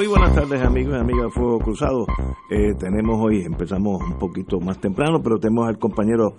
Muy 0.00 0.06
buenas 0.06 0.34
tardes 0.34 0.62
amigos 0.62 0.94
y 0.96 0.98
amigas 0.98 1.24
de 1.24 1.30
Fuego 1.30 1.58
Cruzado. 1.58 2.06
Eh, 2.48 2.72
tenemos 2.78 3.20
hoy, 3.20 3.42
empezamos 3.42 4.02
un 4.02 4.18
poquito 4.18 4.58
más 4.58 4.80
temprano, 4.80 5.20
pero 5.22 5.38
tenemos 5.38 5.68
al 5.68 5.78
compañero 5.78 6.38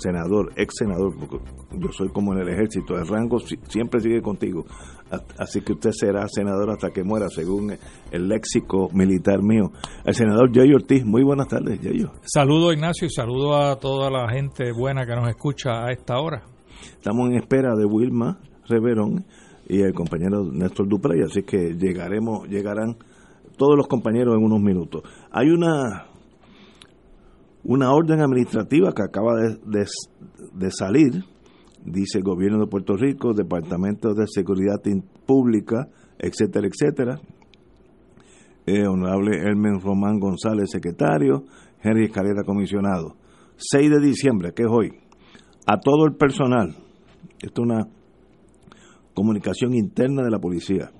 senador, 0.00 0.52
ex 0.54 0.72
senador, 0.78 1.12
porque 1.18 1.44
yo 1.80 1.88
soy 1.90 2.10
como 2.10 2.32
en 2.32 2.42
el 2.42 2.50
ejército, 2.50 2.94
el 2.94 3.08
rango 3.08 3.40
siempre 3.40 3.98
sigue 3.98 4.22
contigo. 4.22 4.66
Así 5.36 5.62
que 5.62 5.72
usted 5.72 5.90
será 5.90 6.28
senador 6.28 6.70
hasta 6.70 6.90
que 6.90 7.02
muera, 7.02 7.28
según 7.28 7.76
el 8.12 8.28
léxico 8.28 8.88
militar 8.92 9.42
mío. 9.42 9.72
El 10.04 10.14
senador 10.14 10.52
Yayo 10.52 10.76
Ortiz, 10.76 11.04
muy 11.04 11.24
buenas 11.24 11.48
tardes, 11.48 11.80
Yayo. 11.80 12.12
Saludo 12.22 12.72
Ignacio 12.72 13.08
y 13.08 13.10
saludo 13.10 13.56
a 13.56 13.80
toda 13.80 14.12
la 14.12 14.30
gente 14.30 14.70
buena 14.70 15.04
que 15.06 15.16
nos 15.16 15.28
escucha 15.28 15.86
a 15.86 15.90
esta 15.90 16.20
hora. 16.20 16.44
Estamos 16.84 17.30
en 17.30 17.34
espera 17.34 17.74
de 17.74 17.84
Wilma 17.84 18.38
Reverón 18.68 19.24
y 19.68 19.80
el 19.80 19.94
compañero 19.94 20.44
Néstor 20.44 20.88
Duprey, 20.88 21.22
así 21.22 21.42
que 21.42 21.74
llegaremos, 21.74 22.48
llegarán 22.48 22.96
todos 23.56 23.76
los 23.76 23.86
compañeros 23.86 24.36
en 24.36 24.44
unos 24.44 24.60
minutos. 24.60 25.02
Hay 25.30 25.50
una 25.50 26.06
una 27.64 27.92
orden 27.92 28.20
administrativa 28.20 28.92
que 28.92 29.02
acaba 29.02 29.36
de, 29.36 29.86
de, 30.52 30.70
salir, 30.70 31.24
dice 31.84 32.18
el 32.18 32.24
gobierno 32.24 32.58
de 32.58 32.66
Puerto 32.66 32.96
Rico, 32.96 33.34
Departamento 33.34 34.14
de 34.14 34.26
Seguridad 34.26 34.80
Pública, 35.26 35.88
etcétera, 36.18 36.66
etcétera. 36.66 37.20
Eh, 38.66 38.86
honorable 38.86 39.38
Hermen 39.38 39.80
Román 39.80 40.18
González, 40.18 40.70
secretario, 40.70 41.44
Henry 41.80 42.06
Escalera, 42.06 42.42
comisionado. 42.44 43.16
6 43.56 43.90
de 43.90 44.00
diciembre, 44.00 44.52
que 44.54 44.64
es 44.64 44.68
hoy, 44.68 44.92
a 45.66 45.78
todo 45.78 46.06
el 46.06 46.16
personal, 46.16 46.74
esto 47.40 47.62
es 47.62 47.68
una 47.68 47.88
comunicación 49.14 49.74
interna 49.74 50.22
de 50.22 50.30
la 50.30 50.38
policía, 50.38 50.90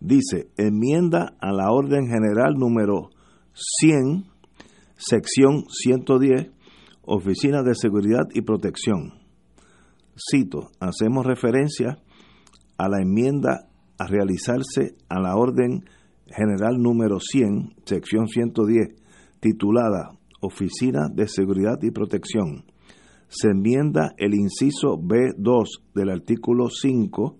dice, 0.00 0.48
enmienda 0.56 1.34
a 1.40 1.52
la 1.52 1.70
orden 1.70 2.06
general 2.06 2.54
número 2.54 3.10
100, 3.52 4.24
sección 4.96 5.64
110, 5.68 6.50
Oficina 7.02 7.62
de 7.62 7.74
Seguridad 7.74 8.26
y 8.34 8.42
Protección. 8.42 9.14
Cito, 10.30 10.70
hacemos 10.80 11.24
referencia 11.24 11.98
a 12.76 12.88
la 12.88 13.00
enmienda 13.00 13.68
a 13.98 14.06
realizarse 14.06 14.94
a 15.08 15.20
la 15.20 15.36
orden 15.36 15.84
general 16.26 16.76
número 16.78 17.18
100, 17.20 17.76
sección 17.84 18.28
110, 18.28 18.94
titulada 19.40 20.10
Oficina 20.40 21.08
de 21.12 21.26
Seguridad 21.28 21.78
y 21.82 21.90
Protección 21.90 22.64
se 23.28 23.48
enmienda 23.48 24.14
el 24.16 24.34
inciso 24.34 24.98
B2 24.98 25.82
del 25.94 26.10
artículo 26.10 26.68
5, 26.70 27.36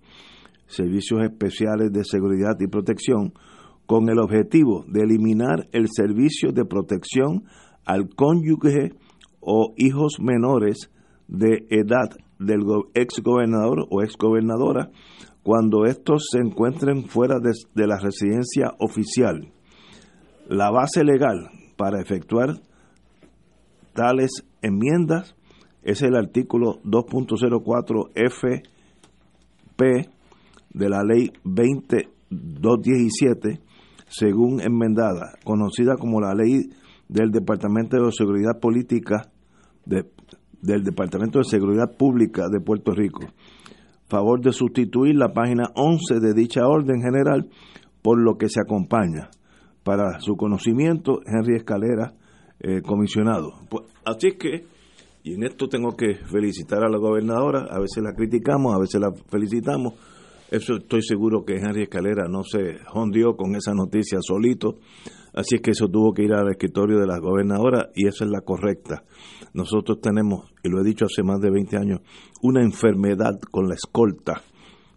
Servicios 0.67 1.21
Especiales 1.23 1.91
de 1.91 2.03
Seguridad 2.03 2.55
y 2.59 2.67
Protección, 2.67 3.33
con 3.85 4.07
el 4.09 4.19
objetivo 4.19 4.85
de 4.87 5.01
eliminar 5.01 5.67
el 5.71 5.87
servicio 5.89 6.51
de 6.51 6.63
protección 6.63 7.45
al 7.85 8.07
cónyuge 8.09 8.93
o 9.39 9.73
hijos 9.77 10.17
menores 10.19 10.91
de 11.27 11.65
edad 11.69 12.09
del 12.37 12.61
ex 12.93 13.19
gobernador 13.23 13.87
o 13.89 14.03
ex 14.03 14.15
gobernadora 14.15 14.91
cuando 15.41 15.85
estos 15.85 16.27
se 16.31 16.39
encuentren 16.39 17.05
fuera 17.05 17.39
de, 17.39 17.51
de 17.73 17.87
la 17.87 17.97
residencia 17.97 18.75
oficial. 18.77 19.51
La 20.47 20.69
base 20.69 21.03
legal 21.03 21.49
para 21.75 21.99
efectuar 21.99 22.61
tales 23.93 24.45
enmiendas 24.61 25.35
es 25.83 26.01
el 26.01 26.15
artículo 26.15 26.81
2.04 26.83 28.09
FP 28.15 30.09
de 30.73 30.89
la 30.89 31.03
ley 31.03 31.31
20217, 31.43 33.59
según 34.07 34.61
enmendada, 34.61 35.33
conocida 35.43 35.97
como 35.97 36.21
la 36.21 36.33
ley 36.33 36.69
del 37.07 37.29
Departamento 37.31 37.97
de 37.97 38.11
Seguridad 38.11 38.59
Política 38.59 39.29
del 39.85 40.83
Departamento 40.83 41.39
de 41.39 41.45
Seguridad 41.45 41.95
Pública 41.97 42.49
de 42.51 42.59
Puerto 42.59 42.91
Rico. 42.91 43.21
Favor 44.07 44.41
de 44.41 44.51
sustituir 44.51 45.15
la 45.15 45.33
página 45.33 45.71
11 45.75 46.19
de 46.19 46.33
dicha 46.33 46.67
orden 46.67 47.01
general 47.01 47.49
por 48.01 48.19
lo 48.19 48.37
que 48.37 48.49
se 48.49 48.59
acompaña. 48.61 49.29
Para 49.83 50.19
su 50.19 50.35
conocimiento, 50.35 51.21
Henry 51.25 51.55
Escalera, 51.55 52.13
eh, 52.59 52.81
comisionado. 52.81 53.53
Pues, 53.69 53.85
así 54.05 54.33
que 54.37 54.65
y 55.29 55.35
en 55.35 55.43
esto 55.43 55.67
tengo 55.67 55.95
que 55.95 56.15
felicitar 56.15 56.83
a 56.83 56.89
la 56.89 56.97
gobernadora, 56.97 57.67
a 57.69 57.79
veces 57.79 58.01
la 58.01 58.13
criticamos, 58.13 58.73
a 58.73 58.79
veces 58.79 58.99
la 58.99 59.11
felicitamos. 59.29 59.93
Eso 60.49 60.77
estoy 60.77 61.03
seguro 61.03 61.45
que 61.45 61.57
Henry 61.57 61.83
Escalera 61.83 62.27
no 62.27 62.43
se 62.43 62.77
hondió 62.95 63.35
con 63.35 63.55
esa 63.55 63.75
noticia 63.75 64.17
solito, 64.21 64.79
así 65.35 65.57
es 65.57 65.61
que 65.61 65.69
eso 65.71 65.87
tuvo 65.87 66.13
que 66.15 66.23
ir 66.23 66.33
al 66.33 66.49
escritorio 66.49 66.97
de 66.97 67.05
la 67.05 67.19
gobernadora 67.19 67.91
y 67.93 68.07
esa 68.07 68.25
es 68.25 68.31
la 68.31 68.41
correcta. 68.41 69.03
Nosotros 69.53 70.01
tenemos, 70.01 70.51
y 70.63 70.69
lo 70.69 70.81
he 70.81 70.83
dicho 70.83 71.05
hace 71.05 71.21
más 71.21 71.39
de 71.41 71.51
20 71.51 71.77
años, 71.77 71.99
una 72.41 72.63
enfermedad 72.63 73.39
con 73.51 73.67
la 73.67 73.75
escolta, 73.75 74.41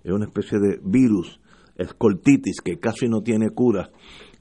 es 0.02 0.12
una 0.12 0.24
especie 0.24 0.58
de 0.60 0.80
virus, 0.82 1.40
escoltitis, 1.76 2.62
que 2.64 2.78
casi 2.78 3.06
no 3.06 3.20
tiene 3.20 3.50
cura, 3.50 3.90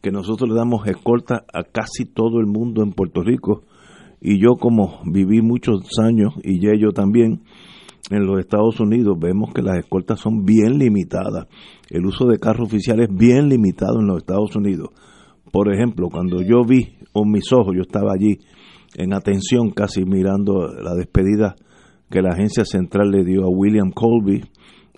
que 0.01 0.11
nosotros 0.11 0.49
le 0.49 0.55
damos 0.55 0.87
escolta 0.87 1.43
a 1.53 1.63
casi 1.63 2.05
todo 2.05 2.39
el 2.39 2.47
mundo 2.47 2.81
en 2.81 2.93
Puerto 2.93 3.21
Rico 3.23 3.65
y 4.21 4.39
yo 4.39 4.55
como 4.55 5.01
viví 5.03 5.41
muchos 5.41 5.81
años, 5.99 6.35
y 6.43 6.59
yo 6.59 6.91
también, 6.91 7.41
en 8.11 8.25
los 8.27 8.39
Estados 8.39 8.79
Unidos, 8.79 9.17
vemos 9.19 9.51
que 9.51 9.63
las 9.63 9.79
escoltas 9.79 10.19
son 10.19 10.45
bien 10.45 10.77
limitadas. 10.77 11.47
El 11.89 12.05
uso 12.05 12.27
de 12.27 12.37
carros 12.37 12.67
oficiales 12.67 13.09
es 13.09 13.15
bien 13.15 13.49
limitado 13.49 13.99
en 13.99 14.05
los 14.05 14.17
Estados 14.17 14.55
Unidos. 14.55 14.89
Por 15.51 15.73
ejemplo, 15.73 16.07
cuando 16.09 16.41
yo 16.41 16.63
vi 16.63 16.97
con 17.11 17.31
mis 17.31 17.51
ojos, 17.51 17.73
yo 17.75 17.81
estaba 17.81 18.13
allí 18.13 18.37
en 18.95 19.13
atención 19.13 19.71
casi 19.71 20.05
mirando 20.05 20.67
la 20.67 20.93
despedida 20.93 21.55
que 22.11 22.21
la 22.21 22.33
agencia 22.33 22.63
central 22.63 23.09
le 23.09 23.23
dio 23.23 23.43
a 23.43 23.49
William 23.49 23.91
Colby, 23.91 24.43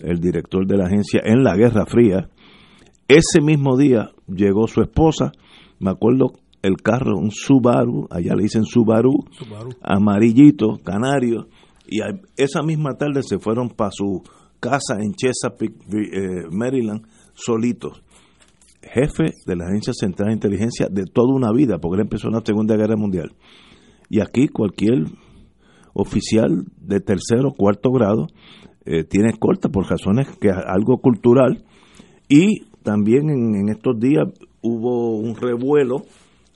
el 0.01 0.19
director 0.19 0.67
de 0.67 0.78
la 0.78 0.88
agencia, 0.88 1.22
en 1.23 1.44
la 1.44 1.55
Guerra 1.55 1.85
Fría. 1.85 2.29
Ese 3.07 3.40
mismo 3.41 3.78
día 3.78 4.09
llegó 4.28 4.67
su 4.67 4.81
esposa, 4.81 5.31
me 5.79 5.91
acuerdo 5.91 6.34
el 6.63 6.78
carro, 6.78 7.18
un 7.18 7.29
Subaru, 7.29 8.07
allá 8.09 8.34
le 8.35 8.44
dicen 8.44 8.63
Subaru, 8.63 9.13
amarillito, 9.81 10.79
canario, 10.84 11.47
y 11.85 12.00
esa 12.38 12.63
misma 12.63 12.96
tarde 12.97 13.22
se 13.22 13.38
fueron 13.38 13.69
para 13.69 13.91
su 13.91 14.24
casa 14.62 14.96
en 15.00 15.13
Chesapeake, 15.13 15.75
eh, 15.94 16.47
Maryland, 16.50 17.06
solitos. 17.34 18.02
Jefe 18.81 19.34
de 19.46 19.56
la 19.56 19.66
Agencia 19.66 19.94
Central 19.94 20.29
de 20.29 20.34
Inteligencia 20.35 20.88
de 20.90 21.03
toda 21.03 21.34
una 21.34 21.52
vida, 21.52 21.79
porque 21.79 21.96
él 21.96 22.02
empezó 22.02 22.28
en 22.28 22.35
la 22.35 22.41
Segunda 22.46 22.75
Guerra 22.75 22.96
Mundial. 22.96 23.34
Y 24.09 24.22
aquí 24.22 24.47
cualquier 24.47 25.06
oficial 25.94 26.66
de 26.78 27.00
tercero 27.02 27.50
o 27.50 27.56
cuarto 27.56 27.91
grado 27.91 28.28
eh, 28.85 29.03
tiene 29.03 29.34
corta 29.37 29.70
por 29.70 29.90
razones 29.90 30.28
que 30.40 30.49
es 30.49 30.55
algo 30.66 30.97
cultural. 30.99 31.64
Y 32.29 32.66
también 32.84 33.29
en 33.29 33.70
estos 33.70 33.99
días 33.99 34.28
hubo 34.61 35.17
un 35.17 35.35
revuelo 35.35 36.03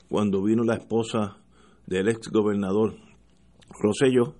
cuando 0.08 0.42
vino 0.42 0.64
la 0.64 0.74
esposa 0.74 1.38
del 1.86 2.08
ex 2.08 2.28
gobernador 2.30 2.94
Rosselló 3.80 4.34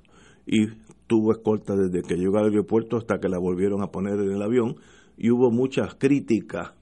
y 0.47 0.67
tuvo 1.07 1.33
escolta 1.33 1.75
desde 1.75 2.03
que 2.03 2.17
llegó 2.17 2.39
al 2.39 2.47
aeropuerto 2.47 2.97
hasta 2.97 3.19
que 3.19 3.29
la 3.29 3.39
volvieron 3.39 3.83
a 3.83 3.89
poner 3.89 4.15
en 4.21 4.33
el 4.33 4.43
avión 4.43 4.77
y 5.17 5.31
hubo 5.31 5.51
muchas 5.51 5.95
críticas, 5.97 6.73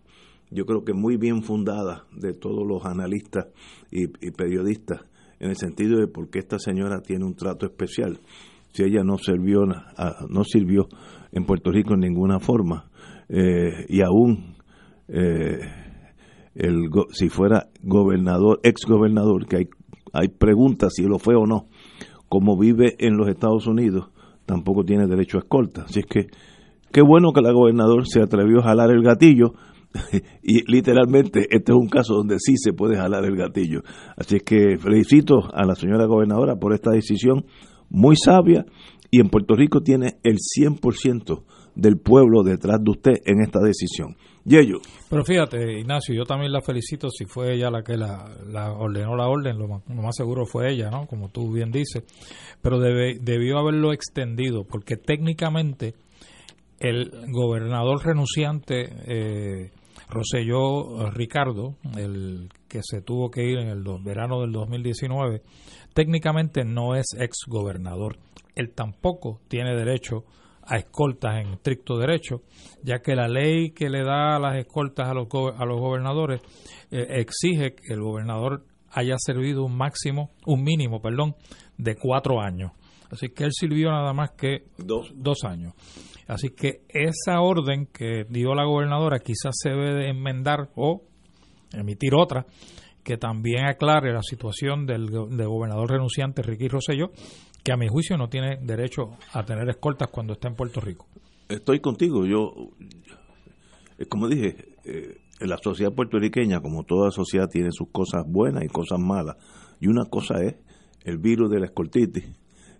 yo 0.51 0.67
creo 0.67 0.85
que 0.85 0.93
muy 0.93 1.17
bien 1.17 1.43
fundadas 1.43 2.03
de 2.13 2.33
todos 2.33 2.67
los 2.67 2.85
analistas 2.85 3.47
y, 3.91 4.09
periodistas 4.33 5.01
en 5.41 5.51
el 5.51 5.57
sentido 5.57 5.99
de 5.99 6.07
por 6.07 6.29
qué 6.29 6.41
esta 6.41 6.59
señora 6.59 7.01
tiene 7.01 7.25
un 7.25 7.35
trato 7.35 7.67
especial. 7.67 8.21
Si 8.73 8.85
ella 8.85 9.03
no 9.03 9.17
sirvió 9.17 9.65
no 9.65 10.45
sirvió 10.45 10.87
en 11.33 11.45
Puerto 11.45 11.71
Rico 11.71 11.95
en 11.95 12.01
ninguna 12.01 12.39
forma 12.39 12.91
eh, 13.29 13.87
y 13.89 14.03
aún 14.03 14.57
eh, 15.09 15.86
el, 16.57 16.89
si 17.13 17.29
fuera 17.29 17.69
gobernador, 17.83 18.61
ex 18.63 18.87
gobernador, 18.87 19.47
que 19.47 19.57
hay, 19.57 19.69
hay 20.13 20.29
preguntas 20.29 20.95
si 20.95 21.03
lo 21.03 21.19
fue 21.19 21.35
o 21.37 21.47
no, 21.47 21.67
como 22.29 22.59
vive 22.59 22.97
en 22.99 23.17
los 23.17 23.29
Estados 23.29 23.67
Unidos, 23.67 24.09
tampoco 24.47 24.85
tiene 24.85 25.07
derecho 25.07 25.39
a 25.39 25.41
escolta. 25.41 25.83
Así 25.83 26.01
es 26.01 26.07
que 26.07 26.27
qué 26.93 27.03
bueno 27.03 27.33
que 27.33 27.43
la 27.43 27.53
gobernador 27.53 28.07
se 28.07 28.21
atrevió 28.23 28.61
a 28.61 28.65
jalar 28.65 28.91
el 28.91 29.03
gatillo 29.03 29.55
y 30.43 30.71
literalmente 30.71 31.47
este 31.51 31.73
es 31.73 31.79
un 31.79 31.89
caso 31.89 32.15
donde 32.15 32.37
sí 32.39 32.55
se 32.57 32.73
puede 32.73 32.97
jalar 32.97 33.25
el 33.25 33.37
gatillo. 33.37 33.83
Así 34.17 34.37
es 34.37 34.43
que 34.43 34.79
felicito 34.79 35.49
a 35.53 35.65
la 35.67 35.75
señora 35.75 36.07
gobernadora 36.07 36.57
por 36.57 36.73
esta 36.73 36.91
decisión 36.91 37.45
muy 37.89 38.17
sabia 38.17 38.65
y 39.11 39.21
en 39.21 39.29
Puerto 39.29 39.55
Rico 39.55 39.81
tiene 39.81 40.19
el 40.23 40.37
100% 40.37 41.45
del 41.75 41.99
pueblo 41.99 42.43
detrás 42.43 42.83
de 42.83 42.91
usted 42.91 43.13
en 43.25 43.41
esta 43.41 43.61
decisión. 43.61 44.17
Yello. 44.47 44.79
Pero 45.11 45.25
fíjate, 45.25 45.81
Ignacio, 45.81 46.15
yo 46.15 46.25
también 46.25 46.53
la 46.53 46.63
felicito 46.63 47.11
si 47.11 47.25
fue 47.25 47.55
ella 47.55 47.69
la 47.69 47.83
que 47.83 47.97
la, 47.97 48.25
ordenó 48.73 49.17
la 49.17 49.27
orden, 49.27 49.59
lo 49.59 49.67
más, 49.69 50.17
seguro 50.17 50.47
fue 50.47 50.73
ella, 50.73 50.89
¿no? 50.89 51.07
Como 51.07 51.31
tú 51.31 51.53
bien 51.53 51.73
dices, 51.73 52.05
pero 52.63 52.79
debió 52.79 53.59
haberlo 53.59 53.93
extendido, 53.93 54.65
porque 54.65 54.97
técnicamente 54.97 55.95
el 56.79 57.11
gobernador 57.33 58.05
renunciante 58.05 58.89
eh, 59.07 59.71
Roselló 60.09 61.11
Ricardo, 61.11 61.75
el 61.97 62.49
que 62.69 62.81
se 62.83 63.01
tuvo 63.01 63.31
que 63.31 63.45
ir 63.45 63.59
en 63.59 63.69
el 63.69 63.83
verano 64.05 64.41
del 64.43 64.53
2019, 64.53 65.43
técnicamente 65.93 66.65
no 66.65 66.95
es 66.95 67.07
ex 67.19 67.39
gobernador. 67.49 68.19
Él 68.55 68.71
tampoco 68.75 69.41
tiene 69.49 69.75
derecho 69.75 70.19
a 70.19 70.46
escoltas 70.75 71.41
en 71.41 71.55
estricto 71.55 71.97
derecho, 71.97 72.43
ya 72.83 72.99
que 72.99 73.15
la 73.15 73.29
ley 73.29 73.71
que 73.71 73.89
le 73.89 74.03
da 74.03 74.39
las 74.39 74.57
escoltas 74.57 75.09
a 75.09 75.15
los, 75.15 75.29
a 75.57 75.65
los 75.65 75.79
gobernadores 75.79 76.41
eh, 76.91 77.07
exige 77.11 77.75
que 77.75 77.95
el 77.95 78.01
gobernador 78.01 78.65
haya 78.91 79.17
servido 79.19 79.65
un 79.65 79.77
máximo, 79.77 80.31
un 80.47 80.65
mínimo, 80.65 81.01
perdón, 81.01 81.37
de 81.77 81.95
cuatro 81.97 82.41
años. 82.41 82.73
Así 83.11 83.29
que 83.29 83.45
él 83.45 83.53
sirvió 83.53 83.91
nada 83.91 84.13
más 84.13 84.33
que 84.33 84.65
dos, 84.79 85.13
dos 85.15 85.45
años. 85.45 85.75
Así 86.27 86.51
que 86.51 86.83
esa 86.89 87.41
orden 87.41 87.87
que 87.87 88.25
dio 88.29 88.55
la 88.55 88.65
gobernadora 88.65 89.21
quizás 89.21 89.55
se 89.57 89.71
debe 89.71 89.95
de 89.95 90.09
enmendar 90.09 90.71
o 90.75 91.03
emitir 91.73 92.15
otra 92.15 92.47
que 93.07 93.17
también 93.17 93.67
aclare 93.67 94.13
la 94.13 94.23
situación 94.23 94.85
del, 94.85 95.09
gobernador 95.09 95.93
renunciante 95.93 96.43
Ricky 96.43 96.67
Rosselló, 96.67 97.13
que 97.67 97.73
a 97.73 97.77
mi 97.77 97.89
juicio 97.89 98.17
no 98.17 98.29
tiene 98.29 98.59
derecho 98.63 99.17
a 99.33 99.45
tener 99.45 99.69
escoltas 99.69 100.09
cuando 100.09 100.35
está 100.35 100.47
en 100.47 100.55
Puerto 100.55 100.81
Rico. 100.81 101.09
Estoy 101.49 101.81
contigo, 101.81 102.25
yo, 102.25 102.53
como 104.09 104.29
dije, 104.29 104.77
eh, 104.85 105.17
la 105.41 105.59
sociedad 105.59 105.93
puertorriqueña, 105.93 106.61
como 106.61 106.85
toda 106.85 107.11
sociedad, 107.11 107.49
tiene 107.49 107.73
sus 107.73 107.89
cosas 107.91 108.23
buenas 108.25 108.63
y 108.63 108.69
cosas 108.69 109.01
malas. 109.01 109.35
Y 109.81 109.89
una 109.89 110.05
cosa 110.05 110.45
es 110.45 110.55
el 111.03 111.19
virus 111.19 111.51
de 111.51 111.59
la 111.59 111.67
escoltitis, 111.67 112.25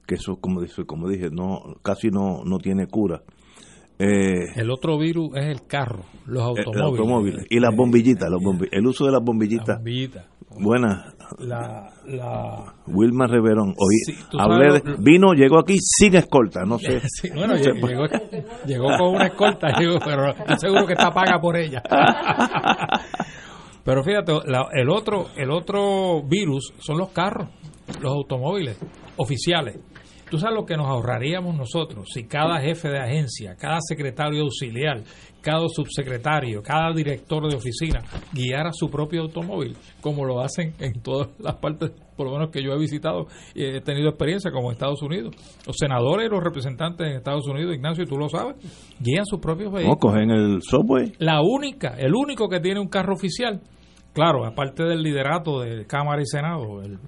que 0.07 0.15
eso, 0.15 0.37
como, 0.37 0.61
como 0.87 1.09
dije, 1.09 1.31
no 1.33 1.81
casi 1.83 2.11
no, 2.11 2.45
no 2.45 2.59
tiene 2.59 2.87
cura. 2.87 3.25
Eh, 3.99 4.53
el 4.57 4.71
otro 4.71 4.99
virus 4.99 5.31
es 5.37 5.47
el 5.47 5.67
carro, 5.67 6.05
los 6.27 6.43
automóviles. 6.43 7.47
y 7.49 7.59
las 7.59 7.75
bombillitas, 7.75 8.29
los 8.31 8.43
el 8.71 8.87
uso 8.87 9.07
de 9.07 9.13
las 9.13 9.23
bombillitas. 9.23 9.81
Buena. 10.59 11.15
La, 11.39 11.91
la... 12.07 12.75
Wilma 12.87 13.27
Reverón. 13.27 13.75
Hoy 13.77 14.15
hablé 14.39 14.83
vino, 14.99 15.33
llegó 15.33 15.59
aquí 15.59 15.79
sin 15.81 16.15
escolta, 16.15 16.65
no 16.65 16.79
sé. 16.79 17.01
bueno, 17.35 17.55
llegó, 17.57 18.87
con 18.99 19.15
una 19.15 19.27
escolta, 19.27 19.69
pero 20.05 20.31
estoy 20.31 20.57
seguro 20.59 20.87
que 20.87 20.93
está 20.93 21.11
paga 21.11 21.41
por 21.41 21.57
ella. 21.57 21.83
pero 23.83 24.05
fíjate, 24.05 24.33
el 24.75 24.91
otro 24.91 25.27
el 25.37 25.51
otro 25.51 26.23
virus 26.23 26.75
son 26.79 26.99
los 26.99 27.11
carros, 27.11 27.49
los 28.01 28.13
automóviles 28.13 28.79
oficiales. 29.17 29.79
Tú 30.31 30.39
sabes 30.39 30.57
lo 30.57 30.67
que 30.67 30.77
nos 30.77 30.87
ahorraríamos 30.87 31.57
nosotros 31.57 32.09
si 32.13 32.25
cada 32.25 32.61
jefe 32.61 32.89
de 32.89 32.99
agencia, 32.99 33.55
cada 33.57 33.79
secretario 33.81 34.43
auxiliar, 34.43 35.03
cada 35.41 35.69
subsecretario, 35.69 36.63
cada 36.63 36.93
director 36.93 37.49
de 37.49 37.57
oficina 37.57 38.01
guiara 38.33 38.71
su 38.73 38.89
propio 38.89 39.23
automóvil, 39.23 39.77
como 40.01 40.25
lo 40.25 40.41
hacen 40.41 40.75
en 40.81 41.01
todas 41.01 41.29
las 41.39 41.57
partes, 41.57 41.93
por 42.17 42.27
lo 42.27 42.33
menos 42.33 42.51
que 42.51 42.63
yo 42.63 42.73
he 42.73 42.79
visitado 42.79 43.27
y 43.55 43.65
he 43.65 43.81
tenido 43.81 44.09
experiencia, 44.09 44.51
como 44.51 44.69
en 44.69 44.73
Estados 44.73 45.03
Unidos. 45.03 45.35
Los 45.67 45.77
senadores 45.79 46.27
y 46.27 46.31
los 46.31 46.43
representantes 46.43 47.07
en 47.07 47.17
Estados 47.17 47.47
Unidos, 47.47 47.75
Ignacio, 47.75 48.05
tú 48.05 48.17
lo 48.17 48.29
sabes, 48.29 48.57
guían 48.99 49.25
sus 49.25 49.39
propios 49.39 49.73
vehículos. 49.73 49.99
Cogen 50.01 50.31
el 50.31 50.61
subway. 50.63 51.13
La 51.19 51.41
única, 51.43 51.95
el 51.99 52.15
único 52.15 52.49
que 52.49 52.59
tiene 52.59 52.81
un 52.81 52.89
carro 52.89 53.15
oficial 53.15 53.61
claro, 54.17 54.47
aparte 54.47 54.83
del 54.83 55.03
liderato 55.03 55.61
de 55.61 55.85
Cámara 55.85 56.23
y 56.23 56.27
Senado, 56.27 56.81
el 56.81 56.99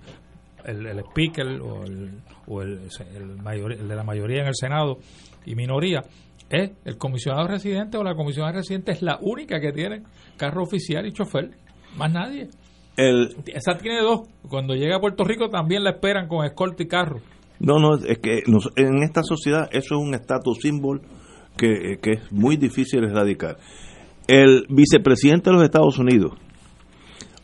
el, 0.69 0.99
speaker 1.00 1.47
o, 1.61 1.85
el, 1.85 2.11
o 2.47 2.62
el, 2.62 2.88
el, 3.15 3.88
de 3.88 3.97
la 3.97 4.05
mayoría 4.05 4.43
en 4.43 4.49
el 4.49 4.55
Senado 4.55 4.99
y 5.47 5.55
minoría, 5.55 6.03
es 6.50 6.73
el 6.85 6.97
comisionado 6.97 7.47
residente 7.47 7.99
o 7.99 8.05
la 8.05 8.15
comisionada 8.15 8.55
residente 8.55 8.93
es 8.93 9.03
la 9.03 9.19
única 9.20 9.61
que 9.61 9.73
tiene 9.73 10.03
carro 10.37 10.62
oficial 10.62 11.06
y 11.06 11.12
chofer, 11.12 11.50
más 11.97 12.12
nadie. 12.12 12.49
El, 12.97 13.37
Esa 13.47 13.79
tiene 13.79 14.00
dos. 14.03 14.29
Cuando 14.49 14.75
llega 14.75 14.97
a 14.97 15.00
Puerto 15.00 15.25
Rico 15.25 15.49
también 15.49 15.85
la 15.85 15.91
esperan 15.91 16.26
con 16.26 16.44
escolta 16.44 16.82
y 16.82 16.88
carro. 16.88 17.20
No, 17.61 17.79
no, 17.79 17.97
es 17.97 18.19
que 18.19 18.43
en 18.76 19.03
esta 19.03 19.23
sociedad 19.23 19.69
eso 19.73 19.94
es 19.97 20.00
un 20.00 20.15
estatus 20.15 20.59
símbolo 20.61 21.00
que, 21.56 21.99
que 22.00 22.12
es 22.12 22.32
muy 22.32 22.56
difícil 22.56 23.05
erradicar. 23.05 23.59
El 24.26 24.67
vicepresidente 24.69 25.50
de 25.50 25.56
los 25.56 25.65
Estados 25.65 25.99
Unidos, 25.99 26.32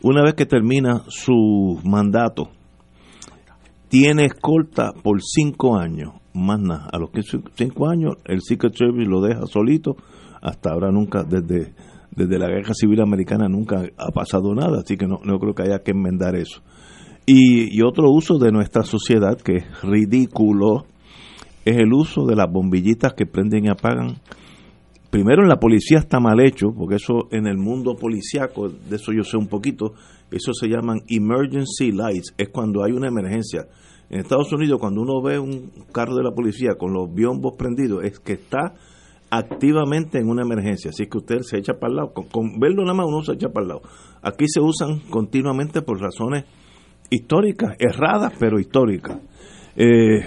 una 0.01 0.23
vez 0.23 0.35
que 0.35 0.45
termina 0.45 1.03
su 1.07 1.79
mandato, 1.83 2.49
tiene 3.89 4.25
escolta 4.25 4.93
por 4.93 5.21
cinco 5.21 5.77
años, 5.77 6.13
más 6.33 6.59
nada. 6.59 6.89
A 6.91 6.97
los 6.97 7.09
cinco 7.55 7.87
años 7.89 8.15
el 8.25 8.41
Secret 8.41 8.75
Service 8.75 9.09
lo 9.09 9.21
deja 9.21 9.45
solito, 9.47 9.95
hasta 10.41 10.71
ahora 10.71 10.91
nunca, 10.91 11.23
desde, 11.23 11.73
desde 12.11 12.39
la 12.39 12.47
guerra 12.47 12.73
civil 12.73 13.01
americana 13.01 13.47
nunca 13.47 13.83
ha 13.97 14.11
pasado 14.11 14.53
nada, 14.53 14.79
así 14.79 14.97
que 14.97 15.07
no, 15.07 15.19
no 15.23 15.39
creo 15.39 15.53
que 15.53 15.63
haya 15.63 15.79
que 15.79 15.91
enmendar 15.91 16.35
eso. 16.35 16.61
Y, 17.25 17.75
y 17.75 17.81
otro 17.81 18.11
uso 18.11 18.37
de 18.37 18.51
nuestra 18.51 18.83
sociedad 18.83 19.37
que 19.37 19.57
es 19.57 19.81
ridículo 19.81 20.85
es 21.65 21.77
el 21.77 21.91
uso 21.91 22.25
de 22.25 22.35
las 22.35 22.51
bombillitas 22.51 23.13
que 23.13 23.25
prenden 23.25 23.65
y 23.65 23.69
apagan. 23.69 24.17
Primero 25.09 25.41
en 25.41 25.49
la 25.49 25.59
policía 25.59 25.97
está 25.97 26.19
mal 26.19 26.39
hecho, 26.39 26.67
porque 26.77 26.95
eso 26.95 27.27
en 27.31 27.47
el 27.47 27.57
mundo 27.57 27.95
policíaco, 27.95 28.69
de 28.69 28.95
eso 28.97 29.11
yo 29.11 29.23
sé 29.23 29.37
un 29.37 29.47
poquito, 29.47 29.93
eso 30.31 30.53
se 30.53 30.67
llaman 30.67 31.01
emergency 31.07 31.91
lights, 31.91 32.33
es 32.37 32.49
cuando 32.49 32.83
hay 32.83 32.91
una 32.91 33.07
emergencia. 33.07 33.67
En 34.09 34.19
Estados 34.19 34.51
Unidos, 34.53 34.79
cuando 34.79 35.01
uno 35.01 35.21
ve 35.21 35.39
un 35.39 35.71
carro 35.91 36.15
de 36.15 36.23
la 36.23 36.31
policía 36.31 36.75
con 36.77 36.93
los 36.93 37.13
biombos 37.13 37.55
prendidos, 37.57 38.03
es 38.03 38.19
que 38.19 38.33
está 38.33 38.73
activamente 39.29 40.19
en 40.19 40.29
una 40.29 40.43
emergencia. 40.43 40.91
Así 40.91 41.07
que 41.07 41.17
usted 41.17 41.39
se 41.41 41.57
echa 41.57 41.73
para 41.73 41.91
el 41.91 41.95
lado. 41.97 42.13
Con, 42.13 42.59
verlo 42.59 42.83
nada 42.83 42.93
más 42.93 43.07
uno 43.07 43.23
se 43.23 43.33
echa 43.33 43.49
para 43.49 43.63
el 43.63 43.67
lado. 43.69 43.81
Aquí 44.21 44.45
se 44.47 44.61
usan 44.61 44.99
continuamente 45.09 45.81
por 45.81 45.99
razones 45.99 46.45
históricas, 47.09 47.75
erradas, 47.79 48.33
pero 48.39 48.59
históricas. 48.59 49.17
Eh, 49.75 50.23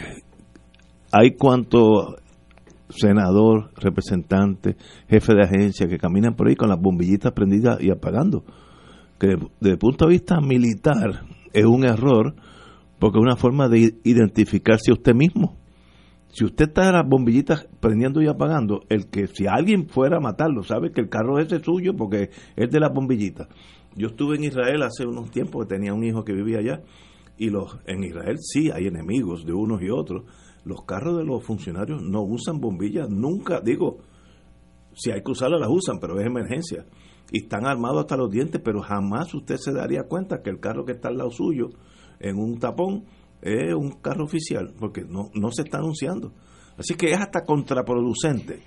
hay 1.12 1.36
cuanto 1.36 2.16
senador, 2.88 3.70
representante, 3.76 4.76
jefe 5.08 5.34
de 5.34 5.42
agencia 5.42 5.88
que 5.88 5.98
caminan 5.98 6.34
por 6.34 6.48
ahí 6.48 6.56
con 6.56 6.68
las 6.68 6.80
bombillitas 6.80 7.32
prendidas 7.32 7.80
y 7.80 7.90
apagando 7.90 8.44
que 9.18 9.36
desde 9.60 9.72
el 9.72 9.78
punto 9.78 10.06
de 10.06 10.12
vista 10.12 10.40
militar 10.40 11.24
es 11.52 11.64
un 11.64 11.84
error 11.84 12.34
porque 12.98 13.18
es 13.18 13.22
una 13.22 13.36
forma 13.36 13.68
de 13.68 13.94
identificarse 14.04 14.92
usted 14.92 15.14
mismo. 15.14 15.56
Si 16.30 16.44
usted 16.44 16.68
está 16.68 16.92
las 16.92 17.08
bombillitas 17.08 17.66
prendiendo 17.80 18.20
y 18.20 18.28
apagando, 18.28 18.82
el 18.88 19.08
que 19.08 19.28
si 19.28 19.46
alguien 19.46 19.88
fuera 19.88 20.18
a 20.18 20.20
matarlo, 20.20 20.62
sabe 20.62 20.92
que 20.92 21.00
el 21.00 21.08
carro 21.08 21.38
ese 21.38 21.56
es 21.56 21.62
suyo 21.62 21.94
porque 21.96 22.30
es 22.54 22.70
de 22.70 22.80
las 22.80 22.92
bombillitas. 22.92 23.48
Yo 23.96 24.08
estuve 24.08 24.36
en 24.36 24.44
Israel 24.44 24.82
hace 24.82 25.06
unos 25.06 25.30
tiempos 25.30 25.66
que 25.66 25.74
tenía 25.74 25.94
un 25.94 26.04
hijo 26.04 26.24
que 26.24 26.32
vivía 26.32 26.58
allá 26.58 26.82
y 27.38 27.50
los 27.50 27.78
en 27.86 28.04
Israel 28.04 28.38
sí 28.40 28.70
hay 28.70 28.86
enemigos 28.86 29.46
de 29.46 29.52
unos 29.52 29.80
y 29.82 29.90
otros. 29.90 30.24
Los 30.64 30.84
carros 30.84 31.16
de 31.16 31.24
los 31.24 31.42
funcionarios 31.42 32.02
no 32.02 32.22
usan 32.22 32.60
bombillas 32.60 33.08
nunca, 33.08 33.60
digo, 33.60 33.98
si 34.94 35.10
hay 35.10 35.22
que 35.22 35.30
usarlas 35.30 35.60
las 35.60 35.70
usan, 35.70 35.98
pero 35.98 36.20
es 36.20 36.26
emergencia 36.26 36.84
y 37.30 37.42
están 37.42 37.66
armados 37.66 38.00
hasta 38.00 38.16
los 38.16 38.30
dientes, 38.30 38.60
pero 38.64 38.80
jamás 38.80 39.34
usted 39.34 39.56
se 39.56 39.72
daría 39.72 40.04
cuenta 40.04 40.42
que 40.42 40.50
el 40.50 40.60
carro 40.60 40.84
que 40.84 40.92
está 40.92 41.08
al 41.08 41.18
lado 41.18 41.30
suyo 41.30 41.70
en 42.20 42.38
un 42.38 42.58
tapón 42.58 43.04
es 43.42 43.74
un 43.74 43.90
carro 44.00 44.24
oficial, 44.24 44.74
porque 44.78 45.04
no, 45.04 45.30
no 45.34 45.50
se 45.52 45.62
está 45.62 45.78
anunciando. 45.78 46.32
Así 46.76 46.94
que 46.94 47.10
es 47.10 47.20
hasta 47.20 47.44
contraproducente. 47.44 48.60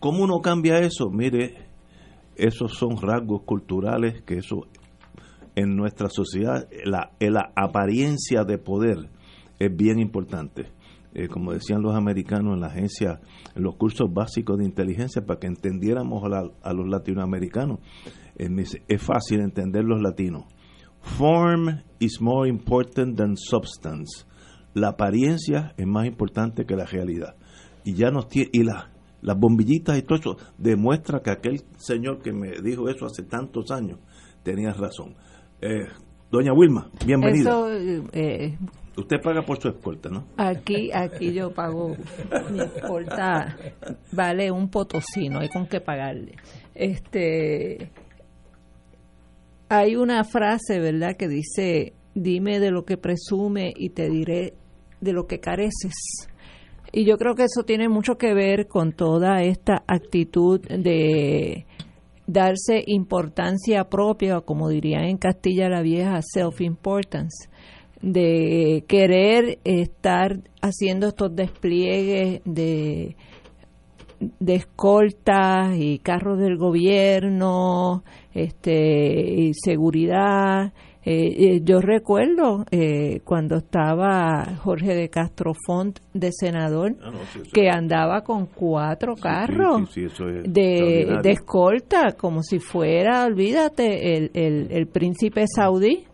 ¿Cómo 0.00 0.24
uno 0.24 0.40
cambia 0.40 0.78
eso? 0.78 1.10
Mire, 1.10 1.68
esos 2.36 2.74
son 2.74 2.96
rasgos 3.00 3.42
culturales 3.42 4.22
que 4.22 4.38
eso 4.38 4.66
en 5.56 5.74
nuestra 5.74 6.08
sociedad, 6.08 6.68
la, 6.84 7.10
la 7.18 7.52
apariencia 7.56 8.44
de 8.44 8.58
poder 8.58 9.10
es 9.58 9.76
bien 9.76 9.98
importante. 9.98 10.70
Eh, 11.18 11.26
como 11.26 11.52
decían 11.52 11.82
los 11.82 11.96
americanos 11.96 12.54
en 12.54 12.60
la 12.60 12.68
agencia, 12.68 13.20
en 13.56 13.64
los 13.64 13.74
cursos 13.74 14.08
básicos 14.14 14.56
de 14.58 14.64
inteligencia, 14.64 15.26
para 15.26 15.40
que 15.40 15.48
entendiéramos 15.48 16.22
a, 16.62 16.72
los 16.72 16.88
latinoamericanos. 16.88 17.80
Eh, 18.36 18.48
es 18.86 19.02
fácil 19.02 19.40
entender 19.40 19.82
los 19.82 20.00
latinos. 20.00 20.44
Form 21.00 21.82
is 21.98 22.20
more 22.20 22.48
important 22.48 23.16
than 23.16 23.36
substance. 23.36 24.26
La 24.74 24.90
apariencia 24.90 25.74
es 25.76 25.88
más 25.88 26.06
importante 26.06 26.64
que 26.64 26.76
la 26.76 26.84
realidad. 26.84 27.34
y 27.84 27.94
ya 27.94 28.12
nos 28.12 28.28
tiene, 28.28 28.50
y 28.52 28.62
la, 28.62 28.92
las 29.20 29.36
bombillitas 29.36 29.98
y 29.98 30.02
todo 30.02 30.18
eso 30.18 30.36
demuestra 30.56 31.20
que 31.20 31.30
aquel 31.30 31.64
señor 31.78 32.22
que 32.22 32.32
me 32.32 32.60
dijo 32.62 32.88
eso 32.88 33.06
hace 33.06 33.24
tantos 33.24 33.72
años 33.72 33.98
tenía 34.44 34.72
razón. 34.72 35.16
Eh, 35.60 35.88
doña 36.30 36.52
Wilma, 36.52 36.92
bienvenida. 37.04 37.50
Eh, 38.12 38.56
Usted 38.98 39.20
paga 39.20 39.42
por 39.42 39.60
su 39.60 39.68
escolta, 39.68 40.08
¿no? 40.08 40.24
Aquí, 40.36 40.90
aquí 40.92 41.32
yo 41.32 41.52
pago 41.52 41.96
mi 42.50 42.60
escolta, 42.60 43.56
vale 44.10 44.50
un 44.50 44.68
potosí, 44.68 45.28
no 45.28 45.38
hay 45.38 45.48
con 45.48 45.66
qué 45.68 45.80
pagarle. 45.80 46.32
Este, 46.74 47.90
hay 49.68 49.94
una 49.94 50.24
frase, 50.24 50.80
¿verdad?, 50.80 51.16
que 51.16 51.28
dice, 51.28 51.92
dime 52.14 52.58
de 52.58 52.72
lo 52.72 52.84
que 52.84 52.96
presume 52.96 53.72
y 53.76 53.90
te 53.90 54.08
diré 54.08 54.54
de 55.00 55.12
lo 55.12 55.26
que 55.26 55.38
careces. 55.38 56.28
Y 56.90 57.04
yo 57.04 57.18
creo 57.18 57.34
que 57.34 57.44
eso 57.44 57.64
tiene 57.64 57.88
mucho 57.88 58.16
que 58.16 58.34
ver 58.34 58.66
con 58.66 58.92
toda 58.92 59.42
esta 59.42 59.84
actitud 59.86 60.60
de 60.60 61.66
darse 62.26 62.82
importancia 62.86 63.84
propia, 63.84 64.40
como 64.40 64.68
diría 64.68 65.08
en 65.08 65.18
Castilla 65.18 65.68
la 65.68 65.82
Vieja, 65.82 66.20
self-importance, 66.22 67.48
de 68.00 68.84
querer 68.86 69.58
estar 69.64 70.40
haciendo 70.60 71.08
estos 71.08 71.34
despliegues 71.34 72.40
de, 72.44 73.16
de 74.20 74.54
escoltas 74.54 75.76
y 75.76 75.98
carros 75.98 76.38
del 76.38 76.56
gobierno, 76.56 78.04
este, 78.32 79.40
y 79.40 79.54
seguridad, 79.54 80.72
eh, 81.10 81.54
eh, 81.54 81.60
yo 81.64 81.80
recuerdo 81.80 82.66
eh, 82.70 83.20
cuando 83.24 83.56
estaba 83.56 84.44
Jorge 84.62 84.94
de 84.94 85.08
Castro 85.08 85.54
Font 85.54 86.00
de 86.12 86.30
senador, 86.32 86.96
ah, 87.02 87.12
que 87.50 87.70
andaba 87.70 88.20
con 88.20 88.44
cuatro 88.44 89.14
carros 89.14 89.88
de, 89.94 91.18
escolta, 91.24 92.12
como 92.12 92.42
si 92.42 92.58
fuera, 92.58 93.24
olvídate, 93.24 94.16
el, 94.18 94.68
el, 94.70 94.86
príncipe 94.88 95.46
saudí 95.46 96.04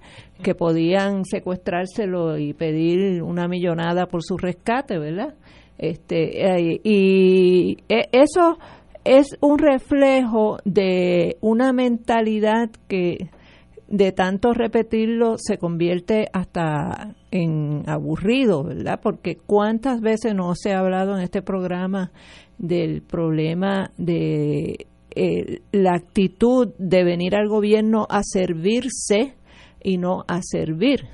que 0.44 0.54
podían 0.54 1.24
secuestrárselo 1.24 2.38
y 2.38 2.52
pedir 2.52 3.22
una 3.22 3.48
millonada 3.48 4.06
por 4.06 4.22
su 4.22 4.36
rescate, 4.36 4.98
¿verdad? 4.98 5.34
Este, 5.78 6.78
y 6.84 7.78
eso 7.88 8.58
es 9.04 9.36
un 9.40 9.58
reflejo 9.58 10.58
de 10.64 11.36
una 11.40 11.72
mentalidad 11.72 12.70
que 12.86 13.30
de 13.88 14.12
tanto 14.12 14.52
repetirlo 14.54 15.36
se 15.38 15.58
convierte 15.58 16.28
hasta 16.32 17.14
en 17.30 17.82
aburrido, 17.86 18.64
¿verdad? 18.64 19.00
Porque 19.02 19.36
cuántas 19.36 20.00
veces 20.00 20.34
no 20.34 20.54
se 20.54 20.72
ha 20.72 20.78
hablado 20.78 21.16
en 21.16 21.22
este 21.22 21.42
programa 21.42 22.12
del 22.58 23.02
problema 23.02 23.90
de 23.96 24.86
eh, 25.16 25.60
la 25.72 25.94
actitud 25.94 26.72
de 26.78 27.04
venir 27.04 27.34
al 27.34 27.48
gobierno 27.48 28.06
a 28.10 28.22
servirse 28.22 29.34
y 29.84 29.98
no 29.98 30.24
a 30.26 30.40
servir, 30.42 31.06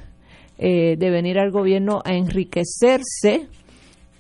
eh, 0.57 0.97
de 0.97 1.11
venir 1.11 1.39
al 1.39 1.51
gobierno 1.51 2.01
a 2.03 2.15
enriquecerse 2.15 3.49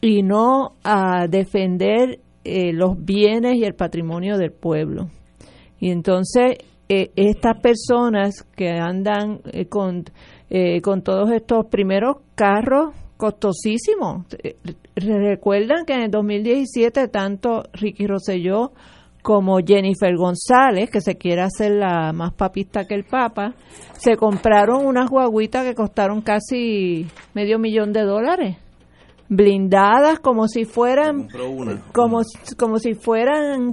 y 0.02 0.22
no 0.22 0.74
a 0.82 1.26
defender 1.28 2.20
eh, 2.42 2.72
los 2.72 3.02
bienes 3.04 3.56
y 3.56 3.64
el 3.64 3.74
patrimonio 3.74 4.38
del 4.38 4.52
pueblo. 4.52 5.10
Y 5.78 5.90
entonces 5.90 6.56
eh, 6.88 7.10
estas 7.14 7.60
personas 7.60 8.46
que 8.56 8.70
andan 8.70 9.40
eh, 9.52 9.66
con, 9.66 10.04
con 10.82 11.02
todos 11.02 11.30
estos 11.30 11.66
primeros 11.66 12.16
carros 12.34 12.94
costosísimos. 13.16 14.26
Recuerdan 14.96 15.84
que 15.84 15.92
en 15.92 16.00
el 16.00 16.10
2017 16.10 17.08
tanto 17.08 17.62
Ricky 17.74 18.06
Rosselló 18.06 18.72
como 19.22 19.58
Jennifer 19.58 20.16
González, 20.16 20.90
que 20.90 21.00
se 21.00 21.16
quiere 21.16 21.42
hacer 21.42 21.72
la 21.72 22.12
más 22.12 22.32
papista 22.32 22.86
que 22.86 22.94
el 22.94 23.04
Papa, 23.04 23.54
se 23.98 24.16
compraron 24.16 24.86
unas 24.86 25.10
guaguitas 25.10 25.64
que 25.64 25.74
costaron 25.74 26.22
casi 26.22 27.06
medio 27.34 27.58
millón 27.58 27.92
de 27.92 28.02
dólares 28.02 28.56
blindadas 29.30 30.18
como 30.18 30.48
si 30.48 30.64
fueran 30.64 31.28
como 31.92 32.22
como 32.58 32.78
si 32.80 32.94
fueran 32.94 33.72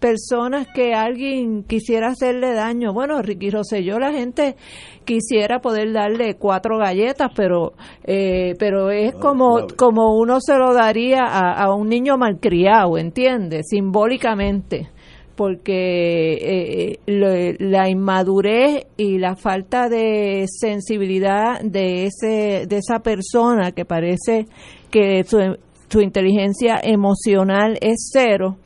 personas 0.00 0.66
que 0.74 0.92
alguien 0.92 1.62
quisiera 1.62 2.08
hacerle 2.08 2.52
daño. 2.52 2.92
Bueno 2.92 3.22
Ricky 3.22 3.50
Rosselló 3.50 4.00
la 4.00 4.12
gente 4.12 4.56
quisiera 5.04 5.60
poder 5.60 5.92
darle 5.92 6.34
cuatro 6.34 6.78
galletas 6.78 7.30
pero 7.34 7.74
eh, 8.02 8.54
pero 8.58 8.90
es 8.90 9.14
como 9.14 9.68
como 9.76 10.18
uno 10.18 10.40
se 10.40 10.58
lo 10.58 10.74
daría 10.74 11.24
a, 11.24 11.72
un 11.72 11.88
niño 11.88 12.18
malcriado 12.18 12.98
entiende 12.98 13.62
simbólicamente 13.62 14.90
porque 15.38 16.98
eh, 17.06 17.54
la 17.60 17.88
inmadurez 17.88 18.88
y 18.96 19.18
la 19.18 19.36
falta 19.36 19.88
de 19.88 20.46
sensibilidad 20.48 21.60
de 21.62 22.06
ese 22.06 22.66
de 22.66 22.78
esa 22.78 22.98
persona 23.04 23.70
que 23.70 23.84
parece 23.84 24.46
que 24.90 25.22
su, 25.22 26.00
inteligencia 26.00 26.80
emocional 26.82 27.78
es 27.80 28.10
cero, 28.12 28.56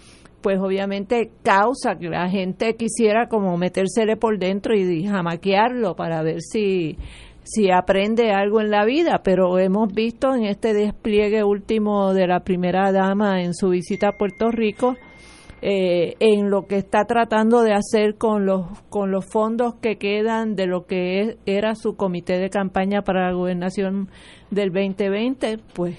pues 0.41 0.59
obviamente 0.61 1.31
causa 1.43 1.97
que 1.97 2.09
la 2.09 2.31
gente 2.31 2.75
quisiera 2.75 3.29
como 3.29 3.59
metérsele 3.59 4.17
por 4.17 4.39
dentro 4.39 4.75
y 4.75 5.05
jamaquearlo 5.05 5.95
para 5.95 6.23
ver 6.23 6.41
si, 6.41 6.97
si 7.43 7.71
aprende 7.71 8.33
algo 8.33 8.63
en 8.63 8.71
la 8.71 8.87
vida, 8.87 9.21
pero 9.23 9.59
hemos 9.59 9.93
visto 9.93 10.35
en 10.35 10.47
este 10.47 10.73
despliegue 10.73 11.45
último 11.45 12.15
de 12.15 12.27
la 12.27 12.41
primera 12.41 12.93
dama 12.93 13.43
en 13.43 13.53
su 13.53 13.69
visita 13.69 14.09
a 14.09 14.17
Puerto 14.17 14.51
Rico, 14.51 14.97
eh, 15.65 16.17
en 16.19 16.51
lo 16.51 16.67
que 16.67 16.77
está 16.77 17.05
tratando 17.05 17.63
de 17.63 17.73
hacer 17.73 18.17
con 18.17 18.47
los 18.47 18.67
con 18.89 19.13
los 19.13 19.25
fondos 19.25 19.77
que 19.77 19.97
quedan 19.97 20.57
de 20.57 20.67
lo 20.67 20.87
que 20.87 21.39
era 21.47 21.77
su 21.77 21.95
comité 21.95 22.39
de 22.39 22.51
campaña 22.51 23.03
para 23.03 23.29
la 23.29 23.33
gobernación 23.33 24.11
del 24.51 24.73
2020, 24.73 25.59
pues 25.73 25.97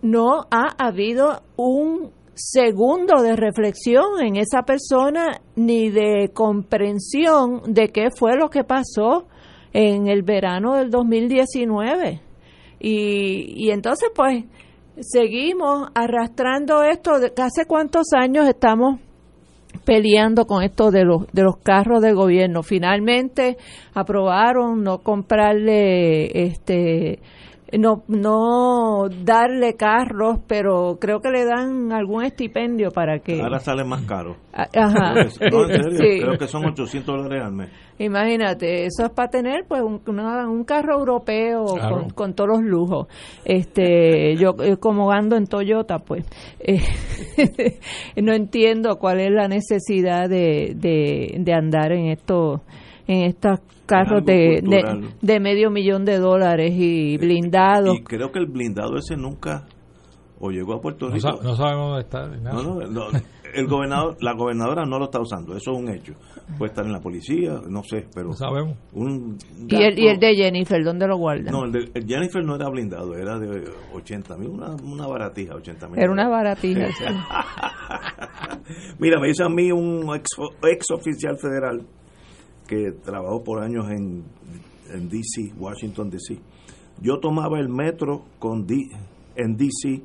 no 0.00 0.46
ha 0.52 0.76
habido 0.78 1.42
un 1.56 2.12
segundo 2.34 3.20
de 3.20 3.34
reflexión 3.34 4.04
en 4.22 4.36
esa 4.36 4.62
persona 4.62 5.40
ni 5.56 5.90
de 5.90 6.30
comprensión 6.32 7.62
de 7.66 7.88
qué 7.88 8.10
fue 8.16 8.36
lo 8.36 8.48
que 8.48 8.62
pasó 8.62 9.26
en 9.72 10.06
el 10.06 10.22
verano 10.22 10.76
del 10.76 10.90
2019. 10.90 12.20
Y, 12.78 13.54
y 13.56 13.70
entonces 13.70 14.10
pues 14.14 14.44
seguimos 15.00 15.88
arrastrando 15.94 16.82
esto. 16.82 17.12
¿Hace 17.14 17.66
cuántos 17.66 18.12
años 18.12 18.48
estamos 18.48 19.00
peleando 19.84 20.46
con 20.46 20.62
esto 20.62 20.90
de 20.90 21.04
los 21.04 21.26
de 21.32 21.42
los 21.42 21.58
carros 21.58 22.00
de 22.02 22.12
gobierno? 22.12 22.62
Finalmente 22.62 23.56
aprobaron 23.94 24.82
no 24.82 24.98
comprarle 24.98 26.46
este 26.46 27.20
no, 27.72 28.04
no 28.06 29.08
darle 29.08 29.74
carros, 29.74 30.38
pero 30.46 30.98
creo 31.00 31.20
que 31.20 31.30
le 31.30 31.44
dan 31.44 31.92
algún 31.92 32.24
estipendio 32.24 32.90
para 32.90 33.18
que... 33.18 33.40
Ahora 33.40 33.58
sale 33.58 33.84
más 33.84 34.02
caro. 34.02 34.36
Ah, 34.52 34.68
ajá. 34.72 35.14
Creo 35.38 36.38
que 36.38 36.46
son 36.46 36.64
800 36.64 37.06
dólares 37.16 37.42
al 37.44 37.52
mes. 37.52 37.70
Imagínate, 37.98 38.84
eso 38.84 39.06
es 39.06 39.10
para 39.10 39.30
tener 39.30 39.64
pues 39.66 39.82
un, 39.82 40.00
un 40.06 40.64
carro 40.64 40.98
europeo 40.98 41.64
con, 42.14 42.34
todos 42.34 42.50
los 42.50 42.62
lujos. 42.62 43.08
Este, 43.44 44.36
yo 44.40 44.54
eh, 44.62 44.76
como 44.76 45.10
ando 45.10 45.36
en 45.36 45.46
Toyota, 45.46 45.98
pues 45.98 46.24
eh, 46.60 46.80
no 48.22 48.32
entiendo 48.32 48.96
cuál 48.98 49.20
es 49.20 49.30
la 49.32 49.48
necesidad 49.48 50.28
de, 50.28 50.74
de, 50.76 51.36
de 51.38 51.52
andar 51.52 51.92
en 51.92 52.08
esto 52.08 52.62
en 53.06 53.22
estos 53.22 53.60
carros 53.86 54.24
de, 54.24 54.60
de, 55.22 55.40
medio 55.40 55.70
millón 55.70 56.04
de 56.04 56.18
dólares 56.18 56.74
y 56.76 57.16
blindados. 57.18 57.96
Y 57.96 58.02
creo 58.02 58.32
que 58.32 58.40
el 58.40 58.46
blindado 58.46 58.96
ese 58.96 59.16
nunca 59.16 59.64
o 60.38 60.50
llegó 60.50 60.74
a 60.74 60.80
Puerto 60.80 61.08
Rico. 61.08 61.40
No, 61.42 61.54
sabemos 61.54 61.90
dónde 61.90 62.02
está. 62.02 62.26
No, 62.26 62.62
no, 62.86 63.08
el 63.54 63.68
gobernador, 63.68 64.16
la 64.20 64.34
gobernadora 64.34 64.84
no 64.84 64.98
lo 64.98 65.06
está 65.06 65.18
usando, 65.20 65.56
eso 65.56 65.72
es 65.72 65.78
un 65.78 65.88
hecho. 65.88 66.12
Puede 66.58 66.72
estar 66.72 66.84
en 66.84 66.92
la 66.92 67.00
policía, 67.00 67.58
no 67.68 67.82
sé, 67.82 68.06
pero. 68.14 68.32
sabemos. 68.32 68.76
¿Y, 68.94 69.76
el, 69.76 69.98
¿Y 69.98 70.08
el 70.08 70.18
de 70.18 70.34
Jennifer, 70.34 70.84
dónde 70.84 71.06
lo 71.06 71.16
guardan? 71.16 71.52
No, 71.52 71.64
el 71.64 71.72
de 71.72 71.90
Jennifer 72.06 72.44
no 72.44 72.56
era 72.56 72.68
blindado, 72.68 73.14
era 73.14 73.38
de 73.38 73.64
80 73.94 74.36
mil, 74.36 74.50
una, 74.50 74.74
una 74.74 75.06
baratija, 75.06 75.54
80 75.54 75.88
mil. 75.88 75.98
Era 75.98 76.12
una 76.12 76.28
baratija, 76.28 76.86
Mira, 78.98 79.18
me 79.20 79.28
dice 79.28 79.44
a 79.44 79.48
mí 79.48 79.72
un 79.72 80.14
ex, 80.14 80.28
ex 80.62 80.90
oficial 80.90 81.38
federal 81.38 81.86
que 82.66 82.92
trabajó 82.92 83.42
por 83.42 83.62
años 83.62 83.90
en, 83.90 84.24
en 84.92 85.08
DC, 85.08 85.54
Washington 85.58 86.10
DC. 86.10 86.38
Yo 87.00 87.18
tomaba 87.20 87.58
el 87.58 87.68
metro 87.68 88.24
con 88.38 88.66
en 89.36 89.56
DC 89.56 90.02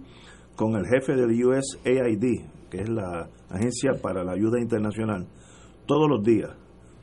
con 0.56 0.76
el 0.76 0.86
jefe 0.86 1.16
del 1.16 1.32
USAID, 1.46 2.42
que 2.70 2.82
es 2.82 2.90
la 2.90 3.30
Agencia 3.50 3.94
para 4.02 4.24
la 4.24 4.34
Ayuda 4.34 4.60
Internacional, 4.60 5.28
todos 5.86 6.10
los 6.10 6.24
días. 6.24 6.52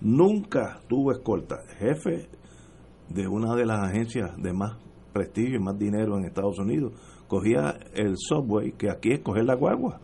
Nunca 0.01 0.81
tuvo 0.89 1.13
escolta. 1.13 1.57
Jefe 1.79 2.29
de 3.09 3.27
una 3.27 3.55
de 3.55 3.67
las 3.67 3.81
agencias 3.81 4.37
de 4.37 4.53
más 4.53 4.77
prestigio 5.13 5.57
y 5.57 5.63
más 5.63 5.79
dinero 5.79 6.17
en 6.17 6.25
Estados 6.25 6.59
Unidos, 6.59 6.93
cogía 7.27 7.77
el 7.95 8.15
subway, 8.17 8.73
que 8.73 8.91
aquí 8.91 9.13
es 9.13 9.21
coger 9.21 9.45
la 9.45 9.55
guagua. 9.55 10.01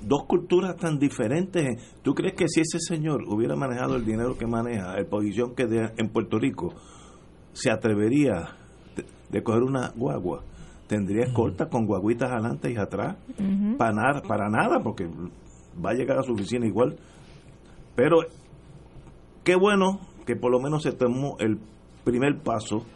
Dos 0.00 0.24
culturas 0.24 0.76
tan 0.76 0.98
diferentes. 0.98 1.96
¿Tú 2.02 2.14
crees 2.14 2.34
que 2.34 2.48
si 2.48 2.60
ese 2.60 2.78
señor 2.78 3.22
hubiera 3.28 3.54
manejado 3.54 3.96
el 3.96 4.04
dinero 4.04 4.36
que 4.36 4.46
maneja, 4.46 4.96
la 4.96 5.04
posición 5.04 5.54
que 5.54 5.66
de, 5.66 5.92
en 5.96 6.08
Puerto 6.08 6.38
Rico, 6.38 6.74
se 7.52 7.70
atrevería 7.70 8.56
de, 9.30 9.42
coger 9.42 9.62
una 9.62 9.92
guagua? 9.94 10.42
Tendría 10.86 11.24
escolta 11.24 11.68
con 11.68 11.86
guaguitas 11.86 12.30
adelante 12.30 12.72
y 12.72 12.76
atrás. 12.76 13.16
para, 13.78 13.92
nada, 13.92 14.22
para 14.22 14.48
nada, 14.48 14.80
porque 14.82 15.06
va 15.06 15.90
a 15.90 15.94
llegar 15.94 16.18
a 16.18 16.22
su 16.22 16.32
oficina 16.32 16.66
igual. 16.66 16.96
Pero 17.94 18.20
qué 19.44 19.54
bueno 19.54 20.00
que 20.26 20.36
por 20.36 20.50
lo 20.50 20.60
menos 20.60 20.82
se 20.82 20.92
tomó 20.92 21.36
el 21.38 21.58
primer 22.04 22.38
paso 22.38 22.86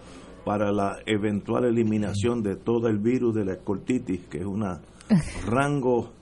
para 0.44 0.73
la 0.73 0.99
eventual 1.06 1.64
eliminación 1.64 2.42
de 2.42 2.56
todo 2.56 2.88
el 2.88 2.99
virus 2.99 3.34
de 3.34 3.44
la 3.44 3.52
escoltitis, 3.54 4.26
que 4.26 4.38
es 4.38 4.46
un 4.46 4.62
rango 5.46 6.12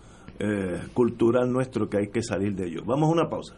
eh, 0.44 0.88
cultural 0.92 1.52
nuestro 1.52 1.88
que 1.88 1.98
hay 1.98 2.08
que 2.08 2.20
salir 2.20 2.54
de 2.56 2.66
ello. 2.66 2.82
Vamos 2.84 3.08
a 3.08 3.12
una 3.12 3.30
pausa. 3.30 3.54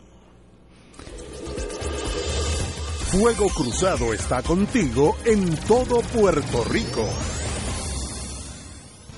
Fuego 3.11 3.47
Cruzado 3.49 4.13
está 4.13 4.43
contigo 4.43 5.17
en 5.25 5.57
todo 5.67 6.01
Puerto 6.15 6.65
Rico. 6.65 7.09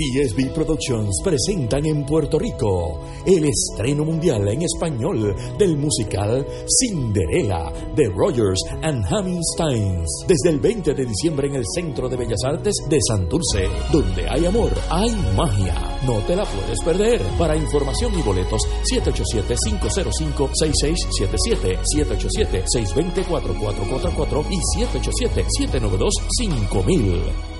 PSB 0.00 0.48
Productions 0.54 1.20
presentan 1.22 1.84
en 1.84 2.06
Puerto 2.06 2.38
Rico 2.38 3.02
el 3.26 3.44
estreno 3.44 4.02
mundial 4.02 4.48
en 4.48 4.62
español 4.62 5.36
del 5.58 5.76
musical 5.76 6.46
Cinderella 6.66 7.70
de 7.94 8.08
Rogers 8.08 8.62
and 8.80 9.04
Hammerstein 9.04 10.02
desde 10.26 10.48
el 10.48 10.58
20 10.58 10.94
de 10.94 11.04
diciembre 11.04 11.48
en 11.48 11.56
el 11.56 11.66
Centro 11.74 12.08
de 12.08 12.16
Bellas 12.16 12.42
Artes 12.46 12.76
de 12.88 12.98
Santurce. 13.06 13.68
Donde 13.92 14.26
hay 14.26 14.46
amor, 14.46 14.72
hay 14.88 15.14
magia. 15.36 15.74
No 16.06 16.20
te 16.20 16.34
la 16.34 16.46
puedes 16.46 16.80
perder. 16.82 17.20
Para 17.38 17.54
información 17.54 18.18
y 18.18 18.22
boletos, 18.22 18.62
787-505-6677, 18.90 21.78
787-620-4444 21.94 24.46
y 24.48 24.56
787-792-5000 24.80 27.59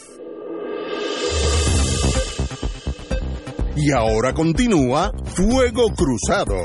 Y 3.75 3.91
ahora 3.91 4.33
continúa 4.33 5.11
Fuego 5.23 5.93
Cruzado. 5.95 6.55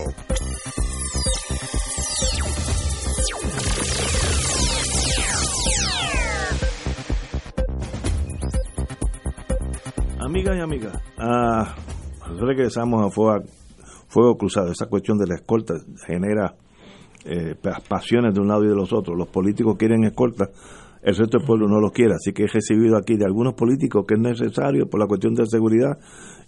Amigas 10.19 10.57
y 10.57 10.61
amigas, 10.61 11.01
ah, 11.19 11.77
regresamos 12.41 13.07
a 13.07 13.11
fuego, 13.11 14.37
Cruzado. 14.37 14.73
Esa 14.73 14.87
cuestión 14.87 15.17
de 15.19 15.29
la 15.29 15.37
escolta 15.37 15.75
genera 16.05 16.57
eh, 17.25 17.55
pasiones 17.89 18.35
de 18.35 18.41
un 18.41 18.49
lado 18.49 18.65
y 18.65 18.69
de 18.69 18.75
los 18.75 18.93
otros. 18.93 19.17
Los 19.17 19.29
políticos 19.29 19.77
quieren 19.79 20.05
escolta, 20.05 20.51
el 21.07 21.15
resto 21.15 21.39
del 21.39 21.47
pueblo 21.47 21.69
no 21.69 21.81
lo 21.81 21.93
quiere. 21.93 22.15
Así 22.15 22.33
que 22.33 22.43
he 22.43 22.47
recibido 22.49 22.97
aquí 22.97 23.17
de 23.17 23.25
algunos 23.25 23.55
políticos 23.55 24.05
que 24.07 24.15
es 24.15 24.21
necesario 24.21 24.91
por 24.91 24.99
la 24.99 25.07
cuestión 25.07 25.35
de 25.35 25.47
seguridad 25.47 25.99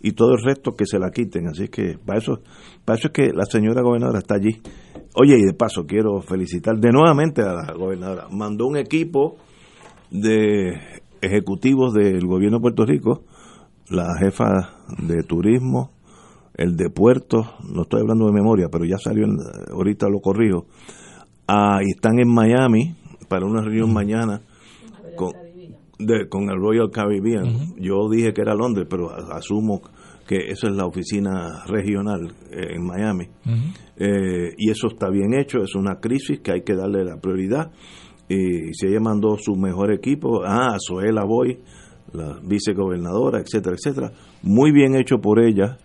y 0.03 0.13
todo 0.13 0.33
el 0.33 0.43
resto 0.45 0.73
que 0.73 0.85
se 0.85 0.99
la 0.99 1.11
quiten. 1.11 1.47
Así 1.47 1.69
que 1.69 1.97
para 2.05 2.19
eso, 2.19 2.41
para 2.85 2.99
eso 2.99 3.07
es 3.07 3.15
que 3.15 3.33
la 3.33 3.45
señora 3.45 3.83
gobernadora 3.83 4.19
está 4.19 4.35
allí. 4.35 4.61
Oye, 5.15 5.39
y 5.39 5.45
de 5.45 5.55
paso 5.55 5.87
quiero 5.87 6.21
felicitar 6.23 6.77
de 6.77 6.91
nuevamente 6.91 7.43
a 7.43 7.53
la 7.53 7.73
gobernadora. 7.73 8.27
Mandó 8.33 8.67
un 8.67 8.77
equipo 8.77 9.37
de 10.11 10.73
ejecutivos 11.21 11.95
del 11.95 12.27
gobierno 12.27 12.59
de 12.59 12.63
Puerto 12.63 12.85
Rico, 12.85 13.23
la 13.91 14.09
jefa 14.19 14.75
de 15.07 15.23
turismo, 15.23 15.93
el 16.55 16.75
de 16.75 16.91
puertos, 16.91 17.47
no 17.63 17.83
estoy 17.83 18.01
hablando 18.01 18.27
de 18.27 18.33
memoria, 18.33 18.67
pero 18.73 18.85
ya 18.85 18.99
salió, 18.99 19.27
ahorita 19.73 20.09
lo 20.09 20.19
corrijo, 20.19 20.67
ah, 21.47 21.79
y 21.81 21.91
están 21.95 22.19
en 22.19 22.29
Miami 22.29 22.97
para 23.29 23.47
una 23.47 23.63
reunión 23.63 23.93
mañana 23.93 24.41
con, 25.17 25.33
con 26.29 26.51
el 26.51 26.57
Royal 26.57 26.91
Caribbean. 26.91 27.75
Yo 27.77 28.09
dije 28.09 28.33
que 28.33 28.41
era 28.41 28.55
Londres, 28.55 28.87
pero 28.89 29.11
asumo 29.11 29.83
que 30.27 30.51
eso 30.51 30.69
es 30.69 30.75
la 30.75 30.85
oficina 30.85 31.65
regional 31.67 32.31
eh, 32.51 32.75
en 32.75 32.85
Miami. 32.85 33.29
Eh, 33.97 34.55
y 34.57 34.71
eso 34.71 34.89
está 34.89 35.09
bien 35.09 35.35
hecho, 35.35 35.59
es 35.63 35.75
una 35.75 36.01
crisis 36.01 36.41
que 36.41 36.53
hay 36.53 36.63
que 36.63 36.75
darle 36.75 37.05
la 37.05 37.17
prioridad. 37.17 37.73
Y 38.29 38.75
si 38.75 38.87
ella 38.87 39.01
mandó 39.01 39.39
su 39.39 39.57
mejor 39.57 39.91
equipo, 39.91 40.43
ah, 40.45 40.77
Zoela 40.87 41.25
Boy, 41.25 41.59
la 42.13 42.39
vicegobernadora, 42.43 43.41
etcétera, 43.41 43.77
etcétera, 43.77 44.13
muy 44.43 44.71
bien 44.71 44.95
hecho 44.97 45.19
por 45.19 45.41
ella 45.41 45.79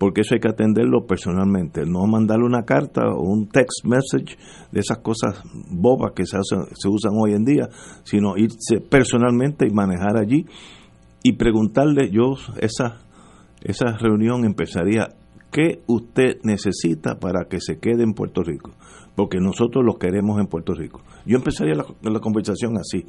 porque 0.00 0.22
eso 0.22 0.34
hay 0.34 0.40
que 0.40 0.48
atenderlo 0.48 1.04
personalmente, 1.06 1.84
no 1.84 2.06
mandarle 2.06 2.46
una 2.46 2.62
carta 2.62 3.02
o 3.06 3.20
un 3.20 3.48
text 3.48 3.84
message 3.84 4.38
de 4.72 4.80
esas 4.80 4.96
cosas 5.00 5.42
bobas 5.70 6.12
que 6.16 6.24
se, 6.24 6.38
se 6.40 6.88
usan 6.88 7.12
hoy 7.20 7.34
en 7.34 7.44
día, 7.44 7.68
sino 8.02 8.38
irse 8.38 8.80
personalmente 8.80 9.66
y 9.68 9.70
manejar 9.70 10.16
allí 10.16 10.46
y 11.22 11.34
preguntarle, 11.34 12.10
yo 12.10 12.32
esa, 12.62 13.00
esa 13.60 13.98
reunión 13.98 14.46
empezaría, 14.46 15.08
¿qué 15.52 15.82
usted 15.86 16.38
necesita 16.44 17.18
para 17.18 17.44
que 17.44 17.60
se 17.60 17.78
quede 17.78 18.02
en 18.02 18.14
Puerto 18.14 18.42
Rico? 18.42 18.70
Porque 19.14 19.36
nosotros 19.38 19.84
lo 19.84 19.98
queremos 19.98 20.40
en 20.40 20.46
Puerto 20.46 20.72
Rico. 20.72 21.02
Yo 21.26 21.36
empezaría 21.36 21.74
la, 21.74 21.84
la 22.10 22.20
conversación 22.20 22.78
así, 22.78 23.04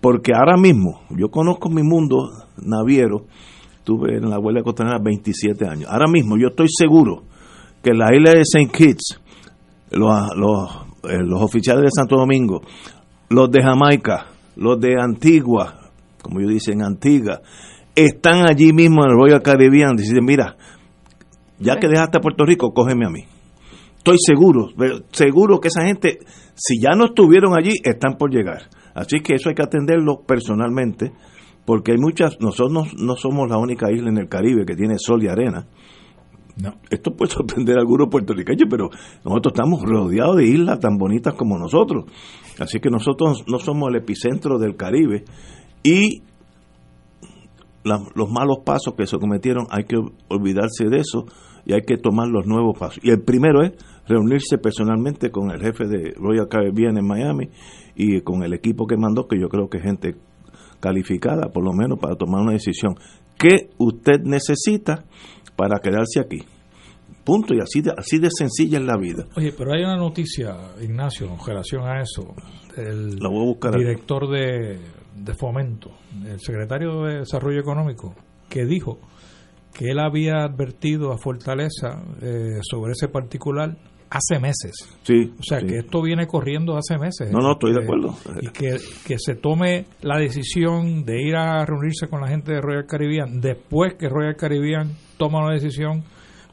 porque 0.00 0.32
ahora 0.34 0.56
mismo 0.56 1.02
yo 1.10 1.28
conozco 1.28 1.70
mi 1.70 1.84
mundo 1.84 2.30
naviero, 2.60 3.26
estuve 3.86 4.16
en 4.16 4.28
la 4.28 4.34
abuela 4.34 4.64
costanera 4.64 4.98
27 4.98 5.64
años. 5.64 5.88
Ahora 5.88 6.10
mismo 6.10 6.36
yo 6.36 6.48
estoy 6.48 6.66
seguro 6.68 7.22
que 7.84 7.92
la 7.94 8.12
isla 8.12 8.32
de 8.32 8.40
St. 8.40 8.68
Kitts, 8.76 9.20
los, 9.92 10.10
eh, 11.08 11.22
los, 11.24 11.40
oficiales 11.40 11.84
de 11.84 11.90
Santo 11.94 12.16
Domingo, 12.16 12.62
los 13.28 13.48
de 13.48 13.62
Jamaica, 13.62 14.26
los 14.56 14.80
de 14.80 15.00
Antigua, 15.00 15.92
como 16.20 16.40
yo 16.40 16.48
dicen, 16.48 16.82
Antigua, 16.82 17.40
están 17.94 18.50
allí 18.50 18.72
mismo 18.72 19.04
en 19.04 19.12
el 19.12 19.16
Royal 19.16 19.40
Caribbean 19.40 19.94
dicen, 19.94 20.24
mira, 20.24 20.56
ya 21.60 21.76
que 21.76 21.86
dejaste 21.86 22.18
Puerto 22.18 22.44
Rico, 22.44 22.72
cógeme 22.74 23.06
a 23.06 23.10
mí. 23.10 23.20
Estoy 23.98 24.16
seguro, 24.18 24.70
seguro 25.12 25.60
que 25.60 25.68
esa 25.68 25.82
gente, 25.82 26.18
si 26.56 26.80
ya 26.82 26.96
no 26.96 27.06
estuvieron 27.06 27.56
allí, 27.56 27.74
están 27.84 28.16
por 28.18 28.32
llegar. 28.32 28.62
Así 28.94 29.20
que 29.20 29.34
eso 29.34 29.48
hay 29.48 29.54
que 29.54 29.62
atenderlo 29.62 30.22
personalmente, 30.26 31.12
porque 31.66 31.92
hay 31.92 31.98
muchas, 31.98 32.40
nosotros 32.40 32.94
no, 32.96 33.16
somos 33.16 33.50
la 33.50 33.58
única 33.58 33.90
isla 33.90 34.08
en 34.08 34.18
el 34.18 34.28
Caribe 34.28 34.64
que 34.64 34.76
tiene 34.76 34.94
sol 34.98 35.22
y 35.24 35.28
arena. 35.28 35.66
No. 36.62 36.74
Esto 36.88 37.14
puede 37.14 37.32
sorprender 37.34 37.76
a 37.76 37.80
algunos 37.80 38.08
puertorriqueños, 38.08 38.68
pero 38.70 38.88
nosotros 39.24 39.52
estamos 39.52 39.82
rodeados 39.82 40.36
de 40.36 40.46
islas 40.46 40.78
tan 40.78 40.96
bonitas 40.96 41.34
como 41.34 41.58
nosotros. 41.58 42.04
Así 42.60 42.78
que 42.78 42.88
nosotros 42.88 43.44
no 43.48 43.58
somos 43.58 43.90
el 43.90 43.96
epicentro 43.96 44.58
del 44.58 44.76
Caribe 44.76 45.24
y 45.82 46.22
los 47.84 48.30
malos 48.30 48.58
pasos 48.64 48.94
que 48.96 49.06
se 49.06 49.18
cometieron 49.18 49.66
hay 49.70 49.84
que 49.84 49.96
olvidarse 50.28 50.88
de 50.88 50.98
eso 50.98 51.26
y 51.64 51.72
hay 51.72 51.82
que 51.82 51.96
tomar 51.96 52.28
los 52.28 52.46
nuevos 52.46 52.78
pasos. 52.78 53.00
Y 53.02 53.10
el 53.10 53.22
primero 53.22 53.62
es 53.62 53.72
reunirse 54.08 54.58
personalmente 54.58 55.30
con 55.30 55.50
el 55.50 55.60
jefe 55.60 55.86
de 55.86 56.14
Royal 56.16 56.48
Caribbean 56.48 56.96
en 56.96 57.06
Miami 57.06 57.50
y 57.94 58.20
con 58.20 58.42
el 58.42 58.54
equipo 58.54 58.86
que 58.86 58.96
mandó, 58.96 59.26
que 59.26 59.38
yo 59.38 59.48
creo 59.48 59.68
que 59.68 59.78
es 59.78 59.84
gente 59.84 60.16
calificada, 60.86 61.48
por 61.52 61.64
lo 61.64 61.72
menos, 61.72 61.98
para 61.98 62.14
tomar 62.14 62.42
una 62.42 62.52
decisión. 62.52 62.94
¿Qué 63.36 63.70
usted 63.78 64.20
necesita 64.22 65.04
para 65.56 65.80
quedarse 65.80 66.20
aquí? 66.20 66.44
Punto, 67.24 67.54
y 67.54 67.60
así 67.60 67.82
de, 67.82 67.92
así 67.96 68.18
de 68.18 68.28
sencilla 68.30 68.78
es 68.78 68.84
la 68.84 68.96
vida. 68.96 69.26
Oye, 69.36 69.52
pero 69.56 69.72
hay 69.72 69.82
una 69.82 69.96
noticia, 69.96 70.56
Ignacio, 70.80 71.26
en 71.26 71.44
relación 71.44 71.82
a 71.82 72.00
eso. 72.00 72.34
El 72.76 73.18
director 73.76 74.30
de, 74.30 74.78
de 75.16 75.34
Fomento, 75.34 75.90
el 76.24 76.38
secretario 76.38 77.02
de 77.02 77.18
Desarrollo 77.20 77.60
Económico, 77.60 78.14
que 78.48 78.64
dijo 78.64 79.00
que 79.74 79.86
él 79.90 79.98
había 79.98 80.44
advertido 80.44 81.12
a 81.12 81.18
Fortaleza 81.18 82.00
eh, 82.22 82.60
sobre 82.62 82.92
ese 82.92 83.08
particular 83.08 83.76
hace 84.10 84.38
meses. 84.38 84.72
Sí. 85.02 85.32
O 85.38 85.42
sea, 85.42 85.58
que 85.60 85.78
esto 85.78 86.02
viene 86.02 86.26
corriendo 86.26 86.76
hace 86.76 86.98
meses. 86.98 87.30
No, 87.30 87.40
no, 87.40 87.52
estoy 87.52 87.72
de 87.72 87.82
acuerdo. 87.82 88.16
Y 88.40 88.48
que, 88.48 88.76
que 89.06 89.18
se 89.18 89.34
tome 89.34 89.86
la 90.02 90.18
decisión 90.18 91.04
de 91.04 91.22
ir 91.22 91.36
a 91.36 91.64
reunirse 91.64 92.08
con 92.08 92.20
la 92.20 92.28
gente 92.28 92.52
de 92.52 92.60
Royal 92.60 92.86
Caribbean 92.86 93.40
después 93.40 93.94
que 93.94 94.08
Royal 94.08 94.36
Caribbean 94.36 94.92
toma 95.16 95.46
la 95.46 95.54
decisión 95.54 96.04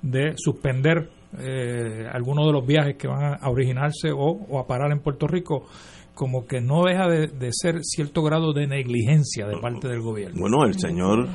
de 0.02 0.34
suspender 0.38 1.10
eh, 1.40 2.06
algunos 2.12 2.46
de 2.46 2.54
los 2.54 2.66
viajes 2.66 2.96
que 2.96 3.08
van 3.08 3.38
a 3.42 3.50
originarse 3.50 4.12
o, 4.16 4.60
a 4.60 4.68
parar 4.68 4.92
en 4.92 5.00
Puerto 5.00 5.28
Rico 5.28 5.66
como 6.14 6.46
que 6.46 6.62
no 6.62 6.84
deja 6.84 7.08
de, 7.08 7.50
ser 7.52 7.80
cierto 7.82 8.22
grado 8.22 8.54
de 8.54 8.68
negligencia 8.68 9.48
de 9.48 9.58
parte 9.58 9.88
del 9.88 10.02
gobierno. 10.02 10.40
Bueno, 10.40 10.64
el 10.64 10.78
señor 10.78 11.28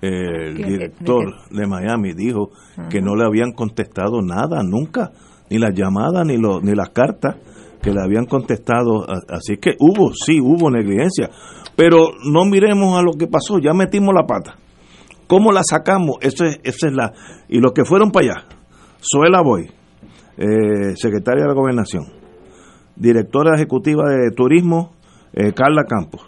el 0.00 0.56
director 0.56 1.48
de 1.50 1.66
Miami 1.66 2.12
dijo 2.14 2.50
que 2.88 3.00
no 3.00 3.14
le 3.14 3.24
habían 3.24 3.52
contestado 3.52 4.20
nada 4.20 4.62
nunca 4.64 5.12
ni 5.50 5.58
las 5.58 5.74
llamadas 5.74 6.24
ni, 6.24 6.38
lo, 6.38 6.60
ni 6.60 6.74
las 6.74 6.90
cartas 6.90 7.36
que 7.82 7.92
le 7.92 8.00
habían 8.02 8.26
contestado. 8.26 9.06
Así 9.28 9.56
que 9.56 9.74
hubo, 9.78 10.12
sí, 10.14 10.40
hubo 10.40 10.70
negligencia. 10.70 11.30
Pero 11.76 12.10
no 12.30 12.44
miremos 12.44 12.98
a 12.98 13.02
lo 13.02 13.12
que 13.12 13.26
pasó, 13.26 13.58
ya 13.58 13.72
metimos 13.72 14.14
la 14.14 14.26
pata. 14.26 14.56
¿Cómo 15.26 15.52
la 15.52 15.62
sacamos? 15.62 16.16
Eso 16.20 16.44
es, 16.44 16.60
esa 16.64 16.88
es 16.88 16.92
la... 16.92 17.12
Y 17.48 17.60
los 17.60 17.72
que 17.72 17.84
fueron 17.84 18.10
para 18.10 18.26
allá, 18.26 18.44
Zoela 19.00 19.42
Boy, 19.42 19.70
eh, 20.36 20.96
secretaria 20.96 21.42
de 21.42 21.48
la 21.48 21.54
Gobernación, 21.54 22.04
directora 22.96 23.54
ejecutiva 23.54 24.10
de 24.10 24.30
Turismo, 24.32 24.90
eh, 25.32 25.52
Carla 25.52 25.84
Campos, 25.84 26.22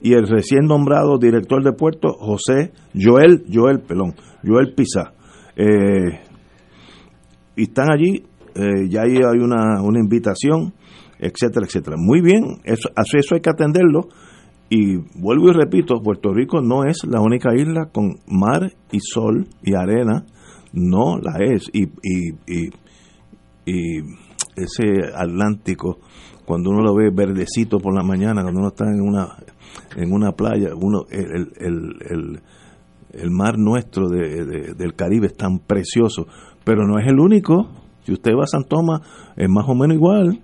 y 0.00 0.14
el 0.14 0.28
recién 0.28 0.66
nombrado 0.66 1.18
director 1.18 1.62
de 1.62 1.72
puerto, 1.72 2.08
José 2.20 2.72
Joel, 2.94 3.44
Joel, 3.52 3.80
pelón, 3.80 4.14
Joel 4.46 4.74
Pizá. 4.74 5.12
Eh, 5.56 6.20
y 7.56 7.62
están 7.64 7.90
allí 7.90 8.24
eh, 8.60 8.88
ya 8.88 9.02
hay 9.02 9.38
una, 9.38 9.82
una 9.82 10.00
invitación, 10.00 10.74
etcétera, 11.18 11.66
etcétera. 11.66 11.96
Muy 11.98 12.20
bien, 12.20 12.60
eso, 12.64 12.90
eso 12.96 13.34
hay 13.34 13.40
que 13.40 13.50
atenderlo. 13.50 14.08
Y 14.68 14.96
vuelvo 15.18 15.48
y 15.48 15.52
repito, 15.52 16.00
Puerto 16.00 16.32
Rico 16.32 16.60
no 16.60 16.84
es 16.84 17.04
la 17.04 17.20
única 17.20 17.54
isla 17.54 17.86
con 17.92 18.20
mar 18.28 18.72
y 18.92 19.00
sol 19.00 19.48
y 19.62 19.74
arena, 19.74 20.24
no 20.72 21.18
la 21.18 21.44
es. 21.44 21.68
Y, 21.72 21.84
y, 21.84 22.70
y, 23.66 23.98
ese 24.56 25.12
Atlántico, 25.14 25.98
cuando 26.44 26.70
uno 26.70 26.82
lo 26.82 26.94
ve 26.94 27.10
verdecito 27.10 27.78
por 27.78 27.94
la 27.94 28.04
mañana, 28.04 28.42
cuando 28.42 28.60
uno 28.60 28.68
está 28.68 28.84
en 28.84 29.00
una, 29.00 29.36
en 29.96 30.12
una 30.12 30.32
playa, 30.32 30.70
uno 30.74 31.04
el, 31.10 31.52
el, 31.58 31.96
el, 32.08 32.40
el 33.12 33.30
mar 33.30 33.58
nuestro 33.58 34.08
de, 34.08 34.74
del 34.74 34.94
Caribe 34.94 35.28
es 35.28 35.36
tan 35.36 35.58
precioso, 35.58 36.26
pero 36.64 36.86
no 36.86 36.98
es 36.98 37.06
el 37.06 37.18
único. 37.18 37.68
Si 38.10 38.14
usted 38.14 38.32
va 38.32 38.42
a 38.42 38.46
San 38.48 38.64
Tomás, 38.64 39.02
es 39.36 39.48
más 39.48 39.68
o 39.68 39.74
menos 39.76 39.96
igual. 39.96 40.40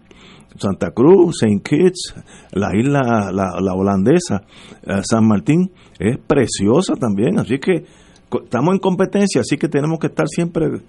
Santa 0.57 0.93
Cruz, 0.93 1.39
Saint 1.41 1.67
Kitts, 1.67 2.15
la 2.53 2.71
isla, 2.77 3.33
la, 3.33 3.75
holandesa, 3.75 4.43
eh, 4.85 5.01
San 5.03 5.27
Martín, 5.27 5.73
es 5.99 6.17
preciosa 6.25 6.95
también. 6.95 7.41
Así 7.41 7.59
que 7.59 7.85
estamos 8.45 8.73
en 8.73 8.79
competencia, 8.79 9.41
así 9.41 9.57
que 9.57 9.67
tenemos 9.67 9.99
que 9.99 10.07
estar 10.07 10.29
siempre 10.29 10.81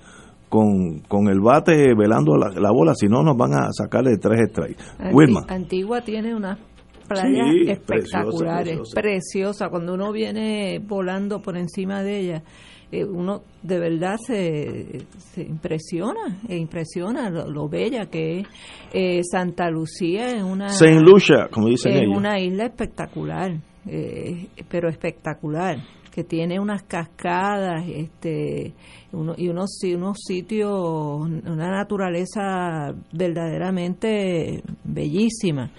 con, 0.50 1.00
con 1.08 1.30
el 1.30 1.40
bate 1.40 1.96
velando 1.98 2.38
la, 2.38 2.72
bola, 2.72 2.94
si 2.94 3.08
no 3.08 3.24
nos 3.24 3.36
van 3.36 3.56
a 3.56 3.70
sacarle 3.72 4.18
tres 4.20 4.52
strikes. 4.52 4.84
Wilma. 5.12 5.46
Antigua 5.48 6.02
tiene 6.02 6.36
unas 6.36 6.60
playas 7.08 7.48
espectaculares, 7.70 8.78
preciosa, 8.78 9.02
preciosa. 9.02 9.70
Cuando 9.70 9.96
uno 9.96 10.12
viene 10.12 10.80
volando 10.80 11.42
por 11.42 11.58
encima 11.58 12.04
de 12.04 12.20
ella, 12.20 12.44
eh, 12.90 13.04
uno 13.04 13.42
de 13.64 13.80
verdad 13.80 14.16
se, 14.18 15.06
se 15.18 15.42
impresiona, 15.42 16.40
e 16.48 16.56
impresiona 16.56 17.30
lo, 17.30 17.68
bella 17.68 18.06
que 18.06 18.40
es. 18.40 18.48
Eh, 18.94 19.22
Santa 19.30 19.70
Lucía 19.70 20.32
en 20.32 20.46
una 20.46 20.70
Saint 20.70 21.02
Lucia, 21.02 21.50
como 21.52 21.68
dicen 21.68 21.92
es 21.92 22.08
una 22.08 22.40
isla 22.40 22.66
espectacular, 22.66 23.52
eh, 23.86 24.48
pero 24.70 24.88
espectacular 24.88 25.84
que 26.12 26.24
tiene 26.24 26.60
unas 26.60 26.84
cascadas 26.84 27.86
este 27.88 28.74
uno, 29.12 29.36
y 29.38 29.50
unos 29.50 29.80
unos 29.84 30.18
sitios 30.26 30.72
una 30.72 31.70
naturaleza 31.70 32.94
verdaderamente 33.12 34.64
bellísima. 34.84 35.72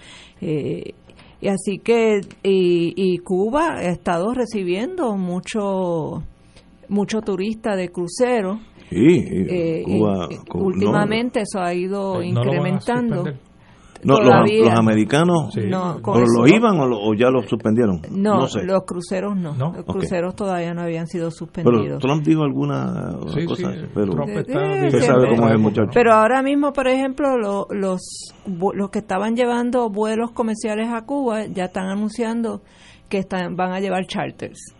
Y 1.41 1.47
así 1.47 1.79
que 1.79 2.21
y, 2.43 2.93
y 2.95 3.17
Cuba 3.19 3.77
ha 3.77 3.89
estado 3.89 4.33
recibiendo 4.33 5.15
mucho 5.15 6.23
mucho 6.89 7.21
turista 7.21 7.75
de 7.75 7.89
crucero. 7.89 8.59
Sí, 8.89 9.23
eh, 9.49 9.83
últimamente 10.53 11.41
eso 11.41 11.59
ha 11.59 11.73
ido 11.73 12.21
incrementando. 12.23 13.23
No, 14.01 14.17
los, 14.21 14.69
americanos 14.71 15.53
o 15.57 16.19
lo 16.19 16.47
iban 16.47 16.79
o, 16.79 17.13
ya 17.15 17.29
los 17.29 17.47
suspendieron. 17.47 18.01
No, 18.11 18.47
los 18.63 18.83
cruceros 18.85 19.35
no. 19.35 19.55
Los 19.57 19.85
cruceros 19.85 20.35
todavía 20.35 20.73
no 20.73 20.83
habían 20.83 21.05
sido 21.07 21.29
suspendidos. 21.31 21.83
Pero 21.83 21.97
Trump 21.99 22.25
dijo 22.25 22.43
alguna 22.43 23.11
cosa. 23.45 23.73
pero, 23.93 24.13
pero 25.93 26.13
ahora 26.13 26.41
mismo, 26.41 26.71
por 26.71 26.87
ejemplo, 26.87 27.35
los, 27.37 28.33
los 28.45 28.89
que 28.89 28.99
estaban 28.99 29.35
llevando 29.35 29.89
vuelos 29.89 30.31
comerciales 30.31 30.89
a 30.93 31.05
Cuba 31.05 31.45
ya 31.47 31.65
están 31.65 31.87
anunciando 31.87 32.61
que 33.09 33.17
están, 33.17 33.57
van 33.57 33.73
a 33.73 33.79
llevar 33.79 34.05
charters 34.05 34.78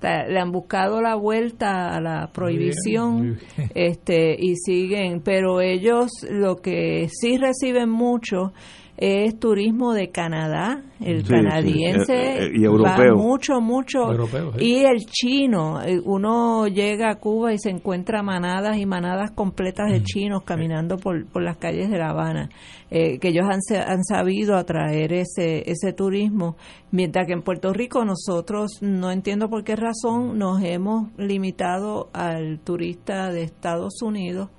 le 0.00 0.38
han 0.38 0.52
buscado 0.52 1.00
la 1.00 1.14
vuelta 1.14 1.94
a 1.94 2.00
la 2.00 2.30
prohibición 2.32 3.38
este 3.74 4.36
y 4.38 4.56
siguen 4.56 5.20
pero 5.22 5.60
ellos 5.60 6.10
lo 6.30 6.56
que 6.56 7.08
sí 7.10 7.36
reciben 7.36 7.90
mucho 7.90 8.52
es 9.00 9.38
turismo 9.38 9.92
de 9.92 10.10
Canadá, 10.10 10.82
el 11.00 11.22
canadiense 11.22 12.14
eh, 12.14 12.46
eh, 12.46 12.52
y 12.52 12.64
europeo. 12.64 13.14
mucho, 13.14 13.60
mucho, 13.60 14.10
y 14.58 14.78
el 14.78 15.06
chino. 15.06 15.80
Eh, 15.80 16.00
uno 16.04 16.66
llega 16.66 17.08
a 17.10 17.14
Cuba 17.14 17.52
y 17.52 17.58
se 17.58 17.70
encuentra 17.70 18.24
manadas 18.24 18.76
y 18.76 18.86
manadas 18.86 19.30
completas 19.30 19.92
de 19.92 20.00
mm. 20.00 20.02
chinos 20.02 20.42
caminando 20.42 20.96
por, 20.96 21.24
por 21.26 21.44
las 21.44 21.58
calles 21.58 21.90
de 21.90 21.96
La 21.96 22.10
Habana, 22.10 22.50
que 22.90 23.20
ellos 23.22 23.46
han, 23.48 23.60
han 23.86 24.02
sabido 24.02 24.56
atraer 24.56 25.12
ese, 25.12 25.70
ese 25.70 25.92
turismo, 25.92 26.56
mientras 26.90 27.28
que 27.28 27.34
en 27.34 27.42
Puerto 27.42 27.72
Rico 27.72 28.04
nosotros, 28.04 28.78
no 28.80 29.12
entiendo 29.12 29.48
por 29.48 29.62
qué 29.62 29.76
razón, 29.76 30.38
nos 30.38 30.60
hemos 30.64 31.16
limitado 31.16 32.10
al 32.12 32.58
turista 32.64 33.30
de 33.30 33.42
Estados 33.42 34.02
Unidos. 34.02 34.50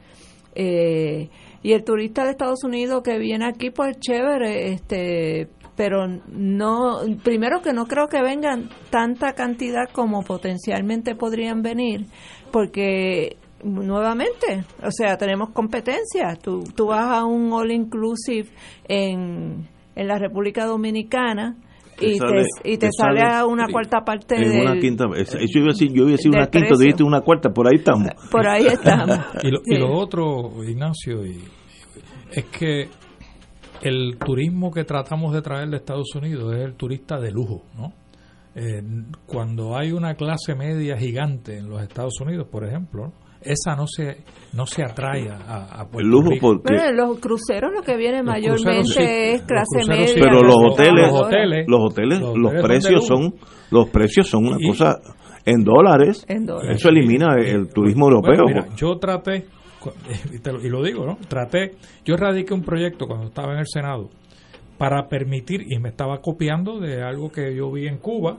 Eh, 0.55 1.29
y 1.61 1.73
el 1.73 1.83
turista 1.83 2.23
de 2.23 2.31
Estados 2.31 2.63
Unidos 2.63 3.03
que 3.03 3.17
viene 3.17 3.45
aquí 3.45 3.69
pues 3.69 3.99
chévere 3.99 4.71
este 4.73 5.49
pero 5.75 6.07
no 6.07 6.99
primero 7.23 7.61
que 7.61 7.73
no 7.73 7.85
creo 7.85 8.07
que 8.07 8.21
vengan 8.21 8.69
tanta 8.89 9.33
cantidad 9.33 9.89
como 9.91 10.23
potencialmente 10.23 11.15
podrían 11.15 11.61
venir 11.61 12.05
porque 12.51 13.37
nuevamente 13.63 14.65
o 14.83 14.91
sea 14.91 15.17
tenemos 15.17 15.49
competencia. 15.51 16.35
Tú, 16.41 16.63
tú 16.75 16.87
vas 16.87 17.05
a 17.17 17.25
un 17.25 17.51
all 17.53 17.71
inclusive 17.71 18.49
en, 18.87 19.67
en 19.95 20.07
la 20.07 20.17
República 20.17 20.65
Dominicana 20.65 21.55
y 22.05 22.17
sale- 22.17 22.43
te, 22.63 22.69
y 22.71 22.77
te 22.77 22.87
te 22.87 22.91
sale 22.91 23.19
sale 23.21 23.33
a 23.35 23.45
una 23.45 23.67
cuarta 23.67 24.01
parte 24.05 24.35
del, 24.35 24.61
una 24.61 24.79
quinta. 24.79 25.05
es- 25.15 25.35
Eso 25.35 25.59
iba 25.59 25.67
a 25.67 25.73
decir, 25.73 25.89
yo 25.91 26.03
iba 26.03 26.09
a 26.09 26.11
decir 26.11 26.31
una 26.31 26.47
quinta, 26.47 26.75
dijiste 26.79 27.03
una 27.03 27.21
cuarta, 27.21 27.49
por 27.51 27.67
ahí 27.67 27.75
estamos. 27.75 28.07
por 28.31 28.47
ahí 28.47 28.67
estamos 28.71 29.17
Y 29.43 29.51
lo, 29.51 29.59
y 29.65 29.77
lo 29.77 29.91
otro, 29.93 30.63
Ignacio, 30.63 31.25
y- 31.25 31.43
es 32.31 32.45
que 32.45 32.87
el 33.81 34.17
turismo 34.17 34.71
que 34.71 34.83
tratamos 34.83 35.33
de 35.33 35.41
traer 35.41 35.69
de 35.69 35.77
Estados 35.77 36.13
Unidos 36.15 36.53
es 36.53 36.61
el 36.61 36.75
turista 36.75 37.19
de 37.19 37.31
lujo, 37.31 37.63
¿no? 37.77 37.93
Eh, 38.55 38.81
cuando 39.25 39.77
hay 39.77 39.91
una 39.91 40.15
clase 40.15 40.53
media 40.55 40.97
gigante 40.97 41.57
en 41.57 41.69
los 41.69 41.81
Estados 41.81 42.19
Unidos, 42.19 42.47
por 42.51 42.65
ejemplo, 42.65 43.07
¿no? 43.07 43.28
Esa 43.41 43.75
no 43.75 43.85
se 43.87 44.17
no 44.53 44.65
se 44.65 44.83
atrae 44.83 45.29
a, 45.29 45.81
a 45.81 45.85
Puerto 45.87 45.99
El 45.99 46.07
lujo 46.07 46.29
Rico. 46.31 46.47
porque... 46.47 46.73
Bueno, 46.75 46.91
los 47.07 47.19
cruceros 47.19 47.71
lo 47.73 47.81
que 47.83 47.95
viene 47.97 48.17
Los 48.17 48.25
mayormente 48.25 48.81
cruceros 48.81 48.93
sí, 48.93 49.03
es 49.03 49.41
clase 49.43 49.81
sí, 49.83 49.89
media 49.89 50.13
Pero 50.15 50.41
los 50.43 50.55
hoteles, 50.55 51.11
los 51.11 51.21
hoteles, 51.21 51.65
los 51.67 51.79
hoteles, 51.91 52.19
los 52.19 52.35
hoteles 52.35 52.61
precios 52.63 53.05
son, 53.07 53.35
los 53.71 53.89
precios 53.89 54.27
son 54.27 54.47
una 54.47 54.57
Y- 54.59 54.67
cosa 54.67 54.97
en 55.45 55.63
dólares. 55.63 56.25
en 56.27 56.45
dólares. 56.45 56.77
Eso 56.79 56.89
elimina 56.89 57.35
el 57.37 57.69
turismo 57.69 58.07
europeo. 58.09 58.43
Bueno, 58.43 58.61
mira, 58.65 58.75
yo 58.75 58.97
traté, 58.97 59.45
cu- 59.79 59.91
y, 60.33 60.39
te 60.39 60.51
lo, 60.51 60.59
y 60.65 60.69
lo 60.69 60.83
digo, 60.83 61.05
¿no? 61.05 61.17
Traté, 61.27 61.75
yo 62.05 62.15
radiqué 62.17 62.53
un 62.53 62.61
proyecto 62.63 63.07
cuando 63.07 63.27
estaba 63.27 63.53
en 63.53 63.59
el 63.59 63.67
Senado 63.67 64.09
para 64.77 65.07
permitir, 65.07 65.63
y 65.69 65.79
me 65.79 65.89
estaba 65.89 66.19
copiando 66.21 66.79
de 66.79 67.01
algo 67.03 67.31
que 67.31 67.55
yo 67.55 67.71
vi 67.71 67.87
en 67.87 67.97
Cuba 67.99 68.37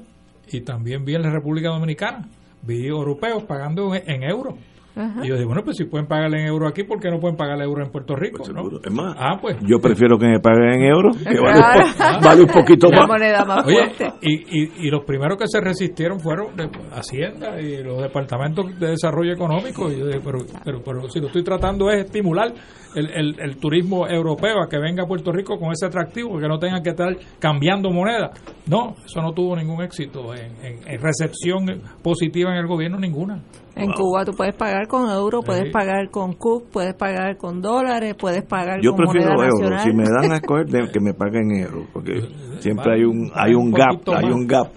y 0.52 0.60
también 0.62 1.04
vi 1.04 1.14
en 1.14 1.22
la 1.22 1.30
República 1.30 1.68
Dominicana, 1.70 2.28
vi 2.62 2.86
europeos 2.86 3.42
pagando 3.44 3.94
en, 3.94 4.08
en 4.10 4.22
euros. 4.22 4.54
Ajá. 4.96 5.24
Y 5.24 5.28
yo 5.28 5.36
digo, 5.36 5.46
bueno, 5.48 5.62
pues 5.64 5.76
si 5.76 5.84
pueden 5.84 6.06
pagar 6.06 6.34
en 6.34 6.46
euro 6.46 6.66
aquí, 6.66 6.82
¿por 6.84 6.98
qué 7.00 7.10
no 7.10 7.20
pueden 7.20 7.36
pagar 7.36 7.60
euro 7.62 7.84
en 7.84 7.90
Puerto 7.92 8.16
Rico? 8.16 8.38
¿no? 8.38 8.44
Seguro. 8.62 8.80
Es 8.84 8.92
más, 8.92 9.14
Ah, 9.18 9.38
pues. 9.40 9.56
yo 9.62 9.78
prefiero 9.80 10.18
que 10.18 10.26
me 10.26 10.40
paguen 10.40 10.72
en 10.72 10.82
euros, 10.82 11.16
que 11.16 11.38
vale, 11.40 11.60
Claro. 11.60 12.16
un 12.18 12.20
vale 12.24 12.40
un 12.42 12.48
poquito 12.48 12.90
más. 12.90 13.06
moneda 13.06 13.44
más 13.44 13.64
Oye, 13.66 13.76
fuerte 13.76 14.12
y, 14.22 14.34
y, 14.62 14.72
y 14.86 14.90
los 14.90 15.04
primeros 15.04 15.38
que 15.38 15.44
se 15.46 15.60
resistieron 15.60 16.18
fueron 16.20 16.56
de 16.56 16.68
Hacienda 16.92 17.60
y 17.60 17.82
los 17.82 18.02
departamentos 18.02 18.78
de 18.78 18.88
desarrollo 18.88 19.32
económico. 19.32 19.90
Y 19.90 19.98
yo 19.98 20.06
dije, 20.06 20.20
pero, 20.24 20.38
pero, 20.64 20.82
pero 20.84 21.08
si 21.08 21.20
lo 21.20 21.28
estoy 21.28 21.44
tratando 21.44 21.90
es 21.90 22.04
estimular 22.06 22.52
el, 22.96 23.10
el, 23.10 23.40
el 23.40 23.56
turismo 23.58 24.08
europeo 24.08 24.60
a 24.62 24.68
que 24.68 24.78
venga 24.78 25.04
a 25.04 25.06
Puerto 25.06 25.30
Rico 25.30 25.56
con 25.58 25.70
ese 25.70 25.86
atractivo, 25.86 26.38
que 26.38 26.48
no 26.48 26.58
tengan 26.58 26.82
que 26.82 26.90
estar 26.90 27.16
cambiando 27.38 27.90
moneda. 27.90 28.30
No, 28.66 28.96
eso 29.04 29.22
no 29.22 29.32
tuvo 29.32 29.54
ningún 29.56 29.82
éxito 29.82 30.34
en, 30.34 30.52
en- 30.64 30.88
en 30.88 31.00
recepción 31.00 31.64
positiva 32.02 32.50
en 32.50 32.56
el 32.58 32.66
gobierno, 32.66 32.98
ninguna. 32.98 33.40
En 33.76 33.92
Cuba 33.92 34.24
tú 34.24 34.32
puedes 34.32 34.54
pagar 34.54 34.86
con 34.88 35.08
euro, 35.10 35.42
puedes 35.42 35.64
Sí. 35.66 35.70
pagar 35.70 36.10
con 36.10 36.34
CUP, 36.34 36.70
puedes 36.72 36.94
pagar 36.94 37.36
con 37.36 37.60
dólares, 37.62 38.14
puedes 38.18 38.42
pagar 38.44 38.80
Yo 38.82 38.90
con 38.92 39.04
prefiero 39.06 39.34
moneda 39.34 39.46
euros. 39.48 39.70
nacional. 39.70 39.84
Si 39.84 39.92
me 39.96 40.04
dan 40.04 40.32
a 40.32 40.36
escoger, 40.42 40.66
de- 40.66 40.90
que 40.92 41.00
me 41.00 41.14
paguen 41.14 41.50
en 41.52 41.62
euros, 41.64 41.86
porque 41.92 42.20
siempre 42.60 42.84
Vale, 42.90 42.96
hay 42.96 43.04
un 43.04 43.30
hay 43.34 43.54
un 43.54 43.62
un 43.66 43.70
gap, 43.72 44.08
hay 44.16 44.30
un 44.30 44.46
gap. 44.46 44.68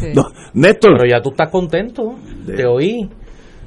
Sí. 0.00 0.06
No, 0.14 0.22
Néstor, 0.54 0.96
Pero 0.98 1.08
ya 1.10 1.22
tú 1.22 1.30
estás 1.30 1.50
contento, 1.50 2.14
De- 2.46 2.54
te 2.56 2.66
oí. 2.66 3.08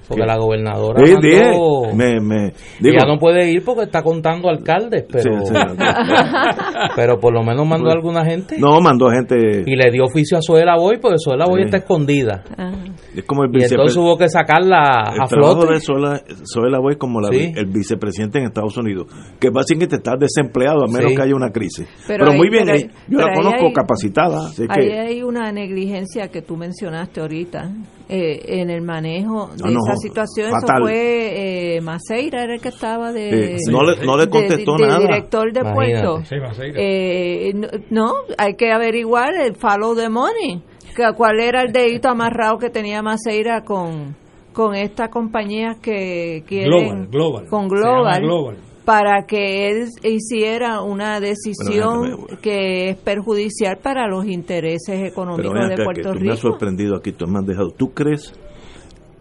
Porque 0.07 0.21
¿Qué? 0.21 0.27
la 0.27 0.37
gobernadora 0.37 1.05
Sí, 1.05 1.13
mandó- 1.13 1.93
me, 1.95 2.19
me, 2.19 2.53
digo, 2.79 2.95
ella 2.95 3.05
no 3.07 3.17
puede 3.19 3.49
ir 3.51 3.63
porque 3.63 3.83
está 3.83 4.01
contando 4.03 4.49
alcaldes, 4.49 5.05
pero 5.09 5.39
Sí, 5.45 5.45
sí. 5.47 5.53
pero 6.95 7.19
por 7.19 7.33
lo 7.33 7.43
menos 7.43 7.65
mandó 7.67 7.89
a 7.89 7.93
alguna 7.93 8.25
gente 8.25 8.57
no 8.59 8.79
mandó 8.81 9.09
gente, 9.09 9.63
y 9.65 9.75
le 9.75 9.91
dio 9.91 10.03
oficio 10.05 10.37
a 10.37 10.41
Zoela 10.41 10.75
Boy 10.77 10.97
porque 11.01 11.17
Zoela 11.23 11.45
Boy 11.45 11.61
Sí. 11.61 11.65
está 11.65 11.77
escondida 11.77 12.43
Ajá. 12.57 12.71
es 13.15 13.23
como 13.25 13.43
el 13.43 13.49
y 13.55 13.63
entonces 13.63 13.95
hubo 13.97 14.17
que 14.17 14.27
sacarla 14.27 15.13
El 15.15 15.21
a 15.21 15.25
trabajo 15.27 15.61
flote. 15.61 15.73
de 15.75 15.79
Zoela, 15.79 16.21
Zoela 16.53 16.79
Boy 16.79 16.95
como 16.97 17.21
la- 17.21 17.29
Sí. 17.29 17.51
el 17.55 17.65
vicepresidente 17.67 18.39
en 18.39 18.45
Estados 18.45 18.75
Unidos, 18.77 19.07
que 19.39 19.49
básicamente 19.49 19.95
está 19.97 20.15
desempleado 20.17 20.83
a 20.83 20.87
menos 20.87 21.11
Sí. 21.11 21.15
que 21.15 21.21
haya 21.21 21.35
una 21.35 21.51
crisis. 21.51 21.87
Pero 22.07 22.19
Pero, 22.25 22.31
ahí- 22.31 22.37
muy 22.37 22.49
bien, 22.49 22.65
pero- 22.65 22.77
eh, 22.77 22.89
yo 23.07 23.17
pero 23.17 23.27
la 23.27 23.33
conozco 23.35 23.65
hay- 23.67 23.73
capacitada, 23.73 24.47
así 24.47 24.63
Ahí 24.69 24.87
que 24.87 24.99
hay 24.99 25.23
una 25.23 25.51
negligencia 25.51 26.27
que 26.27 26.41
tú 26.41 26.57
mencionaste 26.57 27.21
ahorita 27.21 27.69
eh, 28.15 28.59
en 28.61 28.69
el 28.69 28.81
manejo 28.83 29.49
de 29.55 29.63
No, 29.63 29.71
no, 29.71 29.79
esa 29.87 29.95
situación. 29.97 30.49
Eso 30.49 30.67
fue 30.81 31.75
eh, 31.77 31.81
Maceira, 31.81 32.43
era 32.43 32.53
el 32.55 32.61
que 32.61 32.69
estaba 32.69 33.11
de, 33.11 33.57
Sí, 33.57 33.71
no 33.71 33.81
le- 33.83 34.05
no 34.05 34.15
le 34.17 34.25
de- 34.25 34.29
contestó 34.29 34.75
de 34.77 34.85
nada. 34.87 34.99
director 34.99 35.51
de 35.51 35.59
Imagínate. 35.61 36.01
puerto. 36.03 36.25
Sí, 36.25 36.35
Maceira. 36.39 36.79
Eh, 36.79 37.53
no, 37.55 37.67
no, 37.89 38.13
hay 38.37 38.53
que 38.55 38.71
averiguar 38.71 39.33
el 39.35 39.55
follow 39.55 39.95
the 39.95 40.09
money. 40.09 40.61
Que, 40.95 41.03
¿Cuál 41.17 41.39
era 41.39 41.63
el 41.63 41.71
dedito 41.73 42.07
amarrado 42.09 42.59
que 42.59 42.69
tenía 42.69 43.01
Maceira 43.01 43.63
con, 43.63 44.15
con 44.53 44.75
estas 44.75 45.09
compañías 45.09 45.77
que 45.81 46.43
quieren 46.47 46.69
Global, 46.69 47.07
Global. 47.09 47.45
con 47.49 47.69
Se 47.69 47.75
llama 47.77 48.19
Global, 48.19 48.21
Global. 48.21 48.57
Para 48.85 49.25
que 49.25 49.69
él 49.69 49.87
hiciera 50.03 50.81
una 50.81 51.19
decisión 51.19 51.99
Bueno, 51.99 52.15
déjame 52.17 52.27
ver. 52.31 52.37
que 52.39 52.89
es 52.89 52.97
perjudicial 52.97 53.77
para 53.81 54.07
los 54.07 54.25
intereses 54.25 54.95
pero 54.97 55.07
económicos 55.07 55.69
de 55.69 55.75
que 55.75 55.83
Puerto 55.83 56.01
tú 56.13 56.19
me 56.19 56.31
has 56.31 56.37
Rico. 56.37 56.49
sorprendido 56.51 56.95
aquí, 56.97 57.11
tú 57.13 57.25
me 57.27 57.39
has 57.39 57.45
dejado. 57.45 57.69
¿Tú 57.71 57.91
crees 57.93 58.33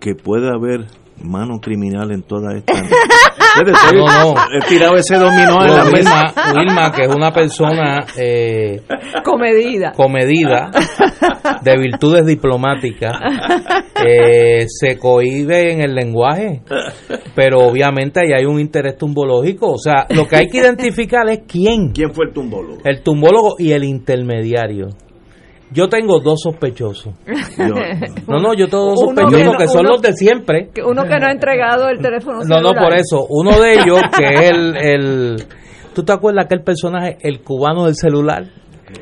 que 0.01 0.14
puede 0.14 0.48
haber 0.48 0.87
mano 1.22 1.61
criminal 1.61 2.11
en 2.12 2.22
toda 2.22 2.57
esta? 2.57 2.72
No, 3.95 4.07
no. 4.07 4.35
He 4.55 4.67
tirado 4.69 4.97
ese 4.97 5.17
dominó 5.17 5.65
en 5.65 5.75
la 5.75 5.85
mesa. 5.85 6.33
Wilma, 6.55 6.61
Wilma, 6.61 6.93
que 6.93 7.03
es 7.03 7.15
una 7.15 7.33
persona 7.33 8.05
eh, 8.17 8.81
Comedida. 9.25 9.93
comedida, 9.93 10.71
de 11.62 11.79
virtudes 11.79 12.25
diplomáticas, 12.27 13.12
eh, 14.07 14.67
se 14.69 14.99
cohíbe 14.99 15.73
en 15.73 15.83
el 15.83 15.95
lenguaje, 15.95 16.62
pero 17.35 17.61
obviamente 17.61 18.21
ahí 18.21 18.33
hay 18.33 18.45
un 18.47 18.59
interés 18.59 18.97
tumbológico. 18.97 19.73
O 19.73 19.79
sea, 19.79 20.07
lo 20.11 20.27
que 20.27 20.37
hay 20.37 20.47
que 20.49 20.59
identificar 20.59 21.29
es 21.29 21.41
quién, 21.47 21.93
¿Quién 21.93 22.12
fue 22.15 22.27
el 22.29 22.33
tumbólogo? 22.33 22.79
el 22.85 23.03
tumbólogo 23.03 23.57
y 23.59 23.73
el 23.73 23.85
intermediario. 23.85 24.88
Yo 25.72 25.88
tengo 25.88 26.20
dos 26.20 26.40
sospechosos. 26.42 27.14
No, 28.28 28.38
no, 28.38 28.54
yo 28.54 28.68
tengo 28.68 28.90
dos 28.90 29.02
Uno 29.06 29.14
que 29.14 29.22
sospechosos 29.22 29.52
no- 29.52 29.58
que 29.58 29.68
son 29.68 29.80
uno- 29.80 29.90
los 29.90 30.02
de 30.02 30.12
siempre. 30.14 30.70
Que 30.74 30.82
Uno 30.82 31.04
que 31.04 31.18
no 31.18 31.26
ha 31.26 31.32
entregado 31.32 31.88
el 31.88 31.98
teléfono 32.00 32.38
No, 32.44 32.61
no, 32.61 32.68
celular. 32.70 32.85
por 32.85 32.94
eso. 32.94 33.26
Uno 33.28 33.61
de 33.61 33.72
ellos, 33.74 34.00
que 34.16 34.24
es 34.24 34.50
el, 34.50 34.76
el... 34.76 35.37
¿Tú 35.94 36.02
te 36.04 36.12
acuerdas 36.12 36.46
aquel 36.46 36.62
personaje, 36.62 37.18
el 37.20 37.40
cubano 37.42 37.85
del 37.85 37.94
celular? 37.96 38.44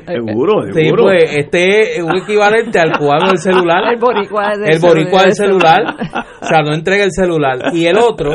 seguro, 0.05 0.63
Sí, 0.73 0.83
seguro. 0.85 1.03
pues 1.03 1.23
este 1.37 1.97
es 1.97 2.03
un 2.03 2.15
equivalente 2.17 2.79
al 2.79 2.91
cubano 2.97 3.27
del 3.27 3.37
celular. 3.39 3.91
El 3.93 3.99
boricua 3.99 4.51
del 4.57 4.73
el 4.75 4.79
boricua 4.79 5.23
del 5.23 5.33
celular. 5.33 5.75
celular. 5.97 6.25
O 6.41 6.45
sea, 6.45 6.61
no 6.61 6.73
entrega 6.73 7.03
el 7.03 7.11
celular. 7.11 7.57
Y 7.73 7.85
el 7.87 7.97
otro, 7.97 8.31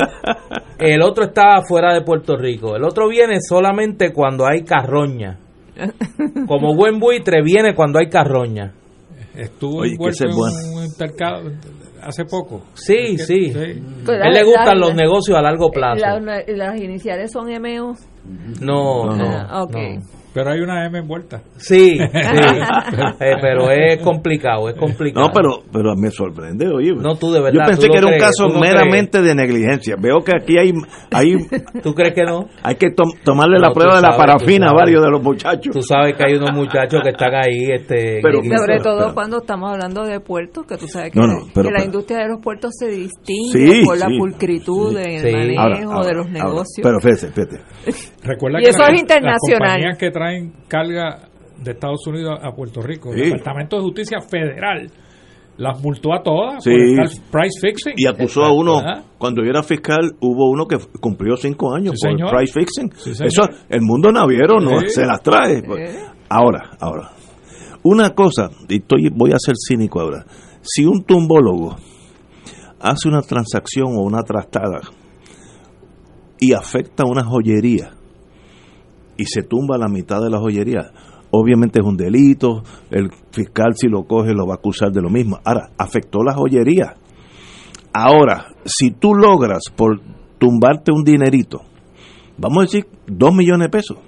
el 0.78 1.02
otro 1.02 1.24
está 1.24 1.62
fuera 1.66 1.94
de 1.94 2.02
Puerto 2.02 2.36
Rico. 2.36 2.76
El 2.76 2.84
otro 2.84 3.08
viene 3.08 3.38
solamente 3.40 4.12
cuando 4.12 4.46
hay 4.46 4.64
carroña. 4.64 5.38
Como 6.48 6.74
buen 6.74 6.98
buitre 6.98 7.42
viene 7.42 7.74
cuando 7.74 7.98
hay 7.98 8.08
carroña. 8.08 8.72
Estuvo 9.34 9.80
Oye, 9.80 9.92
envuelto 9.92 10.24
en 10.24 10.78
un 10.78 10.84
intercambio 10.84 11.52
hace 12.02 12.24
poco. 12.24 12.62
Sí, 12.74 12.94
Es 13.16 13.26
que- 13.26 13.50
sí. 13.50 13.52
Pues 14.04 14.20
A 14.22 14.28
él 14.28 14.34
le 14.34 14.44
gustan 14.44 14.78
la- 14.80 14.86
los 14.86 14.94
negocios 14.94 15.36
a 15.36 15.42
largo 15.42 15.70
plazo. 15.70 16.00
la- 16.20 16.42
las 16.46 16.80
iniciales 16.80 17.30
son 17.32 17.48
MO. 17.50 17.94
No, 18.60 19.04
no. 19.16 19.24
Ah, 19.48 19.62
ok. 19.62 19.72
no. 19.74 20.15
Pero 20.36 20.50
hay 20.50 20.60
una 20.60 20.84
M 20.84 20.98
envuelta. 20.98 21.40
Sí, 21.56 21.96
sí. 21.98 22.04
Eh, 23.18 23.36
pero 23.40 23.70
es 23.70 24.02
complicado, 24.02 24.68
es 24.68 24.76
complicado. 24.76 25.26
No, 25.26 25.32
pero, 25.32 25.62
pero 25.72 25.94
me 25.96 26.10
sorprende, 26.10 26.68
oye. 26.68 26.92
No, 26.94 27.14
tú 27.16 27.32
de 27.32 27.40
verdad, 27.40 27.60
Yo 27.64 27.66
pensé 27.66 27.88
que 27.88 27.96
era 27.96 28.06
un 28.06 28.18
caso 28.18 28.48
no 28.48 28.60
meramente 28.60 29.22
de 29.22 29.34
negligencia. 29.34 29.96
Veo 29.98 30.18
que 30.22 30.32
aquí 30.36 30.58
hay, 30.58 30.72
hay, 31.12 31.36
¿Tú 31.82 31.94
crees 31.94 32.14
que 32.14 32.24
no? 32.24 32.46
hay 32.62 32.74
que 32.76 32.90
tom- 32.90 33.12
tomarle 33.24 33.58
la 33.58 33.70
prueba 33.72 33.96
de 33.96 34.02
la 34.02 34.12
sabes, 34.12 34.18
parafina 34.26 34.68
a 34.68 34.74
varios 34.74 35.02
de 35.02 35.10
los 35.10 35.22
muchachos. 35.22 35.72
Tú 35.74 35.80
sabes 35.82 36.14
que 36.16 36.24
hay 36.26 36.34
unos 36.34 36.52
muchachos 36.52 37.00
que 37.02 37.10
están 37.10 37.34
ahí, 37.34 37.70
este, 37.72 38.20
Pero- 38.22 38.42
Sobre 38.42 38.74
Pero- 38.78 38.82
todo 38.82 38.98
pero- 38.98 39.14
cuando 39.14 39.38
estamos 39.38 39.70
hablando 39.72 40.02
de 40.04 40.20
puertos, 40.20 40.66
que 40.66 40.76
tú 40.76 40.86
sabes 40.88 41.12
que, 41.12 41.18
No, 41.20 41.26
la, 41.26 41.32
no, 41.34 41.40
pero- 41.54 41.68
que 41.68 41.72
la 41.72 41.78
pero- 41.78 41.84
industria 41.86 42.18
de 42.18 42.28
los 42.28 42.40
puertos 42.42 42.72
se 42.78 42.88
distingue 42.88 43.52
Sí, 43.80 43.82
por 43.84 43.96
la 43.98 44.06
sí. 44.08 44.18
pulcritud 44.18 44.96
en 44.98 45.20
Sí. 45.20 45.28
el 45.28 45.54
manejo 45.54 45.60
Ahora, 45.62 45.78
ahora, 45.96 46.06
de 46.08 46.14
los 46.14 46.26
ahora. 46.26 46.44
negocios. 46.44 46.82
Pero 46.82 47.00
fíjese, 47.00 47.28
fíjese. 47.32 48.06
Recuerda 48.22 48.60
Y 48.60 48.64
que 48.64 48.70
eso 48.70 48.78
la- 48.80 48.88
es 48.88 49.00
internacional. 49.00 49.36
Las 49.60 49.70
compañías 49.72 49.98
que 49.98 50.10
traen 50.10 50.25
carga 50.68 51.28
de 51.62 51.70
Estados 51.72 52.06
Unidos 52.06 52.38
a 52.42 52.52
Puerto 52.52 52.80
Rico, 52.82 53.12
Sí. 53.12 53.20
el 53.20 53.24
Departamento 53.30 53.76
de 53.76 53.82
Justicia 53.82 54.18
Federal 54.20 54.90
las 55.58 55.80
multó 55.82 56.12
a 56.12 56.22
todas 56.22 56.62
Sí. 56.62 56.70
por 56.70 56.80
estar 56.80 57.30
price 57.30 57.58
fixing. 57.60 57.94
Y 57.96 58.06
acusó 58.06 58.44
a 58.44 58.52
uno, 58.52 58.82
cuando 59.16 59.42
yo 59.42 59.48
era 59.50 59.62
fiscal, 59.62 60.12
hubo 60.20 60.50
uno 60.50 60.66
que 60.66 60.76
cumplió 61.00 61.36
cinco 61.36 61.74
años 61.74 61.94
Sí, 61.96 62.06
por 62.08 62.18
señor. 62.18 62.36
price 62.36 62.52
fixing. 62.52 62.92
Eso, 63.26 63.42
el 63.70 63.80
mundo 63.82 64.12
naviero 64.12 64.60
no 64.60 64.80
se 64.86 65.06
las 65.06 65.22
trae. 65.22 65.62
Ahora, 66.28 66.72
ahora. 66.80 67.10
Una 67.84 68.10
cosa, 68.10 68.50
y 68.68 68.78
estoy, 68.80 69.08
voy 69.14 69.32
a 69.32 69.38
ser 69.38 69.54
cínico 69.56 70.00
ahora. 70.00 70.26
Si 70.60 70.84
un 70.84 71.04
tumbólogo 71.04 71.76
hace 72.80 73.08
una 73.08 73.22
transacción 73.22 73.96
o 73.96 74.02
una 74.02 74.22
trastada 74.22 74.80
y 76.38 76.52
afecta 76.52 77.04
una 77.06 77.24
joyería 77.24 77.92
y 79.16 79.24
se 79.24 79.42
tumba 79.42 79.78
la 79.78 79.88
mitad 79.88 80.20
de 80.20 80.30
la 80.30 80.38
joyería, 80.38 80.92
obviamente 81.30 81.80
es 81.80 81.86
un 81.86 81.96
delito, 81.96 82.62
el 82.90 83.10
fiscal 83.30 83.74
si 83.74 83.88
lo 83.88 84.04
coge 84.04 84.32
lo 84.32 84.46
va 84.46 84.54
a 84.54 84.56
acusar 84.56 84.92
de 84.92 85.02
lo 85.02 85.10
mismo. 85.10 85.38
Ahora, 85.44 85.70
afectó 85.78 86.22
la 86.22 86.34
joyería. 86.34 86.94
Ahora, 87.92 88.46
si 88.64 88.90
tú 88.90 89.14
logras 89.14 89.64
por 89.74 90.00
tumbarte 90.38 90.92
un 90.92 91.02
dinerito, 91.02 91.62
vamos 92.36 92.58
a 92.58 92.62
decir 92.62 92.86
dos 93.06 93.34
millones 93.34 93.66
de 93.66 93.70
pesos, 93.70 93.98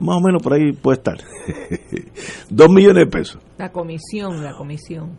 más 0.00 0.16
o 0.16 0.20
menos 0.20 0.42
por 0.42 0.54
ahí 0.54 0.72
puede 0.72 0.98
estar. 0.98 1.18
Dos 2.50 2.68
millones 2.70 3.04
de 3.04 3.10
pesos. 3.10 3.38
La 3.58 3.70
comisión, 3.70 4.42
la 4.42 4.54
comisión. 4.56 5.18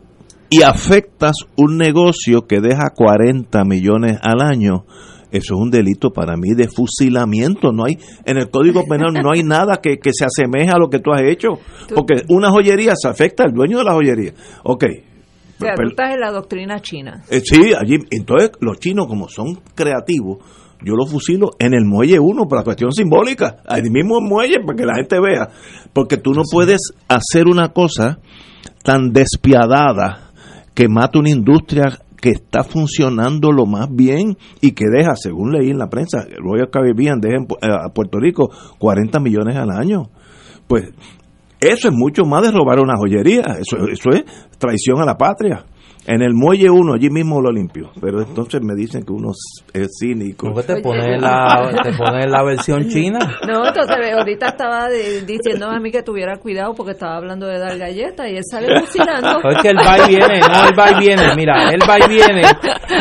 Y 0.50 0.62
afectas 0.62 1.32
un 1.56 1.78
negocio 1.78 2.46
que 2.46 2.60
deja 2.60 2.90
40 2.94 3.64
millones 3.64 4.18
al 4.22 4.40
año. 4.40 4.84
Eso 5.34 5.54
es 5.54 5.60
un 5.60 5.68
delito 5.68 6.10
para 6.12 6.36
mí 6.36 6.54
de 6.56 6.68
fusilamiento. 6.68 7.72
No 7.72 7.86
hay 7.86 7.98
en 8.24 8.38
el 8.38 8.50
Código 8.50 8.84
Penal 8.88 9.12
no 9.14 9.32
hay 9.32 9.42
nada 9.42 9.78
que, 9.82 9.96
que 9.98 10.10
se 10.12 10.24
asemeje 10.24 10.70
a 10.70 10.78
lo 10.78 10.88
que 10.88 11.00
tú 11.00 11.12
has 11.12 11.22
hecho. 11.22 11.48
Porque 11.92 12.22
una 12.28 12.50
joyería 12.50 12.92
se 12.94 13.08
afecta 13.08 13.42
al 13.42 13.52
dueño 13.52 13.78
de 13.78 13.84
la 13.84 13.94
joyería. 13.94 14.32
Ok, 14.62 14.84
O 14.84 15.60
sea, 15.64 15.74
tú 15.74 15.88
estás 15.88 16.14
en 16.14 16.20
la 16.20 16.30
doctrina 16.30 16.80
china. 16.80 17.24
eh, 17.28 17.40
sí, 17.44 17.72
allí, 17.76 17.98
entonces 18.12 18.52
los 18.60 18.78
chinos 18.78 19.08
como 19.08 19.28
son 19.28 19.58
creativos, 19.74 20.38
yo 20.84 20.94
los 20.94 21.10
fusilo 21.10 21.50
en 21.58 21.74
el 21.74 21.84
muelle 21.84 22.20
1 22.20 22.44
por 22.46 22.58
la 22.58 22.62
cuestión 22.64 22.92
simbólica, 22.92 23.56
ahí 23.66 23.82
mismo 23.90 24.18
en 24.18 24.28
muelle 24.28 24.60
para 24.64 24.76
que 24.76 24.86
la 24.86 24.94
gente 24.94 25.18
vea, 25.18 25.48
porque 25.92 26.16
tú 26.16 26.32
no 26.32 26.42
puedes 26.48 26.92
hacer 27.08 27.48
una 27.48 27.70
cosa 27.70 28.20
tan 28.84 29.12
despiadada 29.12 30.30
que 30.74 30.88
mata 30.88 31.18
una 31.18 31.30
industria 31.30 32.00
que 32.24 32.30
está 32.30 32.64
funcionando 32.64 33.52
lo 33.52 33.66
más 33.66 33.94
bien 33.94 34.38
y 34.62 34.72
que 34.72 34.86
deja, 34.90 35.14
según 35.14 35.52
leí 35.52 35.68
en 35.68 35.76
la 35.76 35.90
prensa, 35.90 36.24
Royal 36.38 36.70
Caribbean 36.70 37.20
deja 37.20 37.36
eh, 37.36 37.68
a 37.68 37.92
Puerto 37.92 38.18
Rico 38.18 38.48
40 38.78 39.20
millones 39.20 39.56
al 39.56 39.70
año. 39.70 40.08
Pues 40.66 40.84
eso 41.60 41.88
es 41.88 41.94
mucho 41.94 42.24
más 42.24 42.40
de 42.40 42.50
robar 42.50 42.80
una 42.80 42.96
joyería. 42.96 43.58
Eso, 43.60 43.76
eso 43.88 44.08
es 44.08 44.24
traición 44.56 45.02
a 45.02 45.04
la 45.04 45.18
patria. 45.18 45.66
En 46.06 46.20
el 46.20 46.34
muelle 46.34 46.68
uno, 46.68 46.92
allí 46.94 47.08
mismo 47.08 47.40
lo 47.40 47.50
limpio. 47.50 47.90
Pero 48.00 48.20
entonces 48.20 48.60
me 48.62 48.74
dicen 48.74 49.04
que 49.04 49.12
uno 49.12 49.30
es 49.72 49.88
cínico. 49.98 50.52
¿Por 50.52 50.64
qué 50.66 50.74
te 50.74 50.82
pones 50.82 51.20
la, 51.20 51.70
te 51.82 51.92
pones 51.96 52.26
la 52.30 52.44
versión 52.44 52.88
china? 52.88 53.18
No, 53.48 53.66
entonces 53.66 53.96
ahorita 54.14 54.48
estaba 54.48 54.88
de- 54.90 55.22
diciendo 55.22 55.66
a 55.70 55.80
mí 55.80 55.90
que 55.90 56.02
tuviera 56.02 56.36
cuidado 56.36 56.74
porque 56.74 56.92
estaba 56.92 57.16
hablando 57.16 57.46
de 57.46 57.58
dar 57.58 57.78
galletas 57.78 58.28
y 58.30 58.36
él 58.36 58.42
sale 58.50 58.80
fusilando. 58.80 59.38
Es 59.48 59.62
que 59.62 59.68
él 59.70 59.76
va 59.78 59.98
y 60.04 60.08
viene, 60.10 60.40
no, 60.40 60.64
él 60.68 60.78
va 60.78 60.90
y 60.90 61.00
viene, 61.06 61.22
mira, 61.36 61.70
él 61.70 61.80
va 61.88 61.98
y 61.98 62.08
viene 62.08 62.42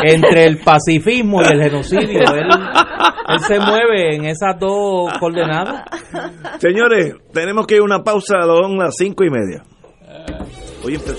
entre 0.05 0.45
el 0.45 0.57
pacifismo 0.59 1.41
y 1.41 1.45
el 1.53 1.61
genocidio. 1.61 2.19
Él, 2.21 2.47
él 3.27 3.39
se 3.41 3.59
mueve 3.59 4.15
en 4.15 4.25
esas 4.25 4.57
dos 4.57 5.11
coordenadas. 5.19 5.83
Señores, 6.59 7.15
tenemos 7.33 7.67
que 7.67 7.75
ir 7.75 7.81
a 7.81 7.83
una 7.83 8.01
pausa 8.03 8.37
a 8.43 8.45
las 8.45 8.95
cinco 8.95 9.25
y 9.25 9.29
media. 9.29 9.61
Oye, 10.85 10.99
pero- 11.05 11.17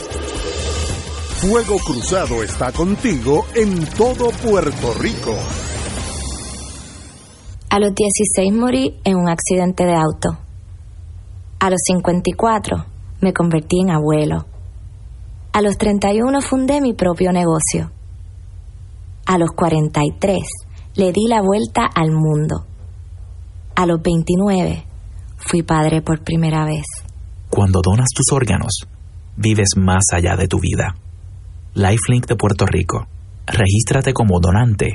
Fuego 1.46 1.76
Cruzado 1.76 2.42
está 2.42 2.72
contigo 2.72 3.44
en 3.54 3.84
todo 3.98 4.30
Puerto 4.30 4.94
Rico. 4.94 5.36
A 7.68 7.78
los 7.78 7.94
16 7.94 8.50
morí 8.54 8.98
en 9.04 9.16
un 9.16 9.28
accidente 9.28 9.84
de 9.84 9.92
auto. 9.92 10.38
A 11.60 11.68
los 11.68 11.80
54 11.84 12.86
me 13.20 13.34
convertí 13.34 13.78
en 13.82 13.90
abuelo. 13.90 14.46
A 15.52 15.60
los 15.60 15.76
31 15.76 16.40
fundé 16.40 16.80
mi 16.80 16.94
propio 16.94 17.30
negocio. 17.30 17.92
A 19.26 19.36
los 19.36 19.50
43 19.50 20.38
le 20.94 21.12
di 21.12 21.28
la 21.28 21.42
vuelta 21.42 21.82
al 21.94 22.10
mundo. 22.10 22.64
A 23.76 23.84
los 23.84 24.00
29 24.00 24.86
fui 25.36 25.62
padre 25.62 26.00
por 26.00 26.24
primera 26.24 26.64
vez. 26.64 26.86
Cuando 27.50 27.82
donas 27.82 28.08
tus 28.16 28.32
órganos, 28.32 28.86
vives 29.36 29.76
más 29.76 30.04
allá 30.10 30.36
de 30.36 30.48
tu 30.48 30.58
vida. 30.58 30.94
Lifelink 31.76 32.28
de 32.28 32.36
Puerto 32.36 32.66
Rico. 32.66 33.08
Regístrate 33.46 34.12
como 34.12 34.38
donante 34.38 34.94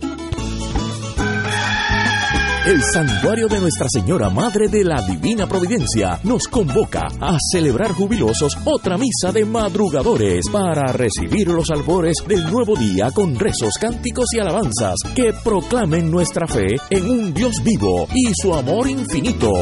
El 2.67 2.83
Santuario 2.83 3.47
de 3.47 3.61
Nuestra 3.61 3.87
Señora 3.93 4.31
Madre 4.31 4.69
de 4.69 4.85
la 4.85 5.03
Divina 5.03 5.47
Providencia 5.47 6.19
nos 6.23 6.49
convoca 6.49 7.09
a 7.21 7.37
celebrar 7.53 7.93
jubilosos 7.93 8.57
otra 8.65 8.97
misa 8.97 9.31
de 9.35 9.45
madrugadores 9.45 10.49
para 10.51 10.91
recibir 10.91 11.49
los 11.49 11.71
albores 11.71 12.17
del 12.27 12.51
nuevo 12.51 12.75
día 12.75 13.11
con 13.11 13.39
rezos, 13.39 13.75
cánticos 13.79 14.33
y 14.33 14.39
alabanzas 14.39 14.95
que 15.15 15.35
proclamen 15.45 16.11
nuestra 16.11 16.47
fe 16.47 16.69
en 16.89 17.05
un 17.05 17.35
Dios 17.35 17.63
vivo 17.63 18.09
y 18.15 18.33
su 18.35 18.55
amor 18.55 18.89
infinito. 18.89 19.53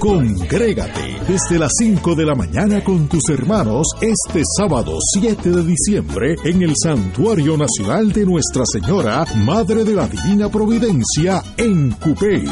Congrégate 0.00 1.20
desde 1.28 1.58
las 1.58 1.72
5 1.78 2.14
de 2.14 2.24
la 2.24 2.34
mañana 2.34 2.82
con 2.82 3.06
tus 3.06 3.28
hermanos 3.28 3.86
este 4.00 4.40
sábado 4.56 4.96
7 5.20 5.50
de 5.50 5.62
diciembre 5.62 6.36
en 6.42 6.62
el 6.62 6.72
Santuario 6.82 7.58
Nacional 7.58 8.10
de 8.10 8.24
Nuestra 8.24 8.64
Señora, 8.64 9.26
Madre 9.44 9.84
de 9.84 9.94
la 9.94 10.08
Divina 10.08 10.48
Providencia, 10.48 11.42
en 11.58 11.90
Cupey. 11.90 12.46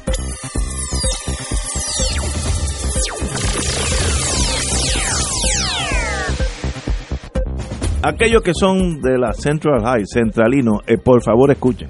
Aquellos 8.03 8.41
que 8.41 8.53
son 8.53 8.99
de 8.99 9.17
la 9.17 9.31
Central 9.33 9.83
High, 9.83 10.05
centralino, 10.11 10.79
eh, 10.87 10.97
por 10.97 11.21
favor 11.21 11.51
escuchen. 11.51 11.89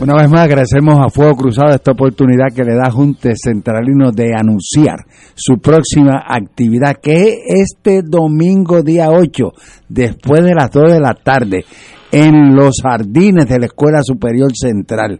Una 0.00 0.14
vez 0.14 0.30
más 0.30 0.42
agradecemos 0.42 0.98
a 1.00 1.08
Fuego 1.08 1.34
Cruzado 1.36 1.70
esta 1.70 1.92
oportunidad 1.92 2.54
que 2.54 2.62
le 2.62 2.74
da 2.74 2.90
Junte 2.90 3.32
Centralino 3.34 4.12
de 4.12 4.32
anunciar 4.38 5.06
su 5.34 5.58
próxima 5.58 6.22
actividad, 6.28 6.98
que 7.02 7.12
es 7.12 7.34
este 7.46 8.02
domingo 8.02 8.82
día 8.82 9.08
8, 9.10 9.52
después 9.88 10.44
de 10.44 10.54
las 10.54 10.70
2 10.70 10.92
de 10.92 11.00
la 11.00 11.14
tarde, 11.14 11.64
en 12.12 12.54
los 12.54 12.76
jardines 12.82 13.48
de 13.48 13.58
la 13.58 13.66
Escuela 13.66 14.00
Superior 14.02 14.52
Central. 14.54 15.18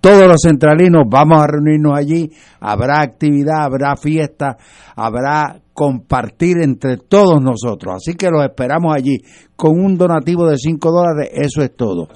Todos 0.00 0.28
los 0.28 0.36
centralinos 0.42 1.04
vamos 1.08 1.42
a 1.42 1.46
reunirnos 1.46 1.92
allí, 1.98 2.30
habrá 2.60 3.00
actividad, 3.02 3.64
habrá 3.64 3.96
fiesta, 3.96 4.56
habrá 4.94 5.60
compartir 5.72 6.58
entre 6.62 6.96
todos 6.96 7.42
nosotros. 7.42 7.96
Así 7.96 8.14
que 8.14 8.30
los 8.30 8.44
esperamos 8.44 8.94
allí 8.94 9.18
con 9.56 9.78
un 9.78 9.96
donativo 9.98 10.46
de 10.48 10.56
5 10.58 10.90
dólares, 10.90 11.30
eso 11.32 11.62
es 11.62 11.74
todo. 11.74 12.08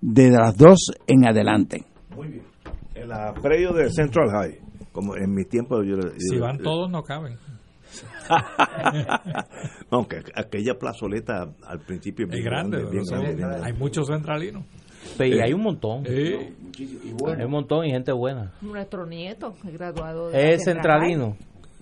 De 0.00 0.30
las 0.30 0.56
2 0.56 0.78
en 1.06 1.26
adelante. 1.26 1.84
Muy 2.14 2.28
bien. 2.28 2.44
En 2.94 3.08
la 3.08 3.32
predio 3.34 3.72
de 3.72 3.90
Central 3.90 4.28
High, 4.30 4.58
como 4.92 5.16
en 5.16 5.32
mi 5.34 5.44
tiempo 5.44 5.82
yo... 5.82 5.96
Si 6.18 6.36
yo- 6.36 6.42
van 6.42 6.58
todos, 6.58 6.90
no 6.90 7.02
caben. 7.02 7.36
no, 9.90 10.06
que 10.08 10.20
aquella 10.34 10.74
plazoleta 10.78 11.48
al 11.66 11.80
principio 11.80 12.26
Es 12.30 12.44
grande, 12.44 12.78
bien 12.90 13.04
grande, 13.04 13.34
bien 13.34 13.38
grande. 13.48 13.66
hay 13.66 13.72
muchos 13.72 14.08
centralinos. 14.08 14.64
Pero 15.18 15.36
y 15.36 15.40
hay 15.40 15.52
un 15.52 15.62
montón. 15.62 16.04
Sí. 16.04 16.34
Hay 17.26 17.44
un 17.44 17.50
montón 17.50 17.86
y 17.86 17.90
gente 17.90 18.12
buena. 18.12 18.52
Nuestro 18.62 19.06
nieto, 19.06 19.54
el 19.66 19.72
graduado 19.78 20.30
de 20.30 20.54
Es 20.54 20.64
centralino. 20.64 21.36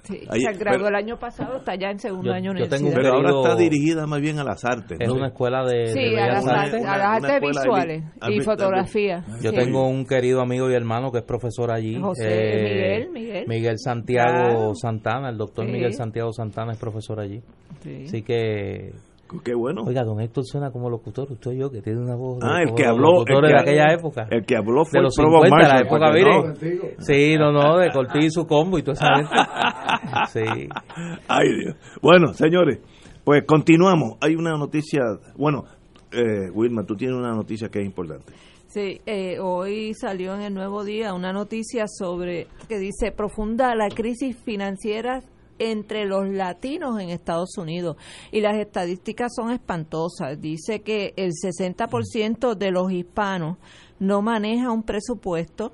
Sí, 0.05 0.19
Ahí- 0.29 0.41
se 0.41 0.53
graduó 0.59 0.79
pero- 0.79 0.89
el 0.89 0.95
año 0.97 1.17
pasado, 1.17 1.59
está 1.59 1.77
ya 1.77 1.89
en 1.91 2.01
segundo 2.01 2.31
Yo- 2.31 2.35
año 2.35 2.53
yo 2.55 2.69
tengo 2.69 2.89
universidad. 2.89 2.89
un 2.89 2.95
Pero 2.95 3.15
ahora 3.15 3.31
está 3.51 3.57
dirigida 3.63 4.05
más 4.09 4.21
bien 4.21 4.39
a 4.41 4.43
las 4.45 4.65
artes. 4.65 4.99
Es 5.01 5.09
una 5.09 5.29
escuela 5.29 5.65
de, 5.65 5.87
Sí, 5.93 6.01
de 6.11 6.21
a 6.21 6.27
las, 6.27 6.45
artes. 6.49 6.85
a 6.85 6.99
las 7.21 7.41
visuales 7.41 8.05
de- 8.21 8.35
y 8.35 8.41
fotografía. 8.41 9.25
Yo 9.41 9.51
Sí. 9.51 9.57
tengo 9.57 9.87
un 9.87 10.05
querido 10.05 10.41
amigo 10.41 10.69
y 10.69 10.75
hermano 10.75 11.13
que 11.13 11.19
es 11.19 11.25
profesor 11.25 11.71
allí. 11.71 12.01
José 12.01 12.25
eh, 12.27 13.09
Miguel, 13.13 13.47
Miguel. 13.47 13.79
Santiago 13.79 14.33
Claro. 14.33 14.75
Santana, 14.75 15.29
el 15.31 15.39
doctor 15.39 15.67
Sí. 15.67 15.71
Miguel 15.73 15.95
Santiago 15.95 16.33
Santana 16.33 16.73
es 16.73 16.79
profesor 16.79 17.21
allí. 17.21 17.41
Sí. 17.85 18.03
Así 18.07 18.23
que... 18.23 18.91
Qué 19.45 19.55
bueno. 19.55 19.83
Oiga, 19.87 20.03
don 20.05 20.21
Héctor 20.21 20.45
suena 20.45 20.71
como 20.71 20.91
locutor, 20.91 21.31
usted 21.33 21.53
y 21.53 21.59
yo, 21.59 21.71
que 21.71 21.81
tiene 21.83 22.01
una 22.01 22.15
voz... 22.17 22.39
de- 22.41 22.47
Ah, 22.49 22.63
el 22.63 22.75
que 22.75 22.83
los 22.83 22.91
habló. 22.93 23.21
El 23.21 23.41
que, 23.41 23.47
de 23.49 23.61
aquella 23.61 23.93
época. 23.93 24.27
El 24.31 24.45
que 24.45 24.57
habló 24.57 24.85
fue 24.85 24.99
de 25.01 25.03
los 25.05 25.19
el 25.19 25.23
Provost 25.25 25.45
50, 25.47 25.69
la 25.69 25.75
Marshall, 25.75 25.87
época, 25.87 26.07
porque 26.07 26.71
mire. 26.71 26.97
no- 26.97 27.05
Sí, 27.05 27.37
no, 27.39 27.53
no, 27.53 27.79
de 27.79 27.91
Cortés 27.91 28.25
y 28.25 28.31
su 28.31 28.47
combo 28.47 28.79
y 28.79 28.83
toda 28.83 28.93
esa 28.95 29.15
gente. 29.17 29.31
Sí. 30.33 30.69
Ay, 31.29 31.49
Dios. 31.59 31.77
Bueno, 32.03 32.33
señores, 32.35 32.81
pues 33.25 33.45
continuamos. 33.47 34.19
Hay 34.21 34.35
una 34.35 34.53
noticia. 34.59 35.01
Bueno, 35.37 35.65
eh, 36.13 36.51
Wilma, 36.53 36.85
tú 36.85 36.95
tienes 36.97 37.17
una 37.17 37.35
noticia 37.35 37.69
que 37.69 37.79
es 37.81 37.87
importante. 37.87 38.33
Sí, 38.67 39.01
eh, 39.07 39.39
hoy 39.39 39.93
salió 39.95 40.35
en 40.35 40.43
el 40.43 40.55
Nuevo 40.55 40.83
Día 40.85 41.13
una 41.15 41.33
noticia 41.33 41.85
sobre 41.87 42.47
que 42.69 42.79
dice 42.79 43.13
profunda 43.13 43.75
la 43.75 43.89
crisis 43.89 44.37
financiera 44.37 45.21
entre 45.59 46.07
los 46.07 46.29
latinos 46.29 47.01
en 47.01 47.11
Estados 47.11 47.57
Unidos 47.57 47.97
y 48.31 48.41
las 48.41 48.57
estadísticas 48.57 49.33
son 49.35 49.51
espantosas. 49.51 50.41
Dice 50.41 50.81
que 50.81 51.15
el 51.17 51.33
60% 51.33 52.55
de 52.55 52.71
los 52.71 52.91
hispanos 52.93 53.59
no 53.99 54.23
maneja 54.23 54.71
un 54.71 54.83
presupuesto. 54.83 55.73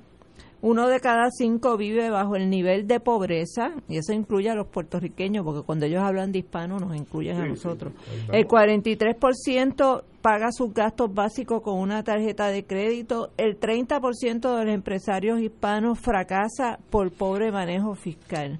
Uno 0.61 0.89
de 0.89 0.99
cada 0.99 1.29
cinco 1.31 1.77
vive 1.77 2.09
bajo 2.09 2.35
el 2.35 2.49
nivel 2.49 2.85
de 2.85 2.99
pobreza, 2.99 3.71
y 3.87 3.97
eso 3.97 4.11
incluye 4.11 4.49
a 4.49 4.55
los 4.55 4.67
puertorriqueños, 4.67 5.45
porque 5.45 5.65
cuando 5.65 5.85
ellos 5.85 6.03
hablan 6.03 6.33
de 6.33 6.39
hispanos 6.39 6.81
nos 6.81 6.97
incluyen 6.97 7.37
a 7.37 7.47
nosotros. 7.47 7.93
El 8.29 8.45
43% 8.45 10.03
paga 10.21 10.51
sus 10.51 10.73
gastos 10.73 11.13
básicos 11.13 11.61
con 11.61 11.79
una 11.79 12.03
tarjeta 12.03 12.47
de 12.47 12.65
crédito. 12.65 13.31
El 13.37 13.57
30% 13.57 14.57
de 14.57 14.65
los 14.65 14.73
empresarios 14.73 15.39
hispanos 15.39 15.97
fracasa 15.97 16.77
por 16.89 17.09
pobre 17.11 17.53
manejo 17.53 17.95
fiscal. 17.95 18.59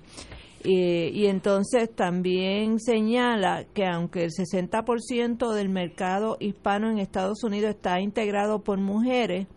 Eh, 0.66 1.12
y 1.14 1.28
entonces 1.28 1.89
también 1.95 2.80
señala 2.80 3.66
que 3.74 3.86
aunque 3.86 4.26
el 4.26 4.32
60% 4.32 5.53
del 5.53 5.70
mercado 5.70 6.36
hispano 6.39 6.89
en 6.91 6.99
Estados 6.99 7.43
Unidos 7.43 7.72
está 7.76 8.01
integrado 8.01 8.60
por 8.62 8.78
mujeres, 8.78 9.47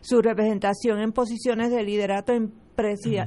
su 0.00 0.20
representación 0.22 0.98
en 1.00 1.12
posiciones 1.12 1.70
de 1.70 1.84
liderato 1.84 2.32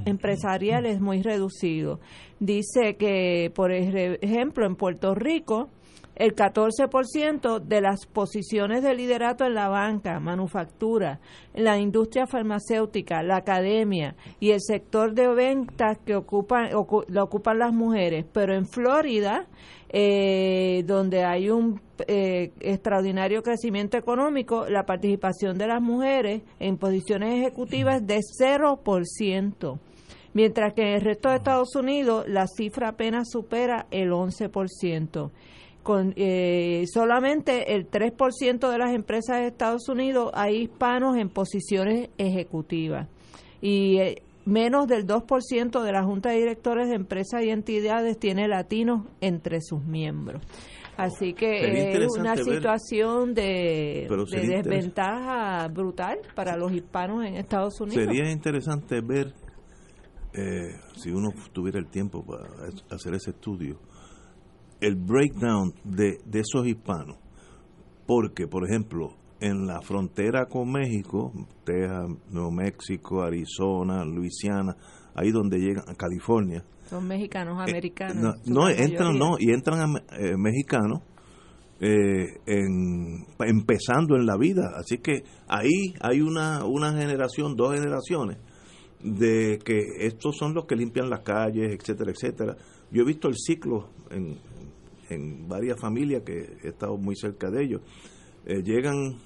empresarial 0.06 0.86
es 0.86 1.00
muy 1.00 1.22
reducido. 1.22 2.00
Dice 2.40 2.96
que, 2.98 3.52
por 3.56 3.72
ej- 3.72 4.18
ejemplo, 4.22 4.66
en 4.66 4.76
Puerto 4.76 5.16
Rico, 5.16 5.70
el 6.16 6.36
14% 6.36 7.60
de 7.60 7.82
las 7.82 8.06
posiciones 8.06 8.84
de 8.84 8.94
liderato 8.94 9.46
en 9.46 9.56
la 9.56 9.68
banca, 9.70 10.20
manufactura, 10.20 11.20
en 11.54 11.64
la 11.64 11.80
industria 11.80 12.28
farmacéutica, 12.28 13.24
la 13.24 13.38
academia 13.38 14.16
y 14.40 14.52
el 14.52 14.62
sector 14.62 15.14
de 15.14 15.28
ventas 15.34 15.98
que 16.06 16.16
ocupan, 16.16 16.70
ocu- 16.72 17.06
lo 17.08 17.24
ocupan 17.24 17.60
las 17.60 17.74
mujeres. 17.74 18.26
Pero 18.32 18.54
en 18.56 18.68
Florida, 18.68 19.48
eh, 19.90 20.84
donde 20.86 21.24
hay 21.24 21.50
un 21.50 21.82
eh, 22.08 22.52
extraordinario 22.60 23.42
crecimiento 23.44 23.98
económico, 23.98 24.66
la 24.70 24.86
participación 24.86 25.58
de 25.58 25.68
las 25.68 25.82
mujeres 25.82 26.42
en 26.60 26.78
posiciones 26.78 27.40
ejecutivas 27.40 28.02
es 28.02 28.08
de 28.08 28.20
0%. 28.40 29.80
Mientras 30.36 30.74
que 30.74 30.82
en 30.82 30.88
el 30.96 31.02
resto 31.02 31.30
de 31.30 31.36
Estados 31.36 31.76
Unidos 31.76 32.26
la 32.28 32.48
cifra 32.48 32.90
apenas 32.90 33.30
supera 33.30 33.86
el 33.92 34.12
11% 34.12 35.30
con 35.84 36.14
eh, 36.16 36.86
solamente 36.92 37.76
el 37.76 37.90
3% 37.90 38.70
de 38.70 38.78
las 38.78 38.94
empresas 38.94 39.40
de 39.40 39.48
Estados 39.48 39.88
Unidos 39.90 40.32
hay 40.34 40.64
hispanos 40.64 41.18
en 41.18 41.30
posiciones 41.30 42.10
ejecutivas 42.18 43.10
y 43.62 43.98
eh, 44.00 44.24
menos 44.46 44.88
del 44.88 45.06
2% 45.06 45.82
de 45.82 45.92
la 45.92 46.04
junta 46.04 46.30
de 46.30 46.38
directores 46.38 46.90
de 46.90 46.96
empresas 46.96 47.44
y 47.44 47.50
entidades 47.50 48.18
tiene 48.18 48.48
latinos 48.48 49.06
entre 49.22 49.62
sus 49.62 49.84
miembros. 49.84 50.42
Así 50.96 51.34
que 51.34 51.92
es 51.92 52.18
una 52.18 52.36
situación 52.38 53.34
de, 53.34 54.08
de 54.08 54.48
desventaja 54.48 55.68
brutal 55.68 56.20
para 56.36 56.56
los 56.56 56.72
hispanos 56.72 57.26
en 57.26 57.36
Estados 57.36 57.82
Unidos. 57.82 58.04
Sería 58.06 58.32
interesante 58.32 59.02
ver, 59.02 59.34
eh, 60.34 60.76
si 60.96 61.10
uno 61.10 61.32
tuviera 61.52 61.80
el 61.80 61.88
tiempo 61.88 62.24
para 62.24 62.48
hacer 62.92 63.16
ese 63.16 63.32
estudio, 63.32 63.80
el 64.84 64.96
breakdown 64.96 65.74
de, 65.84 66.20
de 66.26 66.40
esos 66.40 66.68
hispanos. 66.68 67.18
Porque, 68.06 68.48
por 68.48 68.68
ejemplo, 68.68 69.16
en 69.40 69.66
la 69.66 69.82
frontera 69.82 70.46
con 70.46 70.72
México, 70.72 71.32
Texas, 71.66 72.06
Nuevo 72.30 72.52
México, 72.52 73.24
Arizona, 73.24 74.06
Luisiana, 74.06 74.76
ahí 75.16 75.32
donde 75.32 75.60
llegan 75.60 75.84
a 75.88 75.96
California, 75.96 76.64
Son 76.90 77.06
mexicanos, 77.08 77.60
americanos. 77.60 78.16
Eh, 78.16 78.22
no, 78.22 78.34
su 78.44 78.54
no, 78.54 78.70
entran, 78.70 79.18
no, 79.18 79.36
y 79.40 79.52
entran 79.52 79.96
eh, 80.12 80.38
mexicanos 80.38 81.02
eh, 81.82 82.40
en, 82.46 83.26
empezando 83.40 84.16
en 84.16 84.26
la 84.26 84.38
vida. 84.38 84.72
Así 84.78 85.00
que 85.00 85.24
ahí 85.48 85.94
hay 86.00 86.22
una, 86.22 86.64
una 86.66 86.94
generación, 86.94 87.56
dos 87.56 87.74
generaciones, 87.74 88.38
de 89.02 89.60
que 89.66 90.06
estos 90.08 90.38
son 90.38 90.54
los 90.54 90.66
que 90.66 90.78
limpian 90.78 91.10
las 91.10 91.20
calles, 91.20 91.78
etcétera, 91.78 92.12
etcétera. 92.12 92.56
Yo 92.92 93.02
he 93.02 93.06
visto 93.06 93.28
el 93.28 93.36
ciclo 93.36 93.90
en, 94.10 94.38
en 95.14 95.48
varias 95.48 95.80
familias 95.80 96.24
que 96.24 96.58
he 96.64 96.70
estado 96.70 96.98
muy 96.98 97.16
cerca 97.16 97.50
de 97.50 97.64
ellos. 97.64 97.82
Eh, 98.46 98.62
llegan 98.64 99.18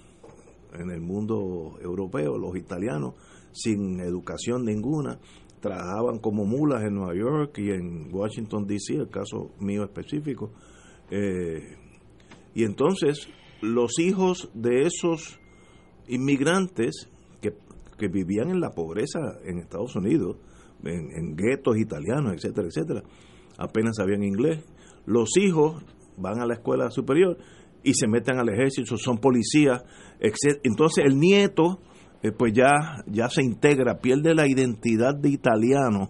en 0.73 0.91
el 0.91 1.01
mundo 1.01 1.77
europeo, 1.81 2.37
los 2.37 2.55
italianos, 2.55 3.15
sin 3.51 3.99
educación 3.99 4.65
ninguna, 4.65 5.19
trabajaban 5.59 6.19
como 6.19 6.45
mulas 6.45 6.83
en 6.83 6.95
Nueva 6.95 7.15
York 7.15 7.57
y 7.57 7.71
en 7.71 8.13
Washington, 8.13 8.67
D.C., 8.67 8.95
el 8.95 9.09
caso 9.09 9.51
mío 9.59 9.83
específico. 9.83 10.51
Eh, 11.09 11.77
y 12.53 12.63
entonces 12.63 13.27
los 13.61 13.97
hijos 13.99 14.51
de 14.53 14.83
esos 14.83 15.39
inmigrantes 16.07 17.09
que, 17.41 17.53
vivían 18.09 18.51
en 18.51 18.59
la 18.59 18.75
pobreza 18.75 19.39
en 19.43 19.57
Estados 19.57 19.95
Unidos, 19.95 20.37
en 20.83 21.35
guetos 21.35 21.77
italianos, 21.77 22.35
etcétera, 22.35 22.67
etcétera, 22.67 23.03
apenas 23.57 23.95
sabían 23.97 24.23
inglés, 24.23 24.63
los 25.07 25.35
hijos 25.37 25.83
van 26.17 26.39
a 26.39 26.45
la 26.45 26.53
escuela 26.53 26.91
superior 26.91 27.37
y 27.83 27.93
se 27.95 28.07
meten 28.07 28.37
al 28.37 28.49
ejército, 28.49 28.95
son 28.97 29.17
policías, 29.17 29.83
etc. 30.19 30.59
Entonces 30.63 31.03
el 31.05 31.17
nieto 31.17 31.79
eh, 32.21 32.31
pues 32.31 32.53
ya, 32.53 33.03
ya 33.07 33.29
se 33.29 33.43
integra, 33.43 33.99
pierde 33.99 34.35
la 34.35 34.47
identidad 34.47 35.15
de 35.15 35.29
italiano, 35.29 36.09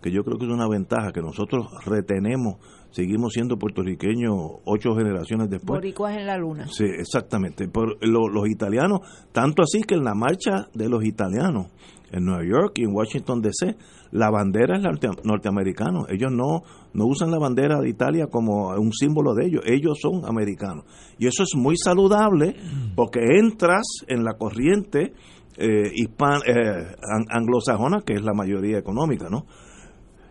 que 0.00 0.10
yo 0.12 0.22
creo 0.22 0.38
que 0.38 0.46
es 0.46 0.52
una 0.52 0.68
ventaja 0.68 1.10
que 1.12 1.20
nosotros 1.20 1.66
retenemos, 1.84 2.54
seguimos 2.90 3.32
siendo 3.32 3.58
puertorriqueños 3.58 4.32
ocho 4.64 4.94
generaciones 4.94 5.50
después. 5.50 5.78
Boricuas 5.80 6.16
en 6.16 6.26
la 6.26 6.38
luna. 6.38 6.66
Sí, 6.68 6.84
exactamente. 6.84 7.68
Por 7.68 7.96
lo- 8.06 8.28
los 8.28 8.48
italianos, 8.48 9.00
tanto 9.32 9.62
así 9.62 9.82
que 9.82 9.96
en 9.96 10.04
la 10.04 10.14
marcha 10.14 10.68
de 10.74 10.88
los 10.88 11.04
italianos 11.04 11.66
en 12.12 12.24
Nueva 12.24 12.44
York 12.44 12.72
y 12.78 12.84
en 12.84 12.94
Washington 12.94 13.42
DC, 13.42 13.76
la 14.12 14.30
bandera 14.30 14.76
es 14.78 14.82
norte- 14.82 15.10
norteamericana. 15.24 16.04
Ellos 16.08 16.30
no, 16.32 16.62
no 16.98 17.06
usan 17.06 17.30
la 17.30 17.38
bandera 17.38 17.80
de 17.80 17.88
Italia 17.88 18.26
como 18.26 18.68
un 18.70 18.92
símbolo 18.92 19.34
de 19.34 19.46
ellos. 19.46 19.62
Ellos 19.66 19.98
son 20.02 20.24
americanos. 20.26 20.84
Y 21.18 21.26
eso 21.26 21.42
es 21.44 21.50
muy 21.56 21.76
saludable 21.76 22.56
porque 22.96 23.20
entras 23.38 23.84
en 24.08 24.24
la 24.24 24.34
corriente 24.34 25.12
eh, 25.56 25.90
hispan- 25.94 26.42
eh, 26.46 26.96
an- 27.02 27.26
anglosajona, 27.30 28.02
que 28.04 28.14
es 28.14 28.22
la 28.22 28.32
mayoría 28.34 28.78
económica, 28.78 29.28
¿no? 29.30 29.46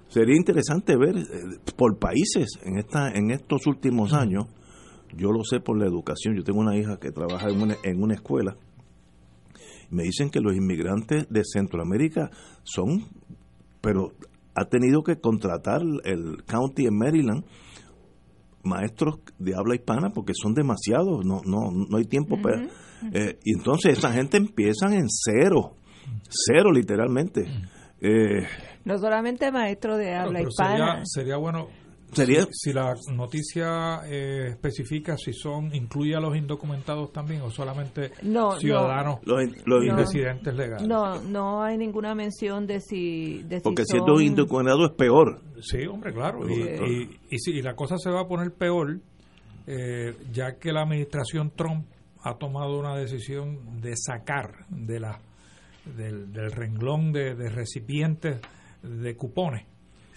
Sería 0.09 0.35
interesante 0.35 0.95
ver 0.97 1.17
eh, 1.17 1.23
por 1.75 1.97
países 1.99 2.47
en 2.63 2.77
esta 2.77 3.11
en 3.11 3.31
estos 3.31 3.67
últimos 3.67 4.13
años. 4.13 4.45
Yo 5.15 5.31
lo 5.31 5.43
sé 5.43 5.59
por 5.59 5.77
la 5.77 5.85
educación. 5.85 6.35
Yo 6.35 6.43
tengo 6.43 6.59
una 6.59 6.77
hija 6.77 6.97
que 6.97 7.11
trabaja 7.11 7.49
en 7.49 7.61
una, 7.61 7.75
en 7.83 8.01
una 8.03 8.13
escuela. 8.13 8.55
Me 9.89 10.03
dicen 10.03 10.29
que 10.29 10.41
los 10.41 10.53
inmigrantes 10.55 11.27
de 11.29 11.41
Centroamérica 11.45 12.29
son, 12.63 13.05
pero 13.81 14.11
ha 14.59 14.65
tenido 14.65 15.03
que 15.03 15.19
contratar 15.19 15.81
el 16.03 16.43
county 16.45 16.87
en 16.87 16.97
Maryland 16.97 17.43
maestros 18.63 19.19
de 19.39 19.53
habla 19.55 19.75
hispana 19.75 20.09
porque 20.09 20.33
son 20.35 20.53
demasiados, 20.53 21.23
no 21.25 21.41
no 21.45 21.71
no 21.71 21.97
hay 21.97 22.05
tiempo 22.05 22.41
para 22.41 22.63
eh, 23.13 23.37
y 23.43 23.57
entonces 23.57 23.97
esa 23.97 24.11
gente 24.11 24.37
empiezan 24.37 24.93
en 24.93 25.05
cero, 25.07 25.75
cero 26.29 26.71
literalmente. 26.71 27.45
Eh, 28.01 28.45
No 28.83 28.97
solamente 28.97 29.51
maestro 29.51 29.97
de 29.97 30.15
habla 30.15 30.41
hispana. 30.41 30.77
sería, 30.77 31.01
sería 31.05 31.37
bueno 31.37 31.67
Sería 32.13 32.43
si, 32.45 32.69
si 32.69 32.73
la 32.73 32.93
noticia 33.13 34.01
eh, 34.05 34.47
especifica 34.51 35.17
si 35.17 35.33
son 35.33 35.73
incluye 35.75 36.15
a 36.15 36.19
los 36.19 36.35
indocumentados 36.37 37.11
también 37.11 37.41
o 37.41 37.49
solamente 37.51 38.11
No, 38.23 38.53
ciudadanos 38.59 39.19
Los, 39.25 39.41
los 39.65 39.85
No. 39.85 39.95
residentes 39.97 40.53
legales. 40.55 40.87
No, 40.87 41.21
no 41.21 41.61
hay 41.63 41.77
ninguna 41.77 42.15
mención 42.15 42.65
de 42.65 42.79
si. 42.79 43.43
De 43.43 43.57
si 43.57 43.63
porque 43.63 43.83
son- 43.85 43.99
siendo 43.99 44.21
indocumentado 44.21 44.85
es 44.85 44.91
peor. 44.93 45.41
Sí, 45.61 45.85
hombre, 45.85 46.13
claro. 46.13 46.47
Y, 46.49 46.53
y- 46.61 47.19
y 47.29 47.39
si- 47.39 47.51
y 47.51 47.61
la 47.61 47.75
cosa 47.75 47.97
se 47.97 48.09
va 48.09 48.21
a 48.21 48.27
poner 48.27 48.53
peor, 48.53 48.99
eh, 49.67 50.15
ya 50.31 50.55
que 50.57 50.71
la 50.71 50.83
administración 50.83 51.51
Trump 51.55 51.85
ha 52.23 52.37
tomado 52.37 52.79
una 52.79 52.95
decisión 52.95 53.81
de 53.81 53.93
sacar 53.95 54.65
de 54.69 54.99
la 54.99 55.19
del, 55.95 56.31
del 56.33 56.51
renglón 56.51 57.11
de, 57.13 57.35
de 57.35 57.49
recipientes 57.49 58.41
de 58.83 59.15
cupones 59.15 59.65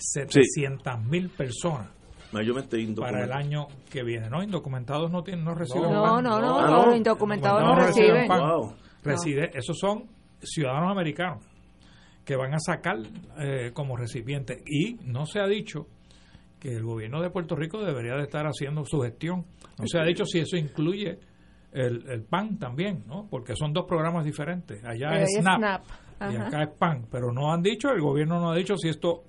700 0.01 1.05
mil 1.05 1.29
personas 1.31 1.89
Mayormente 2.33 2.79
para 2.97 3.25
el 3.25 3.33
año 3.33 3.67
que 3.91 4.03
viene. 4.05 4.29
No, 4.31 4.41
indocumentados 4.43 5.11
no 5.11 5.23
tienen, 5.25 5.45
no 5.45 5.55
reciben 5.55 5.91
No, 5.93 6.03
pan. 6.03 6.25
no, 6.25 6.41
no, 6.41 6.59
Ah, 6.61 6.63
no, 6.63 6.71
no. 6.71 6.87
los 6.87 6.97
indocumentados 6.97 7.63
no 7.63 7.75
reciben 7.75 8.11
reciben. 8.13 8.29
pan. 8.29 8.41
Wow. 8.41 8.75
Reside- 9.03 9.51
esos 9.55 9.77
son 9.79 10.05
ciudadanos 10.41 10.93
americanos 10.93 11.45
que 12.25 12.37
van 12.37 12.55
a 12.55 12.59
sacar 12.61 12.99
eh, 13.41 13.73
como 13.75 13.97
recipientes 13.97 14.63
y 14.67 14.95
no 15.05 15.27
se 15.27 15.41
ha 15.41 15.47
dicho 15.47 15.87
que 16.61 16.77
el 16.77 16.85
gobierno 16.85 17.21
de 17.21 17.31
Puerto 17.31 17.57
Rico 17.57 17.83
debería 17.83 18.15
de 18.15 18.23
estar 18.23 18.47
haciendo 18.47 18.85
su 18.85 19.01
gestión. 19.01 19.47
No 19.79 19.87
se 19.87 19.99
ha 19.99 20.05
dicho 20.05 20.25
si 20.25 20.39
eso 20.39 20.57
incluye 20.57 21.19
el, 21.73 22.05
el 22.09 22.23
PAN 22.23 22.59
también, 22.59 23.03
¿no? 23.09 23.27
Porque 23.31 23.57
son 23.57 23.73
dos 23.73 23.87
programas 23.89 24.25
diferentes. 24.25 24.85
Allá 24.85 25.21
es 25.23 25.31
SNAP, 25.41 25.59
SNAP, 25.59 26.33
y 26.33 26.37
acá 26.37 26.63
es 26.65 26.69
PAN, 26.79 27.07
pero 27.11 27.33
no 27.33 27.53
han 27.53 27.63
dicho, 27.63 27.89
el 27.91 28.01
gobierno 28.03 28.39
no 28.41 28.51
ha 28.51 28.55
dicho 28.57 28.77
si 28.77 28.89
esto 28.89 29.25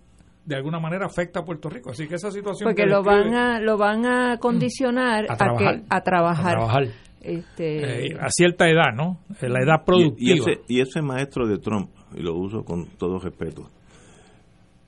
de 0.46 0.56
alguna 0.56 0.80
manera 0.80 1.06
afecta 1.06 1.42
a 1.42 1.46
Puerto 1.46 1.70
Rico. 1.70 1.92
Así 1.92 2.08
que 2.08 2.16
esa 2.16 2.32
situación 2.32 2.68
Porque 2.70 2.84
que 2.84 2.90
lo 2.90 3.04
describe- 3.04 3.30
van 3.30 3.34
a 3.36 3.60
lo 3.60 3.78
van 3.78 4.06
a 4.06 4.38
condicionar 4.38 5.26
A 5.30 5.34
a, 5.34 5.38
trabajar. 5.38 5.76
que 5.80 5.86
a 5.90 6.02
trabajar. 6.02 6.48
A 6.48 6.52
trabajar. 6.52 6.84
Este, 7.22 8.08
eh, 8.08 8.18
a 8.20 8.30
cierta 8.30 8.68
edad, 8.68 8.94
¿no? 8.96 9.20
Eh, 9.42 9.48
La 9.48 9.60
edad 9.64 9.76
Y, 9.78 9.82
y 9.82 9.86
productiva. 9.86 10.36
ese, 10.52 10.62
y 10.68 10.82
ese 10.82 11.02
maestro 11.04 11.48
de 11.48 11.60
Trump, 11.60 11.92
y 12.16 12.22
lo 12.22 12.36
uso 12.36 12.64
con 12.64 12.88
todo 12.98 13.20
respeto, 13.20 13.70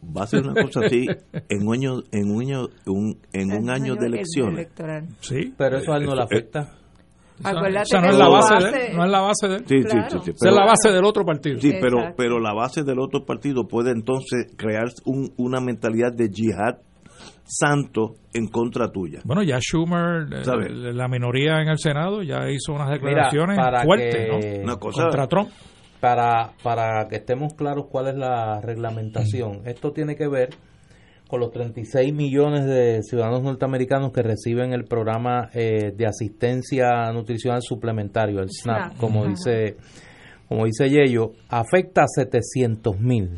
va 0.04 0.22
a 0.22 0.24
hacer 0.24 0.42
una 0.46 0.60
cosa 0.64 0.82
así 0.86 1.06
en 1.50 1.68
un 1.68 1.76
año, 1.76 2.02
en 2.12 2.32
un 2.32 2.42
año, 2.42 2.68
un- 2.88 3.20
en 3.32 3.54
un 3.54 3.70
año 3.70 3.94
de 3.96 4.08
el- 4.08 4.14
elecciones. 4.16 4.56
electoral. 4.56 5.08
Sí. 5.22 5.54
Pero 5.56 5.78
eso 5.78 5.94
a 5.94 5.98
él 5.98 6.06
no 6.06 6.16
le 6.16 6.22
Eh, 6.22 6.26
afecta. 6.26 6.72
Acuérdate 7.44 7.82
Esa 7.84 8.02
no 8.02 8.10
es 8.10 8.18
la 8.18 8.28
base, 8.30 8.54
de 8.56 8.86
él, 8.88 8.96
no 8.98 9.06
es 9.06 9.12
la 9.12 9.20
base 9.22 9.48
de 9.48 9.56
él. 9.56 9.64
Sí, 9.68 9.78
sí, 9.82 9.88
Claro. 9.90 10.10
sí, 10.10 10.18
sí, 10.24 10.32
Esa 10.32 10.32
es 10.32 10.38
pero- 10.42 10.56
la 10.56 10.66
base 10.66 10.92
del 10.92 11.06
otro 11.06 11.24
partido. 11.26 11.60
Sí, 11.60 11.72
pero, 11.82 11.98
Exacto. 11.98 12.16
pero 12.18 12.40
la 12.40 12.54
base 12.54 12.84
del 12.84 13.00
otro 13.00 13.26
partido 13.26 13.68
puede 13.68 13.92
entonces 13.92 14.54
crear 14.58 14.86
un- 15.06 15.32
una 15.38 15.60
mentalidad 15.60 16.14
de 16.14 16.30
yihad 16.30 16.78
santo 17.46 18.16
en 18.34 18.48
contra 18.48 18.90
tuya. 18.92 19.20
Bueno, 19.26 19.44
ya 19.44 19.60
Schumer, 19.60 20.28
eh, 20.32 20.94
la 20.94 21.08
minoría 21.08 21.62
en 21.62 21.70
el 21.70 21.78
Senado, 21.78 22.22
ya 22.24 22.50
hizo 22.50 22.74
unas 22.74 22.90
declaraciones 22.90 23.58
fuertes 23.84 24.16
que- 24.16 24.58
¿no? 24.60 24.64
Una 24.64 24.76
cosa- 24.78 25.04
contra 25.04 25.28
Trump. 25.28 25.50
Para, 26.00 26.52
para 26.62 27.08
que 27.08 27.16
estemos 27.18 27.54
claros 27.54 27.86
cuál 27.90 28.08
es 28.10 28.16
la 28.16 28.60
reglamentación. 28.62 29.62
Esto 29.66 29.92
tiene 29.92 30.16
que 30.16 30.28
ver 30.28 30.50
con 31.28 31.40
los 31.40 31.52
36 31.52 32.14
millones 32.14 32.66
de 32.66 33.02
ciudadanos 33.04 33.44
norteamericanos 33.44 34.12
que 34.12 34.22
reciben 34.22 34.74
el 34.74 34.86
programa 34.86 35.50
eh, 35.54 35.92
de 35.96 36.06
asistencia 36.06 37.12
nutricional 37.12 37.62
suplementario, 37.62 38.40
el 38.40 38.50
SNAP, 38.50 38.92
SNAP. 38.92 38.98
como 38.98 39.22
Ajá. 39.22 39.30
dice 39.30 39.78
como 40.48 40.66
dice 40.66 40.88
Yello, 40.88 41.32
afecta 41.50 42.04
a 42.04 42.08
700 42.08 43.00
mil. 43.00 43.32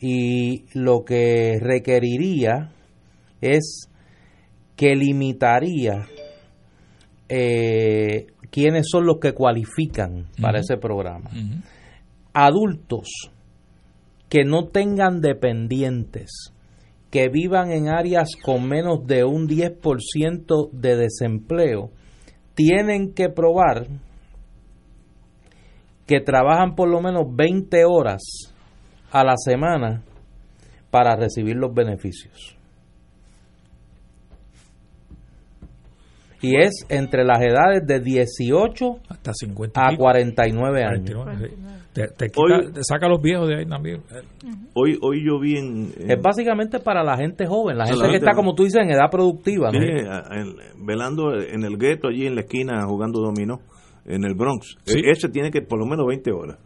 Y 0.00 0.64
lo 0.72 1.04
que 1.04 1.58
requeriría 1.60 2.70
es 3.42 3.90
que 4.74 4.96
limitaría 4.96 6.06
eh, 7.28 8.26
quiénes 8.50 8.86
son 8.88 9.04
los 9.04 9.18
que 9.20 9.32
cualifican 9.34 10.26
para 10.40 10.60
ese 10.60 10.78
programa. 10.78 11.30
Adultos 12.32 13.30
que 14.30 14.44
no 14.44 14.68
tengan 14.68 15.20
dependientes, 15.20 16.53
que 17.14 17.28
vivan 17.28 17.70
en 17.70 17.88
áreas 17.88 18.30
con 18.42 18.66
menos 18.66 19.06
de 19.06 19.22
un 19.22 19.46
10% 19.46 20.70
de 20.72 20.96
desempleo, 20.96 21.92
tienen 22.56 23.14
que 23.14 23.28
probar 23.28 23.86
que 26.08 26.18
trabajan 26.18 26.74
por 26.74 26.88
lo 26.88 27.00
menos 27.00 27.22
20 27.32 27.84
horas 27.84 28.20
a 29.12 29.22
la 29.22 29.36
semana 29.36 30.02
para 30.90 31.14
recibir 31.14 31.54
los 31.54 31.72
beneficios. 31.72 32.56
Y 36.42 36.60
es 36.60 36.84
entre 36.88 37.24
las 37.24 37.40
edades 37.40 37.86
de 37.86 38.00
18 38.00 38.98
Hasta 39.08 39.32
50 39.32 39.80
a 39.80 39.84
y 39.84 39.90
pico. 39.90 40.02
49 40.02 40.84
años. 40.84 41.22
49, 41.22 41.48
sí. 41.48 41.83
Te, 41.94 42.08
te 42.08 42.26
quita- 42.26 42.40
Hoy- 42.42 42.72
te 42.72 42.82
saca 42.82 43.06
a 43.06 43.08
los 43.08 43.22
viejos 43.22 43.48
de 43.48 43.56
ahí 43.58 43.66
también. 43.66 44.02
Hoy, 44.74 44.98
hoy 45.00 45.24
yo 45.24 45.38
vi 45.38 45.56
en, 45.56 45.92
en- 45.96 46.10
Es 46.10 46.20
básicamente 46.20 46.80
para 46.80 47.02
la 47.04 47.16
gente 47.16 47.46
joven, 47.46 47.78
la 47.78 47.86
gente 47.86 48.00
la 48.00 48.06
que 48.06 48.12
gente- 48.14 48.26
está, 48.26 48.36
como 48.36 48.54
tú 48.54 48.64
dices, 48.64 48.82
en 48.82 48.90
edad 48.90 49.08
productiva. 49.10 49.70
¿no? 49.70 49.78
En- 49.80 50.56
velando 50.84 51.34
en 51.40 51.62
el 51.64 51.78
gueto 51.78 52.08
allí 52.08 52.26
en 52.26 52.34
la 52.34 52.40
esquina 52.42 52.84
jugando 52.86 53.20
dominó 53.20 53.60
en 54.06 54.24
el 54.24 54.34
Bronx. 54.34 54.76
Sí. 54.84 54.98
E- 54.98 55.10
Ese 55.12 55.28
tiene 55.28 55.50
que 55.50 55.62
por 55.62 55.78
lo 55.78 55.86
menos 55.86 56.04
20 56.06 56.32
horas. 56.32 56.58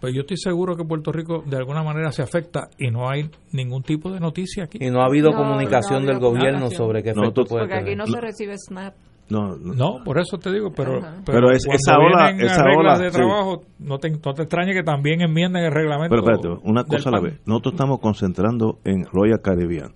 Pues 0.00 0.14
yo 0.14 0.20
estoy 0.20 0.36
seguro 0.36 0.76
que 0.76 0.84
Puerto 0.84 1.10
Rico 1.10 1.42
de 1.46 1.56
alguna 1.56 1.82
manera 1.82 2.12
se 2.12 2.22
afecta 2.22 2.68
y 2.78 2.90
no 2.90 3.08
hay 3.10 3.28
ningún 3.52 3.82
tipo 3.82 4.10
de 4.12 4.20
noticia 4.20 4.64
aquí. 4.64 4.78
Y 4.80 4.90
no 4.90 5.00
ha 5.00 5.06
habido 5.06 5.30
No, 5.32 5.38
comunicación 5.38 6.04
no 6.04 6.10
del 6.12 6.20
gobierno 6.20 6.70
sobre 6.70 7.02
qué 7.02 7.12
No, 7.12 7.22
efecto 7.24 7.42
tú- 7.42 7.48
puede 7.48 7.62
Porque 7.64 7.74
aquí 7.80 7.96
no 7.96 8.06
se 8.06 8.20
recibe 8.20 8.54
SNAP. 8.58 8.94
No, 9.28 9.56
no. 9.56 9.74
No, 9.74 10.04
por 10.04 10.18
eso 10.20 10.38
te 10.38 10.52
digo, 10.52 10.70
pero, 10.74 10.98
Ajá. 10.98 11.16
Pero 11.26 11.50
es- 11.50 11.66
esa 11.66 11.98
ola- 11.98 12.30
esa 12.30 12.64
ola, 12.76 12.96
de 12.96 13.10
sí. 13.10 13.16
trabajo, 13.16 13.62
no, 13.80 13.98
te, 13.98 14.10
no 14.10 14.34
te 14.34 14.42
extrañe 14.42 14.72
que 14.72 14.84
también 14.84 15.20
enmienden 15.20 15.64
el 15.64 15.72
reglamento. 15.72 16.14
Pero 16.14 16.22
espérate, 16.32 16.60
una 16.68 16.84
cosa 16.84 17.08
a 17.08 17.12
la 17.12 17.20
vez. 17.20 17.40
Nosotros 17.44 17.74
estamos 17.74 17.98
concentrando 17.98 18.78
en 18.84 19.04
Royal 19.06 19.40
Caribbean. 19.42 19.92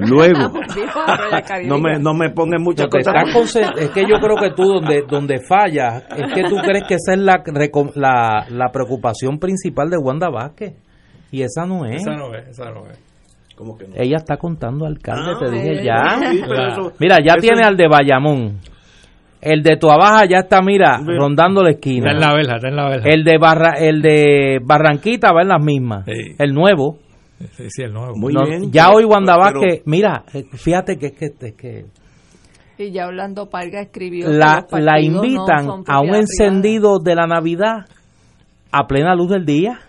Luego, 0.00 0.52
no 1.66 1.78
me, 1.78 1.98
no 1.98 2.14
me 2.14 2.30
pongan 2.30 2.62
muchas 2.62 2.88
te 2.88 2.98
cosas. 2.98 3.66
es 3.76 3.90
que 3.90 4.02
yo 4.02 4.18
creo 4.20 4.36
que 4.36 4.50
tú 4.50 4.64
donde 4.64 5.02
donde 5.08 5.40
fallas 5.40 6.04
es 6.16 6.32
que 6.34 6.42
tú 6.48 6.56
crees 6.56 6.84
que 6.88 6.94
esa 6.94 7.12
es 7.14 7.18
la, 7.20 7.42
la, 7.94 8.46
la 8.50 8.68
preocupación 8.72 9.38
principal 9.38 9.88
de 9.90 9.96
Wanda 9.98 10.28
Vázquez 10.30 10.74
y 11.30 11.42
esa 11.42 11.66
no 11.66 11.84
es. 11.84 12.02
Esa 12.02 12.16
no 12.16 12.34
es, 12.34 12.48
esa 12.48 12.70
no 12.70 12.86
es. 12.86 12.98
¿Cómo 13.58 13.76
que 13.76 13.88
no? 13.88 13.94
Ella 13.96 14.18
está 14.18 14.36
contando 14.36 14.86
alcalde, 14.86 15.32
Ah, 15.34 15.38
te 15.40 15.50
dije 15.50 15.80
eh, 15.80 15.84
ya. 15.84 16.30
Sí, 16.30 16.40
pero 16.48 16.68
eso- 16.68 16.92
Mira, 17.00 17.16
ya 17.18 17.32
eso 17.32 17.40
tiene 17.40 17.64
al 17.64 17.76
de 17.76 17.88
Bayamón. 17.88 18.60
El 19.40 19.62
de 19.64 19.76
Tuabaja 19.76 20.26
ya 20.26 20.38
está, 20.38 20.62
mira, 20.62 20.98
Mira. 20.98 21.18
rondando 21.18 21.62
la 21.64 21.70
Está 21.70 21.88
esquina. 21.88 22.10
en 22.12 22.20
la 22.20 22.34
verja, 22.34 22.54
está 22.56 22.68
en 22.68 22.76
la 22.76 22.88
verja. 22.88 23.08
El 23.08 23.24
de 23.24 23.38
Barra, 23.38 23.70
el 23.78 24.00
de 24.00 24.58
Barranquita 24.64 25.32
va 25.32 25.42
en 25.42 25.48
las 25.48 25.60
mismas. 25.62 26.04
Sí. 26.06 26.34
El 26.38 26.54
nuevo. 26.54 26.98
Sí, 27.56 27.64
sí, 27.68 27.82
el 27.82 27.92
nuevo. 27.92 28.14
Muy 28.16 28.32
No, 28.32 28.44
bien. 28.44 28.70
ya 28.70 28.90
hoy 28.90 29.04
Wanda 29.04 29.34
pero- 29.36 29.60
Vázquez, 29.60 29.82
mira, 29.86 30.22
eh, 30.34 30.44
fíjate 30.52 30.96
que 30.98 31.06
es 31.06 31.12
que, 31.18 31.26
es 31.46 31.54
que 31.54 31.84
Y 32.78 32.92
ya 32.92 33.08
Orlando 33.08 33.46
Parga 33.50 33.80
escribió 33.80 34.28
la, 34.28 34.64
la 34.70 34.92
no 34.94 35.24
invitan 35.24 35.68
a 35.86 36.00
un 36.00 36.14
encendido 36.14 36.98
de 37.00 37.14
la 37.16 37.26
Navidad 37.26 37.86
a 38.70 38.86
plena 38.86 39.16
luz 39.16 39.30
del 39.30 39.44
día. 39.44 39.80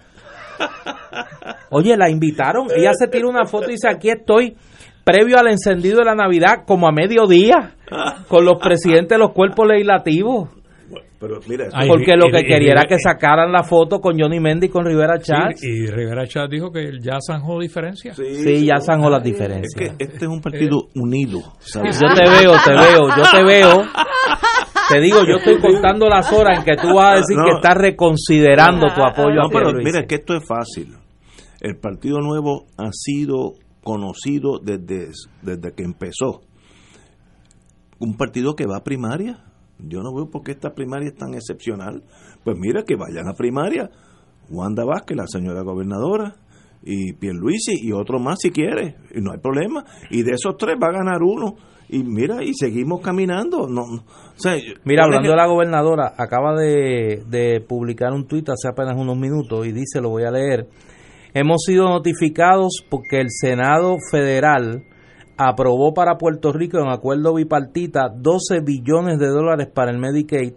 Oye, 1.72 1.96
la 1.98 2.10
invitaron, 2.10 2.68
ella 2.76 2.92
se 2.94 3.08
tira 3.08 3.28
una 3.28 3.46
foto 3.46 3.68
y 3.70 3.74
dice, 3.74 3.88
aquí 3.90 4.10
estoy, 4.10 4.56
previo 5.04 5.38
al 5.38 5.48
encendido 5.48 6.00
de 6.00 6.06
la 6.06 6.16
Navidad, 6.16 6.64
como 6.66 6.88
a 6.88 6.92
mediodía, 6.92 7.74
con 8.28 8.46
los 8.46 8.58
presidentes 8.62 9.10
de 9.10 9.18
los 9.20 9.32
cuerpos 9.34 9.68
legislativos. 9.68 10.50
Pero 11.20 11.42
mira, 11.48 11.66
eso- 11.68 11.76
Porque 11.90 12.16
lo 12.16 12.28
que 12.32 12.46
quería 12.46 12.72
era 12.72 12.84
que 12.88 12.98
sacaran 12.98 13.52
la 13.52 13.64
foto 13.64 14.00
con 14.00 14.18
Johnny 14.18 14.40
Mendy 14.40 14.68
y 14.68 14.70
con 14.70 14.86
Rivera 14.86 15.18
Sí, 15.18 15.24
Chávez. 15.34 15.62
y 15.64 15.86
Rivera 15.88 16.26
Chávez 16.26 16.50
dijo 16.50 16.72
que 16.72 16.92
ya 17.02 17.18
zanjó 17.20 17.60
diferencia. 17.60 18.14
Sí, 18.16 18.66
ya 18.66 18.78
zanjó 18.80 19.10
las 19.10 19.20
Es 19.20 19.26
diferencias. 19.26 19.76
que 19.98 20.02
este 20.02 20.16
es 20.26 20.28
un 20.28 20.40
partido 20.42 20.88
unido. 20.96 21.40
¿sabes? 21.60 22.00
Yo 22.00 22.08
te 22.14 22.22
veo, 22.22 22.54
te 22.64 22.72
veo, 22.72 23.08
yo 23.18 23.24
te 23.38 23.44
veo. 23.44 23.84
Te 24.92 25.00
digo, 25.00 25.20
yo 25.28 25.38
estoy 25.38 25.60
contando 25.60 26.08
las 26.10 26.32
horas 26.34 26.60
en 26.60 26.66
que 26.66 26.76
tú 26.82 26.96
vas 26.96 27.14
a 27.14 27.16
decir 27.18 27.38
No. 27.38 27.44
que 27.46 27.52
estás 27.58 27.76
reconsiderando 27.76 28.88
tu 28.96 29.02
apoyo 29.04 29.36
No, 29.36 29.46
a 29.48 29.50
pero 29.50 29.66
Pierluisi. 29.72 29.86
mira, 29.92 30.08
que 30.08 30.16
esto 30.16 30.36
es 30.36 30.44
fácil. 30.48 30.96
El 31.62 31.78
Partido 31.78 32.20
Nuevo 32.20 32.66
ha 32.78 32.90
sido 32.92 33.54
conocido 33.84 34.60
desde, 34.60 35.10
desde 35.42 35.74
que 35.74 35.84
empezó. 35.84 36.42
Un 38.00 38.16
partido 38.16 38.56
que 38.56 38.66
va 38.66 38.78
a 38.78 38.84
primaria. 38.84 39.44
Yo 39.78 40.02
no 40.02 40.14
veo 40.14 40.30
por 40.30 40.44
qué 40.44 40.52
esta 40.52 40.74
primaria 40.74 41.10
es 41.10 41.16
tan 41.16 41.34
excepcional. 41.34 42.04
Pues 42.44 42.58
mira, 42.60 42.84
que 42.84 42.96
vayan 42.96 43.28
a 43.28 43.34
primaria. 43.34 43.90
Wanda 44.50 44.84
Vázquez, 44.86 45.16
la 45.18 45.28
señora 45.28 45.62
gobernadora, 45.62 46.36
y 46.82 47.14
Pierluisi, 47.14 47.76
y 47.82 47.92
otro 47.92 48.20
más 48.20 48.40
si 48.42 48.52
quiere. 48.52 48.96
Y 49.14 49.22
no 49.22 49.32
hay 49.32 49.40
problema. 49.40 49.84
Y 50.10 50.24
de 50.24 50.32
esos 50.32 50.58
tres 50.58 50.76
va 50.82 50.88
a 50.88 50.92
ganar 50.94 51.22
uno. 51.22 51.56
Y 51.90 52.04
mira, 52.04 52.44
y 52.44 52.54
seguimos 52.54 53.02
caminando. 53.02 53.68
No, 53.68 53.82
no. 53.88 54.04
O 54.40 54.42
sea, 54.42 54.54
Mira, 54.54 54.74
¿cuál 54.84 54.98
es 54.98 55.04
hablando 55.04 55.30
de 55.32 55.36
la 55.36 55.48
gobernadora, 55.48 56.14
acaba 56.18 56.56
de, 56.56 57.24
de 57.28 57.62
publicar 57.62 58.14
un 58.14 58.26
tuit 58.28 58.48
hace 58.50 58.70
apenas 58.70 58.96
unos 58.98 59.18
minutos 59.18 59.68
y 59.68 59.72
dice, 59.74 60.00
lo 60.02 60.10
voy 60.10 60.24
a 60.24 60.32
leer, 60.32 60.68
hemos 61.34 61.62
sido 61.66 61.90
notificados 61.90 62.84
porque 62.90 63.20
el 63.20 63.28
Senado 63.30 63.98
Federal 64.12 64.84
aprobó 65.38 65.94
para 65.94 66.18
Puerto 66.18 66.52
Rico 66.52 66.80
en 66.80 66.90
acuerdo 66.90 67.34
bipartita 67.36 68.10
12 68.16 68.62
billones 68.62 69.20
de 69.20 69.28
dólares 69.28 69.68
para 69.74 69.92
el 69.92 69.98
Medicaid 69.98 70.54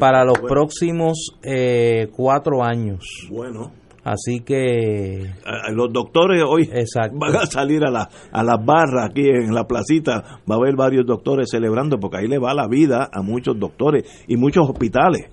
para 0.00 0.24
los 0.24 0.40
Bueno. 0.40 0.48
próximos 0.48 1.38
eh, 1.42 2.08
cuatro 2.14 2.62
años. 2.64 3.04
Bueno. 3.30 3.72
Así 4.06 4.38
que... 4.38 5.32
A 5.44 5.72
Los 5.72 5.92
doctores 5.92 6.40
hoy 6.46 6.70
van 7.14 7.34
a 7.34 7.46
salir 7.46 7.82
a, 7.84 7.90
la, 7.90 8.08
a 8.30 8.44
las 8.44 8.64
barras 8.64 9.10
aquí 9.10 9.28
en 9.28 9.52
la 9.52 9.64
placita. 9.64 10.40
Va 10.48 10.54
a 10.54 10.58
haber 10.58 10.76
varios 10.76 11.04
doctores 11.04 11.50
celebrando 11.50 11.98
porque 11.98 12.18
ahí 12.18 12.28
le 12.28 12.38
va 12.38 12.54
la 12.54 12.68
vida 12.68 13.08
a 13.12 13.22
muchos 13.22 13.58
doctores 13.58 14.04
y 14.28 14.36
muchos 14.36 14.70
hospitales. 14.70 15.32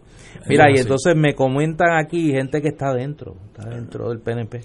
Mira, 0.50 0.72
y 0.72 0.80
entonces 0.80 1.16
me 1.16 1.36
comentan 1.36 2.04
aquí 2.04 2.32
gente 2.32 2.62
que 2.64 2.70
está 2.70 2.92
dentro, 2.96 3.36
está 3.46 3.70
dentro 3.70 4.10
del 4.10 4.22
PNP, 4.22 4.62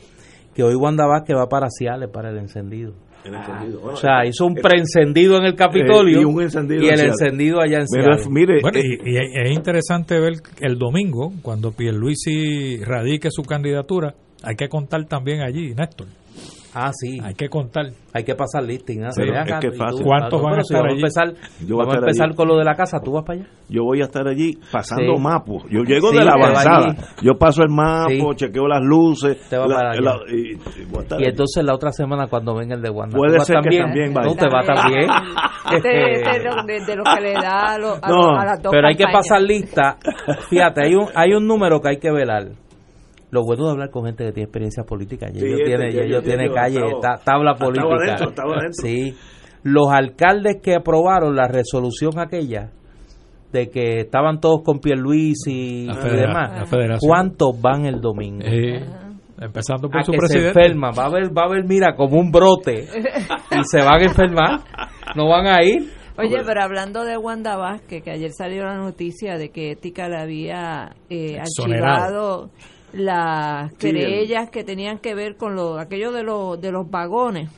que 0.54 0.62
hoy 0.62 0.74
Wanda 0.74 1.06
Vázquez 1.06 1.36
va 1.36 1.46
para 1.46 1.68
Ciales 1.68 2.08
para 2.10 2.30
el 2.30 2.38
encendido. 2.38 2.94
El 3.24 3.34
encendido. 3.34 3.80
Bueno, 3.80 3.94
O 3.94 3.96
sea, 3.96 4.24
hizo 4.26 4.46
un 4.46 4.58
eh, 4.58 4.60
preencendido 4.62 5.36
en 5.36 5.44
el 5.44 5.54
Capitolio 5.54 6.18
eh, 6.18 6.22
y 6.22 6.24
un 6.24 6.42
encendido 6.42 6.82
y 6.82 6.88
en 6.88 6.94
el 6.94 7.06
encendido 7.06 7.60
allá 7.60 7.78
en 7.78 8.32
mire, 8.32 8.60
Bueno, 8.62 8.78
eh, 8.78 8.98
y, 9.04 9.10
y 9.10 9.16
es 9.16 9.50
interesante 9.50 10.18
ver 10.18 10.34
el 10.60 10.78
domingo, 10.78 11.32
cuando 11.42 11.72
Pierluisi 11.72 12.82
radique 12.84 13.28
su 13.30 13.42
candidatura, 13.42 14.14
hay 14.42 14.54
que 14.56 14.68
contar 14.68 15.04
también 15.06 15.40
allí, 15.40 15.74
Néstor. 15.74 16.06
Ah, 16.74 16.90
sí. 16.92 17.18
Hay 17.24 17.34
que 17.34 17.48
contar. 17.48 17.86
Hay 18.12 18.24
que 18.24 18.34
pasar. 18.34 18.64
Pero 18.66 19.34
es 19.34 19.60
que 19.60 19.70
tú, 19.70 19.76
fácil. 19.76 20.04
¿Cuántos 20.04 20.42
van 20.42 20.58
a 20.58 20.60
estar 20.60 20.78
vamos 20.82 20.92
allí? 20.92 21.00
empezar, 21.00 21.28
Yo 21.66 21.76
voy 21.76 21.84
a 21.84 21.86
vamos 21.86 21.94
a 21.94 21.98
empezar 21.98 22.26
allí. 22.26 22.34
con 22.36 22.48
lo 22.48 22.56
de 22.58 22.64
la 22.64 22.74
casa, 22.74 23.00
¿tú 23.02 23.12
vas 23.12 23.24
para 23.24 23.40
allá? 23.40 23.48
yo 23.70 23.84
voy 23.84 24.00
a 24.00 24.04
estar 24.04 24.26
allí 24.26 24.58
pasando 24.72 25.14
Sí. 25.16 25.22
mapos. 25.22 25.64
Yo 25.70 25.82
llego 25.82 26.10
Sí, 26.10 26.18
de 26.18 26.24
la 26.24 26.32
avanzada. 26.32 26.94
Yo 27.22 27.38
paso 27.38 27.62
el 27.62 27.68
mapo, 27.70 28.08
Sí. 28.32 28.36
chequeo 28.36 28.66
las 28.66 28.82
luces. 28.82 29.38
Te 29.48 29.56
va 29.58 29.66
la- 29.66 29.74
para 29.76 29.90
allá. 29.92 30.00
la- 30.00 30.32
y, 30.34 30.54
allí. 30.54 31.24
entonces 31.26 31.64
la 31.64 31.74
otra 31.74 31.92
semana 31.92 32.26
cuando 32.28 32.54
venga 32.54 32.74
el 32.74 32.82
de 32.82 32.90
Wanda. 32.90 33.16
Puede 33.16 33.32
¿tú 33.32 33.38
vas 33.38 33.46
ser 33.46 33.56
que 33.62 33.78
también 33.78 34.14
vaya. 34.14 34.28
No, 34.28 34.34
te 34.34 34.48
va 34.48 34.62
también. 34.64 35.10
Este, 35.72 36.12
este 36.12 36.30
es 36.38 36.44
lo- 36.44 36.62
de, 36.64 36.80
de 36.86 36.96
lo 36.96 37.04
que 37.04 37.20
le 37.20 37.32
da 37.34 37.74
a, 37.74 37.78
los- 37.78 37.98
a, 38.02 38.08
No, 38.08 38.38
a 38.38 38.44
las 38.44 38.62
dos 38.62 38.70
pero 38.72 38.88
hay 38.88 38.94
que 38.96 39.04
pasar 39.12 39.40
lista. 39.42 39.96
Fíjate, 40.50 40.82
hay 40.86 40.94
un, 40.94 41.06
hay 41.14 41.32
un 41.32 41.46
número 41.46 41.80
que 41.80 41.90
hay 41.90 41.98
que 41.98 42.10
velar. 42.10 42.48
Lo 43.30 43.44
bueno 43.44 43.66
de 43.66 43.70
hablar 43.72 43.90
con 43.90 44.04
gente 44.06 44.24
que 44.24 44.32
tiene 44.32 44.44
experiencia 44.44 44.84
política. 44.84 45.26
Y 45.32 45.38
Sí, 45.38 45.44
ellos 45.46 45.60
este, 45.60 45.64
tienen, 45.76 46.08
yo 46.10 46.22
calle, 46.54 46.80
tabla 47.24 47.52
estaba 47.52 47.70
política. 47.70 47.94
adentro, 47.94 48.28
estaba 48.30 48.54
adentro. 48.56 48.82
Sí. 48.82 49.14
Los 49.64 49.88
alcaldes 49.90 50.56
que 50.62 50.74
aprobaron 50.74 51.34
la 51.36 51.46
resolución 51.48 52.18
aquella 52.18 52.70
de 53.52 53.68
que 53.70 54.00
estaban 54.00 54.40
todos 54.40 54.62
con 54.62 54.78
Pierluisi 54.78 55.84
y, 55.84 55.86
La 55.86 55.94
y 56.06 56.16
demás, 56.16 56.70
la. 56.70 56.98
¿cuántos 57.00 57.60
van 57.60 57.84
el 57.86 58.00
domingo? 58.00 58.44
Eh, 58.46 58.84
empezando 59.40 59.88
por 59.88 60.00
a 60.00 60.04
su 60.04 60.12
que 60.12 60.18
se 60.18 60.26
presidente. 60.26 60.60
enferman, 60.60 60.92
va 60.98 61.04
a 61.04 61.06
haber, 61.06 61.36
va 61.36 61.42
a 61.42 61.46
haber, 61.46 61.64
mira, 61.64 61.94
como 61.96 62.18
un 62.20 62.30
brote 62.30 62.84
y 63.50 63.64
se 63.64 63.82
van 63.82 64.00
a 64.00 64.04
enfermar, 64.04 64.60
no 65.16 65.28
van 65.28 65.46
a 65.46 65.62
ir. 65.62 65.90
Oye, 66.18 66.36
pero 66.44 66.62
hablando 66.62 67.04
de 67.04 67.16
Wanda 67.16 67.56
Vázquez, 67.56 68.02
que 68.02 68.10
ayer 68.10 68.32
salió 68.32 68.64
la 68.64 68.76
noticia 68.76 69.38
de 69.38 69.50
que 69.50 69.72
Ética 69.72 70.08
le 70.08 70.18
había 70.18 70.90
eh, 71.08 71.38
archivado 71.38 72.50
las 72.92 73.70
Sí, 73.78 73.78
querellas 73.78 74.50
que 74.50 74.64
tenían 74.64 74.98
que 74.98 75.14
ver 75.14 75.36
con 75.36 75.54
lo, 75.54 75.78
aquello 75.78 76.12
de, 76.12 76.22
los 76.22 76.60
de 76.60 76.72
los 76.72 76.90
vagones. 76.90 77.50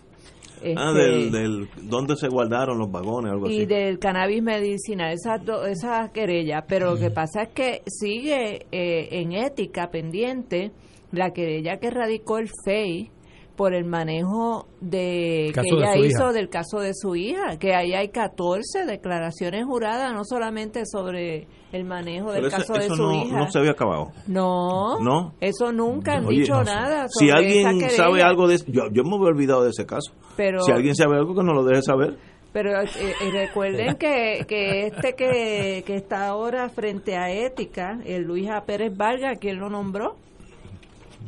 Ah, 0.76 0.92
Este, 0.92 0.98
del, 1.02 1.32
del, 1.32 1.68
¿Dónde 1.88 2.16
se 2.16 2.28
guardaron 2.28 2.78
los 2.78 2.90
vagones? 2.90 3.32
Algo 3.32 3.48
y 3.48 3.62
así. 3.62 3.66
del 3.66 3.98
cannabis 3.98 4.42
medicinal, 4.42 5.12
esas 5.12 5.40
esas 5.68 6.10
querellas. 6.10 6.64
Pero 6.68 6.94
lo 6.94 7.00
que 7.00 7.10
pasa 7.10 7.42
es 7.44 7.48
que 7.50 7.82
sigue 7.86 8.66
eh, 8.70 9.08
en 9.10 9.32
ética 9.32 9.90
pendiente 9.90 10.72
la 11.12 11.30
querella 11.32 11.78
que 11.78 11.90
radicó 11.90 12.38
el 12.38 12.50
FEI 12.64 13.10
por 13.60 13.74
el 13.74 13.84
manejo 13.84 14.68
de 14.80 15.50
Caso 15.54 15.68
que 15.76 15.76
ella 15.82 15.96
hizo 15.98 16.22
hija. 16.24 16.32
del 16.32 16.48
caso 16.48 16.78
de 16.78 16.94
su 16.94 17.14
hija, 17.14 17.58
que 17.58 17.74
ahí 17.74 17.92
hay 17.92 18.08
14 18.08 18.86
declaraciones 18.86 19.66
juradas, 19.66 20.14
no 20.14 20.24
solamente 20.24 20.86
sobre 20.86 21.46
el 21.70 21.84
manejo 21.84 22.32
del 22.32 22.46
eso, 22.46 22.56
caso 22.56 22.72
de 22.72 22.86
su 22.88 22.96
no, 22.96 23.12
hija. 23.12 23.36
no 23.36 23.50
se 23.50 23.58
había 23.58 23.72
acabado. 23.72 24.12
No, 24.26 24.98
¿No? 25.00 25.34
eso 25.42 25.72
nunca 25.72 26.14
han 26.14 26.24
Oye, 26.24 26.38
dicho 26.40 26.54
no 26.54 26.64
sé. 26.64 26.72
nada. 26.74 27.06
Si 27.08 27.28
sobre 27.28 27.32
alguien 27.38 27.58
esa 27.68 27.70
querella. 27.80 27.96
sabe 28.02 28.22
algo 28.22 28.48
de 28.48 28.54
eso, 28.54 28.64
yo, 28.68 28.84
yo 28.90 29.04
me 29.04 29.14
había 29.16 29.28
olvidado 29.28 29.62
de 29.64 29.70
ese 29.70 29.84
caso. 29.84 30.10
Pero- 30.38 30.60
si 30.62 30.72
alguien 30.72 30.94
sabe 30.94 31.16
algo, 31.18 31.34
que 31.34 31.42
nos 31.42 31.54
lo 31.54 31.62
deje 31.62 31.82
saber. 31.82 32.16
Pero 32.54 32.80
eh, 32.80 32.86
eh, 32.96 33.30
recuerden 33.30 33.96
que, 33.96 34.46
que 34.48 34.86
este 34.86 35.12
que, 35.14 35.84
que 35.86 35.96
está 35.96 36.28
ahora 36.28 36.70
frente 36.70 37.14
a 37.14 37.30
Ética, 37.30 38.00
el 38.06 38.22
Luis 38.22 38.48
A. 38.48 38.64
Pérez 38.64 38.96
Vargas, 38.96 39.36
¿quién 39.38 39.58
lo 39.58 39.68
nombró? 39.68 40.16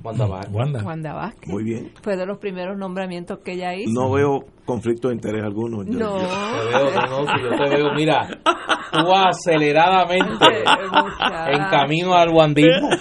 Wanda 0.02 0.26
Vázquez. 0.26 0.54
Wanda. 0.54 0.82
Wanda 0.84 1.12
Vázquez. 1.14 1.48
Muy 1.52 1.64
bien. 1.64 1.90
Fue 2.02 2.16
de 2.16 2.26
los 2.26 2.38
primeros 2.38 2.76
nombramientos 2.76 3.38
que 3.44 3.52
ella 3.52 3.74
hizo. 3.74 3.90
No 3.92 4.10
veo 4.12 4.40
conflicto 4.64 5.08
de 5.08 5.14
interés 5.14 5.42
alguno. 5.44 5.82
Yo- 5.84 5.92
No. 5.98 6.20
yo- 6.20 6.26
Te 6.28 6.68
veo, 6.68 6.90
no, 6.94 7.24
no, 7.24 7.26
si 7.26 7.42
yo 7.42 7.50
te 7.64 7.76
veo, 7.76 7.94
mira, 7.94 8.28
tú 8.92 9.12
aceleradamente 9.14 10.46
en 11.52 11.58
camino 11.70 12.14
al 12.14 12.30
guandismo. 12.30 12.88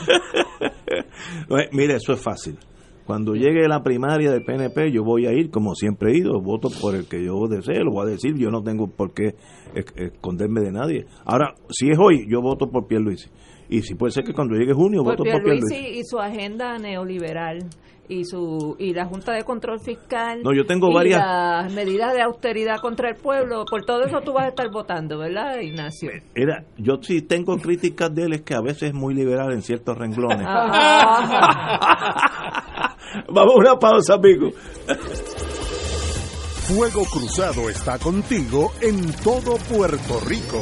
Eh, 1.49 1.69
Mire, 1.73 1.95
eso 1.95 2.13
es 2.13 2.21
fácil. 2.21 2.57
Cuando 3.05 3.33
llegue 3.33 3.67
la 3.67 3.81
primaria 3.83 4.31
del 4.31 4.43
PNP, 4.43 4.91
yo 4.91 5.03
voy 5.03 5.25
a 5.25 5.33
ir 5.33 5.49
como 5.49 5.75
siempre 5.75 6.11
he 6.11 6.17
ido, 6.17 6.39
voto 6.41 6.69
por 6.81 6.95
el 6.95 7.07
que 7.07 7.23
yo 7.25 7.47
desee, 7.49 7.83
lo 7.83 7.91
voy 7.91 8.07
a 8.07 8.11
decir, 8.11 8.35
yo 8.37 8.49
no 8.51 8.61
tengo 8.63 8.87
por 8.87 9.13
qué 9.13 9.35
es- 9.75 9.85
esconderme 9.95 10.61
de 10.61 10.71
nadie. 10.71 11.05
Ahora, 11.25 11.53
si 11.69 11.89
es 11.89 11.97
hoy, 11.99 12.25
yo 12.29 12.41
voto 12.41 12.69
por 12.69 12.87
Pierluisi. 12.87 13.29
Y 13.71 13.81
si 13.81 13.95
puede 13.95 14.11
ser 14.11 14.23
que 14.25 14.33
cuando 14.33 14.53
llegue 14.55 14.73
junio, 14.73 15.01
Por 15.03 15.13
voto 15.17 15.23
por 15.23 15.41
Pierluisi. 15.41 15.67
Pierluisi 15.73 15.99
y 15.99 16.03
su 16.03 16.19
agenda 16.19 16.77
neoliberal 16.77 17.59
y 18.09 18.25
su 18.25 18.75
y 18.77 18.93
la 18.93 19.05
Junta 19.05 19.31
de 19.31 19.43
Control 19.45 19.79
Fiscal 19.79 20.41
No, 20.43 20.53
yo 20.53 20.65
tengo 20.65 20.89
y 20.91 20.93
varias- 20.93 21.21
las 21.25 21.71
medidas 21.73 22.13
de 22.13 22.21
austeridad 22.21 22.79
contra 22.81 23.07
el 23.09 23.15
pueblo, 23.15 23.63
por 23.69 23.85
todo 23.85 24.03
eso 24.03 24.19
tú 24.19 24.33
vas 24.33 24.43
a 24.45 24.49
estar 24.49 24.69
votando, 24.69 25.17
¿verdad, 25.19 25.57
Ignacio? 25.61 26.09
Era, 26.35 26.65
yo 26.77 26.97
sí 27.01 27.21
tengo 27.21 27.55
críticas 27.57 28.13
de 28.13 28.23
él, 28.23 28.33
es 28.33 28.41
que 28.41 28.53
a 28.55 28.59
veces 28.61 28.89
es 28.89 28.93
muy 28.93 29.13
liberal 29.15 29.53
en 29.53 29.61
ciertos 29.61 29.97
renglones. 29.97 30.45
Vamos 33.29 33.55
a 33.55 33.57
una 33.59 33.79
pausa, 33.79 34.15
amigo. 34.15 34.49
Fuego 36.67 37.03
Cruzado 37.05 37.69
está 37.69 37.97
contigo 37.99 38.71
en 38.81 39.11
todo 39.23 39.55
Puerto 39.73 40.19
Rico. 40.27 40.61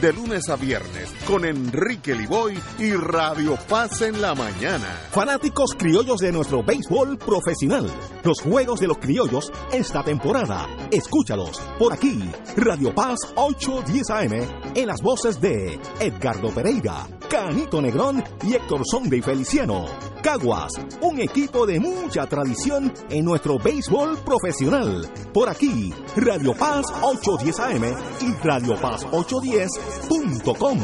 de 0.00 0.12
lunes 0.12 0.48
a 0.48 0.56
viernes 0.56 1.14
con 1.26 1.44
Enrique 1.44 2.14
Liboy 2.14 2.58
y 2.78 2.92
Radio 2.92 3.56
Paz 3.68 4.02
en 4.02 4.20
la 4.20 4.34
mañana. 4.34 4.86
Fanáticos 5.10 5.74
criollos 5.76 6.18
de 6.18 6.32
nuestro 6.32 6.62
béisbol 6.62 7.18
profesional. 7.18 7.86
Los 8.22 8.40
juegos 8.40 8.80
de 8.80 8.88
los 8.88 8.98
criollos 8.98 9.50
esta 9.72 10.02
temporada. 10.02 10.66
Escúchalos 10.90 11.60
por 11.78 11.92
aquí. 11.92 12.20
Radio 12.56 12.94
Paz 12.94 13.18
810 13.36 14.10
AM 14.10 14.74
en 14.74 14.86
las 14.86 15.00
voces 15.00 15.40
de 15.40 15.80
Edgardo 16.00 16.50
Pereira, 16.54 17.06
Canito 17.28 17.80
Negrón 17.80 18.22
y 18.42 18.54
Héctor 18.54 18.82
Sonde 18.84 19.16
y 19.16 19.22
Feliciano. 19.22 19.86
Caguas, 20.22 20.72
un 21.00 21.20
equipo 21.20 21.66
de 21.66 21.80
mucha 21.80 22.26
tradición 22.26 22.92
en 23.10 23.24
nuestro 23.24 23.58
béisbol 23.58 24.18
profesional. 24.18 25.08
Por 25.32 25.48
aquí, 25.48 25.92
Radio 26.16 26.54
Paz 26.54 26.86
810 27.02 27.60
AM 27.60 27.84
y 28.20 28.32
Radio 28.42 28.80
Paz 28.80 29.06
810.com. 29.06 30.78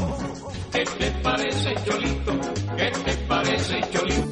¿Qué 0.73 0.85
te 0.99 1.11
parece, 1.23 1.75
Cholito? 1.85 2.33
¿Qué 2.77 2.91
te 3.05 3.17
parece, 3.27 3.81
Cholito? 3.91 4.32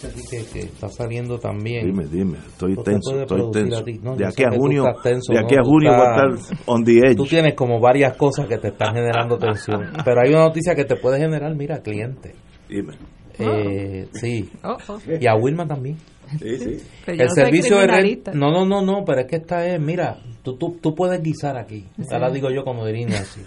Que, 0.31 0.45
que 0.45 0.59
está 0.61 0.87
saliendo 0.87 1.37
también. 1.37 1.85
Dime, 1.87 2.05
dime, 2.07 2.37
estoy 2.47 2.71
Esto 2.71 2.83
te 2.83 2.91
tenso, 2.91 3.21
estoy 3.21 3.51
tenso. 3.51 3.77
a 3.79 3.83
ti. 3.83 3.99
No, 4.01 4.15
de 4.15 4.25
aquí 4.25 4.43
a 4.43 4.49
junio, 4.51 4.85
aquí 4.87 5.55
a 5.55 5.63
junio 5.63 5.91
estar 5.91 6.55
on 6.67 6.83
the 6.85 6.97
edge. 6.99 7.15
Tú 7.17 7.25
tienes 7.25 7.53
como 7.53 7.79
varias 7.79 8.15
cosas 8.15 8.47
que 8.47 8.57
te 8.57 8.69
están 8.69 8.95
generando 8.95 9.37
tensión. 9.39 9.91
Pero 10.05 10.21
hay 10.21 10.29
una 10.33 10.45
noticia 10.45 10.73
que 10.73 10.85
te 10.85 10.95
puede 10.95 11.19
generar, 11.19 11.53
mira, 11.55 11.81
cliente. 11.81 12.33
Dime. 12.69 12.93
Eh, 13.37 14.07
sí. 14.13 14.49
Oh, 14.63 14.77
oh. 14.87 14.99
Y 15.19 15.27
a 15.27 15.35
Wilma 15.35 15.67
también. 15.67 15.97
Sí, 16.39 16.57
sí. 16.57 16.77
El 17.07 17.29
servicio 17.31 17.77
de 17.79 17.87
renta. 17.87 18.31
No, 18.33 18.51
no, 18.51 18.65
no, 18.65 18.81
no, 18.81 19.03
pero 19.05 19.21
es 19.21 19.27
que 19.27 19.35
esta 19.37 19.65
es, 19.67 19.81
mira, 19.81 20.17
tú, 20.43 20.55
tú, 20.55 20.77
tú 20.81 20.95
puedes 20.95 21.21
guisar 21.21 21.57
aquí. 21.57 21.85
Ahora 22.09 22.29
digo 22.31 22.49
yo 22.49 22.63
como 22.63 22.85
diría 22.85 23.19
así. 23.19 23.41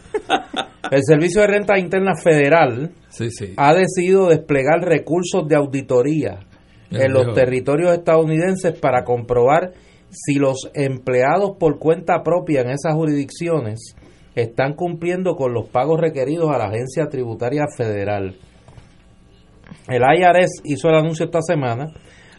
El 0.90 1.00
Servicio 1.02 1.40
de 1.40 1.46
Renta 1.46 1.78
Interna 1.78 2.12
Federal 2.14 2.90
Sí, 3.08 3.30
sí. 3.30 3.54
ha 3.56 3.72
decidido 3.74 4.28
desplegar 4.28 4.80
recursos 4.82 5.48
de 5.48 5.56
auditoría 5.56 6.40
en 6.94 7.12
los 7.12 7.34
territorios 7.34 7.92
estadounidenses 7.92 8.78
para 8.78 9.04
comprobar 9.04 9.72
si 10.10 10.36
los 10.36 10.70
empleados 10.74 11.56
por 11.58 11.78
cuenta 11.78 12.22
propia 12.22 12.60
en 12.60 12.70
esas 12.70 12.94
jurisdicciones 12.94 13.96
están 14.34 14.74
cumpliendo 14.74 15.36
con 15.36 15.52
los 15.52 15.68
pagos 15.68 16.00
requeridos 16.00 16.50
a 16.50 16.58
la 16.58 16.66
Agencia 16.66 17.08
Tributaria 17.08 17.64
Federal. 17.76 18.36
El 19.88 20.02
IRS 20.02 20.62
hizo 20.64 20.88
el 20.88 20.96
anuncio 20.96 21.26
esta 21.26 21.42
semana 21.42 21.92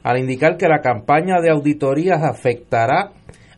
al 0.04 0.20
indicar 0.20 0.58
que 0.58 0.68
la 0.68 0.82
campaña 0.82 1.42
de 1.42 1.50
auditorías 1.50 2.22
afectará 2.24 3.12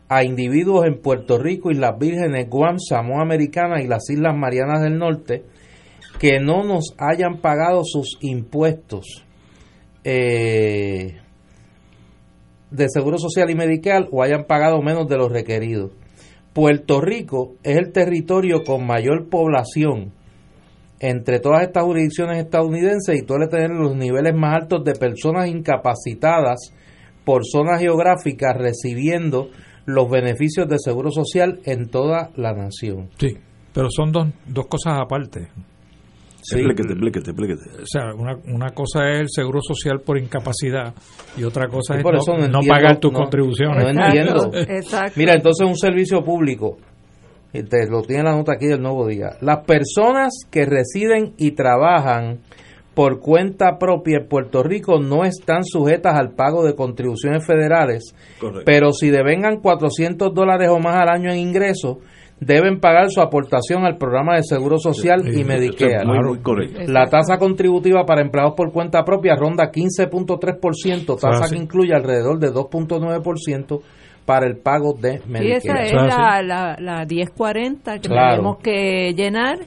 a 0.08 0.24
individuos 0.24 0.86
en 0.86 1.00
Puerto 1.00 1.38
Rico, 1.38 1.70
Islas 1.70 1.98
Vírgenes, 1.98 2.48
Guam, 2.48 2.78
Samoa 2.78 3.22
Americana 3.22 3.82
y 3.82 3.86
las 3.86 4.08
Islas 4.08 4.34
Marianas 4.36 4.80
del 4.82 4.98
Norte 4.98 5.44
que 6.18 6.40
no 6.40 6.64
nos 6.64 6.94
hayan 6.98 7.40
pagado 7.40 7.82
sus 7.84 8.18
impuestos 8.20 9.24
eh, 10.04 11.16
de 12.70 12.88
Seguro 12.88 13.18
Social 13.18 13.50
y 13.50 13.54
Medical 13.54 14.08
o 14.10 14.22
hayan 14.22 14.44
pagado 14.44 14.80
menos 14.82 15.08
de 15.08 15.16
los 15.16 15.30
requeridos. 15.30 15.92
Puerto 16.52 17.00
Rico 17.00 17.54
es 17.62 17.76
el 17.76 17.92
territorio 17.92 18.62
con 18.64 18.86
mayor 18.86 19.28
población 19.28 20.12
entre 21.00 21.38
todas 21.38 21.62
estas 21.62 21.84
jurisdicciones 21.84 22.38
estadounidenses 22.38 23.22
y 23.22 23.26
suele 23.26 23.46
tener 23.46 23.70
los 23.70 23.94
niveles 23.94 24.34
más 24.34 24.62
altos 24.62 24.84
de 24.84 24.94
personas 24.94 25.48
incapacitadas 25.48 26.72
por 27.24 27.42
zona 27.44 27.78
geográfica 27.78 28.52
recibiendo 28.52 29.50
los 29.86 30.10
beneficios 30.10 30.68
de 30.68 30.78
seguro 30.78 31.10
social 31.10 31.60
en 31.64 31.88
toda 31.88 32.30
la 32.36 32.52
nación. 32.52 33.10
Sí, 33.18 33.36
pero 33.72 33.88
son 33.90 34.12
dos, 34.12 34.28
dos 34.46 34.66
cosas 34.66 34.94
aparte. 35.00 35.48
Sí. 36.40 36.56
Explíquete, 36.60 36.92
explíquete, 36.92 37.30
explíquete. 37.30 37.82
O 37.82 37.86
sea, 37.86 38.14
una, 38.14 38.36
una 38.46 38.70
cosa 38.70 39.10
es 39.10 39.20
el 39.20 39.26
seguro 39.28 39.60
social 39.60 40.00
por 40.00 40.18
incapacidad 40.18 40.94
y 41.36 41.42
otra 41.44 41.68
cosa 41.68 41.96
es 41.96 42.02
por 42.02 42.14
no, 42.14 42.20
eso 42.20 42.32
no 42.32 42.38
no 42.38 42.44
entiendo, 42.44 42.68
pagar 42.68 42.98
tus 42.98 43.12
no- 43.12 43.18
contribuciones. 43.18 43.94
no 43.94 44.04
entiendo. 44.06 44.50
Exacto. 44.54 45.12
Mira, 45.16 45.34
entonces 45.34 45.66
un 45.66 45.76
servicio 45.76 46.22
público, 46.24 46.78
y 47.52 47.62
te 47.64 47.88
lo 47.90 48.02
tiene 48.02 48.22
la 48.24 48.36
nota 48.36 48.52
aquí 48.52 48.66
del 48.66 48.80
nuevo 48.80 49.06
día. 49.08 49.30
Las 49.40 49.64
personas 49.64 50.32
que 50.50 50.64
residen 50.64 51.34
y 51.38 51.52
trabajan 51.52 52.38
por 52.94 53.20
cuenta 53.20 53.78
propia 53.78 54.18
en 54.18 54.28
Puerto 54.28 54.62
Rico 54.62 55.00
no 55.00 55.24
están 55.24 55.64
sujetas 55.64 56.18
al 56.18 56.32
pago 56.34 56.64
de 56.64 56.74
contribuciones 56.74 57.44
federales, 57.46 58.14
Correcto. 58.40 58.62
pero 58.66 58.92
si 58.92 59.08
devengan 59.10 59.60
400 59.60 60.34
dólares 60.34 60.68
o 60.70 60.78
más 60.78 60.96
al 60.96 61.08
año 61.08 61.30
en 61.30 61.38
ingresos, 61.38 61.98
deben 62.40 62.78
pagar 62.80 63.10
su 63.10 63.20
aportación 63.20 63.84
al 63.84 63.96
programa 63.96 64.36
de 64.36 64.42
Seguro 64.44 64.78
Social 64.78 65.22
Sí, 65.24 65.40
y 65.40 65.44
Medicare. 65.44 66.04
muy, 66.04 66.18
muy 66.24 66.38
correcto. 66.38 66.80
La 66.86 67.06
tasa 67.06 67.36
contributiva 67.38 68.04
para 68.04 68.22
empleados 68.22 68.54
por 68.56 68.72
cuenta 68.72 69.04
propia 69.04 69.34
ronda 69.36 69.70
15.3%, 69.72 71.18
tasa 71.20 71.48
que 71.52 71.60
incluye 71.60 71.94
alrededor 71.94 72.38
de 72.38 72.52
2.9% 72.52 73.80
para 74.24 74.46
el 74.46 74.58
pago 74.58 74.92
de 75.00 75.20
Y 75.26 75.30
Medicare. 75.30 75.86
esa 75.88 76.06
es 76.08 76.16
la, 76.16 76.42
la, 76.42 76.76
la 76.78 77.04
1040 77.06 77.94
que 77.98 78.08
Claro. 78.08 78.30
tenemos 78.36 78.58
que 78.58 79.14
llenar, 79.14 79.58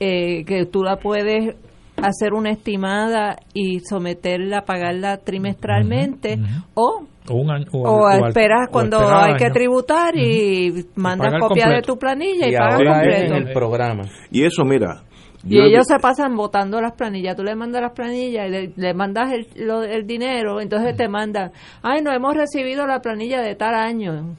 eh, 0.00 0.44
que 0.44 0.66
tú 0.66 0.82
la 0.82 0.96
puedes 0.96 1.54
hacer 1.96 2.32
una 2.32 2.50
estimada 2.50 3.36
y 3.54 3.80
someterla, 3.80 4.62
pagarla 4.62 5.18
trimestralmente 5.18 6.38
o 6.74 7.04
O, 7.30 7.34
un 7.36 7.50
año- 7.50 7.66
o- 7.72 7.78
o, 7.82 8.06
al- 8.06 8.28
esperas 8.28 8.68
o 8.68 8.72
cuando 8.72 8.98
hay 9.08 9.34
que 9.36 9.50
tributar 9.50 10.14
y 10.16 10.84
mandas 10.96 11.32
copia 11.40 11.68
de 11.68 11.82
tu 11.82 11.96
planilla 11.98 12.46
y, 12.46 12.50
y 12.54 12.56
pagas 12.56 12.74
ahora 12.74 12.92
completo. 13.02 13.34
el 13.34 13.52
programa. 13.52 14.02
Y 14.30 14.44
eso, 14.44 14.64
mira. 14.64 15.02
Y 15.42 15.56
yo- 15.56 15.62
ellos 15.62 15.86
se 15.86 15.98
pasan 15.98 16.36
votando 16.36 16.80
las 16.82 16.92
planillas. 16.92 17.34
Tú 17.34 17.42
le 17.42 17.54
mandas 17.54 17.80
las 17.80 17.92
planillas 17.92 18.46
y 18.46 18.50
le, 18.50 18.72
le 18.76 18.94
mandas 18.94 19.32
el, 19.32 19.46
lo- 19.66 19.82
el 19.82 20.06
dinero, 20.06 20.60
entonces 20.60 20.94
te 20.96 21.08
mandan, 21.08 21.50
ay, 21.82 22.02
no 22.02 22.12
hemos 22.12 22.34
recibido 22.34 22.86
la 22.86 23.00
planilla 23.00 23.40
de 23.40 23.54
tal 23.54 23.74
año. 23.74 24.34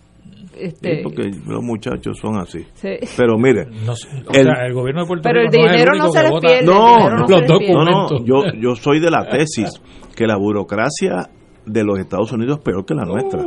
Este, 0.55 0.97
Sí, 0.97 1.01
porque 1.03 1.31
los 1.47 1.63
muchachos 1.63 2.17
son 2.21 2.37
así. 2.37 2.59
Sí. 2.73 2.89
Pero 3.15 3.37
mire, 3.37 3.65
No 3.85 3.95
sé, 3.95 4.09
o 4.27 4.33
el- 4.33 4.45
sea, 4.45 4.65
el 4.67 4.73
gobierno 4.73 5.01
de 5.03 5.07
Puerto 5.07 5.23
Pero 5.23 5.41
Rico 5.43 5.53
el 5.55 5.59
no 5.61 5.65
es 5.65 5.71
dinero 5.71 5.91
único 5.93 6.05
no 6.07 6.11
se 6.11 6.23
les 6.23 6.39
pierde, 6.41 6.65
no, 6.65 7.09
no 7.09 7.17
los 7.17 7.27
pierde. 7.27 7.47
no, 7.47 7.83
no, 7.85 8.01
documentos. 8.07 8.21
yo, 8.25 8.43
yo 8.59 8.75
soy 8.75 8.99
de 8.99 9.09
la 9.09 9.27
tesis 9.29 9.81
que 10.15 10.27
la 10.27 10.35
burocracia 10.37 11.29
de 11.65 11.83
los 11.83 11.99
Estados 11.99 12.31
Unidos 12.31 12.59
peor 12.59 12.85
que 12.85 12.93
la 12.93 13.05
nuestra. 13.05 13.43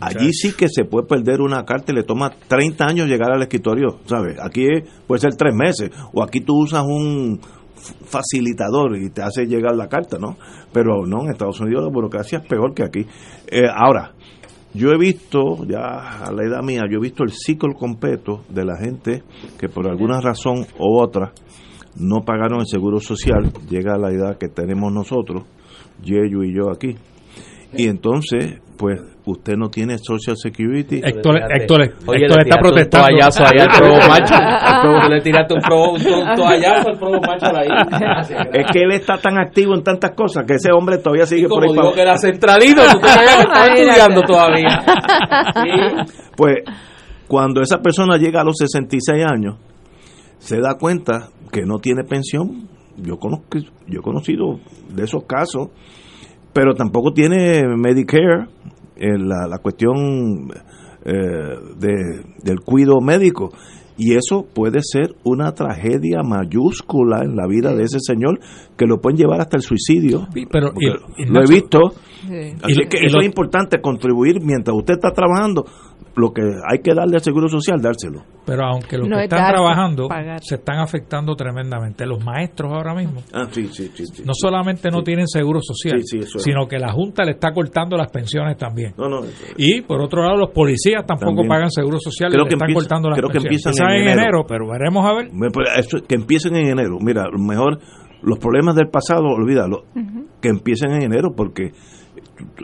Allí 0.00 0.32
sí 0.32 0.52
que 0.52 0.68
se 0.68 0.84
puede 0.84 1.06
perder 1.06 1.40
una 1.40 1.64
carta 1.64 1.92
y 1.92 1.94
le 1.94 2.02
toma 2.02 2.30
30 2.48 2.84
años 2.84 3.08
llegar 3.08 3.32
al 3.32 3.42
escritorio, 3.42 3.98
¿sabes? 4.06 4.38
Aquí 4.40 4.66
puede 5.06 5.20
ser 5.20 5.34
tres 5.36 5.54
meses, 5.54 5.90
o 6.12 6.22
aquí 6.22 6.40
tú 6.40 6.54
usas 6.62 6.84
un 6.84 7.40
facilitador 8.06 8.96
y 8.96 9.10
te 9.10 9.22
hace 9.22 9.46
llegar 9.46 9.76
la 9.76 9.88
carta, 9.88 10.18
¿no? 10.18 10.36
Pero 10.72 11.06
no, 11.06 11.24
en 11.24 11.32
Estados 11.32 11.60
Unidos 11.60 11.84
la 11.84 11.90
burocracia 11.90 12.38
es 12.38 12.46
peor 12.46 12.74
que 12.74 12.82
aquí. 12.82 13.06
Eh, 13.46 13.66
ahora, 13.74 14.12
yo 14.72 14.90
he 14.90 14.98
visto, 14.98 15.64
ya 15.66 16.24
a 16.24 16.32
la 16.32 16.44
edad 16.44 16.62
mía, 16.62 16.82
yo 16.90 16.98
he 16.98 17.02
visto 17.02 17.22
el 17.22 17.32
ciclo 17.32 17.74
completo 17.74 18.42
de 18.48 18.64
la 18.64 18.76
gente 18.76 19.22
que 19.58 19.68
por 19.68 19.88
alguna 19.88 20.20
razón 20.20 20.66
u 20.78 20.98
otra 20.98 21.32
no 21.96 22.24
pagaron 22.24 22.60
el 22.60 22.66
seguro 22.66 22.98
social, 22.98 23.52
llega 23.68 23.94
a 23.94 23.98
la 23.98 24.10
edad 24.10 24.36
que 24.36 24.48
tenemos 24.48 24.92
nosotros, 24.92 25.44
Yeyo 26.02 26.42
y 26.42 26.54
yo 26.54 26.70
aquí. 26.70 26.96
Y 27.76 27.88
entonces, 27.88 28.60
pues, 28.76 29.00
usted 29.26 29.54
no 29.56 29.68
tiene 29.70 29.96
Social 29.98 30.36
Security. 30.36 31.00
Héctor, 31.02 31.36
Héctor, 31.56 31.80
Oye, 31.80 31.90
Héctor 31.90 32.10
le 32.10 32.24
está 32.24 32.42
tiraste 32.44 32.58
protestando. 32.60 33.06
Un 33.06 33.18
toallazo 33.18 33.44
allá 33.44 33.64
al 33.70 33.78
probo 33.78 33.98
macho. 34.08 35.08
Le 35.14 35.20
tiraste 35.20 35.54
un, 35.54 35.60
probo, 35.60 35.92
un 35.92 36.02
to- 36.02 36.34
toallazo 36.36 36.88
al 36.88 36.98
probo 36.98 37.20
macho 37.20 37.56
ahí. 37.56 37.68
Es 38.52 38.66
que 38.72 38.78
él 38.80 38.92
está 38.92 39.16
tan 39.18 39.38
activo 39.38 39.74
en 39.74 39.82
tantas 39.82 40.10
cosas 40.12 40.44
que 40.46 40.54
ese 40.54 40.70
hombre 40.72 40.98
todavía 40.98 41.26
sigue 41.26 41.48
por 41.48 41.60
Como 41.60 41.62
ahí 41.62 41.68
digo 41.70 41.82
para- 41.82 41.94
que 41.94 42.02
era 42.02 42.18
centralino, 42.18 42.82
tú 42.92 42.98
Imagínate. 42.98 43.80
estudiando 43.82 44.22
todavía. 44.22 44.82
Sí. 45.54 46.12
Pues 46.36 46.56
cuando 47.26 47.62
esa 47.62 47.78
persona 47.80 48.16
llega 48.18 48.40
a 48.40 48.44
los 48.44 48.56
66 48.58 49.24
años, 49.24 49.56
se 50.38 50.60
da 50.60 50.74
cuenta 50.78 51.28
que 51.50 51.62
no 51.62 51.78
tiene 51.78 52.04
pensión. 52.04 52.68
Yo 52.96 53.16
conozco, 53.18 53.58
yo 53.88 54.00
he 54.00 54.02
conocido 54.02 54.60
de 54.90 55.04
esos 55.04 55.24
casos 55.24 55.68
pero 56.54 56.74
tampoco 56.74 57.12
tiene 57.12 57.62
Medicare, 57.76 58.46
eh, 58.96 59.18
la, 59.18 59.46
la 59.48 59.58
cuestión 59.58 60.48
eh, 61.04 61.12
de, 61.78 62.22
del 62.42 62.60
cuido 62.64 63.00
médico. 63.00 63.52
Y 63.96 64.14
eso 64.16 64.44
puede 64.52 64.80
ser 64.82 65.14
una 65.22 65.52
tragedia 65.52 66.22
mayúscula 66.24 67.22
en 67.22 67.36
la 67.36 67.46
vida 67.46 67.72
de 67.74 67.84
ese 67.84 67.98
señor 68.00 68.40
que 68.76 68.86
lo 68.86 69.00
pueden 69.00 69.18
llevar 69.18 69.40
hasta 69.40 69.56
el 69.56 69.62
suicidio. 69.62 70.26
pero 70.50 70.72
Porque 70.72 70.86
y- 71.18 71.22
y 71.22 71.26
lo 71.26 71.40
he 71.44 71.46
visto. 71.48 71.78
Sí. 72.26 72.54
Así 72.62 72.72
Y- 72.82 72.88
que 72.88 72.98
y 73.02 73.06
eso 73.06 73.16
lo- 73.16 73.20
es 73.22 73.26
importante, 73.26 73.80
contribuir 73.80 74.40
mientras 74.42 74.76
usted 74.76 74.94
está 74.94 75.12
trabajando. 75.12 75.64
Lo 76.16 76.32
que 76.32 76.42
hay 76.42 76.78
que 76.78 76.94
darle 76.94 77.16
al 77.16 77.22
Seguro 77.22 77.48
Social, 77.48 77.80
dárselo. 77.82 78.22
Pero 78.46 78.64
aunque 78.66 78.96
los 78.98 79.08
No 79.08 79.16
que 79.16 79.22
es 79.22 79.24
están 79.24 79.40
darse, 79.40 79.52
trabajando 79.54 80.06
pagar. 80.08 80.38
se 80.44 80.54
están 80.54 80.78
afectando 80.78 81.34
tremendamente. 81.34 82.06
Los 82.06 82.24
maestros 82.24 82.72
ahora 82.72 82.94
mismo 82.94 83.20
Ah, 83.32 83.48
sí, 83.50 83.66
sí, 83.72 83.90
sí. 83.94 84.06
sí. 84.06 84.22
no 84.24 84.32
solamente 84.32 84.90
no 84.90 85.02
tienen 85.02 85.26
seguro 85.26 85.58
social, 85.60 86.00
Sí, 86.02 86.18
sí, 86.18 86.24
eso 86.24 86.38
es. 86.38 86.44
sino 86.44 86.68
que 86.68 86.78
la 86.78 86.92
Junta 86.92 87.24
le 87.24 87.32
está 87.32 87.50
cortando 87.52 87.96
las 87.96 88.12
pensiones 88.12 88.56
también. 88.56 88.94
No, 88.96 89.08
no, 89.08 89.22
Y 89.56 89.80
por 89.80 90.00
otro 90.00 90.22
lado, 90.22 90.36
los 90.36 90.50
policías 90.50 91.04
tampoco 91.04 91.30
También. 91.42 91.48
pagan 91.48 91.70
seguro 91.70 91.98
social, 91.98 92.30
Creo 92.30 92.44
le 92.44 92.48
que 92.48 92.54
están 92.54 92.68
empieza- 92.70 92.88
cortando 92.88 93.08
las 93.10 93.18
creo 93.18 93.28
que 93.30 93.32
pensiones. 93.40 93.66
empiezan 93.66 93.72
Quizás 93.72 93.88
en 93.88 93.96
en 93.96 94.02
enero. 94.12 94.20
enero, 94.22 94.44
pero 94.46 94.68
veremos 94.70 95.04
a 95.06 95.14
ver. 95.14 95.30
Eso- 95.78 95.98
que 96.06 96.14
empiecen 96.14 96.54
en 96.54 96.66
enero. 96.68 96.98
Mira, 97.00 97.24
mejor 97.36 97.78
los 98.22 98.38
problemas 98.38 98.76
del 98.76 98.88
pasado, 98.88 99.24
olvídalo. 99.24 99.84
Que 100.40 100.48
empiecen 100.50 100.92
en 100.92 101.02
enero, 101.02 101.34
porque 101.36 101.72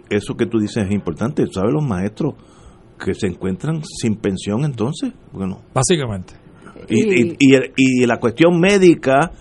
eso 0.08 0.34
que 0.36 0.46
tú 0.46 0.58
dices 0.60 0.84
es 0.86 0.92
importante. 0.92 1.44
¿Sabes 1.52 1.72
los 1.72 1.84
maestros 1.84 2.34
que 3.04 3.14
se 3.14 3.26
encuentran 3.26 3.82
sin 3.84 4.16
pensión 4.16 4.64
entonces? 4.64 5.12
Bueno, 5.32 5.60
Básicamente. 5.74 6.34
y, 6.88 7.22
y, 7.30 7.36
y, 7.38 7.54
el- 7.54 7.72
y 7.76 8.06
la 8.06 8.18
cuestión 8.18 8.58
médica, 8.60 9.32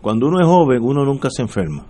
cuando 0.00 0.28
uno 0.28 0.40
es 0.40 0.46
joven, 0.46 0.80
uno 0.82 1.04
nunca 1.04 1.28
se 1.30 1.42
enferma. 1.42 1.86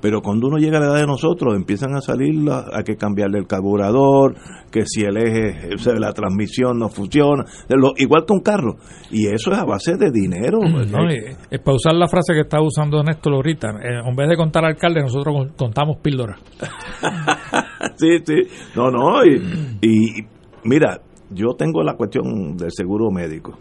Pero 0.00 0.20
cuando 0.20 0.48
uno 0.48 0.58
llega 0.58 0.76
a 0.76 0.80
la 0.80 0.86
edad 0.88 1.00
de 1.00 1.06
nosotros, 1.06 1.54
empiezan 1.56 1.94
a 1.94 2.00
salir, 2.00 2.34
hay 2.50 2.84
que 2.84 2.96
cambiarle 2.96 3.38
el 3.38 3.46
carburador, 3.46 4.34
que 4.70 4.84
si 4.86 5.02
el 5.02 5.16
eje, 5.16 5.74
o 5.74 5.78
sea, 5.78 5.94
la 5.94 6.12
transmisión 6.12 6.78
no 6.78 6.88
funciona, 6.88 7.44
lo- 7.70 7.92
igual 7.96 8.24
que 8.26 8.32
un 8.34 8.40
carro. 8.40 8.76
Y 9.10 9.26
eso 9.26 9.52
es 9.52 9.58
a 9.58 9.64
base 9.64 9.96
de 9.96 10.10
dinero. 10.10 10.58
No, 10.60 11.10
y, 11.10 11.58
para 11.58 11.74
usar 11.76 11.94
la 11.94 12.08
frase 12.08 12.34
que 12.34 12.40
estaba 12.40 12.62
usando 12.64 13.02
Néstor 13.02 13.34
ahorita, 13.34 13.68
eh, 13.82 14.00
en 14.06 14.14
vez 14.16 14.28
de 14.28 14.36
contar 14.36 14.64
alcalde, 14.64 15.00
nosotros 15.00 15.34
con- 15.34 15.48
contamos 15.56 15.96
píldoras. 16.02 16.38
sí, 17.96 18.18
sí. 18.24 18.34
No, 18.74 18.90
no. 18.90 19.24
Y, 19.24 19.78
y 19.82 20.26
mira, 20.64 21.00
yo 21.30 21.54
tengo 21.56 21.82
la 21.82 21.94
cuestión 21.94 22.56
del 22.56 22.70
seguro 22.70 23.10
médico. 23.10 23.58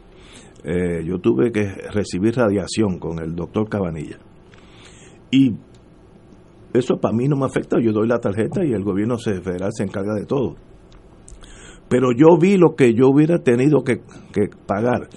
Eh, 0.63 1.03
yo 1.05 1.19
tuve 1.19 1.51
que 1.51 1.63
recibir 1.93 2.35
radiación 2.35 2.99
con 2.99 3.19
el 3.19 3.35
doctor 3.35 3.69
Cabanilla. 3.69 4.17
Y 5.31 5.51
eso 6.77 6.97
para 6.97 7.15
mí 7.15 7.27
no 7.27 7.35
me 7.35 7.45
afecta. 7.45 7.77
Yo 7.81 7.91
doy 7.91 8.07
la 8.07 8.19
tarjeta 8.19 8.63
y 8.65 8.73
el 8.73 8.83
gobierno 8.83 9.17
federal 9.17 9.71
se 9.73 9.83
encarga 9.83 10.13
de 10.13 10.25
todo. 10.25 10.55
Pero 11.89 12.09
yo 12.15 12.37
vi 12.39 12.57
lo 12.57 12.75
que 12.75 12.93
yo 12.93 13.09
hubiera 13.09 13.39
tenido 13.39 13.83
que, 13.83 14.01
que 14.33 14.49
pagar. 14.65 15.09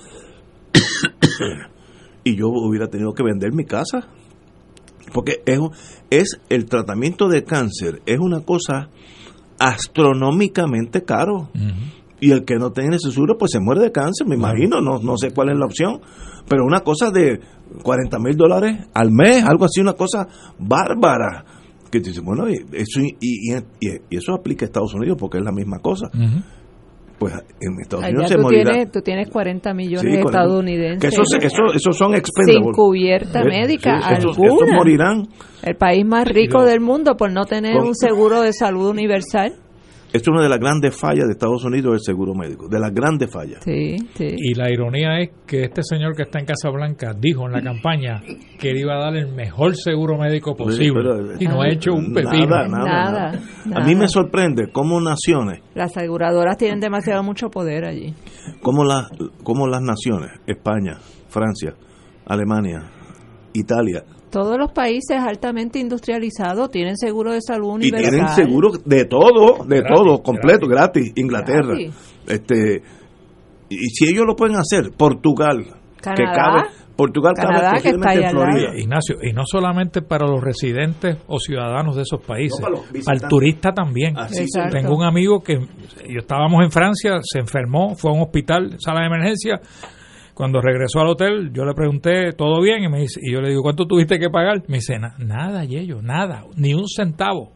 y 2.24 2.36
yo 2.36 2.48
hubiera 2.48 2.88
tenido 2.88 3.12
que 3.12 3.22
vender 3.22 3.52
mi 3.52 3.64
casa. 3.64 4.08
Porque 5.12 5.42
es, 5.46 5.58
es 6.10 6.40
el 6.50 6.66
tratamiento 6.66 7.28
de 7.28 7.44
cáncer, 7.44 8.02
es 8.04 8.18
una 8.18 8.40
cosa 8.40 8.90
astronómicamente 9.58 11.02
caro. 11.02 11.48
Y 12.20 12.32
el 12.32 12.44
que 12.44 12.56
no 12.56 12.72
tiene 12.72 12.96
ese 12.96 13.10
seguro, 13.12 13.36
pues 13.38 13.52
se 13.52 13.60
muere 13.60 13.80
de 13.80 13.92
cáncer, 13.92 14.26
me 14.26 14.34
imagino, 14.34 14.80
no, 14.80 14.98
no 14.98 15.16
sé 15.16 15.30
cuál 15.32 15.50
es 15.50 15.56
la 15.58 15.66
opción. 15.66 16.00
Pero 16.48 16.64
una 16.64 16.80
cosa 16.80 17.10
de 17.10 17.38
40 17.82 18.18
mil 18.18 18.36
dólares 18.36 18.88
al 18.94 19.10
mes, 19.12 19.44
algo 19.44 19.64
así, 19.66 19.80
una 19.80 19.92
cosa 19.92 20.26
bárbara. 20.58 21.44
Que 21.90 22.00
dice, 22.00 22.20
bueno, 22.20 22.48
y 22.50 22.54
eso, 22.72 23.00
y, 23.00 23.16
y- 23.20 23.54
y- 23.56 24.00
y 24.10 24.16
eso 24.16 24.34
aplica 24.34 24.64
a 24.64 24.66
Estados 24.66 24.92
Unidos 24.94 25.16
porque 25.18 25.38
es 25.38 25.44
la 25.44 25.52
misma 25.52 25.78
cosa. 25.78 26.10
Pues 27.18 27.34
en 27.60 27.80
Estados 27.80 28.04
Allá 28.04 28.12
Unidos 28.14 28.28
se 28.30 28.38
morirá. 28.38 28.70
tienes, 28.72 28.92
tú 28.92 29.00
tienes 29.00 29.28
40 29.30 29.74
millones 29.74 30.02
Sí, 30.02 30.06
de 30.16 30.22
40. 30.22 30.38
estadounidenses. 30.42 31.00
Que 31.00 31.06
esos, 31.08 31.34
eso- 31.34 31.74
esos 31.74 31.96
son 31.96 32.08
sin 32.10 32.16
expendables. 32.18 32.76
cubierta 32.76 33.40
Eh, 33.40 33.44
médica 33.44 34.00
sí, 34.00 34.14
esos- 34.18 34.38
alguna. 34.38 34.54
esos 34.54 34.68
morirán. 34.76 35.28
El 35.62 35.76
país 35.76 36.06
más 36.06 36.28
rico 36.28 36.62
del 36.64 36.80
mundo 36.80 37.16
por 37.16 37.32
no 37.32 37.44
tener 37.44 37.76
Con- 37.76 37.88
un 37.88 37.94
seguro 37.96 38.42
de 38.42 38.52
salud 38.52 38.88
universal. 38.90 39.54
Esto 40.12 40.30
es 40.30 40.34
una 40.34 40.42
de 40.42 40.48
las 40.48 40.58
grandes 40.58 40.96
fallas 40.98 41.26
de 41.26 41.32
Estados 41.32 41.62
Unidos, 41.64 41.92
el 41.94 42.00
seguro 42.00 42.34
médico. 42.34 42.66
De 42.68 42.78
las 42.80 42.92
grandes 42.94 43.30
fallas. 43.30 43.62
Sí, 43.62 43.96
sí. 44.14 44.26
Y 44.36 44.54
la 44.54 44.70
ironía 44.70 45.20
es 45.20 45.30
que 45.46 45.64
este 45.64 45.82
señor 45.82 46.16
que 46.16 46.22
está 46.22 46.38
en 46.38 46.46
Casa 46.46 46.70
Blanca 46.70 47.12
dijo 47.18 47.44
en 47.46 47.52
la 47.52 47.60
campaña 47.62 48.22
que 48.58 48.70
él 48.70 48.78
iba 48.78 48.94
a 48.94 48.98
dar 49.00 49.16
el 49.16 49.28
mejor 49.34 49.76
seguro 49.76 50.16
médico 50.16 50.56
posible. 50.56 50.92
Pero- 51.02 51.40
y 51.40 51.44
no 51.46 51.60
ha 51.60 51.68
hecho 51.68 51.92
un 51.92 52.14
pepino. 52.14 52.46
Nada, 52.46 52.68
nada, 52.68 52.84
Nada, 52.84 53.32
nada. 53.66 53.82
A 53.82 53.86
mí 53.86 53.94
me 53.94 54.08
sorprende 54.08 54.70
cómo 54.72 54.98
naciones, 55.00 55.60
Las 55.74 55.94
aseguradoras 55.96 56.56
tienen 56.56 56.80
demasiado 56.80 57.22
mucho 57.22 57.50
poder 57.50 57.84
allí. 57.84 58.14
cómo 58.62 58.84
las, 58.84 59.08
cómo 59.42 59.66
las 59.66 59.82
naciones, 59.82 60.30
España, 60.46 60.96
Francia, 61.28 61.74
Alemania, 62.26 62.80
Italia, 63.52 64.04
Todos 64.30 64.58
los 64.58 64.72
países 64.72 65.16
altamente 65.18 65.78
industrializados 65.78 66.70
tienen 66.70 66.96
seguro 66.96 67.32
de 67.32 67.40
salud 67.40 67.72
y 67.80 67.88
universal. 67.88 68.10
tienen 68.10 68.28
seguro 68.28 68.70
de 68.84 69.04
todo, 69.04 69.64
de 69.64 69.80
Gratis, 69.80 69.94
todo, 69.94 70.22
completo, 70.22 70.66
gratis. 70.66 71.12
Inglaterra, 71.16 71.74
Gratis. 71.74 71.94
este, 72.26 72.82
y 73.68 73.88
si 73.90 74.10
ellos 74.10 74.24
lo 74.26 74.34
pueden 74.34 74.56
hacer, 74.56 74.92
Portugal, 74.96 75.64
que 76.00 76.24
cabe, 76.24 76.62
Portugal 76.96 77.34
Canadá, 77.36 77.70
cabe 77.70 77.82
que 77.82 77.88
está 77.90 78.14
en. 78.14 78.30
Florida. 78.30 78.76
Ignacio, 78.76 79.16
y 79.22 79.32
no 79.32 79.42
solamente 79.46 80.02
para 80.02 80.26
los 80.26 80.42
residentes 80.42 81.18
o 81.26 81.38
ciudadanos 81.38 81.96
de 81.96 82.02
esos 82.02 82.20
países, 82.20 82.60
No, 82.60 82.66
para 82.82 83.04
para, 83.04 83.16
el 83.16 83.28
turista 83.28 83.72
también. 83.72 84.14
Tengo 84.70 84.96
un 84.96 85.04
amigo 85.04 85.40
que 85.40 85.54
yo 85.58 86.18
estábamos 86.18 86.64
en 86.64 86.70
Francia, 86.70 87.18
se 87.22 87.38
enfermó, 87.38 87.94
fue 87.94 88.10
a 88.10 88.14
un 88.14 88.22
hospital, 88.22 88.76
sala 88.78 89.00
de 89.00 89.06
emergencia. 89.06 89.60
Cuando 90.38 90.60
regresó 90.60 91.00
al 91.00 91.08
hotel, 91.08 91.50
yo 91.52 91.64
le 91.64 91.74
pregunté, 91.74 92.32
¿todo 92.32 92.62
bien? 92.62 92.84
Y, 92.84 92.88
me 92.88 93.00
dice, 93.00 93.18
y 93.20 93.32
yo 93.32 93.40
le 93.40 93.48
digo, 93.48 93.60
¿cuánto 93.62 93.86
tuviste 93.86 94.20
que 94.20 94.30
pagar? 94.30 94.62
Me 94.68 94.76
dice, 94.76 94.96
"Na- 94.96 95.16
nada, 95.18 95.64
Yello, 95.64 96.00
nada, 96.00 96.44
ni 96.56 96.74
un 96.74 96.86
centavo. 96.86 97.50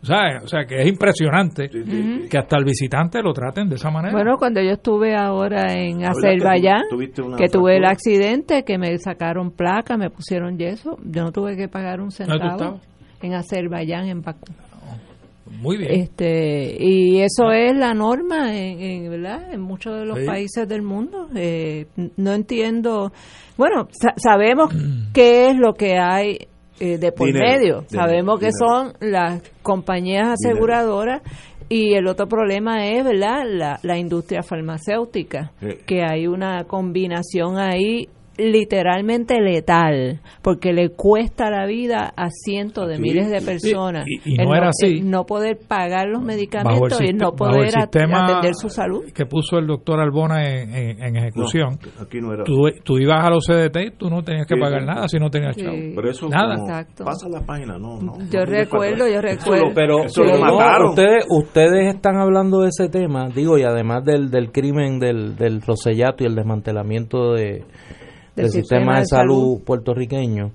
O 0.00 0.06
sea, 0.06 0.38
o 0.42 0.46
sea, 0.46 0.64
que 0.64 0.80
es 0.80 0.86
impresionante 0.86 1.68
que 1.68 2.38
hasta 2.38 2.56
el 2.56 2.64
visitante 2.64 3.20
lo 3.20 3.32
traten 3.32 3.68
de 3.68 3.74
esa 3.74 3.90
manera. 3.90 4.12
Bueno, 4.12 4.36
cuando 4.38 4.62
yo 4.62 4.70
estuve 4.70 5.16
ahora 5.16 5.72
en 5.74 5.98
¿Verdad 5.98 6.12
que 6.22 6.28
Azerbaiyán, 6.28 6.82
tu- 6.88 7.36
que 7.36 7.48
tuve 7.48 7.76
el 7.78 7.84
accidente, 7.84 8.62
que 8.62 8.78
me 8.78 8.96
sacaron 8.98 9.50
placa, 9.50 9.96
me 9.98 10.08
pusieron 10.08 10.56
yeso, 10.56 10.98
yo 11.04 11.24
no 11.24 11.32
tuve 11.32 11.56
que 11.56 11.66
pagar 11.68 12.00
un 12.00 12.10
¿Dónde 12.10 12.32
tú 12.38 12.48
centavo. 12.48 12.80
En 13.22 13.34
Azerbaiyán, 13.34 14.06
en 14.06 14.22
Bakú. 14.22 14.46
Muy 15.50 15.76
bien. 15.76 15.90
Este, 15.92 16.76
y 16.78 17.20
eso 17.20 17.50
es 17.52 17.76
la 17.76 17.92
norma 17.92 18.56
en, 18.56 18.80
en, 18.80 19.10
¿verdad? 19.10 19.52
en 19.52 19.60
muchos 19.60 19.98
de 19.98 20.06
los 20.06 20.18
Sí. 20.20 20.24
países 20.26 20.68
del 20.68 20.82
mundo. 20.82 21.28
Eh, 21.34 21.86
no 22.16 22.32
entiendo. 22.32 23.12
Bueno, 23.56 23.88
sa- 23.90 24.14
sabemos 24.16 24.72
qué 25.12 25.50
es 25.50 25.56
lo 25.56 25.74
que 25.74 25.98
hay 25.98 26.38
eh, 26.78 26.96
de 26.98 27.12
por 27.12 27.26
Dinero, 27.26 27.46
medio. 27.46 27.74
dinero, 27.82 27.86
sabemos 27.90 28.40
que 28.40 28.46
dinero. 28.46 28.66
son 28.66 28.92
las 29.10 29.42
compañías 29.62 30.28
aseguradoras. 30.40 31.20
Y 31.68 31.94
el 31.94 32.08
otro 32.08 32.26
problema 32.26 32.86
es, 32.88 33.04
¿verdad?, 33.04 33.44
la, 33.46 33.78
la 33.84 33.96
industria 33.98 34.42
farmacéutica, 34.42 35.52
Sí. 35.60 35.68
que 35.86 36.02
hay 36.02 36.26
una 36.26 36.64
combinación 36.64 37.58
ahí 37.58 38.08
literalmente 38.40 39.40
letal, 39.40 40.20
porque 40.42 40.72
le 40.72 40.90
cuesta 40.90 41.50
la 41.50 41.66
vida 41.66 42.12
a 42.16 42.28
cientos 42.30 42.88
de 42.88 42.96
Sí. 42.96 43.02
miles 43.02 43.30
de 43.30 43.40
personas. 43.40 44.04
y- 44.06 44.36
no 44.36 44.54
era 44.54 44.68
así. 44.68 44.98
el 44.98 45.10
no 45.10 45.24
poder 45.26 45.58
pagar 45.68 46.08
los 46.08 46.22
medicamentos 46.22 47.00
y 47.00 47.06
el 47.08 47.16
no 47.16 47.30
el 47.30 47.34
poder 47.36 47.78
atender 47.78 48.54
su 48.54 48.68
salud. 48.68 49.04
que 49.14 49.26
puso 49.26 49.58
el 49.58 49.66
doctor 49.66 50.00
Albona 50.00 50.44
en, 50.44 50.74
en- 50.74 51.02
en 51.02 51.16
ejecución. 51.16 51.78
No, 51.96 52.02
aquí 52.04 52.20
no 52.20 52.32
era. 52.32 52.44
Tú, 52.44 52.62
tú 52.84 52.98
ibas 52.98 53.24
a 53.24 53.30
los 53.30 53.44
CDT 53.46 53.76
y 53.86 53.90
tú 53.92 54.08
no 54.10 54.22
tenías 54.22 54.46
que 54.46 54.54
Sí, 54.54 54.60
pagar 54.60 54.80
sí. 54.80 54.86
nada 54.86 55.08
si 55.08 55.18
no 55.18 55.30
tenías 55.30 55.54
Sí. 55.54 55.62
chavo. 55.62 55.76
Pero 55.94 56.10
eso 56.10 56.28
nada. 56.28 56.54
Exacto. 56.54 57.04
pasa 57.04 57.28
la 57.28 57.40
página, 57.44 57.78
no, 57.78 58.00
no. 58.00 58.12
Yo 58.30 58.40
no, 58.40 58.46
recuerdo, 58.46 59.06
yo 59.06 59.14
Eso 59.14 59.22
recuerdo. 59.22 59.68
lo- 59.68 59.74
pero 59.74 60.04
eso 60.04 60.24
lo 60.24 60.38
mataron. 60.38 60.88
ustedes 60.90 61.24
ustedes 61.28 61.94
están 61.94 62.16
hablando 62.16 62.60
de 62.60 62.68
ese 62.68 62.88
tema 62.88 63.28
digo 63.28 63.58
y 63.58 63.62
además 63.62 64.04
del, 64.04 64.30
del 64.30 64.50
crimen 64.52 64.98
del, 64.98 65.36
del 65.36 65.60
Rosellato 65.62 66.24
y 66.24 66.26
el 66.26 66.34
desmantelamiento 66.34 67.32
de, 67.34 67.64
del, 68.42 68.50
sistema, 68.50 68.98
de 68.98 69.06
salud, 69.06 69.62
puertorriqueño 69.64 70.52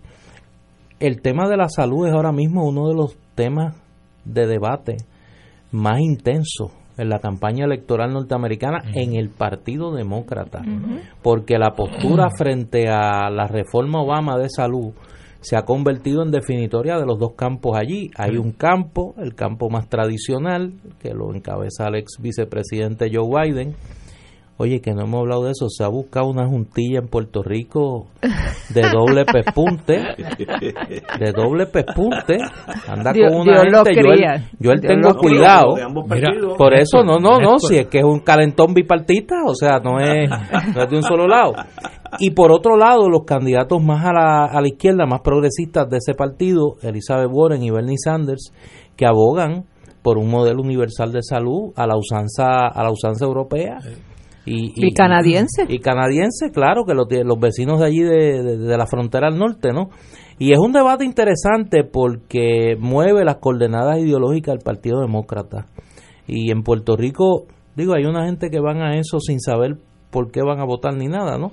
el 0.99 1.21
tema 1.21 1.47
de 1.49 1.57
la 1.57 1.69
salud 1.69 2.07
es 2.07 2.13
ahora 2.13 2.31
mismo 2.31 2.65
uno 2.67 2.87
de 2.87 2.95
los 2.95 3.17
temas 3.35 3.75
de 4.23 4.47
debate 4.47 4.97
más 5.71 5.99
intensos 5.99 6.71
en 6.97 7.09
la 7.09 7.19
campaña 7.19 7.65
electoral 7.65 8.13
norteamericana 8.13 8.81
en 8.93 9.15
el 9.15 9.29
Partido 9.29 9.93
Demócrata 9.93 10.61
porque 11.21 11.57
la 11.57 11.71
postura 11.75 12.29
frente 12.35 12.87
a 12.87 13.29
la 13.29 13.47
reforma 13.47 14.01
Obama 14.01 14.37
de 14.37 14.49
salud 14.49 14.93
se 15.41 15.57
ha 15.57 15.63
convertido 15.63 16.23
en 16.23 16.31
definitoria 16.31 16.97
de 16.97 17.05
los 17.05 17.19
dos 17.19 17.33
campos 17.35 17.77
allí. 17.77 18.09
Hay 18.17 18.35
un 18.37 18.51
campo, 18.51 19.13
el 19.19 19.35
campo 19.35 19.69
más 19.69 19.87
tradicional, 19.89 20.73
que 20.99 21.13
lo 21.13 21.35
encabeza 21.35 21.87
el 21.87 21.97
ex 21.97 22.17
vicepresidente 22.19 23.11
Joe 23.13 23.29
Biden, 23.29 23.75
Oye, 24.57 24.79
que 24.79 24.93
no 24.93 25.01
hemos 25.03 25.19
hablado 25.19 25.43
de 25.43 25.51
eso. 25.51 25.67
Se 25.69 25.83
ha 25.83 25.89
buscado 25.89 26.27
una 26.27 26.47
juntilla 26.47 26.99
en 26.99 27.07
Puerto 27.09 27.43
Rico 27.43 28.07
de 28.73 28.83
doble 28.89 29.25
pespunte. 29.25 30.01
De 31.19 31.31
doble 31.35 31.65
pespunte. 31.65 32.37
Anda 32.87 33.11
Dios- 33.11 33.31
con 33.33 33.41
una 33.41 33.61
Dios 33.63 33.83
gente. 33.83 34.01
Yo 34.01 34.11
él, 34.11 34.41
yo 34.59 34.71
él 34.71 34.79
Dios 34.79 34.93
tengo 34.93 35.09
cuidado. 35.19 35.75
Mira. 36.15 36.29
Por 36.57 36.73
eso, 36.73 37.03
no, 37.03 37.19
no, 37.19 37.39
no. 37.39 37.59
Si 37.59 37.75
es 37.77 37.87
que 37.87 37.97
es 37.99 38.05
un 38.05 38.19
calentón 38.21 38.73
bipartita, 38.73 39.43
o 39.45 39.53
sea, 39.55 39.79
no 39.79 39.99
es, 39.99 40.29
no 40.29 40.81
es 40.83 40.89
de 40.89 40.95
un 40.95 41.03
solo 41.03 41.27
lado. 41.27 41.53
Y 42.19 42.31
por 42.31 42.51
otro 42.53 42.77
lado, 42.77 43.09
los 43.09 43.23
candidatos 43.25 43.83
más 43.83 44.05
a 44.05 44.13
la, 44.13 44.45
a 44.45 44.61
la 44.61 44.67
izquierda, 44.69 45.05
más 45.05 45.19
progresistas 45.19 45.89
de 45.89 45.97
ese 45.97 46.13
partido, 46.13 46.75
Elizabeth 46.81 47.29
Warren 47.29 47.61
y 47.61 47.71
Bernie 47.71 47.97
Sanders, 48.01 48.53
que 48.95 49.05
abogan 49.05 49.65
por 50.01 50.17
un 50.17 50.29
modelo 50.29 50.61
universal 50.61 51.11
de 51.11 51.21
salud 51.23 51.73
a 51.75 51.85
la 51.85 51.97
usanza, 51.97 52.67
a 52.67 52.83
la 52.83 52.91
usanza 52.91 53.25
europea. 53.25 53.79
Y, 54.45 54.73
Y 54.75 54.93
canadiense. 54.93 55.65
Y 55.67 55.79
canadiense, 55.79 56.51
claro, 56.51 56.85
que 56.85 56.93
lo 56.93 57.05
tienen 57.07 57.27
los 57.27 57.39
vecinos 57.39 57.79
de 57.79 57.85
allí 57.85 58.01
de, 58.03 58.43
de- 58.43 58.57
de 58.57 58.77
la 58.77 58.85
frontera 58.85 59.27
al 59.27 59.37
norte, 59.39 59.71
¿no? 59.73 59.89
Y 60.37 60.51
es 60.51 60.59
un 60.59 60.71
debate 60.73 61.05
interesante 61.05 61.83
porque 61.83 62.75
mueve 62.79 63.23
las 63.23 63.37
coordenadas 63.37 63.99
ideológicas 63.99 64.53
del 64.55 64.63
Partido 64.63 64.99
Demócrata. 65.01 65.65
Y 66.27 66.51
en 66.51 66.61
Puerto 66.63 66.95
Rico, 66.97 67.45
digo, 67.75 67.93
hay 67.95 68.05
una 68.05 68.25
gente 68.25 68.49
que 68.49 68.59
van 68.59 68.81
a 68.81 68.97
eso 68.99 69.19
sin 69.19 69.39
saber 69.39 69.77
por 70.11 70.31
qué 70.31 70.41
van 70.41 70.59
a 70.59 70.65
votar 70.65 70.93
ni 70.95 71.07
nada, 71.07 71.37
¿no? 71.37 71.51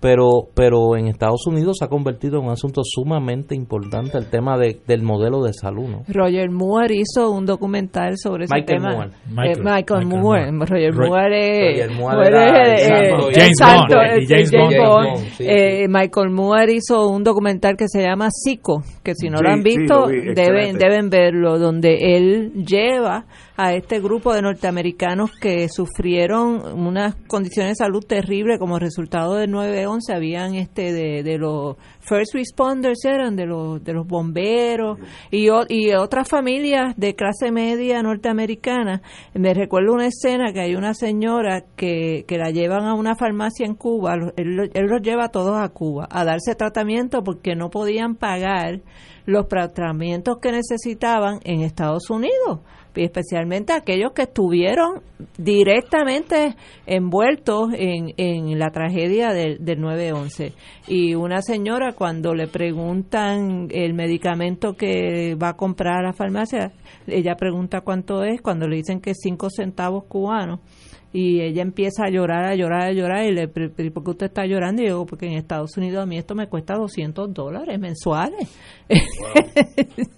Pero, 0.00 0.48
pero 0.54 0.96
en 0.96 1.06
Estados 1.08 1.46
Unidos 1.46 1.76
se 1.78 1.84
ha 1.84 1.88
convertido 1.88 2.38
en 2.38 2.46
un 2.46 2.50
asunto 2.52 2.82
sumamente 2.84 3.54
importante 3.54 4.18
el 4.18 4.28
tema 4.28 4.58
de- 4.58 4.78
del 4.86 5.02
modelo 5.02 5.42
de 5.42 5.52
salud, 5.54 5.88
¿no? 5.88 6.02
Roger 6.08 6.50
Moore 6.50 6.94
hizo 6.96 7.30
un 7.30 7.46
documental 7.46 8.14
sobre 8.16 8.44
ese 8.44 8.54
Michael 8.54 8.78
tema. 8.78 8.92
Moore. 8.94 9.08
Eh, 9.08 9.20
Michael- 9.28 9.62
Michael, 9.64 9.64
Michael 9.64 10.06
Moore. 10.06 10.52
Moore. 10.52 10.66
Roger 10.70 10.94
Roy- 10.94 11.08
Moore 11.08 11.88
Moore 11.96 12.74
eh. 12.76 13.32
James 14.28 14.50
Bond, 14.52 15.18
eh, 15.40 15.82
Eh, 15.84 15.88
Michael 15.88 16.30
Moore 16.30 16.74
hizo 16.74 17.08
un 17.08 17.24
documental 17.24 17.76
que 17.76 17.86
se 17.88 18.02
llama 18.02 18.28
Psico, 18.30 18.82
que 19.02 19.14
si 19.14 19.28
no 19.28 19.40
lo 19.40 19.48
han 19.50 19.62
sí, 19.62 19.76
visto 19.78 20.00
lo 20.00 20.06
vi, 20.08 20.34
deben 20.34 20.76
deben 20.78 21.10
verlo, 21.10 21.58
donde 21.58 22.16
él 22.16 22.52
lleva 22.64 23.24
a 23.56 23.72
este 23.72 24.00
grupo 24.00 24.34
de 24.34 24.42
norteamericanos 24.42 25.30
que 25.32 25.68
sufrieron 25.68 26.78
unas 26.78 27.14
condiciones 27.26 27.72
de 27.72 27.84
salud 27.84 28.04
terribles 28.04 28.58
como 28.58 28.78
resultado 28.78 29.34
del 29.34 29.50
9/11, 29.50 30.14
habían 30.14 30.54
este 30.54 30.92
de, 30.92 31.22
de 31.22 31.38
los 31.38 31.76
first 32.00 32.34
responders 32.34 33.04
eran 33.04 33.34
de 33.34 33.46
los 33.46 33.82
de 33.82 33.94
los 33.94 34.06
bomberos 34.06 34.98
y, 35.30 35.48
y 35.68 35.92
otras 35.94 36.28
familias 36.28 36.94
de 36.96 37.14
clase 37.14 37.50
media 37.50 38.02
norteamericana. 38.02 39.02
Me 39.34 39.54
recuerdo 39.54 39.94
una 39.94 40.06
escena 40.06 40.52
que 40.52 40.60
hay 40.60 40.74
una 40.74 40.94
señora 40.94 41.64
que, 41.76 42.24
que 42.28 42.38
la 42.38 42.50
llevan 42.50 42.84
a 42.84 42.94
una 42.94 43.16
farmacia 43.16 43.66
en 43.66 43.74
Cuba, 43.74 44.14
él, 44.36 44.70
él 44.72 44.86
los 44.86 45.02
lleva 45.02 45.26
a 45.26 45.30
todos 45.30 45.58
a 45.58 45.68
Cuba 45.70 46.06
a 46.10 46.24
darse 46.24 46.54
tratamiento 46.54 47.22
porque 47.24 47.56
no 47.56 47.70
podían 47.70 48.16
pagar 48.16 48.80
los 49.24 49.48
tratamientos 49.48 50.38
que 50.40 50.52
necesitaban 50.52 51.40
en 51.44 51.62
Estados 51.62 52.10
Unidos 52.10 52.60
especialmente 52.96 53.72
aquellos 53.72 54.12
que 54.12 54.22
estuvieron 54.22 55.02
directamente 55.38 56.56
envueltos 56.86 57.70
en, 57.74 58.12
en 58.16 58.58
la 58.58 58.70
tragedia 58.70 59.32
del, 59.32 59.64
del 59.64 59.80
9-11. 59.80 60.52
Y 60.88 61.14
una 61.14 61.42
señora 61.42 61.92
cuando 61.92 62.34
le 62.34 62.46
preguntan 62.46 63.68
el 63.70 63.94
medicamento 63.94 64.74
que 64.74 65.34
va 65.34 65.50
a 65.50 65.56
comprar 65.56 65.98
a 65.98 66.08
la 66.08 66.12
farmacia, 66.12 66.72
ella 67.06 67.36
pregunta 67.36 67.80
cuánto 67.80 68.24
es, 68.24 68.40
cuando 68.40 68.68
le 68.68 68.76
dicen 68.76 69.00
que 69.00 69.10
es 69.10 69.18
5 69.22 69.50
centavos 69.50 70.04
cubanos. 70.04 70.60
Y 71.18 71.40
ella 71.40 71.62
empieza 71.62 72.04
a 72.04 72.10
llorar, 72.10 72.44
a 72.44 72.54
llorar, 72.54 72.82
a 72.88 72.92
llorar. 72.92 73.24
Y 73.24 73.32
le 73.32 73.48
pre- 73.48 73.70
pre- 73.70 73.90
¿por 73.90 74.04
qué 74.04 74.10
usted 74.10 74.26
está 74.26 74.44
llorando? 74.44 74.82
Y 74.82 74.84
yo 74.84 74.92
digo, 74.96 75.06
porque 75.06 75.24
en 75.24 75.32
Estados 75.32 75.74
Unidos 75.78 76.02
a 76.02 76.06
mí 76.06 76.18
esto 76.18 76.34
me 76.34 76.46
cuesta 76.46 76.74
200 76.74 77.32
dólares 77.32 77.80
mensuales. 77.80 78.54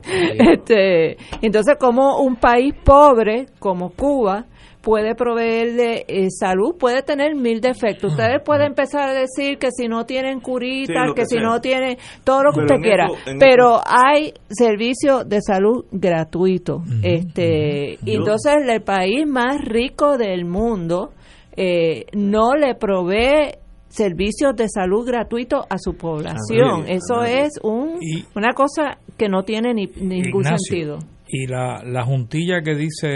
este, 0.03 1.17
entonces, 1.41 1.77
como 1.79 2.19
un 2.21 2.35
país 2.35 2.75
pobre 2.85 3.47
como 3.61 3.91
Cuba 3.91 4.47
puede 4.89 5.15
proveerle 5.15 6.07
eh, 6.09 6.29
salud, 6.31 6.77
puede 6.79 7.03
tener 7.03 7.35
mil 7.35 7.61
defectos. 7.61 8.13
Ustedes 8.13 8.41
pueden 8.43 8.69
empezar 8.69 9.11
a 9.11 9.13
decir 9.13 9.59
que 9.59 9.69
si 9.71 9.87
no 9.87 10.07
tienen 10.07 10.41
curitas, 10.41 11.09
Sí, 11.09 11.15
que, 11.15 11.21
que 11.21 11.27
si 11.27 11.37
no 11.37 11.61
tienen 11.61 11.99
todo 12.25 12.43
lo 12.45 12.53
que 12.53 12.63
Pero 12.63 12.75
usted 12.77 12.83
quiera, 12.89 13.05
eso- 13.07 13.37
pero 13.39 13.81
hay 13.85 14.33
servicios 14.49 15.29
de 15.29 15.43
salud 15.43 15.85
gratuitos. 15.93 16.81
este, 17.03 17.99
y 18.03 18.15
entonces 18.17 18.55
el 18.67 18.81
país 18.81 19.27
más 19.27 19.61
rico 19.63 20.17
del 20.17 20.47
mundo 20.47 21.11
eh, 21.55 22.07
no 22.15 22.55
le 22.55 22.75
provee 22.75 23.57
servicios 23.89 24.57
de 24.57 24.69
salud 24.69 25.07
gratuitos 25.07 25.67
a 25.69 25.77
su 25.77 25.95
población. 25.97 26.85
Eso 26.89 27.25
es 27.25 27.51
un, 27.63 27.99
Y- 28.01 28.25
una 28.35 28.55
cosa 28.55 28.97
que 29.19 29.29
no 29.29 29.43
tiene 29.43 29.75
ni, 29.75 29.87
ningún 29.87 30.45
Ignacio, 30.45 30.57
sentido. 30.59 30.99
Y 31.29 31.47
la, 31.47 31.83
la 31.85 32.05
juntilla 32.05 32.63
que 32.63 32.75
dice 32.75 33.09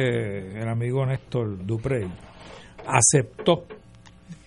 el 0.60 0.68
amigo 0.68 1.04
Néstor 1.06 1.64
Duprey 1.66 2.06
aceptó, 2.86 3.64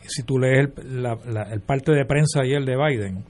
si 0.03 0.24
tú 0.24 0.38
lees 0.38 0.70
el, 0.78 1.01
la- 1.03 1.18
la- 1.26 1.51
el 1.51 1.61
parte 1.61 1.91
de 1.93 2.05
prensa 2.05 2.41
ayer 2.41 2.63
de 2.63 2.76
Biden, 2.78 3.24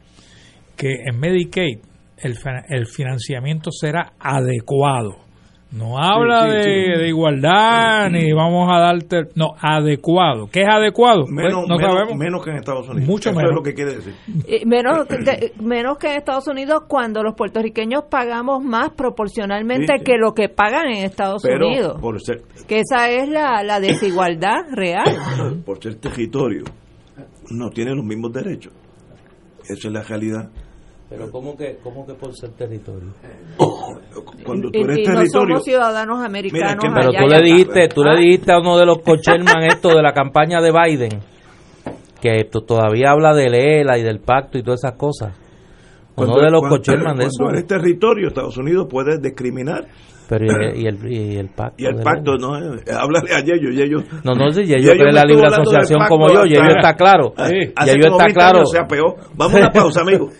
que 0.75 0.89
en 1.09 1.19
Medicaid 1.19 1.79
el, 2.17 2.35
el 2.69 2.85
financiamiento 2.87 3.71
será 3.71 4.13
adecuado. 4.19 5.24
No 5.71 5.97
habla 5.97 6.43
sí, 6.43 6.49
de, 6.51 6.63
sí. 6.63 6.99
de 7.01 7.07
igualdad 7.09 8.09
ni 8.09 8.31
vamos 8.31 8.69
a 8.71 8.79
darte. 8.79 9.23
No, 9.35 9.55
adecuado. 9.59 10.47
¿Qué 10.49 10.61
es 10.61 10.69
adecuado? 10.69 11.23
Pues, 11.23 11.31
Menos, 11.33 11.67
no 11.67 11.75
menos- 11.77 11.91
sabemos. 11.93 12.15
menos 12.17 12.43
que 12.45 12.51
en 12.51 12.55
Estados 12.57 12.87
Unidos. 12.87 13.09
Mucho 13.09 13.29
Eso 13.31 13.37
menos. 13.39 13.51
es 13.51 13.55
lo 13.57 13.63
que 13.63 13.73
quiere 13.73 13.95
decir. 13.95 14.13
Eh, 14.47 14.65
menos, 14.65 15.05
de- 15.09 15.51
menos 15.61 15.97
que 15.97 16.07
en 16.11 16.17
Estados 16.17 16.47
Unidos 16.47 16.83
cuando 16.87 17.23
los 17.23 17.35
puertorriqueños 17.35 18.03
pagamos 18.09 18.63
más 18.63 18.91
proporcionalmente 18.91 19.97
Sí. 19.97 20.03
que 20.05 20.17
lo 20.17 20.33
que 20.33 20.47
pagan 20.47 20.87
en 20.87 21.03
Estados 21.03 21.41
Pero 21.43 21.67
Unidos. 21.67 21.99
por 21.99 22.21
ser, 22.21 22.43
Que 22.67 22.79
esa 22.79 23.09
es 23.09 23.27
la, 23.27 23.61
la 23.63 23.79
desigualdad 23.81 24.59
real. 24.71 25.61
por 25.65 25.81
ser 25.83 25.95
territorio, 25.95 26.63
no 27.51 27.69
tiene 27.71 27.93
los 27.95 28.05
mismos 28.05 28.31
derechos. 28.31 28.71
Esa 29.63 29.87
es 29.87 29.93
la 29.93 30.03
realidad. 30.03 30.49
Pero 31.17 31.31
¿cómo 31.31 31.55
que, 31.57 31.77
cómo 31.83 32.05
que 32.05 32.13
por 32.13 32.33
ser 32.35 32.51
territorio? 32.51 33.09
Cuando 34.45 34.69
tú 34.71 34.79
eres 34.79 34.97
y 34.99 35.03
no 35.03 35.13
territorio, 35.15 35.29
somos 35.55 35.63
ciudadanos 35.63 36.23
americanos. 36.23 36.83
que- 36.83 36.89
Pero 36.93 37.09
allá 37.09 37.19
tú 37.19 37.27
le 37.27 37.41
dijiste, 37.41 37.87
tú 37.89 38.01
Ah, 38.03 38.13
le 38.13 38.21
dijiste 38.21 38.51
a 38.51 38.59
uno 38.59 38.77
de 38.77 38.85
los 38.85 38.99
cocherman 38.99 39.63
esto 39.67 39.89
de 39.89 40.01
la 40.01 40.13
campaña 40.13 40.61
de 40.61 40.71
Biden, 40.71 41.19
que 42.21 42.39
esto 42.41 42.61
todavía 42.61 43.11
habla 43.11 43.33
del 43.33 43.53
ELA 43.55 43.97
y 43.97 44.03
del 44.03 44.19
pacto 44.19 44.57
y 44.57 44.63
todas 44.63 44.81
esas 44.83 44.97
cosas. 44.97 45.33
Uno 46.17 46.27
cuando- 46.27 46.39
de 46.41 46.51
los 46.51 46.59
cuando- 46.61 46.77
cocherman 46.77 47.15
de 47.17 47.25
Cuando 47.27 47.43
eso. 47.45 47.49
eres 47.49 47.67
territorio, 47.67 48.27
Estados 48.29 48.57
Unidos 48.57 48.87
puede 48.89 49.17
discriminar. 49.19 49.85
Pero 50.27 50.45
y, 50.73 50.81
y 50.81 50.87
el, 50.87 51.11
y 51.13 51.37
el 51.37 51.49
pacto. 51.49 51.75
Y 51.77 51.85
el 51.85 51.97
pacto, 51.97 52.35
no, 52.37 52.57
eh, 52.57 52.79
háblale 52.99 53.31
a 53.31 53.41
Yello, 53.41 53.69
Yello. 53.69 53.99
No, 54.23 54.33
no, 54.33 54.49
Yello 54.49 54.91
cree 54.93 55.05
me 55.05 55.11
la 55.11 55.23
libre 55.23 55.45
asociación 55.45 55.99
como 56.09 56.33
yo, 56.33 56.45
Yello 56.45 56.77
está 56.77 56.95
claro. 56.95 57.33
Yello 57.37 58.09
como 58.09 58.21
está 58.21 58.25
20 58.25 58.33
claro. 58.33 58.63
Vamos 59.35 59.53
a 59.55 59.57
una 59.59 59.71
pausa, 59.71 60.01
amigo. 60.01 60.29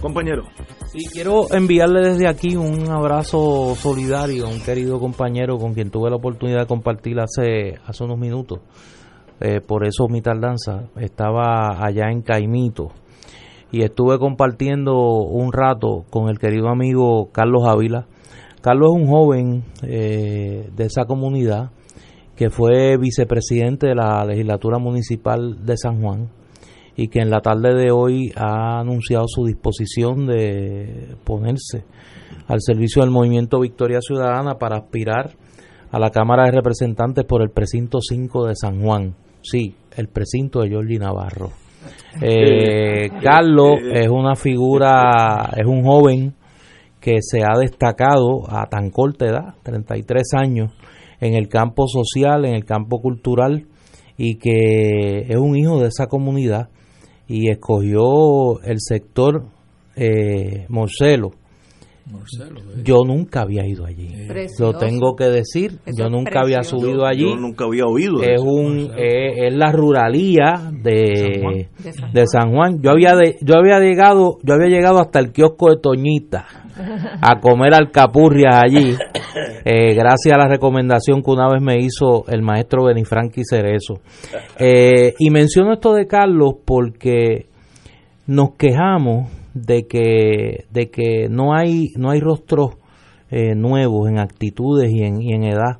Compañero. 0.00 0.44
Sí, 0.86 1.00
quiero 1.12 1.52
enviarle 1.52 2.00
desde 2.00 2.28
aquí 2.28 2.54
un 2.56 2.88
abrazo 2.88 3.74
solidario 3.74 4.46
a 4.46 4.48
un 4.48 4.60
querido 4.60 5.00
compañero 5.00 5.58
con 5.58 5.74
quien 5.74 5.90
tuve 5.90 6.08
la 6.08 6.16
oportunidad 6.16 6.60
de 6.60 6.66
compartir 6.66 7.18
hace, 7.18 7.78
hace 7.84 8.04
unos 8.04 8.18
minutos. 8.18 8.60
Eh, 9.40 9.60
por 9.60 9.86
eso 9.86 10.08
mi 10.08 10.22
tardanza. 10.22 10.88
Estaba 10.96 11.84
allá 11.84 12.10
en 12.10 12.22
Caimito 12.22 12.88
y 13.70 13.82
estuve 13.82 14.18
compartiendo 14.18 14.94
un 14.94 15.52
rato 15.52 16.04
con 16.10 16.28
el 16.28 16.38
querido 16.38 16.68
amigo 16.68 17.30
Carlos 17.32 17.64
Ávila. 17.66 18.06
Carlos 18.60 18.90
es 18.94 19.02
un 19.02 19.08
joven 19.08 19.64
eh, 19.82 20.70
de 20.74 20.84
esa 20.84 21.04
comunidad 21.04 21.70
que 22.36 22.50
fue 22.50 22.96
vicepresidente 22.98 23.88
de 23.88 23.94
la 23.96 24.24
legislatura 24.24 24.78
municipal 24.78 25.64
de 25.66 25.76
San 25.76 26.00
Juan 26.00 26.37
y 26.98 27.06
que 27.06 27.20
en 27.20 27.30
la 27.30 27.40
tarde 27.40 27.76
de 27.76 27.92
hoy 27.92 28.32
ha 28.34 28.80
anunciado 28.80 29.26
su 29.28 29.46
disposición 29.46 30.26
de 30.26 31.14
ponerse 31.22 31.84
al 32.48 32.60
servicio 32.60 33.02
del 33.02 33.12
movimiento 33.12 33.60
Victoria 33.60 34.00
Ciudadana 34.00 34.58
para 34.58 34.78
aspirar 34.78 35.30
a 35.92 36.00
la 36.00 36.10
Cámara 36.10 36.46
de 36.46 36.50
Representantes 36.50 37.24
por 37.24 37.40
el 37.42 37.50
precinto 37.50 38.00
5 38.00 38.46
de 38.48 38.56
San 38.56 38.82
Juan. 38.82 39.14
Sí, 39.42 39.76
el 39.96 40.08
precinto 40.08 40.60
de 40.60 40.74
Jordi 40.74 40.98
Navarro. 40.98 41.50
Eh, 42.20 43.10
Carlos 43.22 43.76
es 43.92 44.08
una 44.08 44.34
figura, 44.34 45.52
es 45.56 45.66
un 45.66 45.84
joven 45.84 46.34
que 47.00 47.18
se 47.20 47.42
ha 47.42 47.56
destacado 47.56 48.42
a 48.48 48.66
tan 48.66 48.90
corta 48.90 49.26
edad, 49.26 49.54
33 49.62 50.34
años, 50.34 50.72
en 51.20 51.34
el 51.34 51.48
campo 51.48 51.86
social, 51.86 52.44
en 52.44 52.54
el 52.54 52.64
campo 52.64 53.00
cultural, 53.00 53.66
y 54.16 54.38
que 54.38 55.26
es 55.28 55.36
un 55.36 55.56
hijo 55.56 55.78
de 55.78 55.88
esa 55.88 56.08
comunidad 56.08 56.70
y 57.28 57.50
escogió 57.50 58.60
el 58.62 58.78
sector 58.80 59.44
eh, 59.94 60.66
Morcelo. 60.68 61.32
Yo 62.82 63.04
nunca 63.04 63.42
había 63.42 63.66
ido 63.66 63.84
allí. 63.84 64.08
Lo 64.58 64.72
tengo 64.78 65.14
que 65.14 65.24
decir. 65.24 65.78
yo 65.94 66.08
nunca 66.08 66.40
había 66.40 66.62
subido 66.62 67.04
allí. 67.04 67.28
Yo 67.28 67.36
nunca 67.36 67.66
había 67.66 67.84
oído. 67.84 68.22
Es 68.22 68.40
un 68.40 68.92
eh, 68.96 69.46
es 69.46 69.54
la 69.54 69.72
ruralía 69.72 70.70
de, 70.72 71.68
de 72.12 72.26
San 72.26 72.54
Juan. 72.54 72.80
Yo 72.80 72.92
había 72.92 73.14
de, 73.14 73.36
yo 73.42 73.56
había 73.56 73.78
llegado 73.80 74.38
yo 74.42 74.54
había 74.54 74.68
llegado 74.68 75.00
hasta 75.00 75.18
el 75.18 75.32
kiosco 75.32 75.68
de 75.70 75.80
Toñita 75.82 76.46
a 77.20 77.40
comer 77.40 77.74
alcapurrias 77.74 78.54
allí. 78.54 78.96
eh, 79.64 79.94
gracias 79.94 80.34
a 80.34 80.38
la 80.38 80.48
recomendación 80.48 81.22
que 81.22 81.30
una 81.30 81.48
vez 81.48 81.62
me 81.62 81.78
hizo 81.78 82.24
el 82.28 82.42
maestro 82.42 82.84
Benifranqui 82.84 83.42
Cerezo. 83.48 84.00
Eh, 84.60 85.14
y 85.18 85.30
menciono 85.30 85.72
esto 85.72 85.94
de 85.94 86.08
Carlos 86.08 86.54
porque 86.64 87.46
nos 88.26 88.56
quejamos 88.56 89.30
de 89.54 89.86
que 89.86 90.64
de 90.70 90.90
que 90.90 91.28
no 91.30 91.54
hay 91.54 91.90
no 91.96 92.10
hay 92.10 92.18
rostros 92.18 92.76
eh, 93.30 93.54
nuevos 93.54 94.08
en 94.08 94.18
actitudes 94.18 94.90
y 94.90 95.02
en, 95.04 95.22
y 95.22 95.32
en 95.32 95.44
edad 95.44 95.78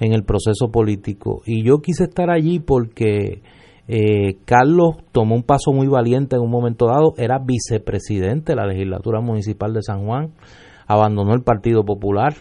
en 0.00 0.12
el 0.12 0.24
proceso 0.24 0.70
político. 0.70 1.42
Y 1.44 1.64
yo 1.64 1.80
quise 1.80 2.04
estar 2.04 2.30
allí 2.30 2.58
porque 2.58 3.42
eh, 3.86 4.38
Carlos 4.44 4.96
tomó 5.12 5.34
un 5.34 5.42
paso 5.42 5.72
muy 5.72 5.86
valiente 5.86 6.36
en 6.36 6.42
un 6.42 6.50
momento 6.50 6.86
dado. 6.86 7.14
Era 7.16 7.38
vicepresidente 7.38 8.52
de 8.52 8.56
la 8.56 8.66
legislatura 8.66 9.20
municipal 9.20 9.72
de 9.72 9.82
San 9.82 10.06
Juan. 10.06 10.30
Abandonó 10.86 11.34
el 11.34 11.42
Partido 11.42 11.84
Popular 11.84 12.34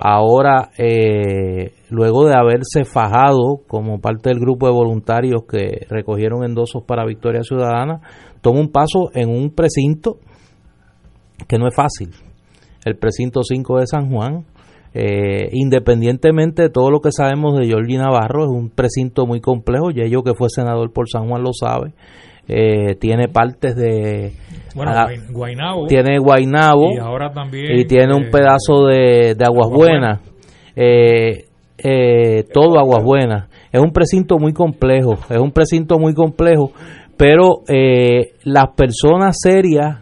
ahora 0.00 0.70
eh, 0.78 1.72
luego 1.90 2.26
de 2.26 2.34
haberse 2.36 2.84
fajado 2.84 3.62
como 3.66 4.00
parte 4.00 4.30
del 4.30 4.38
grupo 4.38 4.66
de 4.66 4.72
voluntarios 4.72 5.44
que 5.48 5.86
recogieron 5.88 6.44
endosos 6.44 6.82
para 6.84 7.04
Victoria 7.04 7.42
Ciudadana 7.42 8.00
toma 8.40 8.60
un 8.60 8.70
paso 8.70 9.10
en 9.14 9.28
un 9.30 9.50
precinto 9.50 10.18
que 11.48 11.58
no 11.58 11.68
es 11.68 11.74
fácil, 11.74 12.10
el 12.84 12.96
precinto 12.96 13.42
5 13.42 13.80
de 13.80 13.86
San 13.86 14.10
Juan, 14.10 14.46
eh, 14.94 15.50
independientemente 15.52 16.62
de 16.62 16.70
todo 16.70 16.90
lo 16.90 17.00
que 17.00 17.12
sabemos 17.12 17.58
de 17.58 17.70
Jordi 17.70 17.96
Navarro, 17.98 18.44
es 18.44 18.50
un 18.50 18.70
precinto 18.70 19.26
muy 19.26 19.40
complejo, 19.40 19.90
y 19.90 20.08
yo 20.10 20.22
que 20.22 20.34
fue 20.34 20.48
senador 20.48 20.92
por 20.92 21.08
San 21.08 21.28
Juan 21.28 21.42
lo 21.42 21.52
sabe, 21.52 21.92
eh, 22.48 22.94
tiene 22.96 23.28
partes 23.28 23.74
de... 23.76 24.32
Bueno, 24.74 24.92
Guay- 24.92 25.32
Guaynabo. 25.32 25.86
Tiene 25.86 26.18
Guainabo 26.18 26.92
Y 26.94 26.98
ahora 26.98 27.32
también, 27.32 27.78
y 27.78 27.84
tiene 27.86 28.14
un 28.14 28.24
eh, 28.24 28.30
pedazo 28.30 28.86
de, 28.86 29.34
de 29.34 29.44
Aguas 29.44 29.70
Buenas. 29.70 30.20
Eh, 30.76 31.46
eh, 31.78 32.44
todo 32.52 32.78
Aguas 32.78 33.02
Buenas. 33.02 33.48
Es 33.72 33.80
un 33.80 33.90
precinto 33.90 34.38
muy 34.38 34.52
complejo, 34.52 35.14
es 35.30 35.38
un 35.38 35.50
precinto 35.50 35.98
muy 35.98 36.14
complejo, 36.14 36.72
pero 37.16 37.62
eh, 37.68 38.32
las 38.44 38.66
personas 38.76 39.36
serias, 39.40 40.00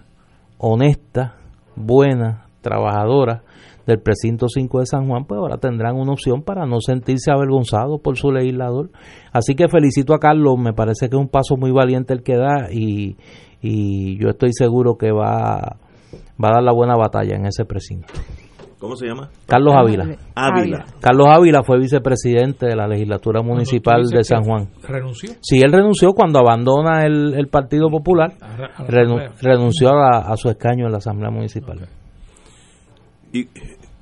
honestas, 0.59 1.33
buenas, 1.77 2.43
trabajadoras 2.61 3.43
del 3.87 4.01
precinto 4.01 4.49
5 4.49 4.81
de 4.81 4.87
San 4.87 5.07
Juan, 5.09 5.25
pues 5.27 5.39
ahora 5.39 5.59
tendrán 5.59 5.97
una 5.97 6.13
opción 6.13 6.43
para 6.43 6.67
no 6.67 6.81
sentirse 6.81 7.31
avergonzados 7.31 8.01
por 8.01 8.17
su 8.17 8.31
legislador. 8.31 8.91
Así 9.33 9.55
que 9.55 9.69
felicito 9.69 10.15
a 10.15 10.19
Carlos, 10.19 10.57
me 10.59 10.73
parece 10.73 11.09
que 11.09 11.17
es 11.17 11.21
un 11.21 11.29
paso 11.29 11.57
muy 11.57 11.71
valiente 11.71 12.15
el 12.15 12.23
que 12.23 12.37
da 12.37 12.69
y, 12.73 13.17
y 13.61 14.19
yo 14.19 14.31
estoy 14.31 14.51
seguro 14.53 14.97
que 14.97 15.11
va, 15.13 15.77
va 16.43 16.49
a 16.49 16.53
dar 16.55 16.63
la 16.63 16.73
buena 16.73 16.95
batalla 16.97 17.37
en 17.37 17.47
ese 17.47 17.65
precinto. 17.65 18.13
¿Cómo 18.79 18.97
se 18.97 19.07
llama? 19.07 19.31
Carlos 19.47 19.73
Ávila. 19.75 20.17
Ávila. 20.35 20.85
Carlos 21.01 21.27
Ávila 21.31 21.63
fue 21.63 21.79
vicepresidente 21.79 22.67
de 22.67 22.77
la 22.77 22.87
legislatura 22.87 23.41
municipal 23.41 24.03
de 24.05 24.23
San 24.25 24.43
Juan. 24.45 24.69
renunció. 24.87 25.31
Sí, 25.41 25.59
él 25.63 25.73
renunció 25.73 26.13
cuando 26.13 26.39
abandona 26.41 27.07
el, 27.07 27.33
el 27.35 27.49
Partido 27.49 27.89
Popular, 27.89 28.35
A- 28.43 28.83
a 28.83 28.83
la 28.83 29.31
renunció 29.41 29.89
a, 29.91 30.31
a 30.31 30.37
su 30.37 30.51
escaño 30.51 30.85
en 30.85 30.93
la 30.93 30.99
Asamblea 30.99 31.31
Municipal. 31.31 31.89
Y, 33.33 33.49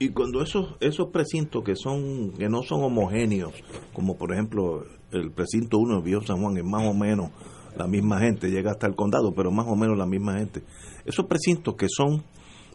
y 0.03 0.09
cuando 0.11 0.43
esos 0.43 0.77
esos 0.81 1.11
precintos 1.11 1.63
que 1.63 1.77
son 1.77 2.33
que 2.33 2.49
no 2.49 2.63
son 2.63 2.83
homogéneos, 2.83 3.53
como 3.93 4.17
por 4.17 4.33
ejemplo 4.33 4.83
el 5.13 5.31
precinto 5.31 5.79
1 5.79 5.99
de 5.99 6.03
Viejo 6.03 6.23
San 6.23 6.41
Juan 6.41 6.57
es 6.57 6.65
más 6.65 6.87
o 6.87 6.95
menos 6.95 7.31
la 7.77 7.87
misma 7.87 8.19
gente, 8.19 8.51
llega 8.51 8.73
hasta 8.73 8.87
el 8.87 8.97
condado, 8.97 9.33
pero 9.33 9.51
más 9.51 9.67
o 9.69 9.77
menos 9.77 9.97
la 9.97 10.07
misma 10.07 10.39
gente. 10.39 10.63
Esos 11.05 11.27
precintos 11.27 11.75
que 11.77 11.87
son 11.89 12.25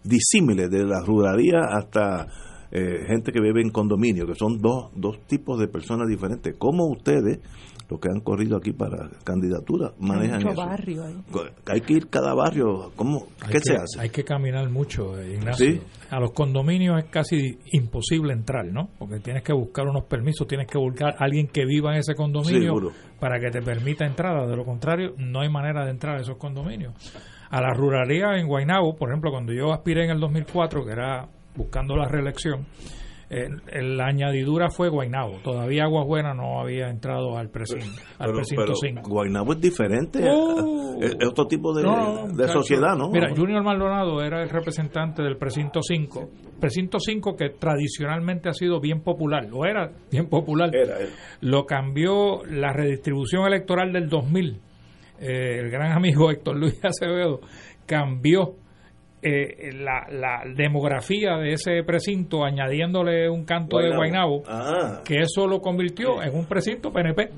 disímiles 0.03 0.69
de 0.69 0.85
la 0.85 1.01
ruralía 1.01 1.59
hasta 1.69 2.27
eh, 2.71 3.05
gente 3.07 3.31
que 3.31 3.41
vive 3.41 3.61
en 3.61 3.69
condominio, 3.71 4.25
que 4.25 4.35
son 4.35 4.59
dos, 4.59 4.89
dos 4.95 5.19
tipos 5.27 5.59
de 5.59 5.67
personas 5.67 6.07
diferentes. 6.07 6.55
¿Cómo 6.57 6.87
ustedes, 6.87 7.39
los 7.89 7.99
que 7.99 8.09
han 8.09 8.19
corrido 8.19 8.57
aquí 8.57 8.73
para 8.73 9.09
candidatura, 9.23 9.91
manejan 9.99 10.37
mucho 10.43 10.51
eso? 10.51 10.61
barrio 10.65 11.03
ahí. 11.05 11.15
Hay 11.67 11.81
que 11.81 11.93
ir 11.93 12.09
cada 12.09 12.33
barrio, 12.33 12.91
¿cómo? 12.95 13.27
Hay 13.41 13.47
¿qué 13.53 13.59
que- 13.59 13.63
se 13.63 13.75
hace? 13.75 13.99
Hay 13.99 14.09
que 14.09 14.23
caminar 14.25 14.69
mucho, 14.69 15.17
eh, 15.19 15.35
Ignacio. 15.35 15.65
Sí. 15.73 15.81
A 16.09 16.19
los 16.19 16.31
condominios 16.31 16.97
es 16.99 17.09
casi 17.09 17.57
imposible 17.73 18.33
entrar, 18.33 18.65
¿no? 18.65 18.89
Porque 18.99 19.19
tienes 19.19 19.43
que 19.43 19.53
buscar 19.53 19.87
unos 19.87 20.03
permisos, 20.05 20.47
tienes 20.47 20.67
que 20.67 20.77
buscar 20.77 21.15
a 21.17 21.23
alguien 21.25 21.47
que 21.47 21.65
viva 21.65 21.91
en 21.93 21.99
ese 21.99 22.13
condominio 22.15 22.61
Seguro. 22.61 22.91
para 23.19 23.39
que 23.39 23.49
te 23.51 23.61
permita 23.61 24.05
entrada. 24.05 24.45
De 24.47 24.55
lo 24.55 24.63
contrario, 24.65 25.13
no 25.17 25.41
hay 25.41 25.49
manera 25.49 25.83
de 25.85 25.91
entrar 25.91 26.17
a 26.17 26.21
esos 26.21 26.37
condominios. 26.37 26.93
A 27.49 27.61
la 27.61 27.73
ruralidad 27.73 28.37
en 28.37 28.47
Guaynabo, 28.47 28.95
por 28.97 29.09
ejemplo, 29.09 29.31
cuando 29.31 29.53
yo 29.53 29.71
aspiré 29.73 30.03
en 30.05 30.11
el 30.11 30.19
2004, 30.19 30.85
que 30.85 30.91
era 30.91 31.27
buscando 31.55 31.95
la 31.95 32.07
reelección, 32.07 32.65
la 33.29 34.05
añadidura 34.05 34.69
fue 34.69 34.89
Guaynabo. 34.89 35.39
Todavía 35.43 35.83
Aguas 35.83 36.05
Buenas 36.07 36.35
no 36.35 36.61
había 36.61 36.89
entrado 36.89 37.37
al 37.37 37.49
precinto, 37.49 37.85
al 38.19 38.31
precinto 38.31 38.63
pero 38.63 38.75
5. 38.75 39.01
Guaynabo 39.09 39.53
es 39.53 39.61
diferente, 39.61 40.19
Oh. 40.29 40.97
es, 41.01 41.11
es 41.19 41.27
otro 41.27 41.45
tipo 41.45 41.73
de, 41.73 41.83
No, 41.83 42.27
sociedad, 42.47 42.95
¿no? 42.95 43.09
Mira, 43.09 43.29
Junior 43.35 43.63
Maldonado 43.63 44.21
era 44.21 44.41
el 44.41 44.49
representante 44.49 45.21
del 45.21 45.37
precinto 45.37 45.81
5. 45.81 46.29
Precinto 46.59 46.99
5 46.99 47.35
que 47.35 47.49
tradicionalmente 47.49 48.49
ha 48.49 48.53
sido 48.53 48.79
bien 48.79 49.01
popular, 49.01 49.45
lo 49.49 49.65
era 49.65 49.91
bien 50.09 50.27
popular. 50.29 50.71
Lo 51.41 51.65
cambió 51.65 52.43
la 52.45 52.71
redistribución 52.71 53.45
electoral 53.45 53.91
del 53.91 54.07
2000. 54.07 54.61
Eh, 55.19 55.59
el 55.59 55.69
gran 55.69 55.91
amigo 55.91 56.31
Héctor 56.31 56.57
Luis 56.57 56.79
Acevedo 56.85 57.41
cambió 57.85 58.55
eh, 59.21 59.71
la, 59.73 60.05
la 60.11 60.43
demografía 60.55 61.37
de 61.37 61.53
ese 61.53 61.83
precinto 61.83 62.45
añadiéndole 62.45 63.29
un 63.29 63.45
canto 63.45 63.79
de. 63.79 63.95
Guaynabo 63.95 64.43
Ah. 64.47 65.01
que 65.03 65.15
eso 65.19 65.47
lo 65.47 65.59
convirtió 65.59 66.21
en 66.21 66.35
un 66.35 66.45
precinto 66.45 66.91
PNP. 66.91 67.29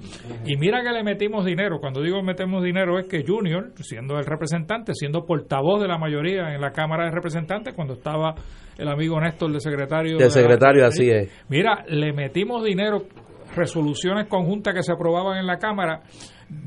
Y 0.45 0.57
mira 0.57 0.81
que 0.83 0.91
le 0.91 1.03
metimos 1.03 1.45
dinero. 1.45 1.79
Cuando 1.79 2.01
digo 2.01 2.21
metemos 2.21 2.63
dinero 2.63 2.99
es 2.99 3.07
que 3.07 3.23
Junior, 3.25 3.71
siendo 3.79 4.17
el 4.17 4.25
representante, 4.25 4.93
siendo 4.93 5.25
portavoz 5.25 5.81
de 5.81 5.87
la 5.87 5.97
mayoría 5.97 6.53
en 6.53 6.59
la 6.61 6.71
Cámara 6.71 7.05
de 7.05 7.11
Representantes, 7.11 7.73
cuando 7.73 7.93
estaba 7.93 8.35
el 8.77 8.87
amigo 8.89 9.19
Néstor 9.19 9.51
de 9.51 9.59
secretario. 9.59 10.17
De 10.17 10.29
secretario, 10.29 10.85
así 10.85 11.09
es. 11.09 11.29
Mira, 11.49 11.85
le 11.87 12.11
metimos 12.13 12.63
dinero, 12.63 13.03
resoluciones 13.55 14.27
conjuntas 14.27 14.73
que 14.73 14.83
se 14.83 14.91
aprobaban 14.93 15.37
en 15.37 15.47
la 15.47 15.57
Cámara. 15.57 16.01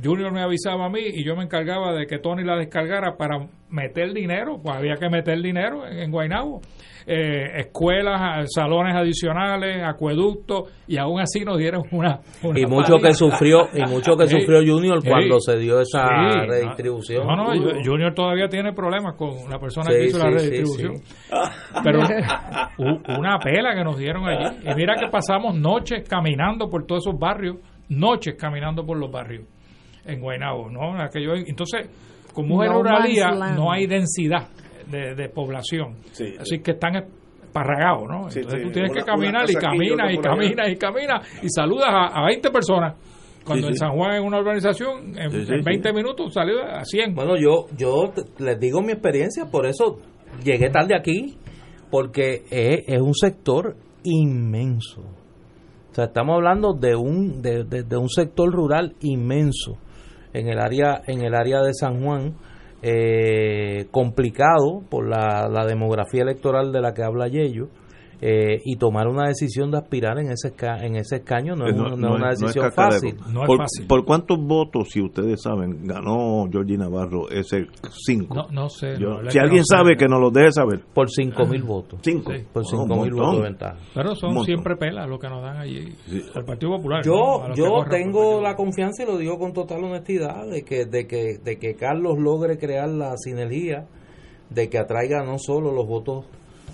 Junior 0.02 0.32
me 0.32 0.42
avisaba 0.42 0.86
a 0.86 0.88
mí 0.88 1.00
y 1.02 1.24
yo 1.24 1.34
me 1.36 1.44
encargaba 1.44 1.92
de 1.92 2.06
que 2.06 2.18
Tony 2.18 2.44
la 2.44 2.56
descargara 2.56 3.16
para 3.16 3.38
meter 3.68 4.12
dinero, 4.12 4.60
pues 4.62 4.76
había 4.76 4.94
que 4.96 5.08
meter 5.08 5.40
dinero 5.40 5.86
en, 5.86 5.98
en 5.98 6.10
Guaynabo. 6.10 6.60
Eh, 7.04 7.58
escuelas, 7.58 8.48
salones 8.54 8.94
adicionales, 8.94 9.82
acueductos, 9.84 10.70
y 10.86 10.98
aún 10.98 11.20
así 11.20 11.40
nos 11.44 11.58
dieron 11.58 11.82
una... 11.90 12.20
una 12.44 12.60
y 12.60 12.64
mucho 12.64 12.96
que 12.98 13.12
sufrió 13.12 13.68
y 13.74 13.82
mucho 13.90 14.16
que 14.16 14.26
Sí, 14.28 14.38
sufrió 14.38 14.60
Junior 14.60 15.02
sí, 15.02 15.08
cuando 15.08 15.40
se 15.40 15.58
dio 15.58 15.80
esa 15.80 16.06
sí, 16.06 16.46
redistribución 16.46 17.26
No, 17.26 17.34
no. 17.34 17.82
Junior 17.84 18.14
todavía 18.14 18.46
tiene 18.48 18.72
problemas 18.72 19.16
con 19.16 19.30
la 19.50 19.58
persona 19.58 19.90
Sí, 19.90 19.98
que 19.98 20.04
hizo 20.04 20.18
la 20.18 20.30
sí, 20.38 20.46
redistribución. 20.48 20.96
sí. 20.98 21.14
Pero 21.82 21.98
una 23.18 23.38
pela 23.40 23.74
que 23.74 23.82
nos 23.82 23.98
dieron 23.98 24.28
allí. 24.28 24.58
Y 24.64 24.74
mira 24.76 24.94
que 24.94 25.08
pasamos 25.08 25.56
noches 25.56 26.08
caminando 26.08 26.70
por 26.70 26.86
todos 26.86 27.04
esos 27.06 27.18
barrios, 27.18 27.56
noches 27.88 28.36
caminando 28.38 28.86
por 28.86 28.96
los 28.96 29.10
barrios 29.10 29.44
en 30.04 30.20
Guaynabo, 30.20 30.68
¿no? 30.70 31.00
Aquello, 31.00 31.34
entonces, 31.34 31.88
como 32.34 32.62
es 32.64 32.70
No 32.70 32.78
ruralía, 32.78 33.26
man's 33.28 33.38
land. 33.38 33.56
no 33.58 33.72
hay 33.72 33.86
densidad 33.86 34.48
de, 34.90 35.14
de 35.14 35.28
población. 35.28 35.96
Así 36.40 36.58
que 36.60 36.72
están 36.72 36.96
esparragados, 36.96 38.08
¿no? 38.08 38.30
Sí, 38.30 38.40
Entonces 38.40 38.60
sí, 38.62 38.66
tú 38.66 38.72
tienes 38.72 38.90
una- 38.90 39.00
que 39.00 39.06
caminar 39.06 39.42
y 39.50 39.56
aquí, 39.56 39.64
caminas 39.66 40.12
y 40.12 40.18
caminas 40.18 40.68
y 40.70 40.76
caminas 40.76 41.42
y 41.44 41.48
saludas 41.50 41.88
a, 41.90 42.22
a 42.22 42.26
20 42.26 42.50
personas. 42.50 42.94
Cuando 43.44 43.66
Sí, 43.66 43.68
en 43.70 43.74
sí. 43.74 43.78
San 43.80 43.90
Juan 43.96 44.14
en 44.16 44.22
una 44.24 44.38
urbanización, 44.38 45.18
en, 45.18 45.30
Sí, 45.30 45.44
sí, 45.46 45.52
en 45.52 45.58
sí. 45.58 45.64
20 45.64 45.92
minutos 45.92 46.32
salió 46.32 46.62
a 46.62 46.84
100. 46.84 47.14
Bueno, 47.14 47.36
yo, 47.36 47.66
yo 47.76 48.12
les 48.38 48.58
digo 48.60 48.80
mi 48.82 48.92
experiencia, 48.92 49.46
por 49.50 49.66
eso 49.66 49.98
llegué 50.44 50.70
tarde 50.70 50.94
aquí, 50.96 51.36
porque 51.90 52.42
es, 52.50 52.84
es 52.86 53.00
un 53.00 53.14
sector 53.14 53.74
inmenso. 54.04 55.00
O 55.90 55.94
sea, 55.94 56.04
estamos 56.04 56.36
hablando 56.36 56.72
de 56.72 56.94
un, 56.94 57.42
de, 57.42 57.64
de- 57.64 57.82
de 57.82 57.96
un 57.96 58.08
sector 58.08 58.50
rural 58.50 58.94
inmenso 59.00 59.72
en 60.32 60.48
el 60.48 60.58
área, 60.58 61.02
en 61.06 61.22
el 61.22 61.34
área 61.34 61.60
de 61.62 61.74
San 61.74 62.02
Juan, 62.02 62.34
eh, 62.82 63.86
complicado 63.90 64.82
por 64.90 65.08
la, 65.08 65.48
la 65.48 65.64
demografía 65.66 66.22
electoral 66.22 66.72
de 66.72 66.80
la 66.80 66.94
que 66.94 67.02
habla 67.02 67.28
Yello. 67.28 67.68
Eh, 68.24 68.60
y 68.64 68.76
tomar 68.76 69.08
una 69.08 69.26
decisión 69.26 69.72
de 69.72 69.78
aspirar 69.78 70.16
en 70.20 70.30
ese 70.30 70.54
en 70.80 70.94
ese 70.94 71.16
escaño 71.16 71.56
no 71.56 71.66
es, 71.66 71.74
una, 71.74 71.96
no 71.96 72.14
es 72.14 72.20
una 72.20 72.28
decisión 72.30 72.70
fácil. 72.70 73.16
por, 73.44 73.58
¿Por 73.88 74.04
cuántos 74.04 74.38
votos, 74.38 74.90
si 74.90 75.02
ustedes 75.02 75.42
saben, 75.42 75.84
ganó 75.84 76.46
Georgie 76.48 76.78
Navarro 76.78 77.28
ese 77.30 77.66
5? 78.06 78.32
No, 78.32 78.46
no 78.52 78.68
sé. 78.68 78.96
Yo- 78.96 79.20
no, 79.20 79.28
si 79.28 79.40
alguien 79.40 79.62
no 79.62 79.64
sé. 79.64 79.76
sabe, 79.76 79.96
que 79.96 80.06
nos 80.06 80.20
lo 80.20 80.30
deje 80.30 80.52
saber. 80.52 80.84
Por 80.94 81.10
5 81.10 81.46
mil 81.46 81.64
votos. 81.64 81.98
5. 82.04 82.32
Por 82.52 82.64
5 82.64 82.86
mil 83.02 83.12
votos 83.12 83.36
de 83.38 83.42
ventaja. 83.42 83.76
Pero 83.92 84.14
son 84.14 84.44
siempre 84.44 84.76
pelas 84.76 85.08
lo 85.08 85.18
que 85.18 85.28
nos 85.28 85.42
dan 85.42 85.56
allí. 85.56 85.92
Al 86.36 86.44
Partido 86.44 86.76
Popular. 86.76 87.02
Yo, 87.04 87.48
¿no? 87.48 87.54
Yo 87.56 87.84
tengo 87.90 88.40
la 88.40 88.54
confianza 88.54 89.02
y 89.02 89.06
lo 89.06 89.18
digo 89.18 89.36
con 89.36 89.52
total 89.52 89.82
honestidad 89.82 90.46
de 90.48 90.62
que, 90.62 90.86
de 90.86 91.08
que, 91.08 91.38
de 91.42 91.58
que 91.58 91.74
Carlos 91.74 92.18
logre 92.20 92.56
crear 92.56 92.88
la 92.88 93.16
sinergia 93.16 93.88
de 94.48 94.68
que 94.68 94.78
atraiga 94.78 95.24
no 95.24 95.38
solo 95.38 95.72
los 95.72 95.88
votos 95.88 96.24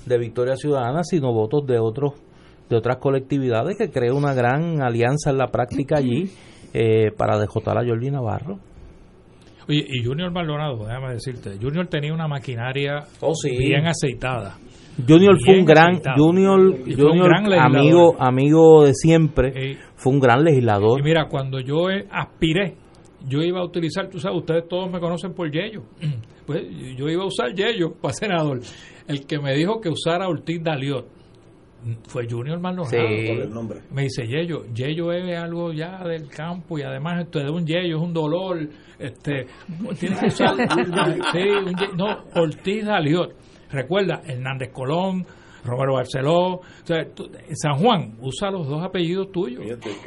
de 0.08 0.18
Victoria 0.18 0.56
Ciudadana, 0.56 1.02
sino 1.04 1.32
votos 1.32 1.66
de 1.66 1.78
otros 1.78 2.14
de 2.68 2.76
otras 2.76 2.98
colectividades 2.98 3.78
que 3.78 3.90
cree 3.90 4.12
una 4.12 4.34
gran 4.34 4.82
alianza 4.82 5.30
en 5.30 5.38
la 5.38 5.46
práctica 5.46 5.96
allí 5.98 6.28
eh, 6.74 7.10
para 7.16 7.38
dejotar 7.38 7.78
a 7.78 7.86
Jordi 7.86 8.10
Navarro. 8.10 8.58
Oye, 9.68 9.84
y 9.88 10.04
Junior 10.04 10.30
Maldonado, 10.30 10.84
déjame 10.86 11.12
decirte, 11.14 11.56
Junior 11.60 11.86
tenía 11.86 12.12
una 12.12 12.28
maquinaria 12.28 13.04
Oh, 13.20 13.32
sí. 13.34 13.56
bien 13.56 13.86
aceitada. 13.86 14.56
Junior 15.06 15.36
fue 15.44 15.60
un 15.60 15.64
gran 15.64 15.92
aceitado. 15.92 16.16
Junior, 16.26 16.74
fue 16.84 16.94
un 17.04 17.10
Junior 17.10 17.28
gran 17.28 17.52
amigo 17.74 18.16
amigo 18.18 18.84
de 18.84 18.92
siempre, 18.94 19.52
Sí. 19.52 19.78
fue 19.96 20.12
un 20.12 20.20
gran 20.20 20.42
legislador. 20.44 21.00
Y 21.00 21.02
mira, 21.04 21.26
cuando 21.30 21.60
yo 21.60 21.88
eh, 21.90 22.06
aspiré, 22.10 22.74
yo 23.26 23.40
iba 23.42 23.60
a 23.60 23.64
utilizar, 23.64 24.08
tú 24.08 24.18
sabes, 24.18 24.38
ustedes 24.38 24.68
todos 24.68 24.90
me 24.90 25.00
conocen 25.00 25.32
por 25.34 25.50
Yello. 25.50 25.82
Pues 26.48 26.62
yo 26.96 27.06
iba 27.10 27.24
a 27.24 27.26
usar 27.26 27.52
Yello 27.54 27.92
para 28.00 28.14
senador. 28.14 28.60
El 29.06 29.26
que 29.26 29.38
me 29.38 29.54
dijo 29.54 29.82
que 29.82 29.90
usara 29.90 30.26
Ortiz 30.28 30.62
Daliot 30.62 31.06
fue 32.08 32.26
Junior 32.26 32.58
Maldonado. 32.58 32.90
Sí. 32.90 33.28
Por 33.28 33.42
el 33.42 33.50
nombre. 33.50 33.80
Me 33.92 34.04
dice 34.04 34.26
Yello, 34.26 34.64
Yello 34.72 35.12
es 35.12 35.36
algo 35.38 35.74
ya 35.74 36.02
del 36.04 36.26
campo 36.28 36.78
y 36.78 36.82
además 36.82 37.24
esto 37.24 37.38
es 37.40 37.50
un 37.50 37.66
Yello, 37.66 37.98
es 37.98 38.02
un 38.02 38.14
dolor. 38.14 38.66
Este, 38.98 39.46
tienes 40.00 40.20
que 40.20 40.26
usar. 40.28 40.56
sí, 40.56 41.38
un 41.66 41.74
Yello. 41.76 41.92
no, 41.96 42.24
Ortiz 42.40 42.84
Daliot. 42.86 43.34
Recuerda, 43.70 44.22
Hernández 44.26 44.70
Colón, 44.72 45.26
Romero 45.64 45.94
Barceló, 45.94 46.54
o 46.54 46.60
sea, 46.84 47.04
tú- 47.14 47.28
San 47.54 47.74
Juan, 47.74 48.14
usa 48.20 48.50
los 48.50 48.66
dos 48.68 48.82
apellidos 48.82 49.30
tuyos. 49.32 49.62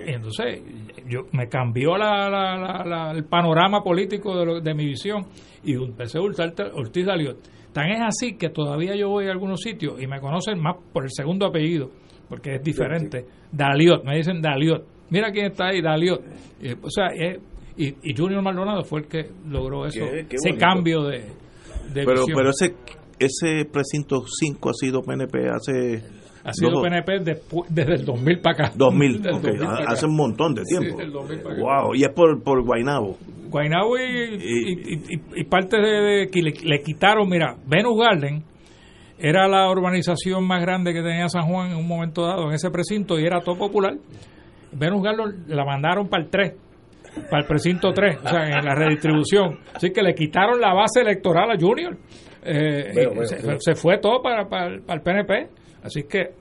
Entonces, 0.06 0.62
yo 1.08 1.22
me 1.34 1.48
cambió 1.48 1.98
la, 1.98 2.30
la- 2.30 2.58
la- 2.58 2.86
la- 2.86 3.12
el 3.12 3.26
panorama 3.26 3.84
político 3.84 4.36
de, 4.38 4.46
lo- 4.46 4.60
de 4.62 4.74
mi 4.74 4.86
visión 4.86 5.26
y 5.64 5.74
empecé 5.74 6.18
a 6.18 6.22
usar 6.22 6.54
Ortiz 6.74 7.06
Daliot. 7.06 7.38
Tan 7.74 7.90
es 7.90 8.02
así 8.02 8.38
que 8.38 8.50
todavía 8.50 8.96
yo 8.96 9.10
voy 9.10 9.28
a 9.28 9.32
algunos 9.32 9.62
sitios 9.62 10.02
y 10.02 10.08
me 10.08 10.20
conocen 10.20 10.60
más 10.62 10.76
por 10.92 11.04
el 11.04 11.10
segundo 11.12 11.46
apellido, 11.46 11.90
porque 12.28 12.56
es 12.56 12.64
diferente. 12.64 13.26
Daliot, 13.52 14.04
me 14.04 14.18
dicen 14.18 14.42
Daliot. 14.42 14.84
Mira 15.10 15.32
quién 15.32 15.48
está 15.48 15.68
ahí, 15.68 15.82
Daliot. 15.82 16.22
Y, 16.62 16.72
o 16.74 16.90
sea, 16.90 17.08
es- 17.16 17.40
y, 17.78 17.88
y 18.04 18.16
Junior 18.16 18.42
Maldonado 18.42 18.84
fue 18.84 19.02
el 19.02 19.08
que 19.08 19.30
logró 19.48 19.86
eso, 19.86 20.04
Qué- 20.06 20.26
qué 20.28 20.36
ese 20.36 20.58
cambio 20.58 21.04
de, 21.04 21.20
de 21.94 22.06
Pero, 22.06 22.26
visión. 22.26 22.38
pero 22.38 22.50
ese, 22.50 22.76
ese 23.26 23.66
precinto 23.72 24.24
5 24.28 24.70
ha 24.70 24.74
sido 24.74 25.02
PNP 25.02 25.50
hace... 25.50 26.04
ha 26.44 26.54
sido 26.54 26.82
PNP 26.82 27.20
despu- 27.24 27.66
desde 27.70 27.94
el 27.96 28.06
2000 28.06 28.40
para 28.42 28.54
acá. 28.68 28.74
2000, 28.76 29.22
Del 29.22 29.34
ok, 29.36 29.42
2000 29.42 29.60
para 29.66 29.74
acá. 29.84 29.92
hace 29.94 30.06
un 30.06 30.16
montón 30.16 30.54
de 30.56 30.66
Sí, 30.66 30.78
tiempo. 30.78 30.98
del 30.98 31.12
2000 31.12 31.40
para 31.42 31.56
acá. 31.56 31.64
wow, 31.84 31.96
y 31.96 32.04
es 32.04 32.10
por, 32.10 32.42
por 32.44 32.64
Guaynabo. 32.64 33.18
Guaynabo 33.50 33.98
y, 33.98 34.02
y, 34.02 34.94
y- 34.94 35.16
y- 35.16 35.42
y 35.42 35.44
parte 35.46 35.78
de, 35.78 36.02
de 36.02 36.28
que 36.30 36.42
le, 36.42 36.54
le 36.64 36.82
quitaron, 36.82 37.28
mira, 37.30 37.56
Venus 37.68 37.98
Garden 38.00 38.44
era 39.20 39.48
la 39.48 39.70
urbanización 39.70 40.48
más 40.48 40.62
grande 40.62 40.94
que 40.94 41.02
tenía 41.02 41.28
San 41.30 41.44
Juan 41.44 41.72
en 41.72 41.78
un 41.78 41.88
momento 41.88 42.24
dado 42.26 42.48
en 42.48 42.54
ese 42.56 42.72
precinto 42.72 43.20
y 43.20 43.26
era 43.26 43.42
todo 43.42 43.56
popular. 43.58 43.94
Venus 44.72 45.04
Garden 45.04 45.44
la 45.48 45.64
mandaron 45.66 46.08
para 46.08 46.24
el 46.24 46.30
3, 46.30 46.54
para 47.30 47.42
el 47.42 47.48
precinto 47.48 47.92
3, 47.94 48.18
o 48.24 48.30
sea, 48.30 48.46
en 48.48 48.66
la 48.66 48.74
redistribución. 48.74 49.60
Así 49.76 49.92
que 49.92 50.02
le 50.02 50.16
quitaron 50.16 50.60
la 50.62 50.74
base 50.74 51.02
electoral 51.02 51.52
a 51.52 51.60
Junior. 51.60 51.98
Eh, 52.44 52.92
Veo, 52.96 53.12
y 53.14 53.16
veo, 53.18 53.58
se, 53.60 53.76
fue 53.76 53.98
todo 54.00 54.22
para, 54.22 54.48
para, 54.48 54.80
para 54.82 54.96
el 54.98 55.02
PNP. 55.02 55.50
Así 55.84 56.04
que 56.04 56.32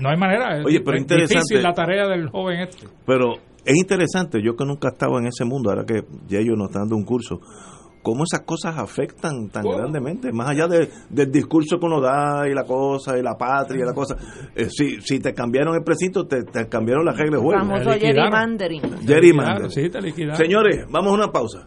no 0.00 0.08
hay 0.10 0.16
manera. 0.16 0.62
Oye, 0.64 0.80
pero 0.80 0.96
es 0.96 1.02
interesante. 1.02 1.34
difícil 1.34 1.62
la 1.62 1.72
tarea 1.72 2.06
del 2.08 2.28
joven 2.28 2.60
este. 2.60 2.86
Pero 3.06 3.34
es 3.64 3.76
interesante, 3.76 4.40
yo 4.42 4.54
que 4.56 4.64
nunca 4.64 4.88
he 4.88 4.92
estado 4.92 5.18
en 5.18 5.26
ese 5.26 5.44
mundo, 5.44 5.70
ahora 5.70 5.84
que 5.84 6.02
ya 6.28 6.38
ellos 6.38 6.56
nos 6.56 6.68
están 6.68 6.82
dando 6.82 6.96
un 6.96 7.04
curso, 7.04 7.40
cómo 8.02 8.24
esas 8.24 8.40
cosas 8.42 8.76
afectan 8.76 9.48
tan 9.48 9.64
grandemente, 9.64 10.30
más 10.32 10.50
allá 10.50 10.66
de, 10.68 10.90
del 11.08 11.32
discurso 11.32 11.78
que 11.78 11.86
uno 11.86 12.00
da 12.00 12.46
y 12.46 12.52
la 12.54 12.64
cosa, 12.64 13.18
y 13.18 13.22
la 13.22 13.34
patria 13.36 13.82
y 13.82 13.86
la 13.86 13.94
cosa. 13.94 14.16
Eh, 14.54 14.66
si, 14.68 15.00
si 15.00 15.18
te 15.18 15.32
cambiaron 15.32 15.74
el 15.74 15.82
precinto, 15.82 16.26
te, 16.26 16.42
te 16.44 16.68
cambiaron 16.68 17.06
las 17.06 17.16
reglas 17.16 17.40
de 17.40 17.46
juego. 17.46 17.60
famoso 17.60 17.90
gerrymandering. 17.98 18.82
Gerrymandering. 19.06 19.70
Sí, 19.70 19.88
te 19.88 20.00
liquidaron. 20.02 20.36
Señores, 20.36 20.84
vamos 20.90 21.12
a 21.12 21.14
una 21.14 21.28
pausa. 21.32 21.66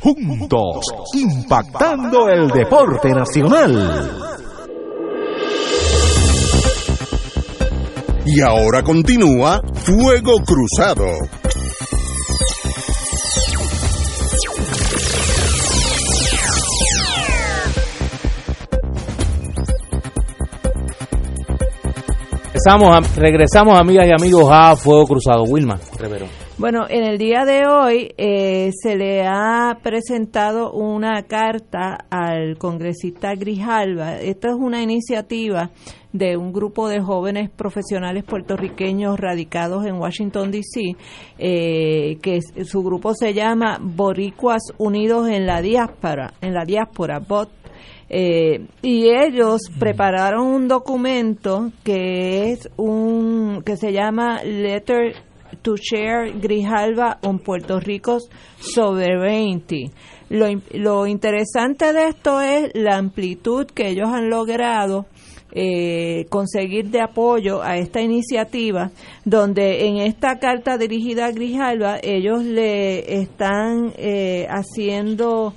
juntos, 0.00 0.84
impactando 1.14 2.28
el 2.28 2.48
deporte 2.48 3.10
nacional. 3.10 4.10
Y 8.24 8.40
ahora 8.40 8.82
continúa 8.82 9.60
Fuego 9.74 10.36
Cruzado. 10.44 11.06
Regresamos, 23.16 23.80
amigas 23.80 24.06
y 24.06 24.12
amigos, 24.12 24.48
a 24.50 24.76
Fuego 24.76 25.06
Cruzado. 25.06 25.44
Wilma, 25.44 25.78
Rivero. 25.98 26.26
Bueno, 26.60 26.84
en 26.90 27.04
el 27.04 27.16
día 27.16 27.46
de 27.46 27.66
hoy 27.66 28.12
eh, 28.18 28.70
se 28.82 28.94
le 28.94 29.26
ha 29.26 29.78
presentado 29.82 30.72
una 30.72 31.22
carta 31.22 32.04
al 32.10 32.58
congresista 32.58 33.34
Grijalva. 33.34 34.20
Esta 34.20 34.48
es 34.48 34.56
una 34.56 34.82
iniciativa 34.82 35.70
de 36.12 36.36
un 36.36 36.52
grupo 36.52 36.90
de 36.90 37.00
jóvenes 37.00 37.48
profesionales 37.48 38.24
puertorriqueños 38.24 39.18
radicados 39.18 39.86
en 39.86 39.94
Washington, 39.94 40.50
D.C., 40.50 40.96
eh, 41.38 42.18
que 42.20 42.40
su 42.42 42.82
grupo 42.82 43.14
se 43.14 43.32
llama 43.32 43.78
Boricuas 43.80 44.60
Unidos 44.76 45.30
en 45.30 45.46
la 45.46 45.62
Diáspora, 45.62 46.34
en 46.42 46.52
la 46.52 46.66
diáspora, 46.66 47.20
BOT. 47.20 47.48
Eh, 48.10 48.66
y 48.82 49.08
ellos 49.08 49.62
prepararon 49.78 50.46
un 50.46 50.68
documento 50.68 51.70
que 51.82 52.52
es 52.52 52.68
un 52.76 53.62
que 53.64 53.78
se 53.78 53.92
llama 53.92 54.42
Letter 54.42 55.29
to 55.62 55.76
Share 55.76 56.32
Grijalva 56.32 57.18
on 57.22 57.38
Puerto 57.38 57.78
Rico's 57.80 58.28
Sovereignty. 58.58 59.90
Lo, 60.28 60.46
lo 60.74 61.06
interesante 61.06 61.92
de 61.92 62.08
esto 62.08 62.40
es 62.40 62.70
la 62.74 62.96
amplitud 62.96 63.66
que 63.66 63.88
ellos 63.88 64.08
han 64.12 64.30
logrado 64.30 65.06
eh, 65.52 66.26
conseguir 66.30 66.90
de 66.90 67.00
apoyo 67.00 67.60
a 67.62 67.76
esta 67.76 68.00
iniciativa, 68.00 68.92
donde 69.24 69.88
en 69.88 69.96
esta 69.96 70.38
carta 70.38 70.78
dirigida 70.78 71.26
a 71.26 71.32
Grijalva 71.32 71.98
ellos 72.02 72.44
le 72.44 73.20
están 73.20 73.92
eh, 73.96 74.46
haciendo 74.48 75.54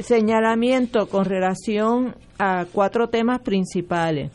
señalamiento 0.00 1.08
con 1.08 1.24
relación 1.24 2.14
a 2.38 2.66
cuatro 2.72 3.08
temas 3.08 3.40
principales. 3.40 4.30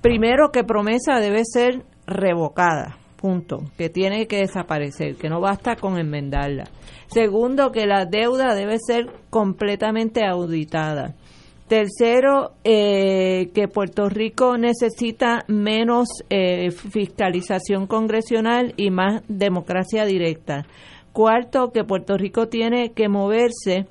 Primero, 0.00 0.50
que 0.50 0.64
promesa 0.64 1.20
debe 1.20 1.42
ser 1.44 1.84
revocada, 2.06 2.96
punto, 3.22 3.60
que 3.78 3.88
tiene 3.88 4.26
que 4.26 4.38
desaparecer, 4.38 5.14
que 5.14 5.30
no 5.30 5.40
basta 5.40 5.76
con 5.76 5.96
enmendarla. 5.96 6.64
Segundo, 7.06 7.70
que 7.70 7.86
la 7.86 8.04
deuda 8.04 8.54
debe 8.54 8.78
ser 8.84 9.06
completamente 9.30 10.26
auditada. 10.26 11.14
Tercero, 11.68 12.52
eh, 12.64 13.50
que 13.54 13.68
Puerto 13.68 14.08
Rico 14.08 14.58
necesita 14.58 15.44
menos 15.46 16.08
eh, 16.28 16.70
fiscalización 16.72 17.86
congresional 17.86 18.74
y 18.76 18.90
más 18.90 19.22
democracia 19.28 20.04
directa. 20.04 20.66
Cuarto, 21.12 21.70
que 21.70 21.84
Puerto 21.84 22.16
Rico 22.16 22.48
tiene 22.48 22.90
que 22.90 23.08
moverse 23.08 23.86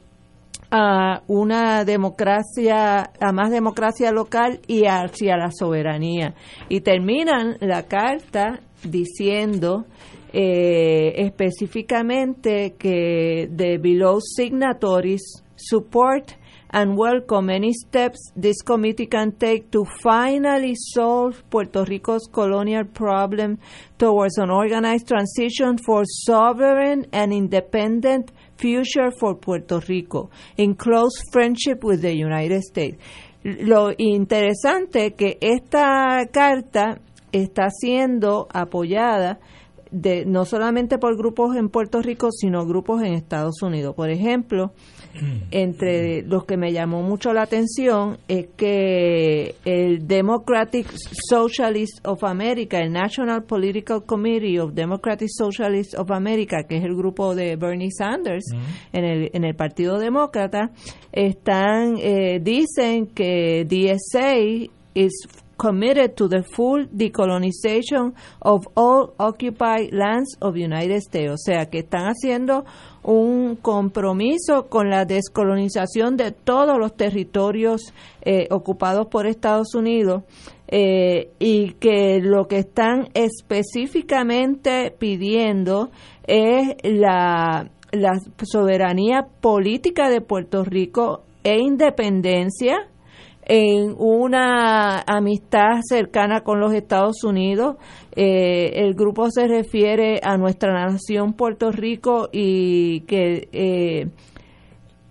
a 0.72 1.22
una 1.28 1.84
democracia, 1.84 3.12
a 3.20 3.32
más 3.32 3.52
democracia 3.52 4.12
local 4.12 4.60
y 4.68 4.86
hacia 4.86 5.38
la 5.38 5.52
soberanía. 5.52 6.34
Y 6.70 6.82
terminan 6.82 7.58
la 7.60 7.84
carta 7.84 8.62
diciendo 8.84 9.86
eh, 10.34 11.14
específicamente 11.18 12.76
que 12.78 13.50
the 13.56 13.78
below 13.78 14.20
signatories 14.22 15.44
support 15.56 16.38
and 16.72 16.98
welcome 16.98 17.50
any 17.50 17.74
steps 17.74 18.32
this 18.36 18.62
committee 18.62 19.06
can 19.06 19.34
take 19.34 19.70
to 19.72 19.84
finally 20.02 20.74
solve 20.94 21.44
Puerto 21.50 21.84
Rico's 21.84 22.28
colonial 22.32 22.86
problem 22.86 23.60
towards 23.98 24.38
an 24.38 24.50
organized 24.50 25.08
transition 25.08 25.78
for 25.78 26.04
sovereign 26.06 27.06
and 27.12 27.34
independent 27.34 28.32
future 28.58 29.12
for 29.20 29.36
Puerto 29.36 29.82
Rico 29.88 30.30
in 30.56 30.76
close 30.76 31.22
friendship 31.32 31.84
with 31.84 32.02
the 32.02 32.16
United 32.16 32.62
States. 32.62 32.98
Lo 33.44 33.92
interesante 33.98 35.16
que 35.16 35.38
esta 35.42 36.26
carta 36.32 37.02
está 37.32 37.70
siendo 37.70 38.48
apoyada 38.54 39.40
de, 39.92 40.26
no 40.26 40.46
solamente 40.46 40.98
por 40.98 41.18
grupos 41.18 41.56
en 41.58 41.70
Puerto 41.70 42.02
Rico, 42.02 42.32
sino 42.32 42.66
grupos 42.66 43.04
en 43.04 43.14
Estados 43.14 43.62
Unidos. 43.62 43.94
Por 43.94 44.10
ejemplo, 44.10 44.72
entre 45.52 46.24
los 46.24 46.46
que 46.46 46.56
me 46.56 46.72
llamó 46.72 47.04
mucho 47.04 47.34
la 47.34 47.42
atención 47.42 48.18
es 48.30 48.48
que 48.56 49.56
el 49.66 50.08
Democratic 50.08 50.88
Socialists 51.30 52.02
of 52.06 52.24
America, 52.24 52.80
el 52.80 52.94
National 52.94 53.44
Political 53.44 54.06
Committee 54.06 54.60
of 54.60 54.74
Democratic 54.74 55.28
Socialists 55.30 55.98
of 55.98 56.10
America, 56.12 56.64
que 56.64 56.78
es 56.78 56.84
el 56.86 56.96
grupo 56.96 57.36
de 57.36 57.58
Bernie 57.58 57.92
Sanders 57.92 58.46
en, 58.94 59.04
el, 59.04 59.30
en 59.34 59.44
el 59.44 59.56
Partido 59.56 60.00
Demócrata, 60.00 60.72
están 61.12 61.98
eh, 61.98 62.40
dicen 62.42 63.08
que 63.08 63.66
DSA 63.66 64.70
is 64.94 65.28
committed 65.62 66.16
to 66.16 66.28
the 66.28 66.42
full 66.42 66.88
decolonization 66.88 68.16
of 68.42 68.68
all 68.76 69.14
occupied 69.20 69.94
lands 69.94 70.36
of 70.42 70.58
United 70.58 70.98
States. 71.04 71.32
O 71.32 71.38
sea, 71.38 71.68
que 71.68 71.82
están 71.82 72.08
haciendo 72.08 72.66
un 73.04 73.58
compromiso 73.58 74.70
con 74.70 74.90
la 74.90 75.06
descolonización 75.06 76.18
de 76.18 76.32
todos 76.32 76.80
los 76.80 76.98
territorios 76.98 77.94
eh, 78.24 78.48
ocupados 78.50 79.06
por 79.06 79.28
Estados 79.28 79.76
Unidos 79.76 80.24
eh, 80.68 81.30
y 81.38 81.74
que 81.74 82.20
lo 82.22 82.48
que 82.48 82.58
están 82.58 83.10
específicamente 83.14 84.90
pidiendo 84.98 85.92
es 86.26 86.76
la, 86.82 87.70
la 87.92 88.20
soberanía 88.42 89.28
política 89.42 90.10
de 90.10 90.22
Puerto 90.22 90.64
Rico 90.64 91.22
e 91.44 91.60
independencia 91.60 92.88
en 93.44 93.96
una 93.98 95.02
amistad 95.02 95.82
cercana 95.84 96.42
con 96.42 96.60
los 96.60 96.74
Estados 96.74 97.24
Unidos. 97.24 97.78
Eh, 98.16 98.72
el 98.76 98.94
grupo 98.94 99.30
se 99.32 99.48
refiere 99.48 100.20
a 100.24 100.38
nuestra 100.38 100.74
nación 100.74 101.34
Puerto 101.34 101.72
Rico 101.72 102.30
y 102.32 103.02
que 103.02 103.50
eh, 103.52 104.10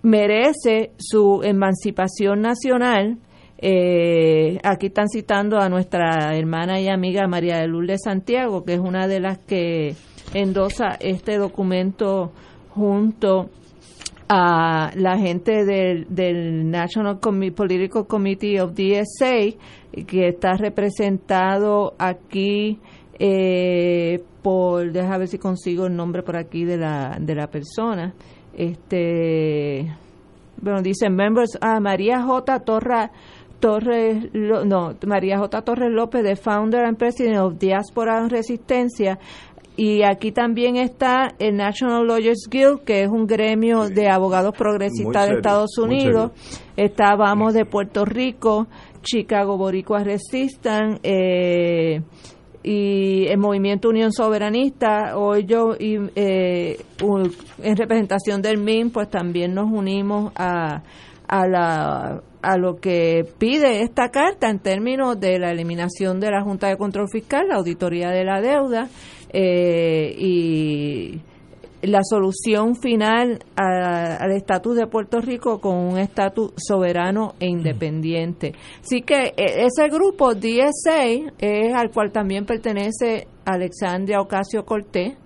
merece 0.02 0.92
su 0.98 1.42
emancipación 1.42 2.40
nacional. 2.40 3.18
Eh, 3.58 4.58
aquí 4.62 4.86
están 4.86 5.08
citando 5.08 5.58
a 5.58 5.68
nuestra 5.68 6.34
hermana 6.34 6.80
y 6.80 6.88
amiga 6.88 7.26
María 7.26 7.58
de 7.58 7.68
Lourdes 7.68 8.00
Santiago, 8.04 8.64
que 8.64 8.74
es 8.74 8.80
una 8.80 9.06
de 9.06 9.20
las 9.20 9.38
que 9.38 9.94
endosa 10.32 10.96
este 11.00 11.36
documento 11.36 12.32
junto 12.70 13.50
a 14.32 14.92
la 14.94 15.18
gente 15.18 15.64
del, 15.64 16.06
del 16.08 16.70
National 16.70 17.18
Political 17.18 18.06
Committee 18.06 18.60
of 18.60 18.74
DSA, 18.74 19.56
que 20.06 20.28
está 20.28 20.52
representado 20.52 21.94
aquí 21.98 22.78
eh, 23.18 24.22
por, 24.40 24.92
déjame 24.92 25.18
ver 25.18 25.28
si 25.28 25.38
consigo 25.38 25.86
el 25.86 25.96
nombre 25.96 26.22
por 26.22 26.36
aquí 26.36 26.64
de 26.64 26.76
la, 26.76 27.18
de 27.20 27.34
la 27.34 27.48
persona. 27.48 28.14
Este, 28.56 29.96
bueno, 30.62 30.80
dice 30.80 31.10
members, 31.10 31.58
ah, 31.60 31.80
María 31.80 32.22
J. 32.22 32.60
Torra, 32.60 33.10
Torres, 33.58 34.30
no, 34.32 34.94
María 35.06 35.38
J. 35.38 35.62
Torres 35.62 35.90
López, 35.90 36.22
de 36.22 36.36
Founder 36.36 36.84
and 36.84 36.96
President 36.96 37.38
of 37.38 37.58
Diaspora 37.58 38.26
Resistencia, 38.28 39.18
y 39.82 40.02
aquí 40.02 40.30
también 40.30 40.76
está 40.76 41.32
el 41.38 41.56
National 41.56 42.06
Lawyers 42.06 42.48
Guild, 42.50 42.84
que 42.84 43.00
es 43.00 43.08
un 43.08 43.26
gremio 43.26 43.88
de 43.88 44.10
abogados 44.10 44.54
progresistas 44.54 45.30
de 45.30 45.36
Estados 45.36 45.78
Unidos. 45.78 46.32
Está 46.76 47.16
Vamos 47.16 47.54
de 47.54 47.64
Puerto 47.64 48.04
Rico, 48.04 48.66
Chicago 49.00 49.56
Boricua 49.56 50.04
Resistan, 50.04 51.00
eh, 51.02 52.02
y 52.62 53.26
el 53.28 53.38
Movimiento 53.38 53.88
Unión 53.88 54.12
Soberanista. 54.12 55.16
Hoy 55.16 55.46
yo, 55.46 55.74
y, 55.80 55.96
eh, 56.14 56.78
en 57.62 57.76
representación 57.78 58.42
del 58.42 58.58
MIN, 58.58 58.90
pues 58.90 59.08
también 59.08 59.54
nos 59.54 59.72
unimos 59.72 60.30
a, 60.36 60.82
a 61.26 61.48
la 61.48 62.22
a 62.42 62.56
lo 62.56 62.80
que 62.80 63.24
pide 63.38 63.82
esta 63.82 64.10
carta 64.10 64.48
en 64.48 64.60
términos 64.60 65.20
de 65.20 65.38
la 65.38 65.50
eliminación 65.50 66.20
de 66.20 66.30
la 66.30 66.42
Junta 66.42 66.68
de 66.68 66.76
Control 66.76 67.06
Fiscal, 67.10 67.48
la 67.48 67.56
auditoría 67.56 68.10
de 68.10 68.24
la 68.24 68.40
deuda, 68.40 68.88
eh, 69.32 70.14
y 70.18 71.20
la 71.82 72.00
solución 72.02 72.76
final 72.76 73.38
al 73.56 74.32
estatus 74.32 74.76
de 74.76 74.86
Puerto 74.86 75.20
Rico 75.20 75.60
con 75.60 75.76
un 75.76 75.98
estatus 75.98 76.52
soberano 76.56 77.34
e 77.40 77.46
independiente. 77.46 78.52
Así 78.82 79.02
que 79.02 79.32
e, 79.36 79.64
ese 79.64 79.88
grupo 79.88 80.34
DSA 80.34 81.32
es 81.38 81.74
al 81.74 81.90
cual 81.90 82.12
también 82.12 82.44
pertenece 82.44 83.28
Alexandria 83.44 84.20
Ocasio 84.20 84.64
Cortés. 84.64 85.16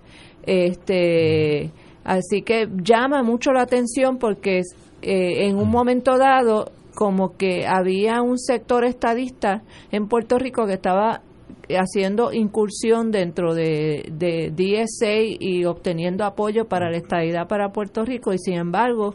Este, 0.47 1.71
así 2.05 2.43
que 2.43 2.69
llama 2.83 3.23
mucho 3.23 3.53
la 3.53 3.63
atención 3.63 4.19
porque 4.19 4.61
eh, 5.03 5.47
en 5.47 5.57
un 5.57 5.71
momento 5.71 6.19
dado 6.19 6.71
como 6.95 7.37
que 7.37 7.67
había 7.67 8.23
un 8.23 8.39
sector 8.39 8.85
estadista 8.85 9.63
en 9.91 10.07
Puerto 10.07 10.39
Rico 10.39 10.67
que 10.67 10.75
estaba 10.75 11.23
haciendo 11.71 12.33
incursión 12.33 13.11
dentro 13.11 13.55
de, 13.55 14.09
de 14.13 14.51
DSA 14.51 15.37
y 15.39 15.65
obteniendo 15.65 16.25
apoyo 16.25 16.67
para 16.67 16.91
la 16.91 16.97
estadidad 16.97 17.49
para 17.49 17.71
Puerto 17.71 18.05
Rico. 18.05 18.33
Y 18.33 18.39
sin 18.39 18.55
embargo 18.55 19.15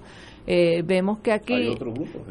eh, 0.51 0.81
vemos 0.83 1.19
que 1.19 1.31
aquí 1.31 1.77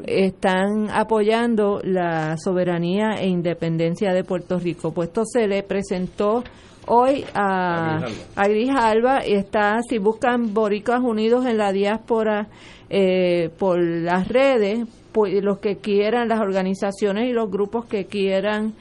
están 0.06 0.90
apoyando 0.90 1.80
la 1.84 2.36
soberanía 2.36 3.12
e 3.20 3.28
independencia 3.28 4.12
de 4.12 4.24
Puerto 4.24 4.58
Rico. 4.58 4.92
Pues 4.92 5.08
esto 5.08 5.22
se 5.24 5.46
le 5.46 5.62
presentó 5.62 6.42
hoy 6.88 7.24
a, 7.34 8.00
a 8.34 8.48
Gris 8.48 8.70
Alba 8.70 9.24
y 9.24 9.34
está, 9.34 9.78
si 9.88 9.98
buscan 9.98 10.52
Boricos 10.52 11.00
Unidos 11.00 11.46
en 11.46 11.58
la 11.58 11.70
diáspora 11.70 12.48
eh, 12.90 13.50
por 13.58 13.78
las 13.80 14.26
redes, 14.26 14.88
pues, 15.12 15.43
los 15.43 15.59
que 15.59 15.76
quieran, 15.76 16.28
las 16.28 16.40
organizaciones 16.40 17.28
y 17.28 17.32
los 17.32 17.51
grupos 17.51 17.86
que 17.86 18.06
quieran 18.06 18.74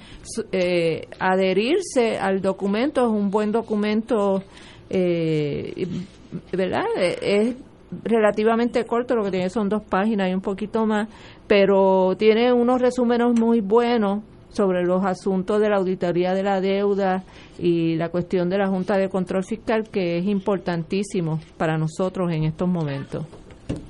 eh, 0.52 1.08
adherirse 1.20 2.18
al 2.18 2.42
documento, 2.42 3.02
es 3.02 3.10
un 3.10 3.32
buen 3.32 3.52
documento, 3.52 4.44
eh, 4.90 5.88
¿verdad? 6.52 6.86
Es 6.98 7.56
relativamente 8.04 8.86
corto, 8.86 9.16
lo 9.16 9.24
que 9.24 9.32
tiene 9.32 9.50
son 9.50 9.70
dos 9.70 9.84
páginas 9.84 10.30
y 10.30 10.34
un 10.34 10.42
poquito 10.42 10.86
más, 10.86 11.08
pero 11.48 12.16
tiene 12.18 12.52
unos 12.52 12.82
resúmenes 12.82 13.40
muy 13.40 13.62
buenos 13.62 14.22
sobre 14.50 14.84
los 14.84 15.06
asuntos 15.06 15.62
de 15.62 15.70
la 15.70 15.78
auditoría 15.78 16.34
de 16.34 16.44
la 16.44 16.60
deuda 16.62 17.24
y 17.60 17.96
la 17.96 18.10
cuestión 18.10 18.50
de 18.50 18.58
la 18.58 18.68
Junta 18.68 18.98
de 18.98 19.10
Control 19.10 19.44
Fiscal, 19.44 19.90
que 19.90 20.18
es 20.18 20.26
importantísimo 20.26 21.40
para 21.58 21.78
nosotros 21.78 22.32
en 22.32 22.44
estos 22.44 22.68
momentos. 22.68 23.26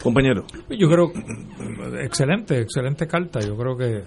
Compañero. 0.02 0.46
Yo 0.70 0.88
creo, 0.90 1.12
excelente, 2.02 2.60
excelente 2.62 3.08
carta. 3.08 3.40
Yo 3.40 3.56
creo 3.58 3.78
que 3.78 4.04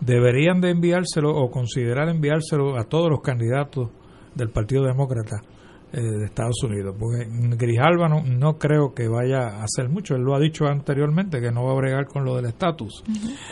deberían 0.00 0.60
de 0.60 0.70
enviárselo 0.70 1.30
o 1.30 1.50
considerar 1.50 2.08
enviárselo 2.08 2.78
a 2.78 2.84
todos 2.84 3.10
los 3.10 3.20
candidatos 3.20 3.90
del 4.34 4.50
Partido 4.50 4.84
Demócrata 4.84 5.40
eh, 5.92 6.00
de 6.00 6.24
Estados 6.26 6.62
Unidos. 6.62 6.94
Porque 6.98 7.26
Grijalva 7.56 8.08
no, 8.08 8.22
no, 8.22 8.58
creo 8.58 8.94
que 8.94 9.08
vaya 9.08 9.48
a 9.48 9.64
hacer 9.64 9.88
mucho. 9.88 10.14
Él 10.14 10.22
lo 10.22 10.34
ha 10.34 10.38
dicho 10.38 10.66
anteriormente, 10.66 11.40
que 11.40 11.50
no 11.50 11.64
va 11.64 11.72
a 11.72 11.76
bregar 11.76 12.06
con 12.06 12.24
lo 12.24 12.36
del 12.36 12.46
estatus. 12.46 13.02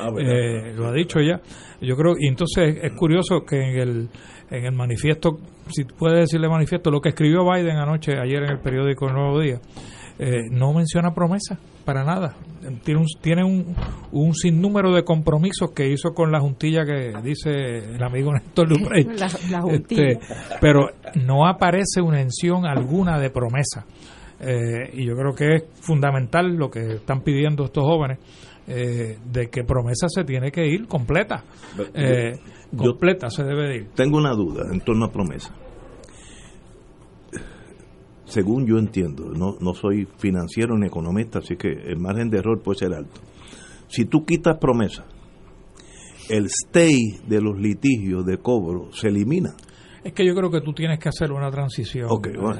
Ah, 0.00 0.10
eh, 0.18 0.72
lo 0.74 0.86
ha 0.86 0.92
dicho 0.92 1.20
ya. 1.20 1.40
Yo 1.80 1.96
creo, 1.96 2.14
y 2.18 2.28
entonces 2.28 2.78
es 2.80 2.92
curioso 2.92 3.44
que 3.44 3.56
en 3.56 3.78
el, 3.80 4.08
en 4.50 4.64
el 4.64 4.72
manifiesto, 4.72 5.38
si 5.68 5.84
puede 5.84 6.20
decirle 6.20 6.48
manifiesto, 6.48 6.90
lo 6.90 7.00
que 7.00 7.10
escribió 7.10 7.44
Biden 7.44 7.76
anoche, 7.76 8.12
ayer 8.18 8.44
en 8.44 8.50
el 8.50 8.60
periódico 8.60 9.08
El 9.08 9.14
Nuevo 9.14 9.40
Día, 9.40 9.60
eh, 10.18 10.48
no 10.50 10.72
menciona 10.72 11.14
promesa 11.14 11.58
para 11.84 12.02
nada. 12.04 12.34
Tiene, 12.82 13.00
un, 13.00 13.06
tiene 13.20 13.44
un, 13.44 13.74
un, 14.10 14.34
sinnúmero 14.34 14.92
de 14.92 15.04
compromisos 15.04 15.70
que 15.70 15.88
hizo 15.88 16.12
con 16.12 16.32
la 16.32 16.40
juntilla 16.40 16.84
que 16.84 17.12
dice 17.22 17.50
el 17.94 18.02
amigo 18.02 18.32
Néstor 18.32 18.68
Luprey. 18.76 19.06
Este, 19.70 20.18
pero 20.60 20.88
no 21.24 21.46
aparece 21.46 22.00
una 22.00 22.18
mención 22.18 22.66
alguna 22.66 23.18
de 23.20 23.30
promesa. 23.30 23.86
Eh, 24.40 24.90
y 24.94 25.06
yo 25.06 25.14
creo 25.14 25.34
que 25.34 25.54
es 25.54 25.64
fundamental 25.80 26.56
lo 26.56 26.68
que 26.68 26.94
están 26.94 27.22
pidiendo 27.22 27.64
estos 27.64 27.84
jóvenes, 27.84 28.18
eh, 28.66 29.18
de 29.24 29.48
que 29.48 29.62
promesa 29.62 30.08
se 30.08 30.24
tiene 30.24 30.50
que 30.50 30.66
ir 30.66 30.88
completa. 30.88 31.44
completa 32.76 33.30
se 33.30 33.44
debe 33.44 33.76
ir. 33.76 33.88
Tengo 33.94 34.18
una 34.18 34.32
duda 34.32 34.64
en 34.72 34.80
torno 34.80 35.06
a 35.06 35.12
promesa 35.12 35.54
según 38.28 38.66
yo 38.66 38.78
entiendo, 38.78 39.30
no, 39.34 39.56
no 39.60 39.74
soy 39.74 40.06
financiero 40.18 40.76
ni 40.76 40.86
economista, 40.86 41.38
así 41.40 41.56
que 41.56 41.68
el 41.68 41.98
margen 41.98 42.30
de 42.30 42.38
error 42.38 42.60
puede 42.62 42.78
ser 42.78 42.94
alto. 42.94 43.20
si 43.88 44.04
tú 44.04 44.24
quitas 44.24 44.58
promesa, 44.58 45.06
el 46.28 46.46
stay 46.46 46.98
de 47.26 47.40
los 47.40 47.58
litigios 47.58 48.24
de 48.26 48.38
cobro 48.38 48.92
se 48.92 49.08
elimina. 49.08 49.54
Es 50.08 50.14
que 50.14 50.24
yo 50.26 50.34
creo 50.34 50.50
que 50.50 50.60
tú 50.62 50.72
tienes 50.72 50.98
que 50.98 51.08
hacer 51.10 51.30
una 51.32 51.50
transición. 51.50 52.08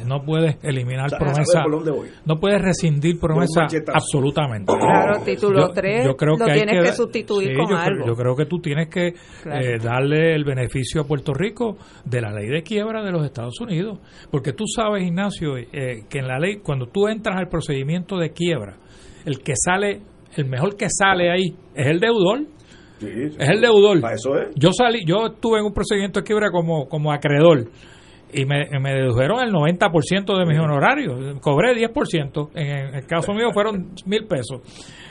No 0.07 0.23
puedes 0.23 0.57
eliminar 0.63 1.07
O 1.07 1.09
sea, 1.09 1.19
promesa. 1.19 1.41
a 1.41 1.63
ver 1.63 1.63
por 1.65 1.73
dónde 1.73 1.91
voy. 1.91 2.09
No 2.27 2.39
puedes 2.39 2.61
rescindir 2.61 3.19
promesa 3.19 3.67
absolutamente. 3.93 4.73
Claro, 4.79 5.23
título 5.25 5.69
Yo- 5.69 5.73
3 5.75 6.05
yo 6.05 6.17
creo 6.17 6.37
lo 6.37 6.45
que 6.47 6.53
tienes 6.53 6.83
que, 6.91 6.93
sustituir 6.95 7.49
sí, 7.51 7.55
con 7.57 7.63
yo 7.71 7.77
creo- 7.77 7.79
algo. 7.79 8.07
yo 8.07 8.15
creo 8.15 8.37
que 8.37 8.47
tú 8.47 8.59
tienes 8.61 8.89
que 8.89 9.15
Claro. 9.43 9.65
eh, 9.65 9.79
darle 9.83 10.35
el 10.35 10.45
beneficio 10.45 11.01
a 11.01 11.05
Puerto 11.05 11.33
Rico 11.33 11.79
de 12.05 12.21
la 12.21 12.33
ley 12.33 12.49
de 12.49 12.63
quiebra 12.63 13.03
de 13.03 13.13
los 13.13 13.25
Estados 13.25 13.59
Unidos. 13.61 13.99
Porque 14.31 14.53
tú 14.53 14.65
sabes, 14.67 15.03
Ignacio, 15.05 15.57
eh, 15.57 16.05
que 16.09 16.19
en 16.19 16.29
la 16.29 16.39
ley, 16.39 16.59
cuando 16.59 16.87
tú 16.87 17.09
entras 17.09 17.37
al 17.39 17.49
procedimiento 17.49 18.19
de 18.19 18.31
quiebra, 18.33 18.77
el 19.25 19.39
que 19.41 19.55
sale, 19.57 20.03
el 20.37 20.45
mejor 20.45 20.77
que 20.77 20.89
sale 20.91 21.31
ahí 21.31 21.57
es 21.75 21.87
el 21.87 21.99
deudor. 21.99 22.41
Es 23.01 23.49
el 23.49 23.61
deudor. 23.61 24.01
Yo 24.55 24.71
salí, 24.73 25.05
yo 25.07 25.27
estuve 25.27 25.59
en 25.59 25.67
un 25.67 25.73
procedimiento 25.73 26.21
de 26.21 26.25
quiebra 26.25 26.51
como, 26.51 26.89
como 26.89 27.13
acreedor 27.13 27.71
y 28.33 28.45
me, 28.45 28.69
me 28.81 28.93
dedujeron 28.93 29.41
el 29.41 29.53
90% 29.53 30.39
de 30.39 30.47
mis 30.47 30.59
honorarios. 30.59 31.41
Cobré 31.41 31.75
10%. 31.75 32.51
En 32.55 32.95
el 32.95 33.07
caso 33.07 33.33
mío 33.33 33.51
fueron 33.53 33.93
mil 34.07 34.27
pesos 34.27 34.61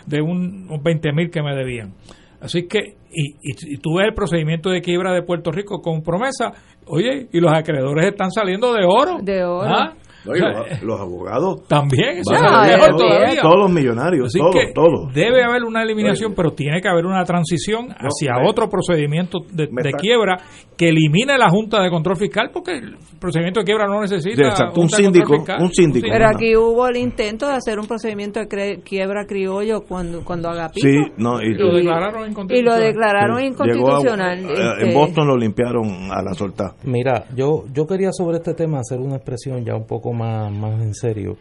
de 0.05 0.21
un, 0.21 0.67
un 0.69 0.83
20 0.83 1.11
mil 1.13 1.29
que 1.29 1.41
me 1.41 1.55
debían. 1.55 1.93
Así 2.39 2.67
que, 2.67 2.95
y, 3.11 3.33
y, 3.41 3.75
ves 3.75 4.07
el 4.07 4.13
procedimiento 4.13 4.69
de 4.69 4.81
quiebra 4.81 5.11
de 5.11 5.23
Puerto 5.23 5.51
Rico 5.51 5.81
con 5.81 6.03
promesa, 6.03 6.51
oye, 6.85 7.27
y 7.31 7.39
los 7.39 7.51
acreedores 7.51 8.05
están 8.05 8.31
saliendo 8.31 8.73
de 8.73 8.85
oro. 8.85 9.17
De 9.23 9.43
oro. 9.43 9.67
¿Ah? 9.67 9.93
Los, 10.27 10.81
los 10.83 10.99
abogados 10.99 11.67
También, 11.67 12.17
eso 12.19 12.33
es 12.33 12.41
mejor 12.41 12.95
todavía. 12.97 13.41
todos 13.41 13.57
los 13.59 13.71
millonarios, 13.71 14.27
Así 14.27 14.39
todos, 14.39 14.53
que 14.55 14.71
todos. 14.73 15.13
debe 15.13 15.43
haber 15.43 15.63
una 15.63 15.83
eliminación, 15.83 16.33
pero 16.35 16.51
tiene 16.51 16.81
que 16.81 16.89
haber 16.89 17.05
una 17.05 17.23
transición 17.23 17.87
hacia 17.91 18.33
me- 18.41 18.49
otro 18.49 18.69
procedimiento 18.69 19.39
de, 19.51 19.67
me 19.71 19.81
de 19.83 19.89
está- 19.89 19.99
quiebra 19.99 20.37
que 20.77 20.89
elimine 20.89 21.37
la 21.37 21.49
Junta 21.49 21.81
de 21.81 21.89
Control 21.89 22.15
Fiscal, 22.17 22.49
porque 22.53 22.77
el 22.77 22.95
procedimiento 23.19 23.61
de 23.61 23.65
quiebra 23.65 23.87
no 23.87 24.01
necesita. 24.01 24.47
Exacto, 24.49 24.79
un 24.81 24.89
síndico, 24.89 25.33
Fiscal. 25.37 25.61
un 25.61 25.71
síndico. 25.73 26.07
Pero 26.11 26.27
aquí 26.27 26.55
hubo 26.55 26.87
el 26.87 26.97
intento 26.97 27.47
de 27.47 27.53
hacer 27.53 27.79
un 27.79 27.87
procedimiento 27.87 28.39
de 28.39 28.47
cre- 28.47 28.83
quiebra 28.83 29.25
criollo 29.25 29.81
cuando 29.87 30.23
cuando 30.23 30.49
Agapito. 30.49 30.87
Sí, 30.87 30.95
no, 31.17 31.41
y, 31.41 31.55
Lo 31.55 31.73
declararon 31.75 32.21
Y 32.21 32.25
lo 32.25 32.27
inconstitucional. 32.29 32.79
declararon 32.81 33.37
Sí, 33.39 33.45
inconstitucional. 33.45 34.37
llegó 34.37 34.49
a- 34.49 34.53
eh, 34.53 34.71
este, 34.77 34.87
en 34.89 34.93
Boston 34.93 35.27
lo 35.27 35.37
limpiaron 35.37 35.87
a 36.11 36.21
la 36.21 36.33
soltada. 36.33 36.75
Mira, 36.83 37.25
yo, 37.35 37.63
yo 37.73 37.85
quería 37.87 38.09
sobre 38.11 38.37
este 38.37 38.53
tema 38.53 38.79
hacer 38.79 38.99
una 38.99 39.15
expresión 39.15 39.63
ya 39.65 39.75
un 39.75 39.85
poco 39.87 40.13
más, 40.17 40.51
más 40.51 40.81
en 40.81 40.93
serio. 40.93 41.37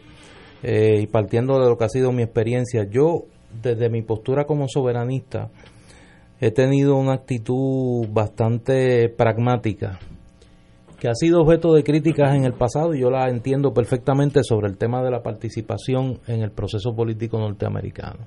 Eh, 0.63 1.01
y 1.01 1.07
partiendo 1.07 1.59
de 1.59 1.69
lo 1.69 1.77
que 1.77 1.85
ha 1.85 1.89
sido 1.89 2.11
mi 2.11 2.23
experiencia, 2.23 2.85
yo 2.89 3.25
desde 3.61 3.89
mi 3.89 4.01
postura 4.01 4.45
como 4.45 4.67
soberanista 4.67 5.49
he 6.39 6.51
tenido 6.51 6.95
una 6.95 7.13
actitud 7.13 8.07
bastante 8.09 9.09
pragmática 9.09 9.99
que 10.99 11.07
ha 11.07 11.13
sido 11.13 11.41
objeto 11.41 11.73
de 11.73 11.83
críticas 11.83 12.35
en 12.35 12.43
el 12.43 12.53
pasado 12.53 12.93
y 12.95 13.01
yo 13.01 13.11
la 13.11 13.29
entiendo 13.29 13.71
perfectamente 13.73 14.41
sobre 14.43 14.67
el 14.67 14.77
tema 14.77 15.03
de 15.03 15.11
la 15.11 15.21
participación 15.21 16.19
en 16.27 16.41
el 16.41 16.51
proceso 16.51 16.95
político 16.95 17.37
norteamericano. 17.37 18.25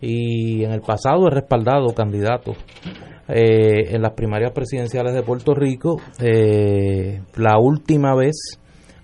Y 0.00 0.64
en 0.64 0.72
el 0.72 0.80
pasado 0.80 1.28
he 1.28 1.30
respaldado 1.30 1.94
candidatos 1.94 2.56
eh, 3.28 3.94
en 3.94 4.02
las 4.02 4.14
primarias 4.14 4.50
presidenciales 4.50 5.14
de 5.14 5.22
Puerto 5.22 5.54
Rico. 5.54 6.00
Eh, 6.20 7.20
la 7.36 7.58
última 7.60 8.16
vez, 8.16 8.58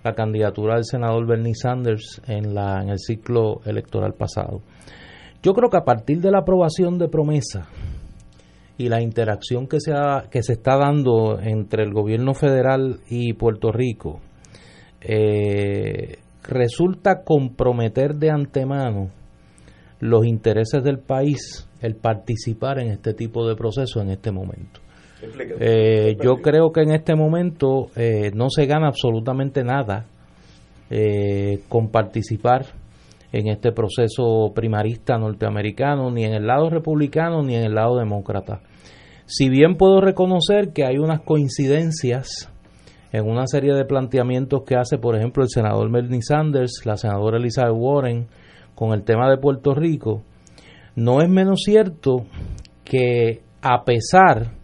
la 0.08 0.14
candidatura 0.14 0.74
del 0.74 0.84
senador 0.84 1.26
Bernie 1.26 1.54
Sanders 1.54 2.20
en, 2.26 2.54
la, 2.54 2.82
en 2.82 2.88
el 2.90 2.98
ciclo 2.98 3.60
electoral 3.64 4.14
pasado. 4.14 4.60
Yo 5.42 5.52
creo 5.52 5.70
que 5.70 5.76
a 5.76 5.84
partir 5.84 6.20
de 6.20 6.30
la 6.30 6.38
aprobación 6.40 6.98
de 6.98 7.08
promesa 7.08 7.68
y 8.76 8.88
la 8.88 9.00
interacción 9.00 9.66
que 9.66 9.78
se, 9.80 9.92
ha- 9.92 10.24
que 10.30 10.42
se 10.42 10.52
está 10.54 10.76
dando 10.76 11.38
entre 11.40 11.82
el 11.84 11.92
gobierno 11.92 12.34
federal 12.34 13.00
y 13.08 13.32
Puerto 13.34 13.70
Rico, 13.72 14.20
eh, 15.00 16.18
resulta 16.42 17.22
comprometer 17.24 18.14
de 18.14 18.30
antemano 18.30 19.10
los 20.00 20.26
intereses 20.26 20.82
del 20.82 20.98
país 20.98 21.68
el 21.80 21.94
participar 21.96 22.80
en 22.80 22.90
este 22.90 23.14
tipo 23.14 23.46
de 23.48 23.54
proceso 23.56 24.00
en 24.00 24.10
este 24.10 24.32
momento. 24.32 24.80
Eh, 25.60 26.16
yo 26.22 26.36
creo 26.36 26.70
que 26.72 26.82
en 26.82 26.92
este 26.92 27.14
momento 27.14 27.86
eh, 27.96 28.30
no 28.34 28.50
se 28.50 28.66
gana 28.66 28.88
absolutamente 28.88 29.64
nada 29.64 30.06
eh, 30.90 31.60
con 31.68 31.88
participar 31.88 32.66
en 33.32 33.48
este 33.48 33.72
proceso 33.72 34.52
primarista 34.54 35.18
norteamericano, 35.18 36.10
ni 36.10 36.24
en 36.24 36.34
el 36.34 36.46
lado 36.46 36.70
republicano 36.70 37.42
ni 37.42 37.56
en 37.56 37.64
el 37.64 37.74
lado 37.74 37.98
demócrata. 37.98 38.60
Si 39.26 39.50
bien 39.50 39.76
puedo 39.76 40.00
reconocer 40.00 40.72
que 40.72 40.86
hay 40.86 40.96
unas 40.96 41.20
coincidencias 41.20 42.50
en 43.12 43.28
una 43.28 43.46
serie 43.46 43.74
de 43.74 43.84
planteamientos 43.84 44.62
que 44.64 44.76
hace, 44.76 44.98
por 44.98 45.16
ejemplo, 45.16 45.42
el 45.42 45.50
senador 45.50 45.90
Bernie 45.90 46.22
Sanders, 46.22 46.82
la 46.84 46.96
senadora 46.96 47.38
Elizabeth 47.38 47.76
Warren, 47.76 48.28
con 48.74 48.92
el 48.92 49.02
tema 49.02 49.28
de 49.28 49.38
Puerto 49.38 49.74
Rico, 49.74 50.22
no 50.94 51.20
es 51.20 51.28
menos 51.28 51.60
cierto 51.64 52.24
que 52.84 53.42
a 53.60 53.84
pesar 53.84 54.57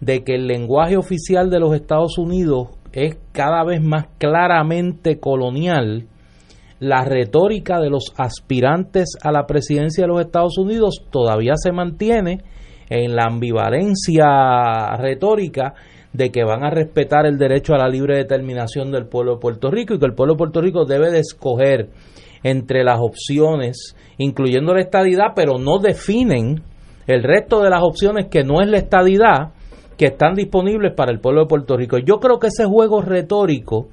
de 0.00 0.24
que 0.24 0.34
el 0.34 0.46
lenguaje 0.46 0.96
oficial 0.96 1.50
de 1.50 1.60
los 1.60 1.74
Estados 1.74 2.18
Unidos 2.18 2.68
es 2.92 3.16
cada 3.32 3.64
vez 3.64 3.82
más 3.82 4.06
claramente 4.18 5.18
colonial, 5.18 6.06
la 6.78 7.04
retórica 7.04 7.80
de 7.80 7.90
los 7.90 8.12
aspirantes 8.16 9.16
a 9.22 9.32
la 9.32 9.46
presidencia 9.46 10.04
de 10.04 10.08
los 10.08 10.20
Estados 10.20 10.58
Unidos 10.58 11.04
todavía 11.10 11.54
se 11.56 11.72
mantiene 11.72 12.42
en 12.90 13.16
la 13.16 13.24
ambivalencia 13.24 14.96
retórica 14.98 15.74
de 16.12 16.30
que 16.30 16.44
van 16.44 16.64
a 16.64 16.70
respetar 16.70 17.26
el 17.26 17.38
derecho 17.38 17.74
a 17.74 17.78
la 17.78 17.88
libre 17.88 18.16
determinación 18.16 18.90
del 18.90 19.06
pueblo 19.06 19.34
de 19.34 19.40
Puerto 19.40 19.70
Rico 19.70 19.94
y 19.94 19.98
que 19.98 20.06
el 20.06 20.14
pueblo 20.14 20.34
de 20.34 20.38
Puerto 20.38 20.60
Rico 20.60 20.84
debe 20.84 21.10
de 21.10 21.20
escoger 21.20 21.90
entre 22.42 22.84
las 22.84 22.98
opciones, 23.00 23.96
incluyendo 24.18 24.72
la 24.72 24.80
estadidad, 24.80 25.32
pero 25.34 25.58
no 25.58 25.78
definen 25.78 26.62
el 27.06 27.22
resto 27.22 27.62
de 27.62 27.70
las 27.70 27.82
opciones 27.82 28.26
que 28.30 28.44
no 28.44 28.60
es 28.60 28.68
la 28.68 28.78
estadidad, 28.78 29.52
que 29.96 30.06
están 30.06 30.34
disponibles 30.34 30.94
para 30.94 31.12
el 31.12 31.20
pueblo 31.20 31.42
de 31.42 31.48
Puerto 31.48 31.76
Rico. 31.76 31.98
Yo 31.98 32.18
creo 32.18 32.38
que 32.38 32.48
ese 32.48 32.64
juego 32.64 33.00
retórico, 33.00 33.88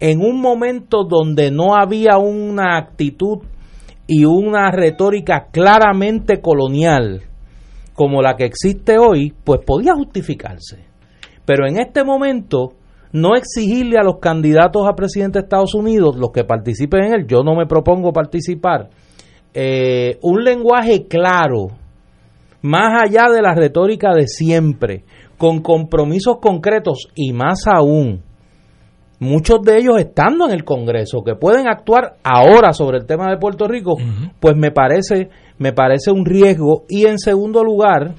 en 0.00 0.20
un 0.20 0.40
momento 0.40 1.04
donde 1.04 1.50
no 1.50 1.74
había 1.74 2.18
una 2.18 2.76
actitud 2.78 3.38
y 4.06 4.24
una 4.24 4.70
retórica 4.70 5.48
claramente 5.50 6.40
colonial 6.40 7.22
como 7.94 8.22
la 8.22 8.36
que 8.36 8.44
existe 8.44 8.96
hoy, 8.96 9.34
pues 9.44 9.60
podía 9.66 9.92
justificarse. 9.94 10.86
Pero 11.44 11.66
en 11.66 11.80
este 11.80 12.04
momento, 12.04 12.74
no 13.12 13.34
exigirle 13.34 13.98
a 13.98 14.04
los 14.04 14.18
candidatos 14.20 14.86
a 14.86 14.94
presidente 14.94 15.38
de 15.38 15.44
Estados 15.44 15.74
Unidos, 15.74 16.16
los 16.16 16.30
que 16.30 16.44
participen 16.44 17.04
en 17.04 17.12
él, 17.14 17.26
yo 17.26 17.42
no 17.42 17.56
me 17.56 17.66
propongo 17.66 18.12
participar, 18.12 18.90
eh, 19.52 20.18
un 20.22 20.44
lenguaje 20.44 21.06
claro, 21.08 21.68
más 22.62 23.02
allá 23.02 23.24
de 23.32 23.42
la 23.42 23.54
retórica 23.54 24.14
de 24.14 24.28
siempre, 24.28 25.04
con 25.38 25.60
compromisos 25.62 26.38
concretos 26.40 27.08
y 27.14 27.32
más 27.32 27.66
aún, 27.66 28.22
muchos 29.20 29.62
de 29.62 29.78
ellos 29.78 29.98
estando 29.98 30.46
en 30.46 30.52
el 30.52 30.64
Congreso, 30.64 31.22
que 31.24 31.36
pueden 31.36 31.68
actuar 31.68 32.16
ahora 32.22 32.72
sobre 32.72 32.98
el 32.98 33.06
tema 33.06 33.30
de 33.30 33.38
Puerto 33.38 33.66
Rico, 33.66 33.96
pues 34.40 34.56
me 34.56 34.72
parece, 34.72 35.30
me 35.58 35.72
parece 35.72 36.10
un 36.10 36.24
riesgo. 36.24 36.84
Y 36.88 37.06
en 37.06 37.18
segundo 37.18 37.62
lugar, 37.64 38.14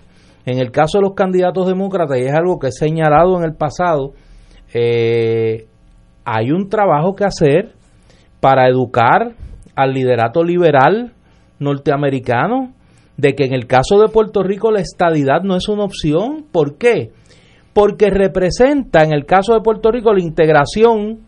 en 0.45 0.59
el 0.59 0.71
caso 0.71 0.97
de 0.97 1.03
los 1.03 1.13
candidatos 1.13 1.67
demócratas, 1.67 2.17
y 2.17 2.23
es 2.23 2.33
algo 2.33 2.57
que 2.57 2.67
he 2.67 2.71
señalado 2.71 3.37
en 3.37 3.43
el 3.43 3.53
pasado, 3.53 4.13
eh, 4.73 5.67
hay 6.23 6.51
un 6.51 6.69
trabajo 6.69 7.15
que 7.15 7.25
hacer 7.25 7.73
para 8.39 8.69
educar 8.69 9.33
al 9.75 9.93
liderato 9.93 10.43
liberal 10.43 11.13
norteamericano 11.59 12.73
de 13.19 13.35
que 13.35 13.43
en 13.43 13.53
el 13.53 13.67
caso 13.67 13.99
de 13.99 14.07
Puerto 14.07 14.43
Rico 14.43 14.71
la 14.71 14.79
estadidad 14.79 15.41
no 15.43 15.57
es 15.57 15.67
una 15.67 15.83
opción. 15.83 16.45
¿Por 16.51 16.77
qué? 16.77 17.11
Porque 17.73 18.09
representa 18.09 19.03
en 19.03 19.11
el 19.11 19.25
caso 19.25 19.53
de 19.53 19.61
Puerto 19.61 19.91
Rico 19.91 20.13
la 20.13 20.23
integración 20.23 21.19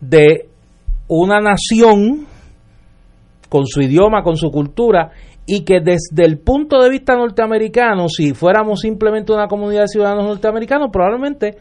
de 0.00 0.48
una 1.08 1.40
nación 1.40 2.26
con 3.48 3.66
su 3.66 3.82
idioma, 3.82 4.22
con 4.22 4.36
su 4.36 4.50
cultura, 4.50 5.10
y 5.46 5.64
que 5.64 5.80
desde 5.80 6.24
el 6.24 6.38
punto 6.38 6.80
de 6.80 6.90
vista 6.90 7.16
norteamericano, 7.16 8.08
si 8.08 8.32
fuéramos 8.32 8.80
simplemente 8.80 9.32
una 9.32 9.48
comunidad 9.48 9.82
de 9.82 9.88
ciudadanos 9.88 10.26
norteamericanos, 10.26 10.90
probablemente 10.92 11.56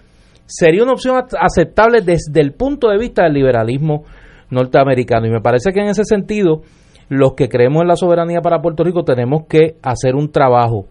sería 0.46 0.84
una 0.84 0.94
opción 0.94 1.24
aceptable 1.40 2.02
desde 2.02 2.40
el 2.40 2.54
punto 2.54 2.90
de 2.90 3.00
vista 3.00 3.24
del 3.24 3.34
liberalismo 3.34 4.04
norteamericano. 4.52 5.28
Y 5.28 5.32
me 5.32 5.42
parece 5.42 5.72
que 5.72 5.82
en 5.82 5.88
ese 5.88 6.04
sentido, 6.04 6.62
los 7.10 7.34
que 7.34 7.50
creemos 7.50 7.82
en 7.82 7.88
la 7.88 7.96
soberanía 7.96 8.42
para 8.42 8.62
Puerto 8.62 8.84
Rico 8.84 9.04
tenemos 9.04 9.46
que 9.48 9.78
hacer 9.82 10.16
un 10.16 10.32
trabajo. 10.32 10.88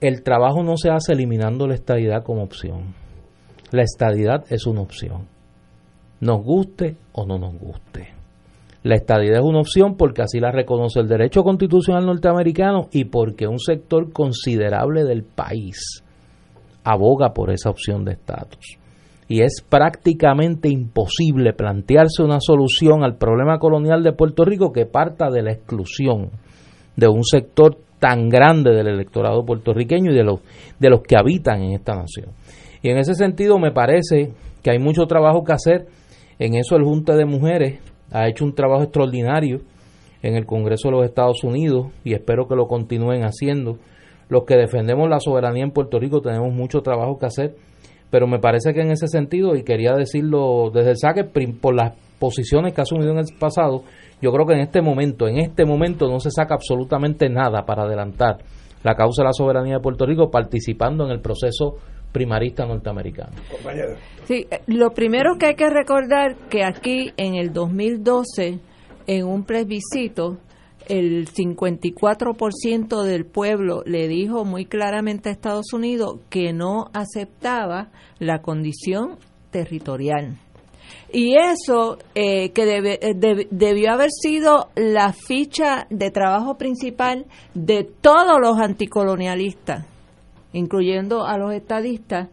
El 0.00 0.22
trabajo 0.22 0.62
no 0.62 0.76
se 0.76 0.90
hace 0.90 1.12
eliminando 1.12 1.66
la 1.66 1.74
estadidad 1.74 2.24
como 2.24 2.42
opción. 2.42 2.94
La 3.70 3.82
estadidad 3.82 4.44
es 4.50 4.66
una 4.66 4.80
opción. 4.80 5.26
Nos 6.20 6.42
guste 6.42 6.96
o 7.12 7.26
no 7.26 7.38
nos 7.38 7.58
guste. 7.58 8.08
La 8.82 8.96
estadidad 8.96 9.38
es 9.38 9.44
una 9.44 9.60
opción 9.60 9.96
porque 9.96 10.22
así 10.22 10.40
la 10.40 10.50
reconoce 10.50 10.98
el 10.98 11.08
derecho 11.08 11.44
constitucional 11.44 12.04
norteamericano 12.04 12.88
y 12.90 13.04
porque 13.04 13.46
un 13.46 13.60
sector 13.60 14.12
considerable 14.12 15.04
del 15.04 15.22
país 15.22 16.02
aboga 16.82 17.32
por 17.32 17.50
esa 17.50 17.70
opción 17.70 18.04
de 18.04 18.12
estatus. 18.12 18.78
Y 19.32 19.42
es 19.42 19.64
prácticamente 19.66 20.68
imposible 20.68 21.54
plantearse 21.54 22.22
una 22.22 22.38
solución 22.38 23.02
al 23.02 23.16
problema 23.16 23.58
colonial 23.58 24.02
de 24.02 24.12
Puerto 24.12 24.44
Rico 24.44 24.74
que 24.74 24.84
parta 24.84 25.30
de 25.30 25.40
la 25.40 25.52
exclusión 25.52 26.32
de 26.96 27.08
un 27.08 27.24
sector 27.24 27.78
tan 27.98 28.28
grande 28.28 28.74
del 28.74 28.88
electorado 28.88 29.42
puertorriqueño 29.46 30.12
y 30.12 30.14
de 30.14 30.22
los, 30.22 30.40
de 30.78 30.90
los 30.90 31.00
que 31.00 31.16
habitan 31.16 31.62
en 31.62 31.72
esta 31.72 31.94
nación. 31.94 32.26
Y 32.82 32.90
en 32.90 32.98
ese 32.98 33.14
sentido 33.14 33.58
me 33.58 33.72
parece 33.72 34.34
que 34.62 34.70
hay 34.70 34.78
mucho 34.78 35.06
trabajo 35.06 35.44
que 35.44 35.54
hacer. 35.54 35.86
En 36.38 36.54
eso 36.54 36.76
el 36.76 36.84
Junta 36.84 37.16
de 37.16 37.24
Mujeres 37.24 37.80
ha 38.10 38.28
hecho 38.28 38.44
un 38.44 38.54
trabajo 38.54 38.82
extraordinario 38.82 39.62
en 40.22 40.36
el 40.36 40.44
Congreso 40.44 40.88
de 40.88 40.96
los 40.96 41.04
Estados 41.06 41.42
Unidos 41.42 41.86
y 42.04 42.12
espero 42.12 42.48
que 42.48 42.54
lo 42.54 42.66
continúen 42.66 43.22
haciendo. 43.22 43.78
Los 44.28 44.44
que 44.44 44.56
defendemos 44.56 45.08
la 45.08 45.20
soberanía 45.20 45.64
en 45.64 45.70
Puerto 45.70 45.98
Rico 45.98 46.20
tenemos 46.20 46.52
mucho 46.52 46.82
trabajo 46.82 47.18
que 47.18 47.24
hacer, 47.24 47.54
pero 48.12 48.26
me 48.26 48.38
parece 48.38 48.74
que 48.74 48.82
en 48.82 48.90
ese 48.90 49.08
sentido, 49.08 49.56
y 49.56 49.62
quería 49.62 49.94
decirlo 49.94 50.70
desde 50.70 50.90
el 50.90 50.98
saque, 50.98 51.24
por 51.24 51.74
las 51.74 51.94
posiciones 52.18 52.74
que 52.74 52.82
ha 52.82 52.84
asumido 52.84 53.10
en 53.10 53.18
el 53.18 53.24
pasado, 53.40 53.84
yo 54.20 54.30
creo 54.30 54.46
que 54.46 54.52
en 54.52 54.60
este 54.60 54.82
momento, 54.82 55.26
en 55.26 55.38
este 55.38 55.64
momento 55.64 56.10
no 56.10 56.20
se 56.20 56.30
saca 56.30 56.54
absolutamente 56.54 57.30
nada 57.30 57.64
para 57.64 57.84
adelantar 57.84 58.36
la 58.82 58.94
causa 58.96 59.22
de 59.22 59.28
la 59.28 59.32
soberanía 59.32 59.76
de 59.76 59.80
Puerto 59.80 60.04
Rico 60.04 60.30
participando 60.30 61.06
en 61.06 61.10
el 61.10 61.20
proceso 61.20 61.78
primarista 62.12 62.66
norteamericano. 62.66 63.32
Sí, 64.24 64.46
eh, 64.50 64.60
lo 64.66 64.90
primero 64.90 65.38
que 65.38 65.46
hay 65.46 65.54
que 65.54 65.70
recordar 65.70 66.36
que 66.50 66.64
aquí 66.64 67.14
en 67.16 67.36
el 67.36 67.54
2012, 67.54 68.58
en 69.06 69.26
un 69.26 69.44
plebiscito, 69.44 70.36
el 70.88 71.28
54% 71.28 73.02
del 73.02 73.26
pueblo 73.26 73.82
le 73.86 74.08
dijo 74.08 74.44
muy 74.44 74.66
claramente 74.66 75.28
a 75.28 75.32
Estados 75.32 75.72
Unidos 75.72 76.20
que 76.30 76.52
no 76.52 76.90
aceptaba 76.92 77.90
la 78.18 78.42
condición 78.42 79.18
territorial. 79.50 80.38
Y 81.12 81.36
eso 81.36 81.98
eh, 82.14 82.52
que 82.52 82.62
eh, 82.62 83.46
debió 83.50 83.92
haber 83.92 84.10
sido 84.10 84.70
la 84.74 85.12
ficha 85.12 85.86
de 85.90 86.10
trabajo 86.10 86.56
principal 86.56 87.26
de 87.54 87.84
todos 87.84 88.40
los 88.40 88.58
anticolonialistas, 88.58 89.86
incluyendo 90.52 91.26
a 91.26 91.36
los 91.36 91.52
estadistas, 91.52 92.30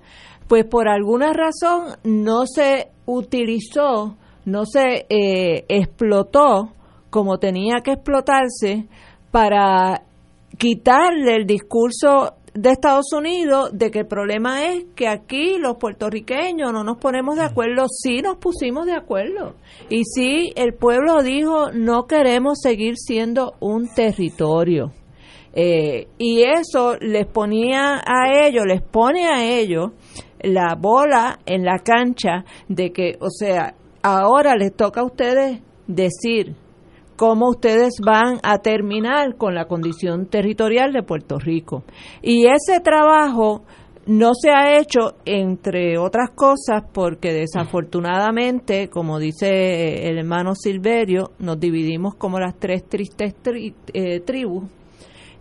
pues 0.48 0.66
por 0.66 0.88
alguna 0.88 1.34
razón 1.34 1.98
no 2.04 2.46
se 2.46 2.88
utilizó, 3.06 4.16
no 4.46 4.66
se 4.66 5.06
eh, 5.10 5.66
explotó 5.68 6.74
como 7.10 7.38
tenía 7.40 7.82
que 7.84 7.94
explotarse 7.94 8.88
para 9.32 10.04
quitarle 10.58 11.36
el 11.36 11.46
discurso 11.46 12.34
de 12.54 12.72
Estados 12.72 13.14
Unidos 13.14 13.70
de 13.74 13.92
que 13.92 14.00
el 14.00 14.08
problema 14.08 14.66
es 14.66 14.86
que 14.96 15.08
aquí 15.08 15.58
los 15.58 15.78
puertorriqueños 15.78 16.74
no 16.74 16.84
nos 16.84 16.98
ponemos 16.98 17.36
de 17.38 17.44
acuerdo, 17.44 17.86
sí 17.88 18.22
nos 18.22 18.38
pusimos 18.38 18.86
de 18.86 18.94
acuerdo. 18.94 19.56
Y 19.90 20.04
sí, 20.06 20.52
el 20.56 20.74
pueblo 20.74 21.22
dijo, 21.22 21.72
no 21.72 22.06
queremos 22.08 22.60
seguir 22.62 22.96
siendo 22.98 23.54
un 23.60 23.88
territorio. 23.94 24.92
Eh, 25.54 26.08
y 26.18 26.44
eso 26.44 26.96
les 27.00 27.26
ponía 27.26 28.02
a 28.06 28.46
ellos, 28.46 28.66
les 28.68 28.82
pone 28.82 29.28
a 29.28 29.44
ellos 29.44 29.92
la 30.42 30.76
bola 30.76 31.40
en 31.46 31.64
la 31.64 31.80
cancha 31.80 32.46
de 32.68 32.92
que, 32.92 33.18
o 33.20 33.30
sea, 33.30 33.76
ahora 34.04 34.56
les 34.56 34.76
toca 34.76 35.02
a 35.02 35.06
ustedes 35.06 35.62
decir 35.88 36.56
cómo 37.20 37.50
ustedes 37.50 37.96
van 38.02 38.40
a 38.44 38.60
terminar 38.60 39.36
con 39.36 39.54
la 39.54 39.66
condición 39.66 40.28
territorial 40.28 40.94
de 40.94 41.04
Puerto 41.04 41.38
Rico. 41.38 41.84
Y 42.22 42.46
ese 42.48 42.80
trabajo 42.80 43.64
no 44.06 44.32
se 44.34 44.52
ha 44.52 44.80
hecho, 44.80 45.16
entre 45.26 45.98
otras 45.98 46.30
cosas, 46.34 46.82
porque 46.94 47.34
desafortunadamente, 47.34 48.88
como 48.88 49.20
dice 49.20 50.08
el 50.08 50.18
hermano 50.18 50.56
Silverio, 50.56 51.32
nos 51.40 51.60
dividimos 51.60 52.16
como 52.16 52.40
las 52.40 52.58
tres 52.58 52.88
tristes 52.88 53.36
eh, 53.94 54.22
tribus 54.22 54.64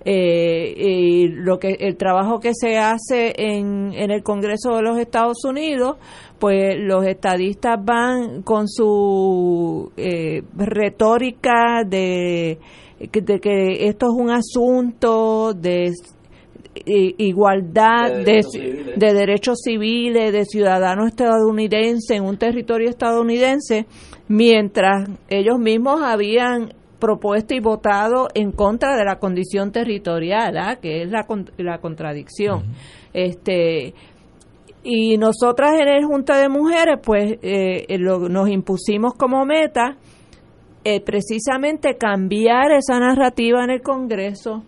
eh, 0.04 0.74
y 0.76 1.28
lo 1.28 1.58
que 1.58 1.76
el 1.80 1.96
trabajo 1.96 2.40
que 2.40 2.52
se 2.54 2.78
hace 2.78 3.34
en, 3.36 3.92
en 3.92 4.10
el 4.10 4.22
Congreso 4.22 4.76
de 4.76 4.82
los 4.82 4.98
Estados 4.98 5.44
Unidos 5.44 5.96
pues 6.38 6.78
los 6.78 7.04
estadistas 7.04 7.84
van 7.84 8.42
con 8.42 8.68
su 8.68 9.90
eh, 9.96 10.42
retórica 10.56 11.82
de, 11.84 12.58
de, 13.00 13.40
que 13.40 13.88
esto 13.88 14.06
es 14.06 14.12
un 14.12 14.30
asunto 14.30 15.52
de 15.52 15.92
igualdad 16.84 18.24
de, 18.24 18.44
de, 18.96 19.14
derechos 19.14 19.58
civiles 19.64 20.32
de 20.32 20.44
ciudadanos 20.44 21.08
estadounidenses 21.08 22.16
en 22.16 22.24
un 22.24 22.38
territorio 22.38 22.88
estadounidense 22.88 23.86
mientras 24.28 25.08
ellos 25.28 25.58
mismos 25.58 26.02
habían 26.02 26.72
propuesto 26.98 27.54
y 27.54 27.60
votado 27.60 28.28
en 28.34 28.52
contra 28.52 28.96
de 28.96 29.04
la 29.04 29.18
condición 29.18 29.72
territorial, 29.72 30.56
¿ah? 30.58 30.76
que 30.76 31.02
es 31.02 31.10
la, 31.10 31.26
la 31.58 31.78
contradicción. 31.78 32.64
Este 33.12 33.94
y 34.82 35.18
nosotras 35.18 35.72
en 35.80 35.88
el 35.88 36.04
Junta 36.04 36.38
de 36.38 36.48
Mujeres, 36.48 36.98
pues 37.02 37.38
eh, 37.42 37.98
nos 37.98 38.48
impusimos 38.48 39.14
como 39.14 39.44
meta 39.44 39.96
eh, 40.84 41.00
precisamente 41.00 41.96
cambiar 41.96 42.70
esa 42.72 42.98
narrativa 42.98 43.62
en 43.64 43.70
el 43.70 43.82
Congreso 43.82 44.62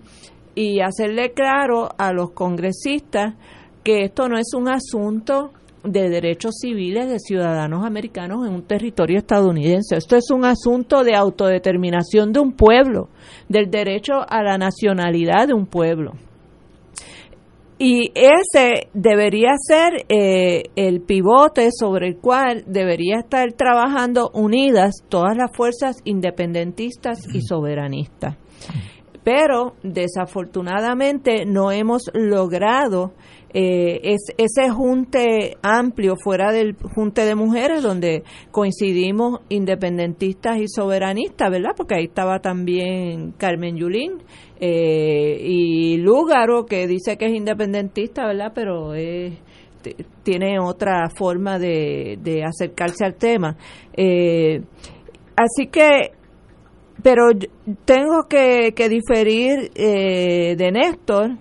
y 0.54 0.80
hacerle 0.80 1.32
claro 1.32 1.88
a 1.96 2.12
los 2.12 2.32
congresistas 2.32 3.34
que 3.84 4.04
esto 4.04 4.28
no 4.28 4.36
es 4.36 4.52
un 4.52 4.68
asunto 4.68 5.52
de 5.84 6.08
derechos 6.08 6.56
civiles 6.60 7.08
de 7.08 7.18
ciudadanos 7.18 7.84
americanos 7.84 8.46
en 8.46 8.54
un 8.54 8.62
territorio 8.62 9.18
estadounidense. 9.18 9.96
Esto 9.96 10.16
es 10.16 10.30
un 10.30 10.44
asunto 10.44 11.04
de 11.04 11.14
autodeterminación 11.14 12.32
de 12.32 12.40
un 12.40 12.52
pueblo, 12.52 13.08
del 13.48 13.70
derecho 13.70 14.14
a 14.28 14.42
la 14.42 14.58
nacionalidad 14.58 15.48
de 15.48 15.54
un 15.54 15.66
pueblo. 15.66 16.12
Y 17.82 18.12
ese 18.14 18.88
debería 18.92 19.52
ser 19.56 20.04
eh, 20.10 20.64
el 20.76 21.00
pivote 21.00 21.70
sobre 21.72 22.08
el 22.08 22.18
cual 22.18 22.62
debería 22.66 23.20
estar 23.20 23.50
trabajando 23.54 24.30
unidas 24.34 24.96
todas 25.08 25.34
las 25.34 25.50
fuerzas 25.50 25.96
independentistas 26.04 27.20
y 27.32 27.40
soberanistas. 27.40 28.36
Pero 29.24 29.76
desafortunadamente 29.82 31.46
no 31.46 31.72
hemos 31.72 32.10
logrado 32.12 33.12
eh, 33.52 34.16
ese 34.38 34.70
junte 34.70 35.56
amplio 35.62 36.16
fuera 36.16 36.52
del 36.52 36.76
junte 36.76 37.24
de 37.24 37.34
mujeres 37.34 37.82
donde 37.82 38.22
coincidimos 38.50 39.40
independentistas 39.48 40.58
y 40.58 40.68
soberanistas, 40.68 41.50
¿verdad? 41.50 41.72
Porque 41.76 41.96
ahí 41.96 42.04
estaba 42.04 42.40
también 42.40 43.32
Carmen 43.32 43.76
Yulín 43.76 44.22
eh, 44.60 45.38
y 45.42 45.96
Lúgaro 45.96 46.66
que 46.66 46.86
dice 46.86 47.16
que 47.16 47.26
es 47.26 47.34
independentista, 47.34 48.26
¿verdad? 48.26 48.52
Pero 48.54 48.94
tiene 50.22 50.60
otra 50.60 51.08
forma 51.08 51.58
de, 51.58 52.44
acercarse 52.46 53.04
al 53.04 53.14
tema. 53.14 53.56
Eh, 53.96 54.62
así 55.36 55.66
que 55.66 56.12
pero 57.02 57.30
tengo 57.86 58.24
que, 58.28 58.74
que 58.76 58.88
diferir 58.90 59.70
eh, 59.74 60.54
de 60.56 60.70
Néstor 60.70 61.38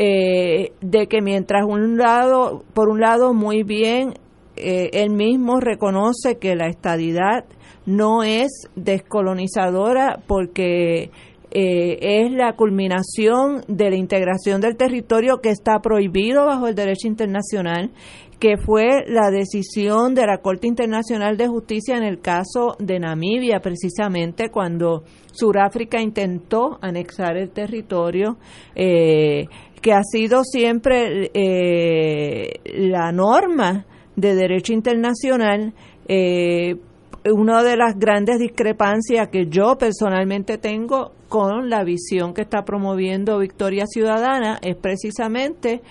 eh, 0.00 0.70
de 0.80 1.08
que 1.08 1.20
mientras 1.20 1.64
un 1.64 1.98
lado, 1.98 2.62
por 2.72 2.88
un 2.88 3.00
lado, 3.00 3.34
muy 3.34 3.64
bien, 3.64 4.14
eh, 4.54 4.90
él 4.92 5.10
mismo 5.10 5.58
reconoce 5.58 6.38
que 6.38 6.54
la 6.54 6.68
estadidad 6.68 7.44
no 7.84 8.22
es 8.22 8.68
descolonizadora 8.76 10.20
porque 10.28 11.10
eh, 11.50 11.98
es 12.00 12.30
la 12.30 12.52
culminación 12.52 13.64
de 13.66 13.90
la 13.90 13.96
integración 13.96 14.60
del 14.60 14.76
territorio 14.76 15.38
que 15.42 15.50
está 15.50 15.80
prohibido 15.80 16.46
bajo 16.46 16.68
el 16.68 16.76
derecho 16.76 17.08
internacional, 17.08 17.90
que 18.38 18.56
fue 18.56 19.04
la 19.08 19.30
decisión 19.30 20.14
de 20.14 20.26
la 20.26 20.38
Corte 20.38 20.68
Internacional 20.68 21.36
de 21.36 21.48
Justicia 21.48 21.96
en 21.96 22.04
el 22.04 22.20
caso 22.20 22.76
de 22.78 23.00
Namibia, 23.00 23.58
precisamente 23.60 24.50
cuando 24.50 25.02
Sudáfrica 25.32 26.00
intentó 26.00 26.78
anexar 26.80 27.36
el 27.36 27.50
territorio. 27.50 28.36
Eh, 28.76 29.46
que 29.80 29.92
ha 29.92 30.02
sido 30.02 30.44
siempre 30.44 31.30
eh, 31.34 32.60
la 32.64 33.12
norma 33.12 33.86
de 34.16 34.34
derecho 34.34 34.72
internacional, 34.72 35.72
eh, 36.08 36.76
una 37.24 37.62
de 37.62 37.76
las 37.76 37.98
grandes 37.98 38.38
discrepancias 38.38 39.28
que 39.28 39.46
yo 39.46 39.76
personalmente 39.76 40.58
tengo 40.58 41.12
con 41.28 41.68
la 41.68 41.84
visión 41.84 42.32
que 42.32 42.42
está 42.42 42.64
promoviendo 42.64 43.38
Victoria 43.38 43.86
Ciudadana 43.86 44.58
es 44.62 44.76
precisamente 44.76 45.82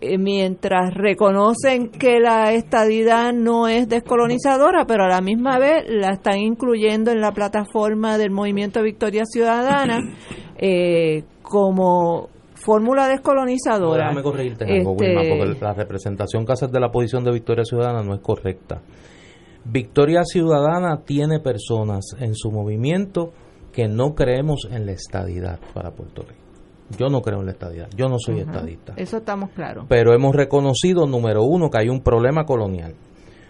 eh, 0.00 0.18
mientras 0.18 0.92
reconocen 0.92 1.88
que 1.88 2.20
la 2.20 2.52
estadidad 2.52 3.32
no 3.32 3.66
es 3.66 3.88
descolonizadora, 3.88 4.84
pero 4.86 5.04
a 5.04 5.08
la 5.08 5.22
misma 5.22 5.58
vez 5.58 5.84
la 5.88 6.12
están 6.12 6.38
incluyendo 6.38 7.10
en 7.10 7.22
la 7.22 7.32
plataforma 7.32 8.18
del 8.18 8.30
Movimiento 8.30 8.82
Victoria 8.82 9.24
Ciudadana 9.24 10.00
eh, 10.58 11.24
como 11.40 12.28
fórmula 12.56 13.08
descolonizadora. 13.08 14.08
Déjame 14.08 14.22
corregirte 14.22 14.64
Este, 14.64 14.88
Wilma, 14.88 15.22
porque 15.28 15.60
la 15.60 15.72
representación 15.74 16.44
que 16.44 16.52
haces 16.52 16.70
de 16.70 16.80
la 16.80 16.90
posición 16.90 17.24
de 17.24 17.32
Victoria 17.32 17.64
Ciudadana 17.64 18.02
no 18.02 18.14
es 18.14 18.20
correcta. 18.20 18.82
Victoria 19.64 20.22
Ciudadana 20.24 21.02
tiene 21.04 21.40
personas 21.40 22.04
en 22.18 22.34
su 22.34 22.50
movimiento 22.50 23.32
que 23.72 23.88
no 23.88 24.14
creemos 24.14 24.68
en 24.70 24.86
la 24.86 24.92
estadidad 24.92 25.58
para 25.74 25.90
Puerto 25.90 26.22
Rico. 26.22 26.40
Yo 26.96 27.08
no 27.08 27.20
creo 27.20 27.40
en 27.40 27.46
la 27.46 27.52
estadidad, 27.52 27.88
yo 27.96 28.06
no 28.06 28.16
soy 28.18 28.40
estadista. 28.40 28.94
Eso 28.96 29.16
estamos 29.16 29.50
claros. 29.50 29.86
Pero 29.88 30.14
hemos 30.14 30.36
reconocido, 30.36 31.06
número 31.06 31.42
uno, 31.42 31.68
que 31.68 31.80
hay 31.80 31.88
un 31.88 32.00
problema 32.00 32.44
colonial. 32.44 32.94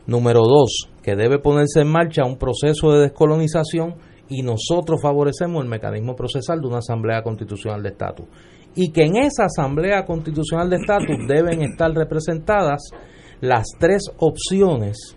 Número 0.06 0.40
dos, 0.40 0.88
que 1.02 1.16
debe 1.16 1.38
ponerse 1.38 1.80
en 1.80 1.88
marcha 1.88 2.24
un 2.24 2.38
proceso 2.38 2.92
de 2.92 3.02
descolonización 3.02 3.96
y 4.28 4.42
nosotros 4.42 5.00
favorecemos 5.02 5.62
el 5.62 5.68
mecanismo 5.68 6.16
procesal 6.16 6.60
de 6.60 6.68
una 6.68 6.78
Asamblea 6.78 7.22
Constitucional 7.22 7.82
de 7.82 7.90
Estatus. 7.90 8.26
Y 8.77 8.93
que 8.93 9.05
en 9.05 9.16
esa 9.16 9.47
Asamblea 9.47 10.05
Constitucional 10.05 10.70
de 10.70 10.77
Estatus 10.77 11.27
deben 11.27 11.62
estar 11.62 11.90
representadas 11.93 12.90
las 13.40 13.66
tres 13.78 14.03
opciones 14.19 15.16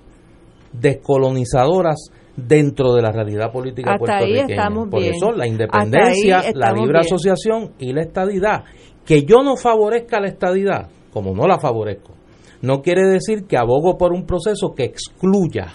descolonizadoras 0.73 2.09
dentro 2.35 2.93
de 2.93 3.01
la 3.01 3.11
realidad 3.11 3.51
política 3.51 3.93
Hasta 3.93 4.17
ahí 4.17 4.19
puertorriqueña. 4.19 4.55
estamos 4.55 4.87
Por 4.89 5.01
bien. 5.01 5.13
eso 5.15 5.31
la 5.31 5.47
independencia, 5.47 6.43
la 6.53 6.71
libre 6.71 6.99
bien. 6.99 7.05
asociación 7.05 7.73
y 7.79 7.93
la 7.93 8.01
estadidad. 8.01 8.63
Que 9.05 9.23
yo 9.23 9.43
no 9.43 9.57
favorezca 9.57 10.19
la 10.19 10.27
estadidad, 10.27 10.89
como 11.11 11.33
no 11.33 11.47
la 11.47 11.59
favorezco, 11.59 12.13
no 12.61 12.81
quiere 12.81 13.07
decir 13.07 13.45
que 13.45 13.57
abogo 13.57 13.97
por 13.97 14.13
un 14.13 14.25
proceso 14.25 14.73
que 14.75 14.83
excluya 14.83 15.73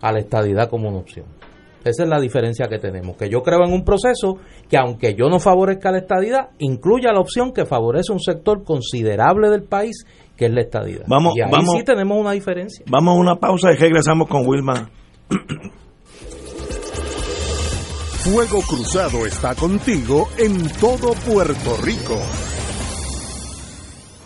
a 0.00 0.12
la 0.12 0.18
estadidad 0.18 0.68
como 0.68 0.88
una 0.88 0.98
opción. 0.98 1.26
Esa 1.84 2.02
es 2.04 2.08
la 2.08 2.20
diferencia 2.20 2.66
que 2.68 2.78
tenemos, 2.78 3.16
que 3.16 3.28
yo 3.28 3.42
creo 3.42 3.64
en 3.64 3.72
un 3.72 3.84
proceso 3.84 4.36
que 4.68 4.76
aunque 4.76 5.14
yo 5.14 5.28
no 5.28 5.38
favorezca 5.40 5.90
la 5.90 5.98
estadidad, 5.98 6.50
incluya 6.58 7.12
la 7.12 7.20
opción 7.20 7.52
que 7.52 7.64
favorece 7.66 8.12
un 8.12 8.20
sector 8.20 8.62
considerable 8.64 9.48
del 9.50 9.64
país, 9.64 10.04
que 10.36 10.46
es 10.46 10.52
la 10.52 10.60
estadidad. 10.60 11.04
Vamos- 11.08 11.34
y 11.36 11.42
ahí 11.42 11.50
vamos- 11.50 11.74
sí 11.76 11.84
tenemos 11.84 12.18
una 12.18 12.32
diferencia. 12.32 12.84
Vamos 12.88 13.16
a 13.16 13.20
una 13.20 13.36
pausa 13.36 13.72
y 13.72 13.76
regresamos 13.76 14.28
con 14.28 14.46
Wilma. 14.46 14.90
Fuego 18.24 18.60
Cruzado 18.62 19.26
está 19.26 19.54
contigo 19.56 20.28
en 20.38 20.68
todo 20.80 21.12
Puerto 21.26 21.76
Rico. 21.82 22.16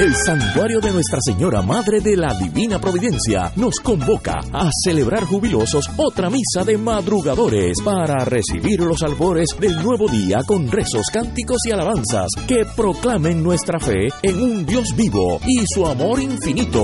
El 0.00 0.16
Santuario 0.16 0.80
de 0.80 0.92
Nuestra 0.92 1.18
Señora 1.20 1.60
Madre 1.60 2.00
de 2.00 2.16
la 2.16 2.32
Divina 2.32 2.80
Providencia 2.80 3.52
nos 3.56 3.80
convoca 3.80 4.40
a 4.50 4.70
celebrar 4.82 5.24
jubilosos 5.24 5.90
otra 5.98 6.30
misa 6.30 6.64
de 6.64 6.78
madrugadores 6.78 7.76
para 7.84 8.24
recibir 8.24 8.80
los 8.80 9.02
albores 9.02 9.50
del 9.60 9.74
nuevo 9.82 10.08
día 10.08 10.40
con 10.46 10.70
rezos, 10.70 11.08
cánticos 11.12 11.58
y 11.66 11.72
alabanzas 11.72 12.30
que 12.48 12.64
proclamen 12.74 13.42
nuestra 13.42 13.78
fe 13.78 14.08
en 14.22 14.42
un 14.42 14.64
Dios 14.64 14.96
vivo 14.96 15.38
y 15.46 15.66
su 15.66 15.86
amor 15.86 16.18
infinito. 16.18 16.82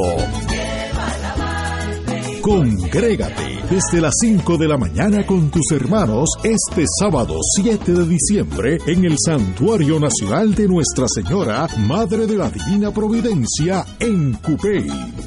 Congrégate 2.46 3.58
desde 3.68 4.00
las 4.00 4.14
5 4.20 4.56
de 4.56 4.68
la 4.68 4.76
mañana 4.76 5.26
con 5.26 5.50
tus 5.50 5.72
hermanos 5.72 6.30
este 6.44 6.84
sábado 7.00 7.40
7 7.56 7.90
de 7.90 8.06
diciembre 8.06 8.78
en 8.86 9.04
el 9.04 9.16
Santuario 9.18 9.98
Nacional 9.98 10.54
de 10.54 10.68
Nuestra 10.68 11.06
Señora, 11.12 11.66
Madre 11.88 12.28
de 12.28 12.36
la 12.36 12.48
Divina 12.48 12.92
Providencia, 12.92 13.84
en 13.98 14.34
Cupey. 14.34 14.86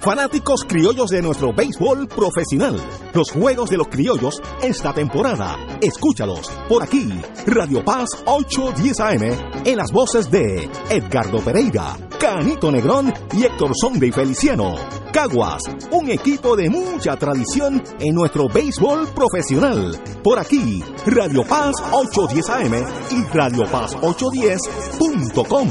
Fanáticos 0.00 0.64
criollos 0.64 1.10
de 1.10 1.20
nuestro 1.20 1.52
béisbol 1.52 2.06
profesional. 2.06 2.76
Los 3.12 3.32
juegos 3.32 3.68
de 3.68 3.76
los 3.78 3.88
criollos 3.88 4.40
esta 4.62 4.92
temporada. 4.92 5.56
Escúchalos 5.80 6.50
por 6.68 6.84
aquí. 6.84 7.12
Radio 7.46 7.84
Paz 7.84 8.08
810 8.24 9.00
AM 9.00 9.22
en 9.64 9.76
las 9.76 9.90
voces 9.90 10.30
de 10.30 10.70
Edgardo 10.88 11.40
Pereira, 11.40 11.96
Canito 12.18 12.70
Negrón 12.70 13.12
y 13.32 13.44
Héctor 13.44 13.72
Sonde 13.74 14.06
y 14.06 14.12
Feliciano. 14.12 14.76
Caguas, 15.12 15.62
un 15.90 16.08
equipo 16.10 16.54
de 16.54 16.70
mucha 16.70 17.16
tradición 17.16 17.82
en 17.98 18.14
nuestro 18.14 18.48
béisbol 18.48 19.08
profesional. 19.08 20.00
Por 20.22 20.38
aquí, 20.38 20.82
Radio 21.06 21.42
Paz 21.44 21.74
810 21.92 22.50
AM 22.50 22.74
y 23.10 23.24
Radio 23.36 23.64
Paz 23.70 23.96
810.com. 23.96 25.68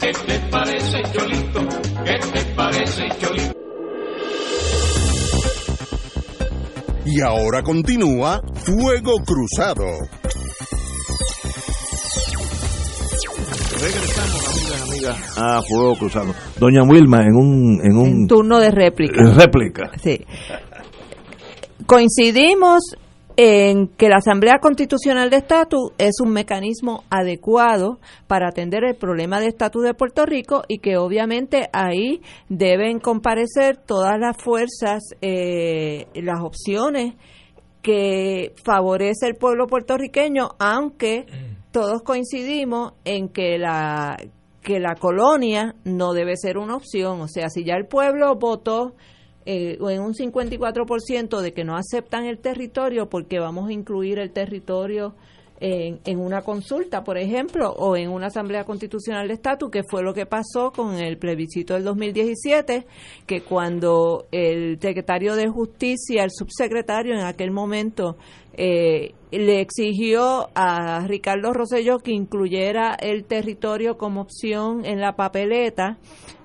Que 0.00 0.10
te 0.26 0.40
parece, 0.50 1.02
Cholito? 1.12 1.61
¿Qué 2.04 2.18
te 2.32 2.44
parece, 2.54 3.08
Cholito? 3.20 3.52
Y 7.04 7.20
ahora 7.20 7.62
continúa 7.62 8.40
Fuego 8.54 9.12
Cruzado. 9.26 9.84
Regresamos, 13.80 14.48
amigas, 14.48 14.82
amigas, 14.82 15.38
a 15.38 15.62
Fuego 15.62 15.96
Cruzado. 15.96 16.34
Doña 16.58 16.82
Wilma, 16.84 17.22
en 17.22 17.34
un... 17.34 17.80
En 17.84 17.96
un 17.96 18.26
Turno 18.28 18.60
de 18.60 18.70
réplica. 18.70 19.20
en 19.20 19.34
réplica. 19.34 19.90
Sí. 20.02 20.24
Coincidimos 21.86 22.80
en 23.36 23.88
que 23.88 24.08
la 24.08 24.16
Asamblea 24.16 24.58
Constitucional 24.58 25.30
de 25.30 25.38
Estatus 25.38 25.92
es 25.98 26.20
un 26.20 26.32
mecanismo 26.32 27.04
adecuado 27.10 27.98
para 28.26 28.48
atender 28.48 28.84
el 28.84 28.94
problema 28.94 29.40
de 29.40 29.48
estatus 29.48 29.84
de 29.84 29.94
Puerto 29.94 30.26
Rico 30.26 30.62
y 30.68 30.78
que 30.78 30.96
obviamente 30.96 31.68
ahí 31.72 32.20
deben 32.48 33.00
comparecer 33.00 33.76
todas 33.76 34.18
las 34.18 34.36
fuerzas, 34.36 35.02
eh, 35.20 36.06
las 36.14 36.42
opciones 36.42 37.14
que 37.82 38.54
favorece 38.64 39.26
el 39.26 39.36
pueblo 39.36 39.66
puertorriqueño, 39.66 40.50
aunque 40.58 41.26
todos 41.72 42.02
coincidimos 42.02 42.92
en 43.04 43.28
que 43.28 43.58
la 43.58 44.16
que 44.62 44.78
la 44.78 44.94
colonia 44.94 45.74
no 45.84 46.12
debe 46.12 46.36
ser 46.36 46.56
una 46.56 46.76
opción, 46.76 47.20
o 47.20 47.26
sea, 47.26 47.48
si 47.48 47.64
ya 47.64 47.74
el 47.74 47.86
pueblo 47.86 48.36
votó 48.36 48.94
eh, 49.46 49.78
en 49.80 50.00
un 50.00 50.14
54% 50.14 51.40
de 51.40 51.52
que 51.52 51.64
no 51.64 51.76
aceptan 51.76 52.26
el 52.26 52.38
territorio 52.38 53.08
porque 53.08 53.38
vamos 53.38 53.68
a 53.68 53.72
incluir 53.72 54.18
el 54.18 54.32
territorio 54.32 55.14
en, 55.60 56.00
en 56.04 56.18
una 56.18 56.42
consulta, 56.42 57.04
por 57.04 57.16
ejemplo, 57.16 57.70
o 57.70 57.96
en 57.96 58.10
una 58.10 58.26
asamblea 58.26 58.64
constitucional 58.64 59.28
de 59.28 59.34
estatus, 59.34 59.70
que 59.70 59.82
fue 59.88 60.02
lo 60.02 60.12
que 60.12 60.26
pasó 60.26 60.72
con 60.72 60.96
el 60.96 61.18
plebiscito 61.18 61.74
del 61.74 61.84
2017, 61.84 62.84
que 63.26 63.42
cuando 63.42 64.26
el 64.32 64.80
secretario 64.80 65.36
de 65.36 65.48
Justicia, 65.48 66.24
el 66.24 66.30
subsecretario 66.32 67.14
en 67.14 67.20
aquel 67.20 67.52
momento, 67.52 68.16
eh, 68.54 69.14
le 69.30 69.60
exigió 69.60 70.50
a 70.54 71.06
Ricardo 71.06 71.52
Rosselló 71.52 71.98
que 71.98 72.12
incluyera 72.12 72.94
el 72.94 73.24
territorio 73.24 73.96
como 73.96 74.20
opción 74.20 74.84
en 74.84 75.00
la 75.00 75.14
papeleta, 75.14 75.98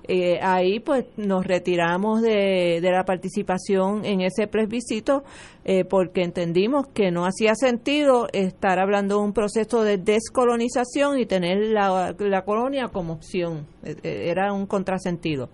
eh, 0.08 0.40
ahí 0.42 0.80
pues 0.80 1.04
nos 1.16 1.46
retiramos 1.46 2.22
de, 2.22 2.80
de 2.80 2.90
la 2.90 3.04
participación 3.04 4.04
en 4.04 4.22
ese 4.22 4.46
plebiscito 4.46 5.22
eh, 5.64 5.84
porque 5.84 6.22
entendimos 6.22 6.86
que 6.94 7.10
no 7.10 7.26
hacía 7.26 7.54
sentido 7.54 8.26
estar 8.32 8.78
hablando 8.78 9.18
de 9.18 9.24
un 9.24 9.34
proceso 9.34 9.84
de 9.84 9.98
descolonización 9.98 11.18
y 11.18 11.26
tener 11.26 11.58
la, 11.58 12.14
la 12.18 12.42
colonia 12.42 12.88
como 12.88 13.12
opción. 13.12 13.66
Eh, 13.82 13.96
eh, 14.02 14.30
Era 14.30 14.54
un 14.54 14.66
contrasentido. 14.66 15.50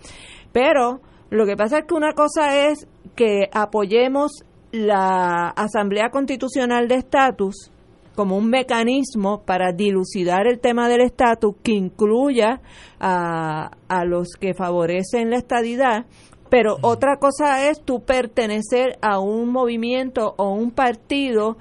Pero 0.53 1.01
lo 1.31 1.47
que 1.47 1.57
pasa 1.57 1.79
es 1.79 1.87
que 1.87 1.95
una 1.95 2.13
cosa 2.13 2.69
es 2.69 2.87
que 3.17 3.49
apoyemos 3.53 4.45
la 4.71 5.49
Asamblea 5.49 6.11
Constitucional 6.11 6.87
de 6.87 6.95
Estatus 6.95 7.73
como 8.15 8.37
un 8.37 8.49
mecanismo 8.49 9.43
para 9.43 9.73
dilucidar 9.73 10.47
el 10.47 10.61
tema 10.61 10.89
del 10.89 11.01
estatus 11.01 11.57
que 11.63 11.73
incluya 11.73 12.61
a, 13.01 13.71
a 13.89 14.05
los 14.05 14.29
que 14.39 14.55
favorecen 14.55 15.31
la 15.31 15.37
estadidad, 15.37 16.07
pero 16.51 16.77
otra 16.83 17.17
cosa 17.17 17.69
es 17.69 17.83
tú 17.83 18.05
pertenecer 18.05 18.99
a 19.03 19.19
un 19.19 19.51
movimiento 19.51 20.35
o 20.37 20.51
un 20.55 20.71
partido 20.71 21.57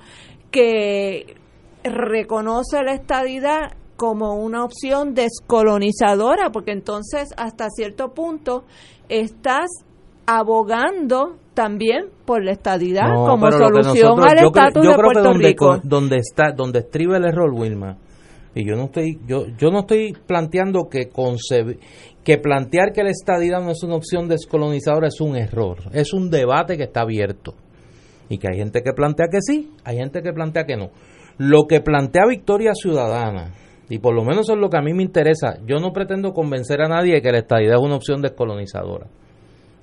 que 0.52 1.36
reconoce 1.84 2.84
la 2.84 2.94
estadidad 2.94 3.74
como 3.98 4.36
una 4.36 4.64
opción 4.64 5.14
descolonizadora, 5.14 6.52
porque 6.52 6.72
entonces 6.72 7.30
hasta 7.38 7.70
cierto 7.70 8.14
punto 8.14 8.66
estás 9.10 9.70
abogando 10.26 11.38
también 11.54 12.06
por 12.26 12.44
la 12.44 12.52
estadidad 12.52 13.10
No, 13.10 13.26
como 13.26 13.52
solución 13.52 14.18
nosotros- 14.18 14.32
al 14.32 14.38
estatus 14.46 14.88
de 14.88 14.96
Puerto 14.96 15.24
donde, 15.24 15.48
Rico. 15.48 15.66
co- 15.68 15.82
donde 15.84 16.18
está 16.18 16.52
donde 16.56 16.80
estriba 16.80 17.18
el 17.18 17.26
error 17.26 17.52
Wilma 17.54 17.98
y 18.56 18.68
yo 18.68 18.76
no 18.76 18.86
estoy 18.86 19.20
yo 19.28 19.46
yo 19.58 19.70
no 19.72 19.80
estoy 19.82 20.14
planteando 20.26 20.88
que 20.90 21.10
conceb- 21.12 21.78
que 22.24 22.38
plantear 22.38 22.92
que 22.94 23.04
la 23.04 23.10
estadidad 23.10 23.62
no 23.62 23.72
es 23.72 23.84
una 23.84 23.96
opción 23.96 24.28
descolonizadora 24.28 25.08
es 25.08 25.20
un 25.22 25.36
error 25.36 25.78
es 25.94 26.14
un 26.14 26.30
debate 26.30 26.78
que 26.78 26.84
está 26.84 27.02
abierto. 27.02 27.54
Y 28.30 28.38
que 28.38 28.48
hay 28.52 28.58
gente 28.58 28.82
que 28.82 28.94
plantea 28.94 29.28
que 29.30 29.40
sí 29.42 29.70
hay 29.84 29.98
gente 29.98 30.22
que 30.22 30.32
plantea 30.34 30.66
que 30.66 30.78
no. 30.78 30.90
Lo 31.38 31.66
que 31.68 31.82
plantea 31.82 32.26
Victoria 32.28 32.72
Ciudadana 32.74 33.52
y 33.90 34.00
por 34.00 34.16
lo 34.16 34.24
menos 34.24 34.46
eso 34.46 34.54
es 34.54 34.60
lo 34.60 34.70
que 34.70 34.78
a 34.78 34.82
mí 34.82 34.94
me 34.94 35.04
interesa 35.04 35.58
yo 35.68 35.78
no 35.80 35.92
pretendo 35.92 36.32
convencer 36.32 36.82
a 36.82 36.88
nadie 36.88 37.16
de 37.16 37.22
que 37.22 37.32
la 37.32 37.40
estadidad 37.40 37.76
es 37.76 37.82
una 37.82 37.96
opción 37.98 38.22
descolonizadora 38.22 39.08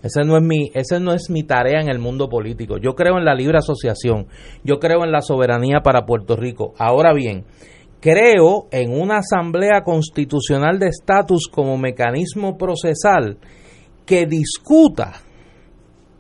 ese 0.03 0.23
no 0.25 0.37
es 0.37 0.43
mi, 0.43 0.71
ese 0.75 0.99
no 0.99 1.13
es 1.13 1.29
mi 1.29 1.43
tarea 1.43 1.81
en 1.81 1.91
el 1.91 1.99
mundo 1.99 2.29
político. 2.29 2.79
Yo 2.79 2.95
creo 2.95 3.19
en 3.19 3.25
la 3.25 3.35
libre 3.35 3.59
asociación. 3.59 4.27
Yo 4.65 4.79
creo 4.79 5.05
en 5.05 5.13
la 5.13 5.21
soberanía 5.21 5.81
para 5.83 6.07
Puerto 6.07 6.37
Rico. 6.37 6.73
Ahora 6.79 7.13
bien, 7.13 7.45
creo 8.01 8.69
en 8.71 8.99
una 8.99 9.19
asamblea 9.19 9.83
constitucional 9.83 10.79
de 10.79 10.89
estatus 10.89 11.49
como 11.53 11.77
mecanismo 11.77 12.57
procesal 12.57 13.39
que 14.07 14.27
discuta 14.27 15.13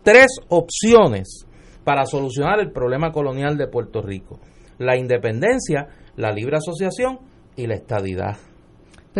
tres 0.02 0.28
opciones 0.48 1.46
para 1.84 2.04
solucionar 2.04 2.60
el 2.60 2.72
problema 2.72 3.10
colonial 3.12 3.56
de 3.56 3.66
Puerto 3.66 4.02
Rico. 4.02 4.38
La 4.78 4.96
independencia, 4.96 5.88
la 6.16 6.32
libre 6.32 6.58
asociación 6.58 7.18
y 7.56 7.66
la 7.66 7.74
estadidad. 7.74 8.36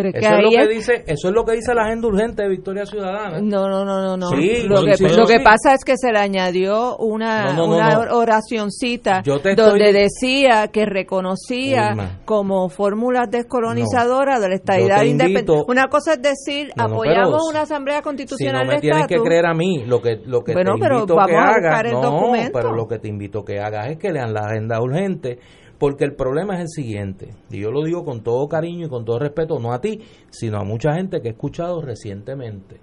Pero 0.03 0.09
es 0.09 0.15
que 0.15 0.21
Eso 0.21 0.35
es, 0.37 0.43
lo 0.43 0.51
que 0.51 0.63
es- 0.63 0.69
dice, 0.69 1.05
eso 1.07 1.29
es 1.29 1.35
lo 1.35 1.45
que 1.45 1.53
dice 1.53 1.75
la 1.75 1.83
agenda 1.83 2.09
urgente 2.09 2.43
de 2.43 2.49
Victoria 2.49 2.87
Ciudadana. 2.87 3.41
No, 3.41 3.69
no, 3.69 3.85
no, 3.85 4.01
no, 4.01 4.17
no. 4.17 4.29
Sí, 4.31 4.63
lo 4.67 4.83
que, 4.83 4.97
lo 5.15 5.27
pasa 5.45 5.75
es 5.75 5.85
que 5.85 5.95
se 5.97 6.11
le 6.13 6.19
añadió 6.19 6.97
una, 6.97 7.53
No, 7.53 7.53
no, 7.53 7.67
no, 7.67 7.77
una 7.77 8.05
no. 8.07 8.17
oracioncita 8.19 9.23
donde 9.25 9.51
estoy- 9.53 9.93
decía 9.93 10.69
que 10.69 10.87
reconocía 10.87 12.17
como 12.25 12.69
fórmulas 12.69 13.31
descolonizadoras 13.31 14.41
de 14.41 14.49
la 14.49 14.55
estadidad 14.55 15.01
te 15.01 15.07
independiente. 15.07 15.53
Una 15.69 15.89
cosa 15.89 16.15
es 16.15 16.23
decir, 16.23 16.71
apoyamos 16.77 17.43
una 17.49 17.63
asamblea 17.63 17.99
Si 17.99 18.03
constitucional 18.03 18.67
no 18.67 18.73
me 18.73 18.81
tienes 18.81 19.07
que 19.07 19.19
creer 19.19 19.47
a 19.47 19.55
mí, 19.55 19.85
lo 19.87 20.01
que, 20.01 20.17
lo 20.25 20.43
que 20.43 20.53
Bueno, 20.53 20.75
te 20.75 20.81
pero 20.81 20.95
invito 20.97 21.15
vamos 21.17 21.31
que 21.31 21.37
a 21.37 21.43
hagas, 21.43 21.85
el 21.85 21.93
documento. 22.01 22.51
pero 22.53 22.73
lo 22.73 22.87
que 22.87 22.99
te 22.99 23.09
invito 23.09 23.45
que 23.45 23.61
hagas 23.61 23.89
es 23.91 23.99
que 23.99 24.13
lean 24.13 24.33
la 24.33 24.41
agenda 24.47 24.81
urgente, 24.81 25.39
porque 25.81 26.05
el 26.05 26.15
problema 26.15 26.55
es 26.57 26.61
el 26.61 26.69
siguiente, 26.69 27.31
y 27.51 27.59
yo 27.59 27.73
lo 27.73 27.83
digo 27.83 28.05
con 28.05 28.23
todo 28.23 28.47
cariño 28.49 28.87
y 28.87 28.89
con 28.91 29.05
todo 29.07 29.19
respeto, 29.19 29.59
no 29.59 29.73
a 29.73 29.81
ti, 29.81 29.99
sino 30.29 30.59
a 30.59 30.63
mucha 30.65 30.93
gente 30.95 31.23
que 31.23 31.29
he 31.29 31.33
escuchado 31.33 31.81
recientemente. 31.81 32.79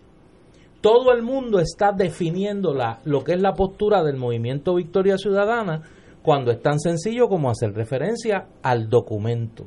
Todo 0.82 1.14
el 1.14 1.22
mundo 1.22 1.60
está 1.60 1.92
definiendo 1.92 2.74
la, 2.74 3.00
lo 3.06 3.24
que 3.24 3.34
es 3.34 3.42
la 3.42 3.54
postura 3.54 4.04
del 4.04 4.18
movimiento 4.18 4.74
Victoria 4.76 5.18
Ciudadana 5.18 5.82
cuando 6.24 6.52
es 6.52 6.60
tan 6.62 6.80
sencillo 6.80 7.28
como 7.28 7.50
hacer 7.52 7.72
referencia 7.74 8.48
al 8.64 8.90
documento. 8.90 9.66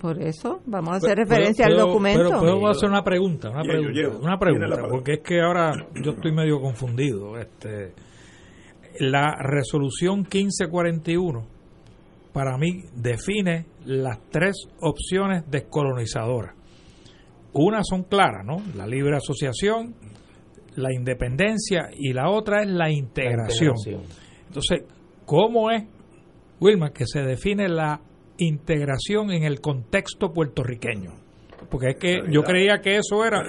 Por 0.00 0.20
eso, 0.20 0.60
vamos 0.66 0.94
a 0.94 0.96
hacer 0.96 1.14
Pero- 1.16 1.22
referencia 1.28 1.66
pero- 1.66 1.80
al 1.80 1.86
documento. 1.86 2.24
Pero 2.28 2.40
puedo 2.40 2.68
hacer 2.68 2.88
una 2.90 3.04
pregunta, 3.04 3.50
una 3.50 3.62
pregunta, 3.62 4.18
una 4.20 4.38
pregunta, 4.38 4.82
porque 4.90 5.12
es 5.14 5.20
que 5.20 5.40
ahora 5.40 5.72
yo 6.02 6.10
estoy 6.10 6.32
medio 6.32 6.60
confundido. 6.60 7.38
Este, 7.38 7.94
la 8.98 9.36
resolución 9.40 10.26
1541 10.30 11.53
para 12.34 12.58
mí 12.58 12.82
define 12.96 13.64
las 13.86 14.18
tres 14.28 14.56
opciones 14.80 15.44
descolonizadoras. 15.48 16.56
Una 17.52 17.84
son 17.84 18.02
claras, 18.02 18.44
¿no? 18.44 18.56
La 18.74 18.88
libre 18.88 19.16
asociación, 19.16 19.94
la 20.74 20.92
independencia 20.92 21.90
y 21.96 22.12
la 22.12 22.28
otra 22.28 22.62
es 22.62 22.68
la 22.68 22.90
integración. 22.90 23.76
integración. 23.76 24.02
Entonces, 24.48 24.82
¿cómo 25.24 25.70
es, 25.70 25.84
Wilma, 26.60 26.90
que 26.90 27.06
se 27.06 27.22
define 27.22 27.68
la 27.68 28.00
integración 28.38 29.30
en 29.30 29.44
el 29.44 29.60
contexto 29.60 30.32
puertorriqueño? 30.32 31.23
Porque 31.70 31.90
es 31.90 31.96
que 31.96 32.22
yo 32.30 32.42
creía 32.42 32.80
que 32.80 32.96
eso 32.96 33.24
era 33.24 33.42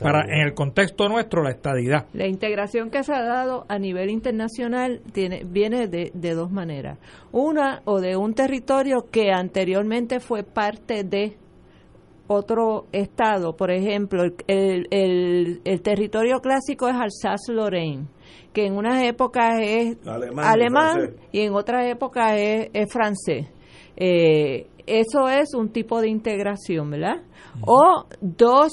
para 0.00 0.22
en 0.24 0.46
el 0.46 0.54
contexto 0.54 1.08
nuestro 1.08 1.42
la 1.42 1.50
estadidad. 1.50 2.06
La 2.12 2.26
integración 2.26 2.90
que 2.90 3.02
se 3.04 3.12
ha 3.14 3.22
dado 3.22 3.64
a 3.68 3.78
nivel 3.78 4.10
internacional 4.10 5.00
tiene, 5.12 5.42
viene 5.44 5.86
de, 5.88 6.10
de 6.14 6.34
dos 6.34 6.50
maneras. 6.50 6.98
Una, 7.32 7.82
o 7.84 8.00
de 8.00 8.16
un 8.16 8.34
territorio 8.34 9.06
que 9.10 9.30
anteriormente 9.32 10.20
fue 10.20 10.42
parte 10.42 11.04
de 11.04 11.36
otro 12.26 12.86
estado. 12.92 13.56
Por 13.56 13.70
ejemplo, 13.70 14.22
el, 14.22 14.34
el, 14.46 14.86
el- 14.90 15.60
el 15.64 15.82
territorio 15.82 16.40
clásico 16.40 16.88
es 16.88 16.94
Alsace-Lorraine, 16.94 18.04
que 18.52 18.66
en 18.66 18.76
unas 18.76 19.02
épocas 19.02 19.56
es 19.60 19.96
Alemán 20.06 20.44
y 20.44 20.48
alemán 20.48 20.92
francés. 20.92 21.20
y 21.32 21.40
en 21.40 21.54
otras 21.54 21.86
épocas 21.86 22.32
es, 22.36 22.70
es 22.72 22.92
francés. 22.92 23.46
Eh, 24.00 24.66
eso 24.86 25.28
es 25.28 25.54
un 25.54 25.68
tipo 25.68 26.00
de 26.00 26.08
integración, 26.08 26.90
¿verdad? 26.90 27.22
O 27.66 28.06
dos 28.20 28.72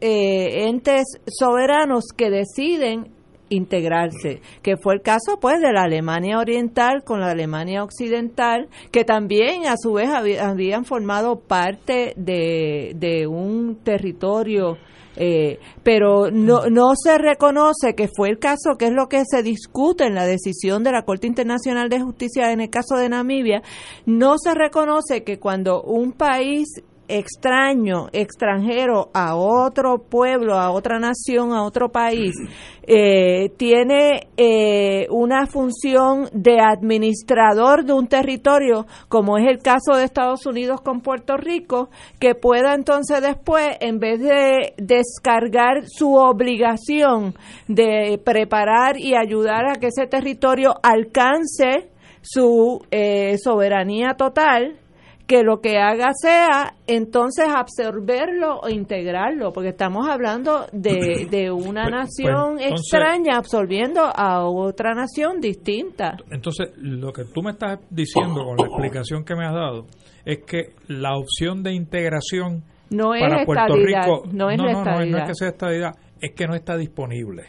eh, 0.00 0.68
entes 0.68 1.04
soberanos 1.26 2.04
que 2.16 2.30
deciden 2.30 3.16
integrarse, 3.48 4.40
que 4.62 4.76
fue 4.76 4.94
el 4.94 5.02
caso 5.02 5.38
pues 5.40 5.60
de 5.60 5.72
la 5.72 5.84
Alemania 5.84 6.38
Oriental 6.38 7.02
con 7.04 7.20
la 7.20 7.30
Alemania 7.30 7.82
Occidental, 7.82 8.68
que 8.90 9.04
también 9.04 9.66
a 9.66 9.76
su 9.76 9.94
vez 9.94 10.10
habían 10.10 10.84
formado 10.84 11.40
parte 11.40 12.12
de, 12.16 12.92
de 12.96 13.26
un 13.26 13.76
territorio 13.82 14.78
eh, 15.16 15.58
pero 15.82 16.30
no, 16.30 16.66
no 16.70 16.92
se 16.94 17.18
reconoce 17.18 17.94
que 17.94 18.08
fue 18.14 18.28
el 18.28 18.38
caso, 18.38 18.76
que 18.78 18.86
es 18.86 18.92
lo 18.92 19.08
que 19.08 19.22
se 19.24 19.42
discute 19.42 20.04
en 20.04 20.14
la 20.14 20.26
decisión 20.26 20.82
de 20.82 20.92
la 20.92 21.02
Corte 21.02 21.26
Internacional 21.26 21.88
de 21.88 22.00
Justicia 22.00 22.52
en 22.52 22.60
el 22.60 22.70
caso 22.70 22.96
de 22.96 23.08
Namibia, 23.08 23.62
no 24.04 24.38
se 24.38 24.54
reconoce 24.54 25.24
que 25.24 25.38
cuando 25.38 25.82
un 25.82 26.12
país 26.12 26.82
extraño, 27.08 28.08
extranjero 28.12 29.10
a 29.14 29.36
otro 29.36 29.98
pueblo, 29.98 30.54
a 30.54 30.70
otra 30.70 30.98
nación, 30.98 31.52
a 31.52 31.64
otro 31.64 31.90
país, 31.90 32.34
eh, 32.82 33.50
tiene 33.56 34.28
eh, 34.36 35.06
una 35.10 35.46
función 35.46 36.28
de 36.32 36.60
administrador 36.60 37.84
de 37.84 37.92
un 37.92 38.06
territorio, 38.06 38.86
como 39.08 39.38
es 39.38 39.46
el 39.48 39.58
caso 39.58 39.96
de 39.96 40.04
Estados 40.04 40.46
Unidos 40.46 40.80
con 40.80 41.00
Puerto 41.00 41.36
Rico, 41.36 41.90
que 42.20 42.34
pueda 42.34 42.74
entonces 42.74 43.20
después, 43.20 43.66
en 43.80 43.98
vez 43.98 44.20
de 44.20 44.74
descargar 44.76 45.84
su 45.86 46.14
obligación 46.14 47.34
de 47.68 48.20
preparar 48.24 48.98
y 48.98 49.14
ayudar 49.14 49.66
a 49.66 49.74
que 49.80 49.88
ese 49.88 50.06
territorio 50.06 50.74
alcance 50.82 51.90
su 52.22 52.84
eh, 52.90 53.36
soberanía 53.38 54.14
total, 54.16 54.76
que 55.26 55.42
lo 55.42 55.60
que 55.60 55.78
haga 55.78 56.10
sea 56.14 56.74
entonces 56.86 57.46
absorberlo 57.48 58.60
o 58.60 58.68
integrarlo, 58.68 59.52
porque 59.52 59.70
estamos 59.70 60.08
hablando 60.08 60.66
de, 60.72 61.26
de 61.30 61.50
una 61.50 61.82
Pues- 61.82 61.94
nación 61.94 62.54
pues, 62.54 62.64
entonces- 62.66 62.92
extraña 62.92 63.36
absorbiendo 63.36 64.02
a 64.02 64.44
otra 64.48 64.94
nación 64.94 65.40
distinta. 65.40 66.16
Entonces, 66.30 66.70
lo 66.76 67.12
que 67.12 67.24
tú 67.24 67.42
me 67.42 67.50
estás 67.50 67.80
diciendo 67.90 68.44
con 68.44 68.56
la 68.56 68.66
explicación 68.66 69.24
que 69.24 69.34
me 69.34 69.46
has 69.46 69.54
dado 69.54 69.86
es 70.24 70.38
que 70.46 70.74
la 70.88 71.16
opción 71.16 71.62
de 71.62 71.74
integración 71.74 72.62
No 72.90 73.14
es 73.14 73.22
para 73.22 73.44
Puerto 73.44 73.74
Rico 73.74 74.22
no 74.32 74.50
es 74.50 74.58
no, 74.58 74.64
no, 74.84 74.84
no, 75.04 75.18
es 75.18 75.24
que 75.28 75.34
sea 75.34 75.48
estadidad, 75.48 75.92
es 76.20 76.34
que 76.34 76.46
no 76.46 76.54
está 76.54 76.76
disponible. 76.76 77.44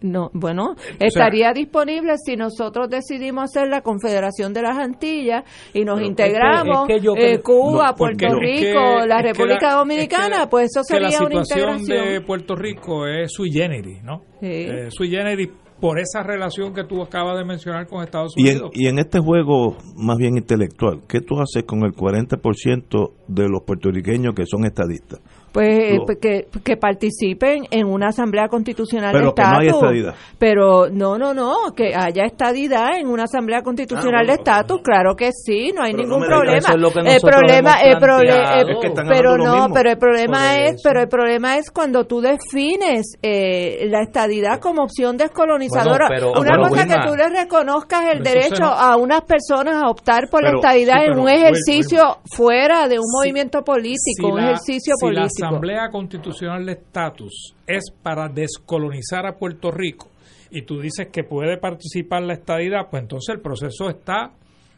No, 0.00 0.30
bueno, 0.32 0.74
estaría 0.98 1.52
disponible 1.52 2.14
si 2.24 2.34
nosotros 2.36 2.88
decidimos 2.88 3.44
hacer 3.44 3.68
la 3.68 3.82
Confederación 3.82 4.52
de 4.52 4.62
las 4.62 4.76
Antillas 4.78 5.44
y 5.72 5.84
nos 5.84 6.00
integramos 6.02 6.82
es 6.82 6.86
que- 6.88 6.94
es 6.94 7.00
que 7.00 7.04
yo 7.06 7.12
eh, 7.16 7.40
creo- 7.40 7.42
Cuba, 7.42 7.88
no, 7.90 7.94
Puerto 7.94 8.26
es 8.26 8.32
que- 8.32 8.38
Rico, 8.66 8.80
la 9.06 9.16
es 9.18 9.22
que 9.22 9.28
República 9.32 9.68
la- 9.68 9.74
Dominicana, 9.76 10.36
es 10.36 10.40
que- 10.42 10.46
pues 10.48 10.70
eso 10.74 10.82
que 10.88 11.00
la 11.00 11.10
sería 11.10 11.26
una 11.26 11.44
situación 11.44 11.78
integración. 11.80 12.12
de 12.14 12.20
Puerto 12.22 12.56
Rico 12.56 13.06
es 13.06 13.32
sui 13.32 13.50
generis, 13.52 14.02
¿no? 14.02 14.22
Sí. 14.40 14.46
Eh, 14.50 14.88
sui 14.90 15.08
generis 15.08 15.50
por 15.80 15.98
esa 16.00 16.22
relación 16.22 16.72
que 16.72 16.84
tú 16.84 17.02
acabas 17.02 17.36
de 17.36 17.44
mencionar 17.44 17.86
con 17.86 18.02
Estados 18.02 18.32
Y 18.36 18.48
en, 18.48 18.54
Unidos. 18.54 18.70
y 18.74 18.88
en 18.88 18.98
este 18.98 19.20
juego 19.20 19.76
más 19.94 20.16
bien 20.16 20.36
intelectual, 20.38 21.02
¿qué 21.06 21.20
tú 21.20 21.38
haces 21.38 21.64
con 21.64 21.84
el 21.84 21.92
40% 21.92 23.12
de 23.28 23.48
los 23.48 23.62
puertorriqueños 23.64 24.34
que 24.34 24.46
son 24.46 24.64
estadistas? 24.64 25.20
Pues 25.56 25.68
eh, 25.94 25.98
pues, 26.04 26.18
que, 26.20 26.46
que 26.62 26.76
participen 26.76 27.64
en 27.70 27.86
una 27.86 28.08
asamblea 28.08 28.48
constitucional 28.48 29.12
Pero 29.12 29.28
de 29.28 29.34
que 29.34 29.42
no 29.42 29.48
haya 29.48 29.60
estatus. 29.70 29.82
estadidad. 29.82 30.14
Pero 30.38 30.88
no, 30.90 31.16
no, 31.18 31.32
no, 31.32 31.54
que 31.74 31.94
haya 31.94 32.24
estadidad 32.24 32.98
en 32.98 33.08
una 33.08 33.24
asamblea 33.24 33.62
constitucional 33.62 34.20
Ah, 34.20 34.24
bueno. 34.26 34.32
de 34.32 34.38
estatus, 34.38 34.80
claro 34.82 35.14
que 35.16 35.30
sí, 35.32 35.72
no 35.74 35.82
hay 35.82 35.92
Pero 35.92 36.02
ningún 36.04 36.20
no 36.20 36.26
problema. 36.26 36.58
eso 36.58 36.72
es 36.72 36.78
lo 36.80 36.90
que 36.90 36.98
el 37.00 37.20
problema, 37.20 37.70
hemos 37.80 37.82
el 38.22 38.28
el- 38.28 38.68
Es 38.70 38.76
que 38.80 38.90
pero 39.08 39.36
no, 39.38 39.52
mismo. 39.54 39.74
pero 39.74 39.90
el 39.90 39.98
problema 39.98 40.38
Por 40.38 40.60
es, 40.60 40.72
eso. 40.74 40.80
pero 40.84 41.00
el 41.00 41.08
problema 41.08 41.56
es 41.56 41.70
cuando 41.70 42.04
tú 42.04 42.20
defines 42.20 43.16
eh, 43.22 43.86
la 43.88 44.02
estadidad 44.02 44.60
como 44.60 44.82
opción 44.82 45.16
descolonizadora. 45.16 46.08
Bueno, 46.08 46.32
pero- 46.34 46.40
una 46.40 46.68
cosa 46.68 46.82
Wilma, 46.82 47.02
que 47.02 47.08
tú 47.08 47.14
le 47.16 47.28
reconozcas 47.30 48.02
el 48.12 48.22
derecho 48.22 48.64
a 48.64 48.96
unas 48.96 49.22
personas 49.22 49.82
a 49.82 49.88
optar 49.88 50.28
por 50.30 50.40
Pero- 50.42 50.52
la 50.52 50.58
estadidad 50.58 50.96
sí, 51.00 51.10
en 51.12 51.18
un 51.18 51.28
ejercicio 51.28 52.18
fuera 52.30 52.88
de 52.88 52.98
un 52.98 53.04
Si- 53.06 53.16
movimiento 53.18 53.62
político, 53.62 53.96
si 54.16 54.24
un 54.26 54.36
la- 54.36 54.44
ejercicio 54.50 54.94
si 54.98 55.06
la 55.06 55.20
político. 55.22 55.45
Asamblea 55.48 55.90
Constitucional 55.90 56.64
de 56.66 56.72
Estatus 56.72 57.54
es 57.66 57.84
para 58.02 58.28
descolonizar 58.28 59.26
a 59.26 59.36
Puerto 59.36 59.70
Rico 59.70 60.08
y 60.50 60.62
tú 60.62 60.80
dices 60.80 61.08
que 61.12 61.24
puede 61.24 61.58
participar 61.58 62.22
la 62.22 62.34
estadidad, 62.34 62.88
pues 62.90 63.02
entonces 63.02 63.34
el 63.34 63.40
proceso 63.40 63.88
está 63.88 64.30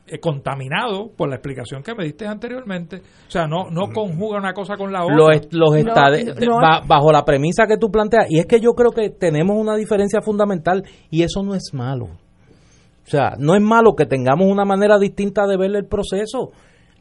eh, 0.07 0.19
contaminado 0.19 1.11
por 1.15 1.29
la 1.29 1.35
explicación 1.37 1.83
que 1.83 1.95
me 1.95 2.05
diste 2.05 2.27
anteriormente. 2.27 2.97
O 2.97 3.31
sea, 3.31 3.47
no, 3.47 3.69
no 3.71 3.89
conjuga 3.93 4.39
una 4.39 4.55
cosa 4.55 4.77
con 4.77 4.91
la 4.91 5.05
otra. 5.05 5.15
los, 5.15 5.29
los 5.53 5.71
No, 5.71 5.77
estade- 5.77 6.35
no. 6.47 6.57
ba- 6.57 6.81
bajo 6.87 7.13
la 7.13 7.25
premisa 7.25 7.67
que 7.67 7.77
tú 7.77 7.91
planteas 7.91 8.25
y 8.31 8.39
es 8.39 8.47
que 8.47 8.59
yo 8.61 8.71
creo 8.73 8.91
que 8.93 9.11
tenemos 9.11 9.57
una 9.59 9.77
diferencia 9.77 10.23
fundamental 10.23 10.83
y 11.11 11.23
eso 11.23 11.43
no 11.43 11.55
es 11.55 11.71
malo 11.75 12.07
o 12.07 13.11
sea 13.11 13.35
no 13.39 13.55
es 13.55 13.63
malo 13.63 13.95
que 13.95 14.07
tengamos 14.07 14.47
una 14.51 14.65
manera 14.65 14.99
distinta 14.99 15.47
de 15.47 15.57
ver 15.59 15.77
el 15.77 15.85
proceso 15.87 16.53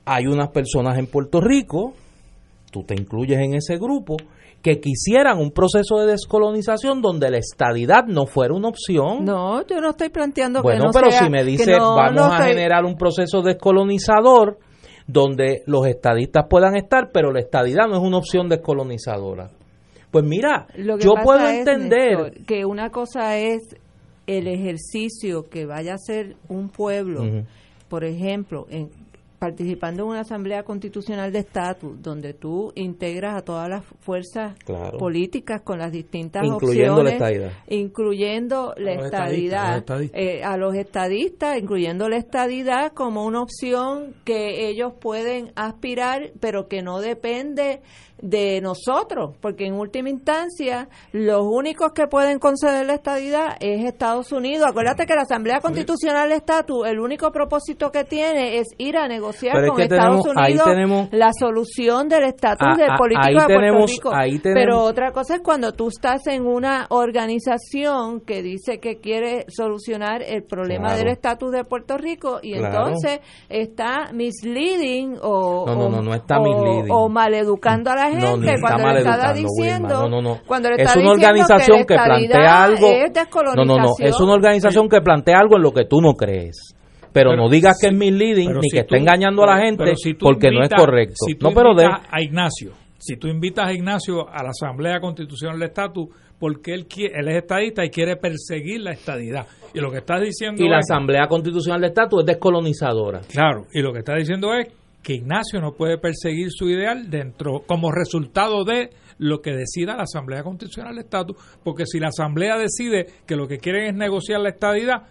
hay 0.05 0.25
unas 0.27 0.49
personas 0.49 0.97
en 0.97 1.07
Puerto 1.07 1.39
Rico 1.41 1.93
tú 2.71 2.83
te 2.83 2.93
incluyes 2.95 3.39
en 3.39 3.53
ese 3.55 3.77
grupo 3.77 4.17
que 4.61 4.79
quisieran 4.79 5.37
un 5.39 5.51
proceso 5.51 5.97
de 5.99 6.07
descolonización 6.07 7.01
donde 7.01 7.29
la 7.29 7.37
estadidad 7.37 8.05
no 8.07 8.25
fuera 8.25 8.53
una 8.53 8.69
opción 8.69 9.23
No, 9.23 9.65
yo 9.65 9.79
no 9.79 9.91
estoy 9.91 10.09
planteando 10.09 10.61
bueno, 10.61 10.79
que 10.81 10.85
no 10.87 10.91
pero 10.93 11.11
sea- 11.11 11.23
si 11.23 11.29
me 11.29 11.43
dice 11.43 11.77
no- 11.77 11.95
vamos 11.95 12.15
no 12.15 12.25
a 12.25 12.37
estoy- 12.37 12.49
generar 12.49 12.83
un 12.85 12.97
proceso 12.97 13.41
descolonizador 13.41 14.57
donde 15.05 15.63
los 15.67 15.87
estadistas 15.87 16.45
puedan 16.49 16.75
estar, 16.75 17.11
pero 17.13 17.31
la 17.31 17.39
estadidad 17.39 17.87
no 17.87 17.95
es 17.97 18.01
una 18.03 18.17
opción 18.17 18.49
descolonizadora. 18.49 19.49
Pues 20.11 20.25
mira, 20.25 20.67
Lo 20.75 20.97
que 20.97 21.03
yo 21.05 21.13
puedo 21.23 21.45
es, 21.47 21.59
entender 21.59 22.17
Néstor, 22.17 22.45
que 22.45 22.65
una 22.65 22.89
cosa 22.89 23.37
es 23.37 23.61
el 24.25 24.47
ejercicio 24.47 25.43
que 25.49 25.65
vaya 25.65 25.93
a 25.93 25.95
hacer 25.95 26.35
un 26.49 26.67
pueblo, 26.69 27.23
por 27.87 28.03
ejemplo, 28.03 28.65
en, 28.69 28.89
participando 29.39 30.03
en 30.03 30.09
una 30.09 30.19
asamblea 30.21 30.63
constitucional 30.63 31.31
de 31.31 31.39
estatus, 31.39 32.01
donde 32.01 32.33
tú 32.33 32.71
integras 32.75 33.35
a 33.37 33.41
todas 33.43 33.69
las 33.69 33.83
fuerzas 33.99 34.55
Claro. 34.65 34.97
políticas 34.97 35.61
con 35.61 35.79
las 35.79 35.91
distintas 35.91 36.43
Incluyendo 36.43 37.03
la 37.03 37.09
opciones, 37.09 37.13
estadidad. 37.13 37.51
incluyendo 37.67 38.73
la 38.77 38.93
estadidad, 38.93 39.65
a 39.65 39.71
los 39.71 39.77
estadistas. 39.79 40.19
eh, 40.21 40.43
a 40.43 40.57
los 40.57 40.75
estadistas, 40.75 41.57
incluyendo 41.59 42.09
la 42.09 42.17
estadidad 42.17 42.91
como 42.93 43.25
una 43.25 43.41
opción 43.41 44.15
que 44.25 44.69
ellos 44.69 44.93
pueden 44.99 45.51
aspirar, 45.55 46.31
pero 46.39 46.67
que 46.67 46.81
no 46.81 46.99
depende 46.99 47.81
de 48.21 48.61
nosotros, 48.61 49.35
porque 49.41 49.65
en 49.65 49.73
última 49.73 50.09
instancia 50.09 50.89
los 51.11 51.41
únicos 51.43 51.91
que 51.93 52.07
pueden 52.07 52.39
conceder 52.39 52.85
la 52.85 52.95
estadidad 52.95 53.57
es 53.59 53.85
Estados 53.85 54.31
Unidos. 54.31 54.67
Acuérdate 54.67 55.05
que 55.05 55.13
la 55.15 55.21
Asamblea 55.21 55.59
Constitucional 55.61 56.31
Estatus, 56.31 56.87
el 56.87 56.99
único 56.99 57.31
propósito 57.31 57.91
que 57.91 58.03
tiene 58.05 58.57
es 58.57 58.67
ir 58.77 58.97
a 58.97 59.07
negociar 59.07 59.53
Pero 59.53 59.65
es 59.65 59.69
con 59.69 59.77
que 59.77 59.83
Estados 59.83 60.23
tenemos- 60.23 60.43
ahí 60.43 60.51
Unidos 60.53 60.67
tenemos- 60.67 61.09
la 61.11 61.29
solución 61.37 62.09
del 62.09 62.23
estatus 62.23 62.67
Ah, 62.71 62.75
de 62.77 62.85
ah, 62.85 62.95
política 62.97 63.27
ahí 63.27 63.35
de 63.35 63.53
Puerto 63.55 63.85
Rico. 63.85 64.11
ahí 64.13 64.39
tenemos- 64.39 64.63
Pero 64.65 64.81
otra 64.83 65.11
cosa 65.11 65.35
es 65.35 65.41
cuando 65.41 65.71
tú 65.73 65.87
estás 65.89 66.25
en 66.27 66.45
una 66.45 66.87
organización 66.89 68.21
que 68.21 68.41
dice 68.41 68.79
que 68.79 68.97
quiere 68.99 69.45
solucionar 69.49 70.21
el 70.21 70.43
problema 70.43 70.87
Claro. 70.89 70.97
del 70.97 71.07
estatus 71.09 71.51
de 71.51 71.63
Puerto 71.63 71.97
Rico 71.97 72.39
y 72.41 72.53
Claro. 72.57 72.87
entonces 72.87 73.19
está 73.49 74.11
misleading 74.13 75.17
o, 75.21 75.65
No, 75.67 75.89
no, 75.89 76.01
no 76.01 76.13
está 76.13 76.39
o- 76.39 76.43
misleading. 76.43 76.91
o 76.91 77.09
maleducando 77.09 77.91
a 77.91 77.95
la 77.95 78.06
gente 78.09 78.25
No, 78.25 78.37
ni 78.37 78.47
está 78.49 78.59
cuando 78.61 78.93
le 78.93 78.99
está 78.99 79.33
diciendo 79.33 79.87
Wilma. 79.87 80.01
No, 80.01 80.09
no, 80.09 80.21
no. 80.21 80.39
cuando 80.45 80.69
le 80.69 80.75
es 80.75 80.81
está 80.87 80.99
una 80.99 81.11
organización 81.11 81.85
que, 81.85 81.95
la 81.95 82.03
plantea 82.05 82.63
algo. 82.63 82.87
es 82.87 83.11
No, 83.55 83.65
no, 83.65 83.77
no. 83.77 83.89
Es 83.99 84.19
una 84.19 84.33
organización 84.33 84.89
que 84.89 85.01
plantea 85.01 85.39
algo 85.39 85.55
en 85.57 85.61
lo 85.63 85.71
que 85.71 85.85
tú 85.85 86.01
no 86.01 86.13
crees. 86.13 86.73
Pero, 87.13 87.31
Pero 87.31 87.35
no 87.43 87.49
digas 87.49 87.77
que 87.81 87.87
es 87.87 87.93
misleading 87.93 88.53
ni 88.53 88.61
si 88.69 88.77
que 88.77 88.83
tú- 88.83 88.95
está 88.95 88.97
engañando 88.97 89.43
a 89.43 89.55
la 89.55 89.65
gente 89.65 89.95
si 89.95 90.13
porque 90.13 90.51
no 90.51 90.61
es 90.63 90.69
correcto. 90.69 91.15
Si 91.25 91.35
tú 91.35 91.47
no, 91.47 91.53
pero 91.55 91.73
de, 91.73 91.85
a 91.85 92.21
Ignacio, 92.21 92.73
si 92.99 93.15
tú 93.17 93.27
invitas 93.27 93.67
a 93.67 93.73
Ignacio 93.73 94.27
a 94.29 94.43
la 94.43 94.49
Asamblea 94.49 94.99
Constitucional 94.99 95.57
de 95.59 95.65
Estatus, 95.65 96.09
porque 96.37 96.73
él, 96.75 96.87
qui- 96.87 97.09
él 97.11 97.27
es 97.29 97.37
estadista 97.37 97.83
y 97.83 97.89
quiere 97.89 98.17
perseguir 98.17 98.81
la 98.81 98.91
estadidad. 98.91 99.47
Y 99.73 99.79
lo 99.79 99.89
que 99.89 99.97
estás 99.99 100.21
diciendo 100.21 100.63
y 100.63 100.69
la 100.69 100.77
es- 100.79 100.91
Asamblea 100.91 101.27
Constitucional 101.27 101.81
de 101.81 101.87
Estatus 101.87 102.19
es 102.19 102.25
descolonizadora. 102.27 103.21
Claro, 103.31 103.63
y 103.73 103.81
lo 103.81 103.91
que 103.91 103.99
está 103.99 104.13
diciendo 104.15 104.53
es 104.53 104.67
que 105.03 105.13
Ignacio 105.13 105.61
no 105.61 105.73
puede 105.73 105.97
perseguir 105.97 106.47
su 106.51 106.67
ideal 106.69 107.09
dentro 107.09 107.61
como 107.65 107.91
resultado 107.91 108.63
de 108.65 108.89
lo 109.19 109.41
que 109.41 109.51
decida 109.51 109.95
la 109.95 110.03
Asamblea 110.03 110.43
Constitucional 110.43 110.95
de 110.95 111.01
Estatus, 111.01 111.37
porque 111.63 111.85
si 111.85 111.99
la 111.99 112.09
Asamblea 112.09 112.57
decide 112.57 113.05
que 113.25 113.35
lo 113.35 113.47
que 113.47 113.57
quieren 113.57 113.85
es 113.85 113.95
negociar 113.95 114.41
la 114.41 114.49
estadidad 114.49 115.03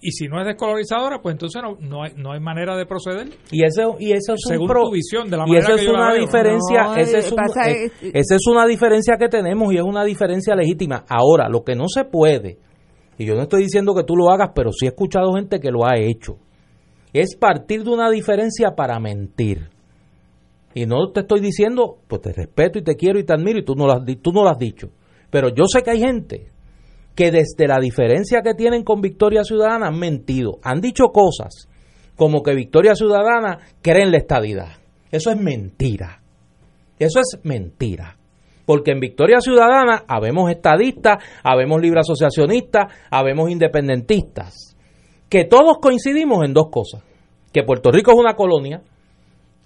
y 0.00 0.10
si 0.12 0.28
no 0.28 0.38
es 0.40 0.46
descolonizadora, 0.46 1.20
pues 1.22 1.32
entonces 1.34 1.62
no, 1.62 1.76
no, 1.80 2.02
hay, 2.04 2.12
no 2.16 2.32
hay 2.32 2.40
manera 2.40 2.76
de 2.76 2.84
proceder. 2.84 3.28
Y 3.50 3.64
eso, 3.64 3.96
y 3.98 4.12
eso 4.12 4.34
es 4.34 4.44
un 4.46 4.52
Según 4.52 4.68
pro- 4.68 4.82
tu 4.84 4.92
visión, 4.92 5.30
de 5.30 5.36
la 5.38 5.44
y 5.46 5.50
manera 5.52 5.66
eso 5.66 5.76
que 5.76 5.82
es 5.82 5.88
la 5.88 5.94
una 5.94 6.14
diferencia, 6.14 6.82
No, 6.84 6.96
ese 6.96 7.16
eh, 7.16 7.20
es 7.20 7.30
un- 7.32 7.36
pasa 7.36 7.70
eh, 7.70 7.84
es- 7.86 7.92
esa 8.14 8.34
es 8.36 8.46
una 8.46 8.66
diferencia 8.66 9.16
que 9.18 9.28
tenemos 9.28 9.72
y 9.72 9.76
es 9.78 9.82
una 9.82 10.04
diferencia 10.04 10.54
legítima. 10.54 11.04
Ahora, 11.08 11.48
lo 11.48 11.64
que 11.64 11.74
no 11.74 11.88
se 11.88 12.04
puede, 12.04 12.58
y 13.16 13.24
yo 13.24 13.34
no 13.34 13.42
estoy 13.42 13.62
diciendo 13.62 13.94
que 13.94 14.04
tú 14.04 14.14
lo 14.14 14.28
hagas, 14.30 14.50
pero 14.54 14.70
sí 14.72 14.84
he 14.84 14.88
escuchado 14.90 15.32
gente 15.34 15.58
que 15.58 15.70
lo 15.70 15.86
ha 15.86 15.96
hecho, 15.98 16.34
es 17.14 17.36
partir 17.36 17.84
de 17.84 17.90
una 17.90 18.10
diferencia 18.10 18.72
para 18.72 18.98
mentir. 18.98 19.70
Y 20.74 20.86
no 20.86 21.12
te 21.12 21.20
estoy 21.20 21.40
diciendo, 21.40 21.98
pues 22.08 22.20
te 22.20 22.32
respeto 22.32 22.80
y 22.80 22.82
te 22.82 22.96
quiero 22.96 23.18
y 23.20 23.24
te 23.24 23.32
admiro 23.32 23.60
y 23.60 23.64
tú 23.64 23.74
no 23.76 23.86
lo 23.86 23.92
has, 23.92 24.02
tú 24.20 24.32
no 24.32 24.46
has 24.48 24.58
dicho. 24.58 24.90
Pero 25.30 25.48
yo 25.48 25.64
sé 25.66 25.82
que 25.82 25.92
hay 25.92 26.00
gente 26.00 26.50
que 27.14 27.30
desde 27.30 27.68
la 27.68 27.78
diferencia 27.78 28.42
que 28.42 28.54
tienen 28.54 28.82
con 28.82 29.00
Victoria 29.00 29.44
Ciudadana 29.44 29.86
han 29.86 29.98
mentido. 29.98 30.58
Han 30.62 30.80
dicho 30.80 31.06
cosas 31.12 31.68
como 32.16 32.42
que 32.42 32.54
Victoria 32.54 32.94
Ciudadana 32.96 33.58
cree 33.80 34.02
en 34.02 34.10
la 34.10 34.18
estadidad. 34.18 34.72
Eso 35.10 35.30
es 35.30 35.36
mentira. 35.38 36.20
Eso 36.98 37.20
es 37.20 37.38
mentira. 37.44 38.16
Porque 38.66 38.92
en 38.92 39.00
Victoria 39.00 39.40
Ciudadana 39.40 40.04
habemos 40.08 40.50
estadistas, 40.50 41.18
habemos 41.44 41.80
libre 41.80 42.00
asociacionistas, 42.00 42.92
habemos 43.10 43.50
independentistas. 43.50 44.73
Que 45.28 45.44
todos 45.44 45.78
coincidimos 45.80 46.44
en 46.44 46.52
dos 46.52 46.68
cosas. 46.70 47.02
Que 47.52 47.62
Puerto 47.62 47.90
Rico 47.90 48.12
es 48.12 48.18
una 48.18 48.34
colonia, 48.34 48.82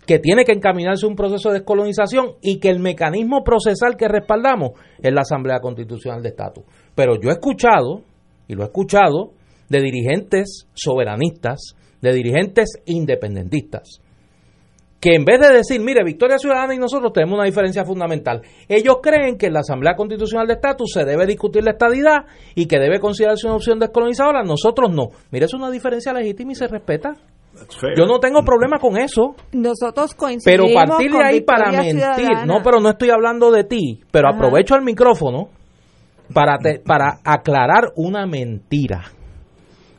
que 0.07 0.19
tiene 0.19 0.45
que 0.45 0.53
encaminarse 0.53 1.07
un 1.07 1.15
proceso 1.15 1.51
de 1.51 1.59
descolonización 1.59 2.37
y 2.41 2.59
que 2.61 2.71
el 2.71 2.81
mecanismo 2.81 3.45
procesal 3.45 3.97
que 3.97 4.09
respaldamos 4.09 4.71
es 5.03 5.13
la 5.13 5.21
Asamblea 5.21 5.61
Constitucional 5.61 6.23
de 6.23 6.31
Estatus. 6.31 6.65
Pero 6.95 7.21
yo 7.21 7.29
he 7.29 7.35
escuchado, 7.35 8.03
y 8.47 8.55
lo 8.55 8.63
he 8.63 8.67
escuchado, 8.67 9.33
de 9.69 9.83
dirigentes 9.83 10.67
soberanistas, 10.73 11.75
de 12.01 12.13
dirigentes 12.15 12.79
independentistas, 12.87 14.01
que 15.01 15.15
en 15.15 15.25
vez 15.25 15.39
de 15.41 15.53
decir, 15.53 15.81
mire, 15.81 16.03
Victoria 16.05 16.39
Ciudadana 16.39 16.75
y 16.75 16.79
nosotros 16.79 17.12
tenemos 17.12 17.35
una 17.37 17.45
diferencia 17.45 17.85
fundamental, 17.85 18.43
ellos 18.69 18.97
creen 19.01 19.39
que 19.39 19.47
en 19.47 19.53
la 19.53 19.61
Asamblea 19.61 19.95
Constitucional 19.95 20.47
de 20.49 20.55
Estatus 20.55 20.91
se 20.93 21.05
debe 21.05 21.25
discutir 21.27 21.62
la 21.62 21.70
estadidad 21.73 22.25
y 22.57 22.66
que 22.66 22.79
debe 22.81 22.99
considerarse 22.99 23.47
una 23.47 23.57
opción 23.57 23.79
descolonizadora, 23.79 24.43
nosotros 24.43 24.91
no. 24.93 25.11
Mire, 25.31 25.47
es 25.47 25.55
una 25.55 25.70
diferencia 25.70 26.12
legítima 26.12 26.53
y 26.53 26.55
se 26.57 26.66
respeta. 26.66 27.15
Yo 27.97 28.07
no 28.07 28.19
tengo 28.20 28.43
problema 28.43 28.79
con 28.79 28.97
eso. 28.97 29.35
Nosotros 29.53 30.15
Pero 30.15 30.65
coincidimos 30.65 30.73
partir 30.75 31.11
de 31.11 31.16
con 31.16 31.27
ahí 31.27 31.41
para 31.41 31.70
mentir, 31.73 31.93
Ciudadana. 32.01 32.45
no, 32.45 32.61
pero 32.62 32.81
no 32.81 32.91
estoy 32.91 33.11
hablando 33.11 33.51
de 33.51 33.65
ti, 33.65 34.01
pero 34.11 34.29
Ajá. 34.29 34.37
aprovecho 34.37 34.75
el 34.77 34.83
micrófono 34.83 35.49
para, 36.33 36.59
te- 36.59 36.81
para 36.81 37.19
aclarar 37.25 37.93
una 37.97 38.27
mentira. 38.27 39.05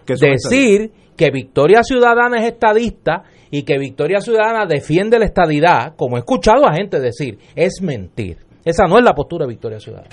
Decir 0.08 0.92
que 1.18 1.30
Victoria 1.32 1.84
Ciudadana 1.84 2.38
es 2.40 2.52
estadista 2.54 3.24
y 3.52 3.64
que 3.64 3.78
Victoria 3.78 4.20
Ciudadana 4.22 4.66
defiende 4.66 5.18
la 5.20 5.26
estadidad, 5.26 5.96
como 5.96 6.18
he 6.18 6.20
escuchado 6.20 6.66
a 6.68 6.74
gente 6.74 7.00
decir, 7.00 7.40
es 7.56 7.82
mentir. 7.82 8.38
Esa 8.64 8.86
no 8.88 8.98
es 8.98 9.04
la 9.04 9.14
postura 9.14 9.46
de 9.46 9.50
Victoria 9.54 9.80
Ciudadana. 9.80 10.10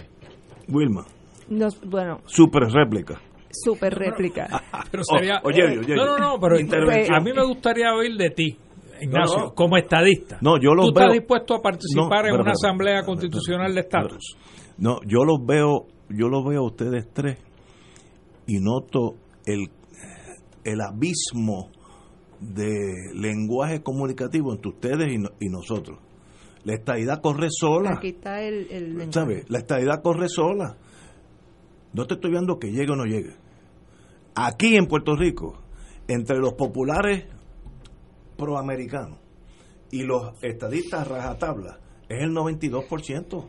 Wilma, 0.69 1.05
Nos- 1.49 1.81
bueno, 1.85 2.21
super 2.27 2.63
réplica. 2.65 3.21
super 3.51 3.95
réplica. 3.95 4.49
Pero 4.91 5.03
sería. 5.05 5.41
Oh, 5.45 5.49
oye, 5.49 5.63
oye, 5.79 5.95
no, 5.95 6.05
no, 6.07 6.19
no, 6.19 6.41
pero 6.41 6.57
a 6.57 7.21
mí 7.21 7.33
me 7.33 7.45
gustaría 7.45 7.93
oír 7.95 8.17
de 8.17 8.31
ti, 8.31 8.57
Ignacio, 9.01 9.39
No, 9.39 9.45
no. 9.47 9.55
como 9.55 9.77
estadista. 9.77 10.39
No, 10.41 10.59
yo 10.61 10.75
los 10.75 10.87
¿Tú 10.87 10.91
estás 10.91 11.05
veo- 11.07 11.13
dispuesto 11.15 11.55
a 11.55 11.61
participar 11.63 12.23
No, 12.23 12.29
en 12.29 12.35
una 12.35 12.43
pero, 12.45 12.53
asamblea 12.53 13.03
constitucional 13.05 13.75
de 13.75 13.81
estatus? 13.81 14.37
No, 14.79 14.99
yo 15.07 15.25
los 15.25 15.39
veo, 15.47 15.87
yo 16.11 16.29
los 16.29 16.45
veo 16.47 16.61
a 16.63 16.67
ustedes 16.67 17.07
tres 17.13 17.39
y 18.47 18.59
noto 18.61 19.15
el, 19.45 19.69
el 20.65 20.81
abismo 20.81 21.71
de 22.41 23.13
lenguaje 23.15 23.83
comunicativo 23.83 24.53
entre 24.53 24.69
ustedes 24.71 25.13
y, 25.13 25.19
no- 25.19 25.31
y 25.41 25.49
nosotros. 25.49 25.99
La 26.65 26.75
estadidad 26.75 27.21
corre 27.21 27.49
sola. 27.51 27.93
Aquí 27.99 28.09
está 28.09 28.43
el, 28.43 28.67
el. 28.71 29.13
¿Sabes? 29.13 29.49
La 29.49 29.59
estadidad 29.59 30.03
corre 30.03 30.29
sola. 30.29 30.77
No 31.93 32.07
te 32.07 32.15
estoy 32.15 32.31
viendo 32.33 32.59
que 32.59 32.73
llegue 32.73 32.93
o 32.93 32.97
no 32.97 33.05
llegue. 33.05 33.35
Aquí 34.35 34.77
en 34.77 34.87
Puerto 34.87 35.15
Rico, 35.17 35.59
entre 36.09 36.39
los 36.39 36.55
populares 36.55 37.25
proamericanos 38.37 39.19
y 39.91 40.03
los 40.03 40.33
estadistas 40.43 41.07
rajatabla, 41.09 41.79
es 42.09 42.23
el 42.23 42.31
92%. 42.33 43.45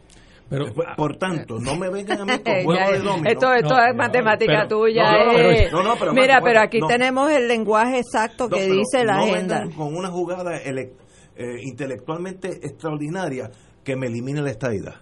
Pero, 0.50 0.74
Por- 0.74 0.96
por 0.96 1.18
tanto, 1.18 1.60
no 1.60 1.76
me 1.76 1.90
vengan 1.90 2.22
a 2.22 2.26
mí 2.26 2.40
con 2.40 2.54
juego 2.64 2.92
de 2.92 3.00
domino. 3.00 3.30
esto 3.30 3.54
esto 3.54 3.76
No, 3.76 3.86
es 3.86 3.96
matemática 3.96 4.66
pero- 4.66 4.68
tuya. 4.68 5.04
no, 5.12 5.26
no, 5.26 5.32
eh. 5.34 5.68
pero- 5.70 5.78
no, 5.78 5.84
no, 5.90 5.96
pero 6.00 6.14
Mira, 6.14 6.40
pero 6.42 6.62
aquí 6.62 6.80
tenemos 6.88 7.30
el 7.32 7.48
lenguaje 7.48 8.00
exacto 8.00 8.48
que 8.48 8.66
dice 8.66 9.04
la 9.04 9.18
no 9.18 9.24
agenda. 9.24 9.68
con 9.76 9.94
una 9.96 10.10
jugada 10.10 10.58
ele- 10.58 10.94
eh, 11.36 11.58
intelectualmente 11.64 12.48
extraordinaria 12.64 13.52
que 13.84 13.96
me 13.96 14.08
elimine 14.08 14.42
la 14.42 14.52
estadidad. 14.52 14.96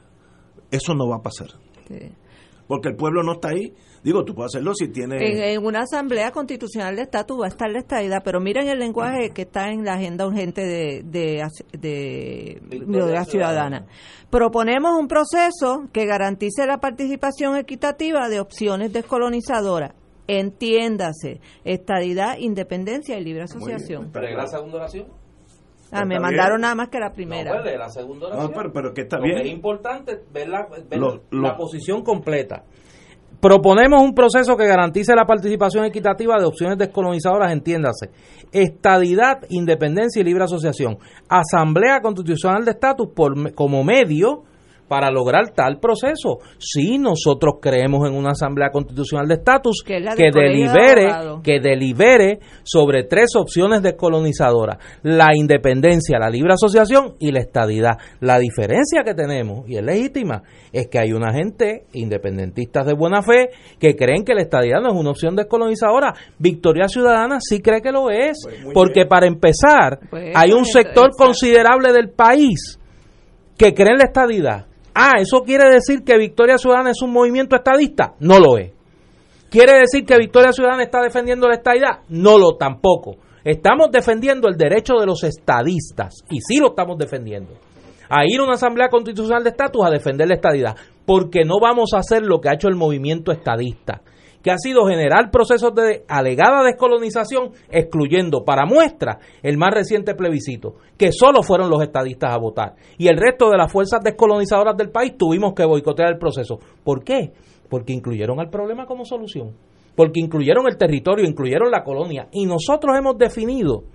Eso 0.71 0.93
no 0.95 1.07
va 1.07 1.17
a 1.17 1.21
pasar. 1.21 1.47
Sí. 1.87 2.11
Porque 2.67 2.89
el 2.89 2.95
pueblo 2.95 3.21
no 3.23 3.33
está 3.33 3.49
ahí. 3.49 3.71
Digo, 4.05 4.23
tú 4.23 4.35
puedes 4.35 4.53
hacerlo 4.53 4.73
si 4.75 4.87
tienes... 4.89 5.19
En, 5.19 5.37
en 5.43 5.65
una 5.65 5.79
asamblea 5.81 6.31
constitucional 6.31 6.95
de 6.95 7.01
estatus 7.01 7.41
va 7.41 7.45
a 7.45 7.47
estar 7.49 7.69
la 7.71 7.79
estadidad, 7.79 8.21
pero 8.23 8.39
miren 8.39 8.67
el 8.69 8.77
lenguaje 8.77 9.31
que 9.31 9.41
está 9.41 9.71
en 9.71 9.83
la 9.83 9.95
agenda 9.95 10.27
urgente 10.27 10.61
de, 10.61 11.01
de, 11.03 11.43
de, 11.73 12.61
de 12.69 13.11
la 13.11 13.25
ciudadana. 13.25 13.87
Proponemos 14.29 14.91
un 14.99 15.07
proceso 15.07 15.87
que 15.91 16.05
garantice 16.05 16.67
la 16.67 16.77
participación 16.79 17.57
equitativa 17.57 18.29
de 18.29 18.39
opciones 18.39 18.93
descolonizadoras. 18.93 19.93
Entiéndase, 20.27 21.41
estadidad, 21.63 22.37
independencia 22.37 23.17
y 23.17 23.23
libre 23.23 23.43
asociación. 23.43 24.11
¿Pero 24.13 24.29
la 24.37 24.47
segunda 24.47 24.77
oración? 24.77 25.07
Ah, 25.91 26.05
me 26.05 26.19
mandaron 26.19 26.57
bien. 26.57 26.61
nada 26.61 26.75
más 26.75 26.89
que 26.89 26.99
la 26.99 27.11
primera. 27.11 27.55
No, 27.55 27.61
pues, 27.63 27.77
la 27.77 27.89
segunda 27.89 28.27
oración. 28.27 28.45
No, 28.51 28.55
pero, 28.57 28.73
pero 28.73 28.93
que 28.93 29.01
está 29.01 29.17
Lo 29.17 29.23
bien. 29.23 29.37
que 29.41 29.47
es 29.47 29.53
importante 29.53 30.19
ver 30.33 30.49
la, 30.49 30.67
ver 30.89 30.99
Lo- 30.99 31.23
la 31.31 31.49
lo- 31.51 31.57
posición 31.57 32.03
completa. 32.03 32.63
Proponemos 33.39 34.01
un 34.01 34.15
proceso 34.15 34.57
que 34.57 34.65
garantice 34.65 35.13
la 35.15 35.25
participación 35.25 35.85
equitativa 35.85 36.39
de 36.39 36.45
opciones 36.45 36.77
descolonizadoras, 36.77 37.51
entiéndase. 37.51 38.09
Estadidad, 38.51 39.43
independencia 39.49 40.19
y 40.19 40.25
libre 40.25 40.45
asociación. 40.45 40.97
Asamblea 41.29 42.01
Constitucional 42.01 42.65
de 42.65 42.71
Estatus 42.71 43.09
como 43.53 43.83
medio 43.83 44.43
para 44.87 45.09
lograr 45.09 45.51
tal 45.51 45.79
proceso. 45.79 46.39
Si 46.59 46.97
nosotros 46.97 47.55
creemos 47.61 48.07
en 48.07 48.15
una 48.15 48.31
Asamblea 48.31 48.69
Constitucional 48.71 49.27
de 49.27 49.35
Estatus 49.35 49.83
Que 49.85 49.99
la 49.99 50.15
que 50.15 50.31
de 50.31 50.41
delibere, 50.41 51.07
que 51.43 51.59
delibere 51.59 52.39
sobre 52.63 53.03
tres 53.03 53.35
opciones 53.35 53.81
descolonizadoras, 53.81 54.77
la 55.03 55.35
independencia, 55.35 56.19
la 56.19 56.29
libre 56.29 56.53
asociación 56.53 57.15
y 57.19 57.31
la 57.31 57.39
estadidad. 57.39 57.97
La 58.19 58.39
diferencia 58.39 59.03
que 59.03 59.13
tenemos, 59.13 59.67
y 59.67 59.77
es 59.77 59.83
legítima, 59.83 60.43
es 60.71 60.87
que 60.87 60.99
hay 60.99 61.13
una 61.13 61.33
gente, 61.33 61.85
independentistas 61.93 62.85
de 62.85 62.93
buena 62.93 63.21
fe, 63.21 63.49
que 63.79 63.95
creen 63.95 64.23
que 64.23 64.33
la 64.33 64.41
estadidad 64.41 64.81
no 64.81 64.89
es 64.89 64.95
una 64.95 65.11
opción 65.11 65.35
descolonizadora. 65.35 66.13
Victoria 66.37 66.87
Ciudadana 66.87 67.37
sí 67.39 67.61
cree 67.61 67.81
que 67.81 67.91
lo 67.91 68.09
es, 68.09 68.37
porque 68.73 69.05
para 69.05 69.27
empezar, 69.27 69.99
Pues, 70.09 70.31
hay 70.35 70.51
un 70.51 70.59
exacto. 70.59 70.89
sector 70.89 71.09
considerable 71.17 71.91
del 71.91 72.09
país 72.09 72.79
que 73.57 73.73
cree 73.73 73.91
en 73.91 73.97
la 73.99 74.05
estadidad. 74.05 74.65
Ah, 74.97 75.15
¿eso 75.19 75.41
quiere 75.41 75.69
decir 75.69 76.05
que 76.05 76.17
Victoria 76.17 76.57
Ciudadana 76.57 76.91
es 76.91 77.01
un 77.01 77.11
movimiento 77.11 77.53
estadista? 77.57 78.13
No 78.19 78.39
lo 78.39 78.57
es. 78.57 78.71
¿Quiere 79.49 79.79
decir 79.79 80.05
que 80.05 80.17
Victoria 80.17 80.53
Ciudadana 80.53 80.83
está 80.83 81.01
defendiendo 81.01 81.49
la 81.49 81.55
estadidad? 81.55 81.99
No 82.07 82.37
lo 82.37 82.55
tampoco. 82.55 83.17
Estamos 83.43 83.91
defendiendo 83.91 84.47
el 84.47 84.55
derecho 84.55 84.93
de 84.95 85.05
los 85.05 85.23
estadistas, 85.23 86.23
y 86.29 86.39
sí 86.39 86.59
lo 86.59 86.69
estamos 86.69 86.97
defendiendo, 86.97 87.53
a 88.09 88.25
ir 88.25 88.39
a 88.39 88.43
una 88.43 88.53
asamblea 88.53 88.87
constitucional 88.89 89.43
de 89.43 89.49
estatus 89.49 89.85
a 89.85 89.91
defender 89.91 90.29
la 90.29 90.35
estadidad, 90.35 90.75
porque 91.05 91.43
no 91.45 91.59
vamos 91.61 91.93
a 91.93 91.99
hacer 91.99 92.23
lo 92.23 92.39
que 92.39 92.49
ha 92.49 92.53
hecho 92.53 92.69
el 92.69 92.75
movimiento 92.75 93.31
estadista, 93.31 94.01
que 94.45 94.51
ha 94.51 94.59
sido 94.59 94.85
generar 94.85 95.31
procesos 95.31 95.73
de 95.73 96.05
alegada 96.07 96.63
descolonización, 96.63 97.53
excluyendo 97.71 98.45
para 98.45 98.67
muestra 98.67 99.17
el 99.41 99.57
más 99.57 99.73
reciente 99.73 100.13
plebiscito, 100.13 100.75
que 100.99 101.11
solo 101.11 101.41
fueron 101.41 101.67
los 101.67 101.81
estadistas 101.81 102.31
a 102.31 102.37
votar, 102.37 102.75
y 102.99 103.07
el 103.07 103.17
resto 103.17 103.49
de 103.49 103.57
las 103.57 103.71
fuerzas 103.71 104.01
descolonizadoras 104.03 104.77
del 104.77 104.91
país 104.91 105.17
tuvimos 105.17 105.55
que 105.55 105.65
boicotear 105.65 106.09
el 106.09 106.19
proceso. 106.19 106.59
¿Por 106.83 107.03
qué? 107.03 107.31
Porque 107.71 107.91
incluyeron 107.91 108.39
al 108.39 108.51
problema 108.51 108.85
como 108.85 109.03
solución, 109.03 109.55
porque 109.95 110.19
incluyeron 110.19 110.67
el 110.67 110.77
territorio, 110.77 111.27
incluyeron 111.27 111.71
la 111.71 111.83
colonia, 111.83 112.27
y 112.31 112.45
nosotros 112.45 112.95
hemos 112.95 113.17
definido 113.17 113.85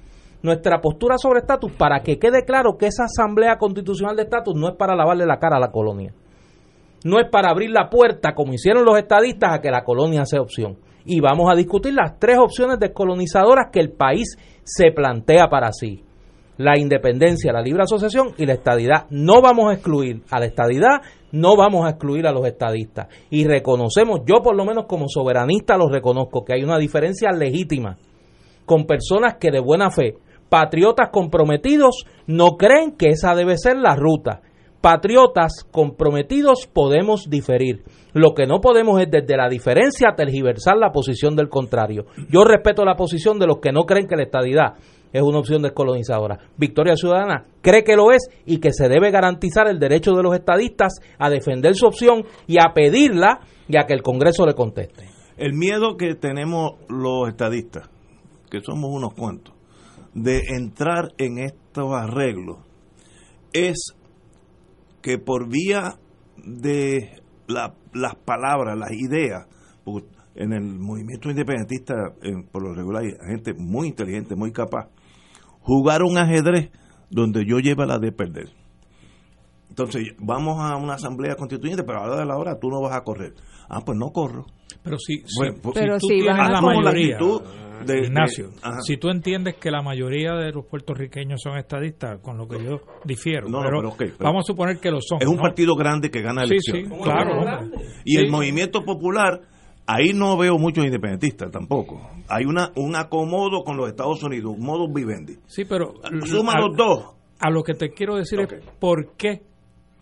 nuestra 0.42 0.80
postura 0.80 1.14
sobre 1.16 1.42
estatus 1.42 1.70
para 1.78 2.00
que 2.00 2.18
quede 2.18 2.44
claro 2.44 2.76
que 2.76 2.86
esa 2.86 3.04
asamblea 3.04 3.56
constitucional 3.56 4.16
de 4.16 4.22
estatus 4.22 4.56
no 4.56 4.68
es 4.70 4.74
para 4.74 4.96
lavarle 4.96 5.26
la 5.26 5.38
cara 5.38 5.58
a 5.58 5.60
la 5.60 5.70
colonia 5.70 6.12
no 7.04 7.18
es 7.18 7.28
para 7.30 7.50
abrir 7.50 7.70
la 7.70 7.88
puerta, 7.88 8.34
como 8.34 8.52
hicieron 8.52 8.84
los 8.84 8.98
estadistas, 8.98 9.54
a 9.54 9.60
que 9.60 9.70
la 9.70 9.84
colonia 9.84 10.24
sea 10.24 10.40
opción. 10.40 10.78
Y 11.04 11.20
vamos 11.20 11.50
a 11.50 11.56
discutir 11.56 11.94
las 11.94 12.18
tres 12.18 12.38
opciones 12.38 12.78
descolonizadoras 12.78 13.68
que 13.72 13.80
el 13.80 13.92
país 13.92 14.36
se 14.64 14.92
plantea 14.92 15.48
para 15.48 15.72
sí. 15.72 16.04
La 16.58 16.78
independencia, 16.78 17.54
la 17.54 17.62
libre 17.62 17.84
asociación 17.84 18.34
y 18.36 18.44
la 18.44 18.52
estadidad. 18.52 19.06
No 19.08 19.40
vamos 19.40 19.70
a 19.70 19.74
excluir 19.74 20.22
a 20.30 20.38
la 20.38 20.44
estadidad, 20.44 21.00
no 21.32 21.56
vamos 21.56 21.86
a 21.86 21.90
excluir 21.90 22.26
a 22.26 22.32
los 22.32 22.44
estadistas. 22.44 23.08
Y 23.30 23.46
reconocemos, 23.46 24.20
yo 24.26 24.42
por 24.42 24.54
lo 24.54 24.66
menos 24.66 24.84
como 24.86 25.08
soberanista 25.08 25.78
lo 25.78 25.88
reconozco, 25.88 26.44
que 26.44 26.52
hay 26.52 26.62
una 26.62 26.78
diferencia 26.78 27.30
legítima 27.32 27.96
con 28.66 28.84
personas 28.84 29.36
que 29.40 29.50
de 29.50 29.58
buena 29.58 29.90
fe, 29.90 30.18
patriotas 30.50 31.08
comprometidos, 31.10 32.04
no 32.26 32.56
creen 32.58 32.92
que 32.92 33.08
esa 33.08 33.34
debe 33.34 33.56
ser 33.56 33.78
la 33.78 33.96
ruta. 33.96 34.42
Patriotas 34.80 35.66
comprometidos 35.70 36.66
podemos 36.66 37.28
diferir. 37.28 37.84
Lo 38.14 38.32
que 38.34 38.46
no 38.46 38.60
podemos 38.60 38.98
es 39.00 39.10
desde 39.10 39.36
la 39.36 39.48
diferencia 39.48 40.14
tergiversar 40.16 40.78
la 40.78 40.90
posición 40.90 41.36
del 41.36 41.50
contrario. 41.50 42.06
Yo 42.30 42.44
respeto 42.44 42.84
la 42.84 42.96
posición 42.96 43.38
de 43.38 43.46
los 43.46 43.58
que 43.58 43.72
no 43.72 43.84
creen 43.84 44.08
que 44.08 44.16
la 44.16 44.22
estadidad 44.22 44.76
es 45.12 45.22
una 45.22 45.38
opción 45.38 45.60
descolonizadora. 45.60 46.38
Victoria 46.56 46.96
Ciudadana 46.96 47.44
cree 47.60 47.84
que 47.84 47.96
lo 47.96 48.10
es 48.10 48.28
y 48.46 48.58
que 48.58 48.72
se 48.72 48.88
debe 48.88 49.10
garantizar 49.10 49.68
el 49.68 49.78
derecho 49.78 50.12
de 50.12 50.22
los 50.22 50.34
estadistas 50.34 50.94
a 51.18 51.28
defender 51.28 51.74
su 51.74 51.86
opción 51.86 52.24
y 52.46 52.56
a 52.58 52.72
pedirla 52.72 53.40
y 53.68 53.76
a 53.76 53.86
que 53.86 53.92
el 53.92 54.02
Congreso 54.02 54.46
le 54.46 54.54
conteste. 54.54 55.10
El 55.36 55.52
miedo 55.52 55.96
que 55.98 56.14
tenemos 56.14 56.72
los 56.88 57.28
estadistas, 57.28 57.90
que 58.50 58.60
somos 58.60 58.90
unos 58.92 59.12
cuantos, 59.14 59.54
de 60.14 60.40
entrar 60.56 61.12
en 61.18 61.38
estos 61.38 61.92
arreglos 61.92 62.58
es 63.52 63.94
que 65.02 65.18
por 65.18 65.48
vía 65.48 65.98
de 66.36 67.22
la- 67.46 67.74
las 67.92 68.14
palabras, 68.16 68.78
las 68.78 68.92
ideas, 68.92 69.46
en 70.34 70.52
el 70.52 70.62
movimiento 70.78 71.30
independentista, 71.30 71.94
en- 72.22 72.46
por 72.46 72.62
lo 72.62 72.74
regular, 72.74 73.02
hay 73.02 73.12
gente 73.28 73.54
muy 73.54 73.88
inteligente, 73.88 74.36
muy 74.36 74.52
capaz, 74.52 74.88
jugar 75.60 76.02
un 76.02 76.16
ajedrez 76.18 76.70
donde 77.10 77.44
yo 77.44 77.58
lleva 77.58 77.86
la 77.86 77.98
de 77.98 78.12
perder. 78.12 78.50
Entonces, 79.68 80.14
vamos 80.18 80.58
a 80.60 80.76
una 80.76 80.94
asamblea 80.94 81.36
constituyente, 81.36 81.84
pero 81.84 82.00
a 82.00 82.06
la 82.06 82.12
hora 82.12 82.20
de 82.20 82.26
la 82.26 82.36
hora 82.36 82.58
tú 82.58 82.68
no 82.70 82.80
vas 82.80 82.96
a 82.96 83.02
correr. 83.02 83.34
Ah, 83.68 83.80
pues 83.84 83.96
no 83.98 84.10
corro. 84.10 84.46
Pero 84.82 84.96
si, 84.98 85.22
Bueno, 85.38 85.54
si, 85.56 85.60
pues- 85.60 85.74
si 85.78 85.86
tú 85.86 86.06
si 86.08 86.14
tienes 86.20 86.28
a- 86.34 86.36
la 86.44 86.48
la 86.52 86.60
mayoría, 86.60 87.18
de- 87.86 88.00
Ignacio, 88.06 88.50
ajá. 88.62 88.80
si 88.82 88.96
tú 88.98 89.08
entiendes 89.08 89.56
que 89.56 89.70
la 89.70 89.80
mayoría 89.82 90.32
de 90.34 90.52
los 90.52 90.66
puertorriqueños 90.66 91.40
son 91.42 91.56
estadistas, 91.58 92.20
con 92.20 92.36
lo 92.36 92.46
que 92.46 92.62
yo 92.62 92.80
difiero, 93.04 93.48
No, 93.48 93.58
no, 93.58 93.64
pero, 93.64 93.76
pero 93.78 93.88
ok, 93.90 93.96
pero- 93.98 94.16
vamos 94.20 94.44
a 94.44 94.46
suponer 94.46 94.78
que 94.78 94.90
lo 94.90 95.00
son. 95.00 95.18
Es 95.22 95.26
un 95.28 95.36
¿no? 95.36 95.42
partido 95.42 95.74
grande 95.76 96.10
que 96.10 96.20
gana 96.20 96.42
elecciones. 96.42 96.88
sí, 96.88 96.94
claro. 97.02 97.42
Y 98.04 98.16
Sí. 98.16 98.18
el 98.18 98.30
movimiento 98.30 98.82
popular, 98.84 99.40
ahí 99.86 100.12
no 100.14 100.36
veo 100.36 100.58
muchos 100.58 100.84
independentistas 100.84 101.50
tampoco. 101.50 102.00
Hay 102.28 102.44
una 102.44 102.70
un 102.76 102.96
acomodo 102.96 103.62
con 103.64 103.76
los 103.78 103.88
Estados 103.88 104.22
Unidos, 104.22 104.54
un 104.58 104.64
modo 104.64 104.86
vivendi. 104.92 105.36
Sí, 105.46 105.64
pero 105.64 105.94
Suma 106.26 106.52
a- 106.52 106.60
los 106.60 106.76
dos. 106.76 107.14
A 107.40 107.48
lo 107.50 107.62
que 107.62 107.72
te 107.72 107.88
quiero 107.90 108.16
decir 108.16 108.40
es 108.40 108.48
por 108.78 109.14
qué 109.16 109.40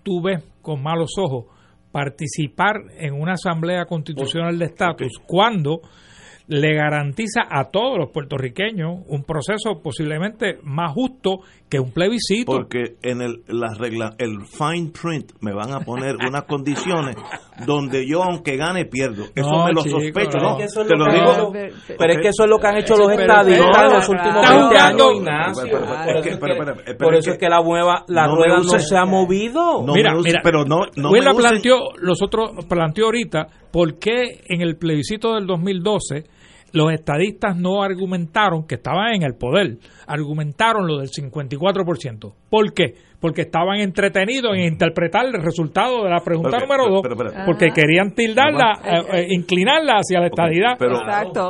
tú 0.02 0.20
ves 0.20 0.42
con 0.62 0.82
malos 0.82 1.10
ojos 1.16 1.46
participar 1.98 2.76
en 2.96 3.12
una 3.12 3.32
asamblea 3.32 3.84
constitucional 3.84 4.56
de 4.56 4.66
estatus 4.66 5.18
cuando 5.26 5.80
le 6.46 6.72
garantiza 6.72 7.40
a 7.50 7.70
todos 7.72 7.98
los 7.98 8.10
puertorriqueños 8.12 9.00
un 9.08 9.24
proceso 9.24 9.82
posiblemente 9.82 10.60
más 10.62 10.92
justo 10.92 11.40
que 11.70 11.78
un 11.80 11.90
plebiscito. 11.92 12.50
Porque 12.52 12.96
en 13.02 13.20
el, 13.20 13.42
las 13.48 13.76
reglas, 13.78 14.14
el 14.18 14.46
fine 14.46 14.90
print 14.90 15.32
me 15.40 15.52
van 15.52 15.72
a 15.72 15.80
poner 15.80 16.16
unas 16.16 16.44
condiciones 16.44 17.16
donde 17.66 18.06
yo, 18.08 18.22
aunque 18.22 18.56
gane, 18.56 18.84
pierdo. 18.86 19.24
Eso 19.34 19.50
No, 19.50 19.66
me 19.66 19.72
lo 19.72 19.82
chico, 19.82 20.00
sospecho, 20.00 20.38
no. 20.38 20.42
¿no? 20.42 20.50
Es 20.52 20.56
que 20.58 20.64
eso 20.64 20.80
es 20.82 20.88
Te 20.88 20.96
lo 20.96 21.04
digo. 21.12 21.52
pero 21.98 22.12
es 22.12 22.18
que 22.22 22.28
eso 22.28 22.44
es 22.44 22.50
lo 22.50 22.58
que 22.58 22.66
han 22.66 22.76
hecho 22.78 22.96
los 22.96 23.10
estadistas 23.10 23.82
en 23.84 23.92
los 23.92 24.08
últimos 24.08 24.36
Está 24.42 24.54
20 24.56 24.68
jugando- 24.76 25.04
años, 25.08 25.16
Ignacio. 25.18 25.78
Por 26.98 27.14
es 27.14 27.20
eso 27.20 27.30
es 27.32 27.38
que- 27.38 27.48
la, 27.48 27.60
nueva, 27.62 28.04
la 28.08 28.26
no 28.26 28.36
rueda 28.36 28.56
no 28.58 28.78
se 28.78 28.96
ha 28.96 29.04
movido. 29.04 29.82
No 29.84 29.92
mira, 29.94 30.12
uses- 30.14 30.24
mira, 30.24 30.40
pero 30.42 30.64
no, 30.64 30.80
no 30.96 31.12
la 31.14 31.34
planteó, 31.34 31.78
los 32.00 32.22
otros 32.22 32.50
planteó 32.68 33.06
ahorita 33.06 33.46
por 33.72 33.98
qué 33.98 34.40
en 34.48 34.62
el 34.62 34.76
plebiscito 34.76 35.34
del 35.34 35.46
2012 35.46 36.24
los 36.72 36.92
estadistas 36.92 37.56
no 37.56 37.82
argumentaron 37.82 38.66
que 38.66 38.74
estaban 38.76 39.14
en 39.14 39.22
el 39.22 39.34
poder, 39.34 39.78
argumentaron 40.06 40.86
lo 40.86 40.98
del 40.98 41.08
54%. 41.08 42.34
¿Por 42.50 42.72
qué? 42.74 42.94
Porque 43.20 43.42
estaban 43.42 43.80
entretenidos 43.80 44.52
en 44.56 44.64
interpretar 44.72 45.26
el 45.26 45.42
resultado 45.42 46.04
de 46.04 46.10
la 46.10 46.20
pregunta 46.20 46.58
número 46.58 46.84
pero- 46.84 46.94
2, 46.94 47.02
pero- 47.02 47.16
pero- 47.16 47.32
porque 47.46 47.70
querían 47.74 48.14
tildarla, 48.14 48.80
eh, 48.84 49.00
eh, 49.12 49.26
inclinarla 49.30 49.94
hacia 49.94 50.20
la 50.20 50.26
estadidad. 50.26 50.76
Pero 50.78 51.00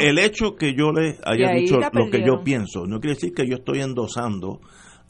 el 0.00 0.18
hecho 0.18 0.54
que 0.56 0.74
yo 0.74 0.92
le 0.92 1.16
haya 1.24 1.50
dicho 1.52 1.78
lo 1.92 2.10
que 2.10 2.22
yo 2.24 2.42
pienso, 2.42 2.86
no 2.86 3.00
quiere 3.00 3.14
decir 3.14 3.32
que 3.34 3.46
yo 3.46 3.56
estoy 3.56 3.80
endosando 3.80 4.60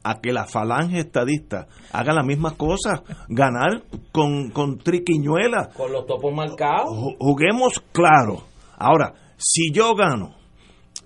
a 0.05 0.21
que 0.21 0.33
la 0.33 0.47
falange 0.47 0.99
estadista 1.01 1.67
haga 1.93 2.13
las 2.15 2.25
mismas 2.25 2.55
cosas, 2.55 3.03
ganar 3.29 3.83
con, 4.11 4.51
con 4.51 4.79
triquiñuela. 4.79 5.69
Con 5.77 5.93
los 5.93 6.07
topos 6.07 6.33
marcados. 6.33 6.89
Ju- 6.91 7.17
Juguemos 7.19 7.81
claro. 7.93 8.43
Ahora, 8.79 9.13
si 9.39 9.73
yo 9.73 9.95
gano, 9.95 10.35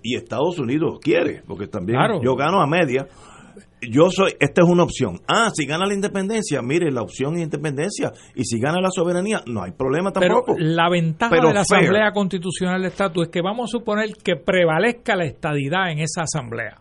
y 0.01 0.17
Estados 0.17 0.59
Unidos 0.59 0.99
quiere, 1.01 1.43
porque 1.47 1.67
también 1.67 1.97
Claro. 1.99 2.21
yo 2.21 2.35
gano 2.35 2.61
a 2.61 2.67
media, 2.67 3.07
yo 3.89 4.09
soy, 4.09 4.31
esta 4.39 4.61
es 4.63 4.67
una 4.69 4.83
opción. 4.83 5.19
Ah, 5.27 5.49
si 5.53 5.65
gana 5.65 5.85
la 5.85 5.93
independencia, 5.93 6.61
mire, 6.61 6.91
la 6.91 7.01
opción 7.01 7.35
es 7.35 7.43
independencia. 7.43 8.11
Y 8.35 8.43
si 8.45 8.59
gana 8.59 8.79
la 8.81 8.89
soberanía, 8.89 9.41
no 9.45 9.61
hay 9.63 9.71
problema 9.71 10.11
Pero 10.13 10.35
tampoco. 10.41 10.55
la 10.59 10.89
ventaja 10.89 11.29
Pero 11.29 11.49
de 11.49 11.53
la 11.53 11.63
fair. 11.65 11.81
Asamblea 11.83 12.11
Constitucional 12.11 12.81
de 12.81 12.87
Estatus 12.89 13.23
es 13.27 13.29
que 13.29 13.41
vamos 13.41 13.69
a 13.69 13.77
suponer 13.77 14.09
que 14.23 14.35
prevalezca 14.37 15.15
la 15.15 15.25
estadidad 15.25 15.91
en 15.91 15.99
esa 15.99 16.21
asamblea. 16.23 16.77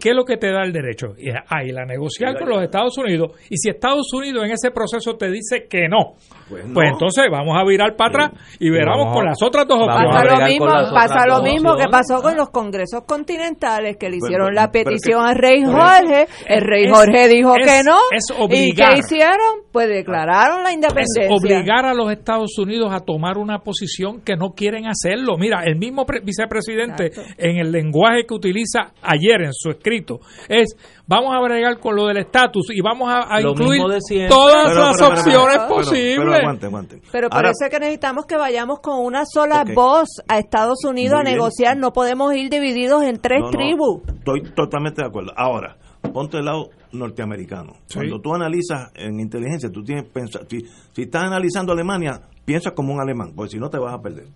¿Qué 0.00 0.10
es 0.10 0.14
lo 0.14 0.24
que 0.24 0.36
te 0.36 0.50
da 0.52 0.62
el 0.62 0.72
derecho? 0.72 1.14
Y 1.18 1.30
ahí 1.48 1.70
la 1.72 1.84
negociar 1.84 2.38
con 2.38 2.48
los 2.48 2.62
Estados 2.62 2.96
Unidos. 2.98 3.32
Y 3.50 3.56
si 3.56 3.70
Estados 3.70 4.12
Unidos 4.12 4.44
en 4.44 4.52
ese 4.52 4.70
proceso 4.70 5.16
te 5.16 5.30
dice 5.30 5.66
que 5.68 5.88
no, 5.88 6.14
pues, 6.48 6.64
pues 6.72 6.88
entonces 6.92 7.24
vamos 7.30 7.56
a 7.58 7.64
virar 7.64 7.96
para 7.96 8.26
atrás 8.26 8.56
y 8.60 8.70
veramos 8.70 9.08
a- 9.08 9.12
con 9.14 9.24
las 9.24 9.42
otras 9.42 9.66
dos 9.66 9.78
a 9.80 9.84
opciones. 9.84 10.12
Pasa 10.14 10.36
lo 10.38 10.46
mismo, 10.46 10.66
pasa 10.94 11.26
lo 11.26 11.42
mismo 11.42 11.76
que 11.76 11.88
pasó 11.90 12.22
con 12.22 12.36
los 12.36 12.50
congresos 12.50 13.04
continentales 13.06 13.96
que 13.96 14.08
le 14.10 14.16
Pero- 14.18 14.26
hicieron 14.26 14.54
la 14.54 14.70
pero 14.70 14.84
petición 14.90 15.22
que- 15.24 15.28
al 15.30 15.36
rey 15.36 15.64
Jorge, 15.64 16.26
el 16.46 16.60
rey 16.62 16.84
es- 16.84 16.92
Jorge 16.92 17.28
dijo 17.28 17.54
es- 17.56 17.66
que 17.66 17.82
no 17.84 17.96
es 18.12 18.24
y 18.30 18.42
obligar. 18.42 18.92
qué 18.94 18.98
hicieron, 19.00 19.62
pues 19.72 19.88
declararon 19.88 20.62
la 20.62 20.68
es 20.70 20.74
independencia. 20.74 21.28
obligar 21.30 21.84
a 21.86 21.94
los 21.94 22.10
Estados 22.12 22.56
Unidos 22.58 22.92
a 22.92 23.00
tomar 23.00 23.38
una 23.38 23.58
posición 23.60 24.20
que 24.22 24.36
no 24.36 24.50
quieren 24.54 24.86
hacerlo. 24.86 25.36
Mira, 25.38 25.62
el 25.64 25.76
mismo 25.76 26.04
pre- 26.06 26.20
vicepresidente 26.20 27.10
en 27.38 27.58
el 27.58 27.72
lenguaje 27.72 28.24
que 28.26 28.34
utiliza 28.34 28.92
ayer 29.02 29.42
en 29.42 29.52
su 29.52 29.70
escrito 29.86 30.20
es 30.48 30.76
vamos 31.06 31.32
a 31.34 31.40
bregar 31.40 31.78
con 31.78 31.94
lo 31.94 32.06
del 32.06 32.18
estatus 32.18 32.66
y 32.74 32.80
vamos 32.80 33.08
a, 33.10 33.40
incluir 33.40 33.82
siempre. 34.00 34.28
todas 34.28 34.66
Pero- 34.68 34.80
las 34.80 34.96
pero- 34.96 35.08
opciones 35.08 35.56
pero- 35.58 35.68
posibles. 35.68 36.16
Pero, 36.18 36.34
aguante, 36.34 36.66
aguante. 36.66 37.02
Pero 37.12 37.28
por 37.28 37.36
Ahora, 37.36 37.50
eso 37.50 37.64
es 37.64 37.70
que 37.70 37.78
necesitamos 37.80 38.26
que 38.26 38.36
vayamos 38.36 38.80
con 38.80 39.04
una 39.04 39.24
sola 39.26 39.64
voz 39.74 40.08
a 40.28 40.38
Estados 40.38 40.84
Unidos 40.84 41.12
Muy 41.14 41.20
a 41.20 41.24
bien. 41.24 41.34
negociar. 41.36 41.76
No 41.76 41.92
podemos 41.92 42.34
ir 42.34 42.50
divididos 42.50 43.02
en 43.04 43.20
tres 43.20 43.40
No, 43.40 43.46
no, 43.46 43.50
tribus. 43.50 44.02
Estoy 44.08 44.42
totalmente 44.54 45.02
de 45.02 45.08
acuerdo. 45.08 45.32
Ahora, 45.36 45.76
ponte 46.12 46.36
del 46.38 46.46
lado 46.46 46.68
norteamericano. 46.92 47.74
Sí. 47.86 47.94
Cuando 47.98 48.20
tú 48.20 48.34
analizas 48.34 48.90
en 48.94 49.20
inteligencia, 49.20 49.70
tú 49.70 49.82
tienes 49.82 50.04
pensar, 50.04 50.42
si, 50.48 50.60
si 50.92 51.02
estás 51.02 51.24
analizando 51.24 51.72
Alemania, 51.72 52.22
piensa 52.44 52.72
como 52.72 52.92
un 52.94 53.00
alemán, 53.00 53.32
porque 53.36 53.52
si 53.52 53.58
no 53.58 53.68
te 53.70 53.78
vas 53.78 53.94
a 53.94 54.00
perder. 54.00 54.26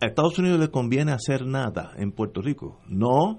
A 0.00 0.06
Estados 0.06 0.38
Unidos 0.38 0.58
le 0.58 0.68
conviene 0.68 1.12
hacer 1.12 1.46
nada 1.46 1.92
en 1.96 2.10
Puerto 2.12 2.42
Rico. 2.42 2.78
No. 2.88 3.38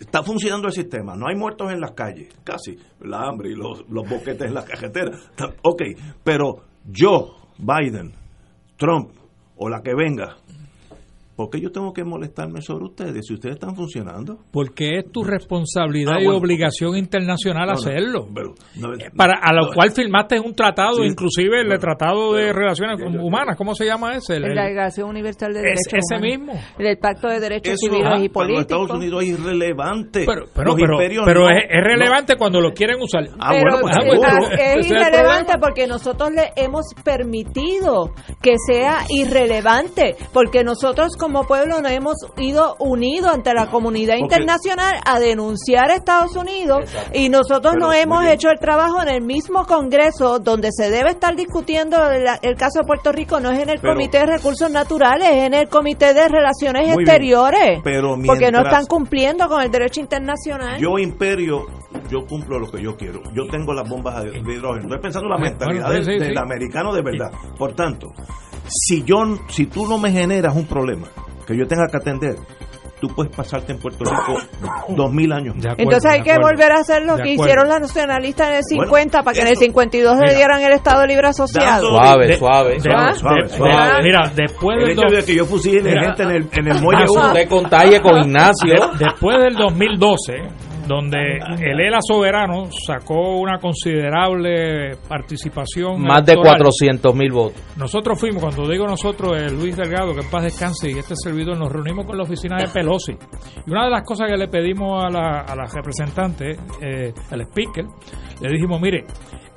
Está 0.00 0.22
funcionando 0.22 0.66
el 0.68 0.72
sistema, 0.72 1.14
no 1.14 1.28
hay 1.28 1.36
muertos 1.36 1.70
en 1.70 1.80
las 1.80 1.92
calles, 1.92 2.28
casi, 2.42 2.76
la 3.00 3.22
hambre 3.28 3.50
y 3.50 3.54
los, 3.54 3.88
los 3.90 4.08
boquetes 4.08 4.48
en 4.48 4.54
las 4.54 4.64
carreteras. 4.64 5.20
Está- 5.30 5.54
Ok, 5.62 5.82
pero 6.24 6.56
yo, 6.86 7.36
Biden, 7.58 8.12
Trump 8.76 9.10
o 9.56 9.68
la 9.68 9.82
que 9.82 9.94
venga, 9.94 10.38
¿por 11.40 11.50
qué 11.50 11.60
yo 11.60 11.72
tengo 11.72 11.92
que 11.92 12.04
molestarme 12.04 12.60
sobre 12.60 12.84
ustedes 12.84 13.26
si 13.26 13.32
ustedes 13.34 13.54
están 13.54 13.74
funcionando? 13.74 14.38
Porque 14.52 14.98
es 14.98 15.10
tu 15.10 15.24
responsabilidad 15.24 16.14
Ah, 16.16 16.20
y 16.20 16.24
bueno. 16.24 16.38
obligación 16.38 16.96
internacional 16.98 17.66
No, 17.68 17.72
no, 17.72 17.78
hacerlo. 17.78 18.28
pero, 18.34 18.54
no, 18.76 18.88
Para, 19.16 19.38
a 19.42 19.54
lo 19.54 19.68
no, 19.68 19.72
cual 19.74 19.90
firmaste 19.92 20.38
un 20.38 20.54
tratado, 20.54 20.96
Sí. 20.96 21.04
inclusive 21.06 21.60
el 21.62 21.68
Pero- 21.68 21.80
Tratado 21.80 22.34
de 22.34 22.42
pero- 22.48 22.58
Relaciones 22.60 23.00
Humanas, 23.20 23.56
¿cómo 23.56 23.74
se 23.74 23.86
llama 23.86 24.14
ese? 24.16 24.36
El- 24.36 24.54
la 24.54 24.64
Declaración 24.66 25.08
Universal 25.08 25.52
de 25.54 25.60
Es- 25.60 25.64
Derechos 25.64 26.10
ese 26.10 26.16
Humanos. 26.20 26.56
mismo. 26.56 26.60
El 26.78 26.98
Pacto 26.98 27.28
de 27.28 27.40
Derechos 27.40 27.74
Eso 27.74 27.86
Civiles 27.94 28.22
y 28.24 28.28
Políticos. 28.28 28.60
Estados 28.62 28.90
Unidos 28.90 29.22
es 29.22 29.28
irrelevante. 29.30 30.24
pero 30.26 30.44
pero, 30.54 30.74
pero, 30.74 30.92
imperios 30.94 31.24
pero 31.24 31.40
no- 31.42 31.50
es, 31.50 31.64
es 31.70 31.84
relevante 31.84 32.36
cuando 32.36 32.60
lo 32.60 32.72
quieren 32.72 33.00
usar. 33.00 33.24
Ah, 33.38 33.50
Pero 33.52 33.62
bueno, 33.72 33.78
pues, 33.80 33.96
Ah, 33.96 34.00
es, 34.04 34.16
pues, 34.16 34.50
es 34.52 34.58
ese 34.60 34.80
es 34.80 34.90
el 34.90 34.96
irrelevante 34.96 35.52
porque 35.60 35.86
nosotros 35.86 36.30
le 36.32 36.50
hemos 36.56 36.84
permitido 37.04 38.10
que 38.42 38.54
sea 38.66 38.98
irrelevante, 39.08 40.16
porque 40.32 40.64
nosotros 40.64 41.16
como 41.16 41.29
pueblo 41.46 41.80
nos 41.80 41.90
hemos 41.92 42.16
ido 42.38 42.76
unidos 42.78 43.30
ante 43.32 43.54
la 43.54 43.66
comunidad 43.70 44.14
Porque- 44.18 44.34
internacional 44.36 44.96
a 45.04 45.18
denunciar 45.18 45.90
a 45.90 45.94
Estados 45.94 46.36
Unidos 46.36 46.84
y 47.14 47.28
nosotros 47.28 47.74
Pero, 47.74 47.86
no 47.86 47.92
hemos 47.92 48.24
hecho 48.26 48.48
el 48.50 48.58
trabajo 48.58 49.00
en 49.02 49.08
el 49.08 49.22
mismo 49.22 49.64
Congreso 49.66 50.38
donde 50.38 50.68
se 50.72 50.90
debe 50.90 51.10
estar 51.10 51.34
discutiendo 51.36 51.96
el, 52.10 52.24
el 52.42 52.54
caso 52.56 52.80
de 52.80 52.86
Puerto 52.86 53.12
Rico, 53.12 53.40
no 53.40 53.50
es 53.50 53.60
en 53.60 53.70
el 53.70 53.78
Pero- 53.80 53.94
Comité 53.94 54.18
de 54.18 54.26
Recursos 54.26 54.70
Naturales, 54.70 55.28
es 55.30 55.44
en 55.44 55.54
el 55.54 55.68
Comité 55.68 56.12
de 56.14 56.28
Relaciones. 56.28 56.94
Exteriores, 56.94 57.80
Pero 57.84 58.16
porque 58.26 58.50
no 58.50 58.60
están 58.62 58.86
cumpliendo 58.86 59.48
con 59.48 59.62
el 59.62 59.70
derecho 59.70 60.00
internacional. 60.00 60.78
Yo, 60.80 60.98
imperio, 60.98 61.66
yo 62.10 62.26
cumplo 62.28 62.58
lo 62.58 62.70
que 62.70 62.82
yo 62.82 62.96
quiero. 62.96 63.20
Yo 63.34 63.46
tengo 63.50 63.72
las 63.72 63.88
bombas 63.88 64.22
de 64.24 64.30
de 64.30 64.38
hidrógeno. 64.54 64.84
Estoy 64.84 64.98
pensando 65.00 65.26
en 65.26 65.30
la 65.30 65.36
Bueno, 65.36 65.50
mentalidad 65.58 65.88
sí, 65.88 65.94
del, 65.94 66.04
sí, 66.04 66.18
del 66.24 66.32
sí. 66.34 66.38
americano 66.38 66.92
de 66.94 67.02
verdad. 67.02 67.30
Por 67.58 67.74
tanto, 67.74 68.08
si 68.70 69.02
yo 69.04 69.16
si 69.48 69.66
tú 69.66 69.86
no 69.86 69.98
me 69.98 70.10
generas 70.12 70.54
un 70.54 70.66
problema 70.66 71.08
que 71.46 71.56
yo 71.56 71.66
tenga 71.66 71.86
que 71.90 71.96
atender, 71.96 72.36
tú 73.00 73.08
puedes 73.08 73.34
pasarte 73.34 73.72
en 73.72 73.78
Puerto 73.78 74.04
Rico 74.04 74.38
dos 74.90 75.10
mil 75.12 75.32
años. 75.32 75.56
Entonces 75.78 76.10
hay 76.12 76.22
que 76.22 76.36
volver 76.40 76.70
a 76.72 76.80
hacer 76.80 77.02
lo 77.04 77.16
que 77.16 77.30
hicieron 77.32 77.68
los 77.68 77.80
nacionalistas 77.80 78.48
en 78.50 78.54
el 78.56 78.62
50 78.62 79.22
para 79.22 79.34
que 79.34 79.40
en 79.40 79.48
el 79.48 79.56
52 79.56 80.18
le 80.20 80.34
dieran 80.34 80.60
el 80.62 80.72
Estado 80.72 81.06
Libre 81.06 81.28
Asociado. 81.28 81.88
Suave, 81.88 82.36
suave, 82.36 82.76
¿Ah? 82.94 83.12
suave, 83.14 83.48
suave. 83.48 84.02
Mira, 84.02 84.30
después 84.34 84.76
El 84.78 84.82
del 84.84 84.90
hecho 84.92 85.02
dos- 85.08 85.12
de 85.16 85.24
que 85.24 85.34
yo 85.34 85.44
fusile 85.46 85.82
Mira, 85.82 86.02
gente 86.04 86.22
en 86.24 86.30
el, 86.30 86.48
en 86.52 86.66
el 86.68 86.82
muelle 86.82 87.04
Ah. 87.16 87.26
Usted 87.28 87.48
contagie 87.48 88.00
con 88.00 88.16
Ignacio. 88.18 88.74
De- 88.98 89.04
después 89.06 89.36
del 89.42 89.54
2012, 89.54 90.32
donde 90.90 91.38
el 91.60 91.80
ELA 91.80 92.00
Soberano 92.02 92.68
sacó 92.86 93.38
una 93.38 93.58
considerable 93.58 94.96
participación. 95.08 96.02
Más 96.02 96.24
de 96.24 96.32
electoral, 96.32 96.58
400 96.58 97.14
mil 97.14 97.32
votos. 97.32 97.62
Nosotros 97.76 98.18
fuimos, 98.18 98.42
cuando 98.42 98.68
digo 98.68 98.86
nosotros, 98.86 99.32
eh, 99.40 99.50
Luis 99.50 99.76
Delgado, 99.76 100.12
que 100.14 100.20
en 100.22 100.30
paz 100.30 100.42
descanse, 100.44 100.90
y 100.90 100.98
este 100.98 101.14
servidor, 101.16 101.56
nos 101.56 101.70
reunimos 101.72 102.06
con 102.06 102.16
la 102.16 102.24
oficina 102.24 102.56
de 102.58 102.68
Pelosi. 102.68 103.12
Y 103.66 103.70
una 103.70 103.84
de 103.84 103.90
las 103.90 104.02
cosas 104.04 104.28
que 104.28 104.36
le 104.36 104.48
pedimos 104.48 105.02
a 105.04 105.08
la, 105.08 105.40
a 105.42 105.54
la 105.54 105.64
representante, 105.72 106.56
eh, 106.82 107.12
al 107.30 107.40
speaker, 107.42 107.84
le 108.40 108.48
dijimos, 108.50 108.80
mire, 108.80 109.04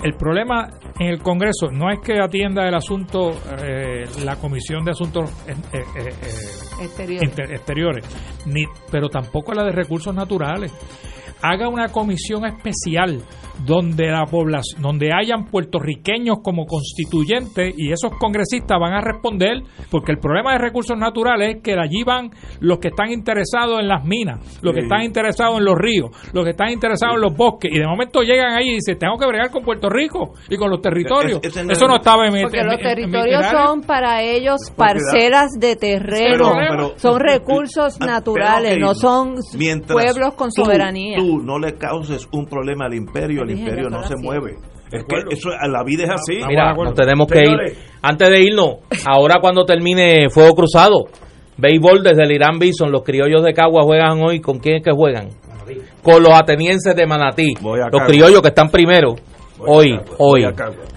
el 0.03 0.13
problema 0.15 0.67
en 0.99 1.07
el 1.07 1.19
Congreso 1.23 1.71
no 1.71 1.89
es 1.89 1.99
que 1.99 2.19
atienda 2.21 2.67
el 2.67 2.75
asunto 2.75 3.31
eh, 3.63 4.03
la 4.25 4.35
Comisión 4.35 4.83
de 4.83 4.91
Asuntos 4.91 5.31
eh, 5.47 5.53
eh, 5.71 5.77
eh, 5.79 6.09
eh, 6.09 6.83
Exteriores. 6.83 7.23
inter- 7.29 7.51
exteriores, 7.53 8.43
ni, 8.45 8.65
pero 8.91 9.07
tampoco 9.07 9.53
la 9.53 9.63
de 9.63 9.71
recursos 9.71 10.13
naturales. 10.13 10.73
Haga 11.43 11.67
una 11.67 11.89
comisión 11.89 12.45
especial 12.45 13.21
donde 13.65 14.07
la 14.07 14.25
población, 14.25 14.81
donde 14.81 15.09
hayan 15.13 15.45
puertorriqueños 15.45 16.37
como 16.43 16.65
constituyentes 16.65 17.75
y 17.77 17.91
esos 17.91 18.11
congresistas 18.19 18.79
van 18.79 18.93
a 18.93 19.01
responder, 19.01 19.61
porque 19.91 20.11
el 20.11 20.17
problema 20.17 20.53
de 20.53 20.57
recursos 20.57 20.97
naturales 20.97 21.57
es 21.57 21.61
que 21.61 21.73
allí 21.73 22.03
van 22.03 22.31
los 22.61 22.79
que 22.79 22.87
están 22.87 23.11
interesados 23.11 23.79
en 23.79 23.87
las 23.87 24.03
minas, 24.05 24.39
los 24.61 24.73
que 24.73 24.81
Sí. 24.81 24.85
están 24.85 25.03
interesados 25.03 25.59
en 25.59 25.65
los 25.65 25.75
ríos, 25.77 26.09
los 26.33 26.43
que 26.43 26.51
están 26.51 26.71
interesados 26.71 27.15
en 27.15 27.21
los 27.21 27.35
bosques, 27.35 27.71
y 27.71 27.77
de 27.79 27.85
momento 27.85 28.21
llegan 28.21 28.53
ahí 28.53 28.69
y 28.69 28.73
dicen, 28.75 28.97
tengo 28.97 29.17
que 29.17 29.27
bregar 29.27 29.51
con 29.51 29.63
Puerto 29.63 29.87
Rico 29.89 30.33
y 30.49 30.57
con 30.57 30.69
los 30.71 30.81
territorios. 30.81 31.39
Es- 31.43 31.55
Eso 31.55 31.71
es- 31.71 31.79
no 31.87 31.95
estaba 31.97 32.25
en 32.27 32.33
mi 32.33 32.41
Porque 32.41 32.59
en 32.59 32.65
los 32.67 32.75
en 32.75 32.79
mi 32.79 32.83
territorios 32.83 33.45
son 33.51 33.81
para 33.81 34.23
ellos 34.23 34.61
parcelas 34.75 35.51
de 35.59 35.75
terreno, 35.75 36.53
Pero- 36.55 36.69
pero- 36.69 36.93
son 36.97 37.19
recursos 37.19 37.97
Ah, 38.01 38.05
naturales, 38.05 38.77
no 38.79 38.95
son 38.95 39.35
mientras 39.57 39.93
pueblos 39.93 40.33
con 40.33 40.49
tú- 40.49 40.63
soberanía. 40.63 41.17
Tú 41.17 41.32
no 41.41 41.59
le 41.59 41.73
causes 41.73 42.27
un 42.31 42.45
problema 42.45 42.85
al 42.85 42.93
imperio, 42.93 43.43
el 43.43 43.51
imperio 43.51 43.89
no 43.89 44.03
se 44.03 44.15
mueve. 44.15 44.57
Es 44.91 45.03
que 45.05 45.15
eso, 45.33 45.49
la 45.49 45.83
vida 45.83 46.03
es 46.03 46.09
así. 46.11 46.39
Mira, 46.47 46.73
nos 46.73 46.93
tenemos 46.93 47.27
que 47.27 47.39
ir. 47.39 47.77
Antes 48.01 48.29
de 48.29 48.43
irnos, 48.43 48.75
ahora 49.05 49.37
cuando 49.41 49.65
termine 49.65 50.29
Fuego 50.29 50.53
Cruzado, 50.53 51.05
béisbol 51.57 52.03
desde 52.03 52.23
el 52.23 52.31
Irán 52.31 52.59
Bison, 52.59 52.91
los 52.91 53.03
criollos 53.03 53.43
de 53.43 53.53
Cagua 53.53 53.83
juegan 53.83 54.21
hoy. 54.21 54.39
¿Con 54.39 54.59
quién 54.59 54.77
es 54.77 54.83
que 54.83 54.91
juegan? 54.91 55.29
Con 56.03 56.21
los 56.21 56.33
atenienses 56.33 56.95
de 56.95 57.07
Manatí. 57.07 57.55
Los 57.91 58.03
criollos 58.05 58.41
que 58.41 58.49
están 58.49 58.69
primero. 58.69 59.15
Hoy, 59.65 59.97
hoy, 60.17 60.45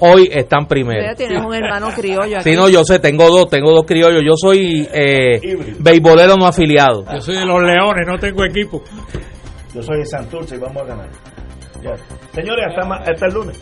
hoy 0.01 0.29
están 0.33 0.67
primero. 0.67 1.15
tienes 1.17 1.41
un 1.41 1.55
hermano 1.55 1.89
criollo 1.95 2.39
aquí. 2.39 2.51
Si 2.51 2.57
no, 2.57 2.69
yo 2.69 2.83
sé, 2.85 2.99
tengo 2.99 3.29
dos, 3.29 3.49
tengo 3.49 3.71
dos 3.71 3.85
criollos. 3.85 4.23
Yo 4.25 4.33
soy 4.37 4.89
eh, 4.93 5.41
beisbolero 5.79 6.37
no 6.37 6.47
afiliado. 6.47 7.05
Yo 7.13 7.21
soy 7.21 7.37
de 7.37 7.47
los 7.47 7.63
leones, 7.63 8.07
no 8.07 8.19
tengo 8.19 8.45
equipo. 8.45 8.83
Yo 9.77 9.83
soy 9.83 10.07
Santurce 10.07 10.57
y 10.57 10.59
vamos 10.59 10.83
a 10.85 10.87
ganar. 10.87 11.11
Señores, 12.33 12.67
hasta 12.79 13.27
el 13.27 13.35
lunes. 13.35 13.61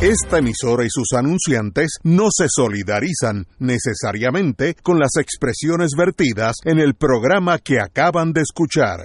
Esta 0.00 0.38
emisora 0.38 0.84
y 0.84 0.88
sus 0.88 1.12
anunciantes 1.14 1.98
no 2.04 2.28
se 2.30 2.46
solidarizan 2.48 3.44
necesariamente 3.58 4.74
con 4.82 4.98
las 4.98 5.10
expresiones 5.20 5.90
vertidas 5.98 6.54
en 6.64 6.78
el 6.78 6.94
programa 6.94 7.58
que 7.58 7.78
acaban 7.78 8.32
de 8.32 8.40
escuchar. 8.40 8.96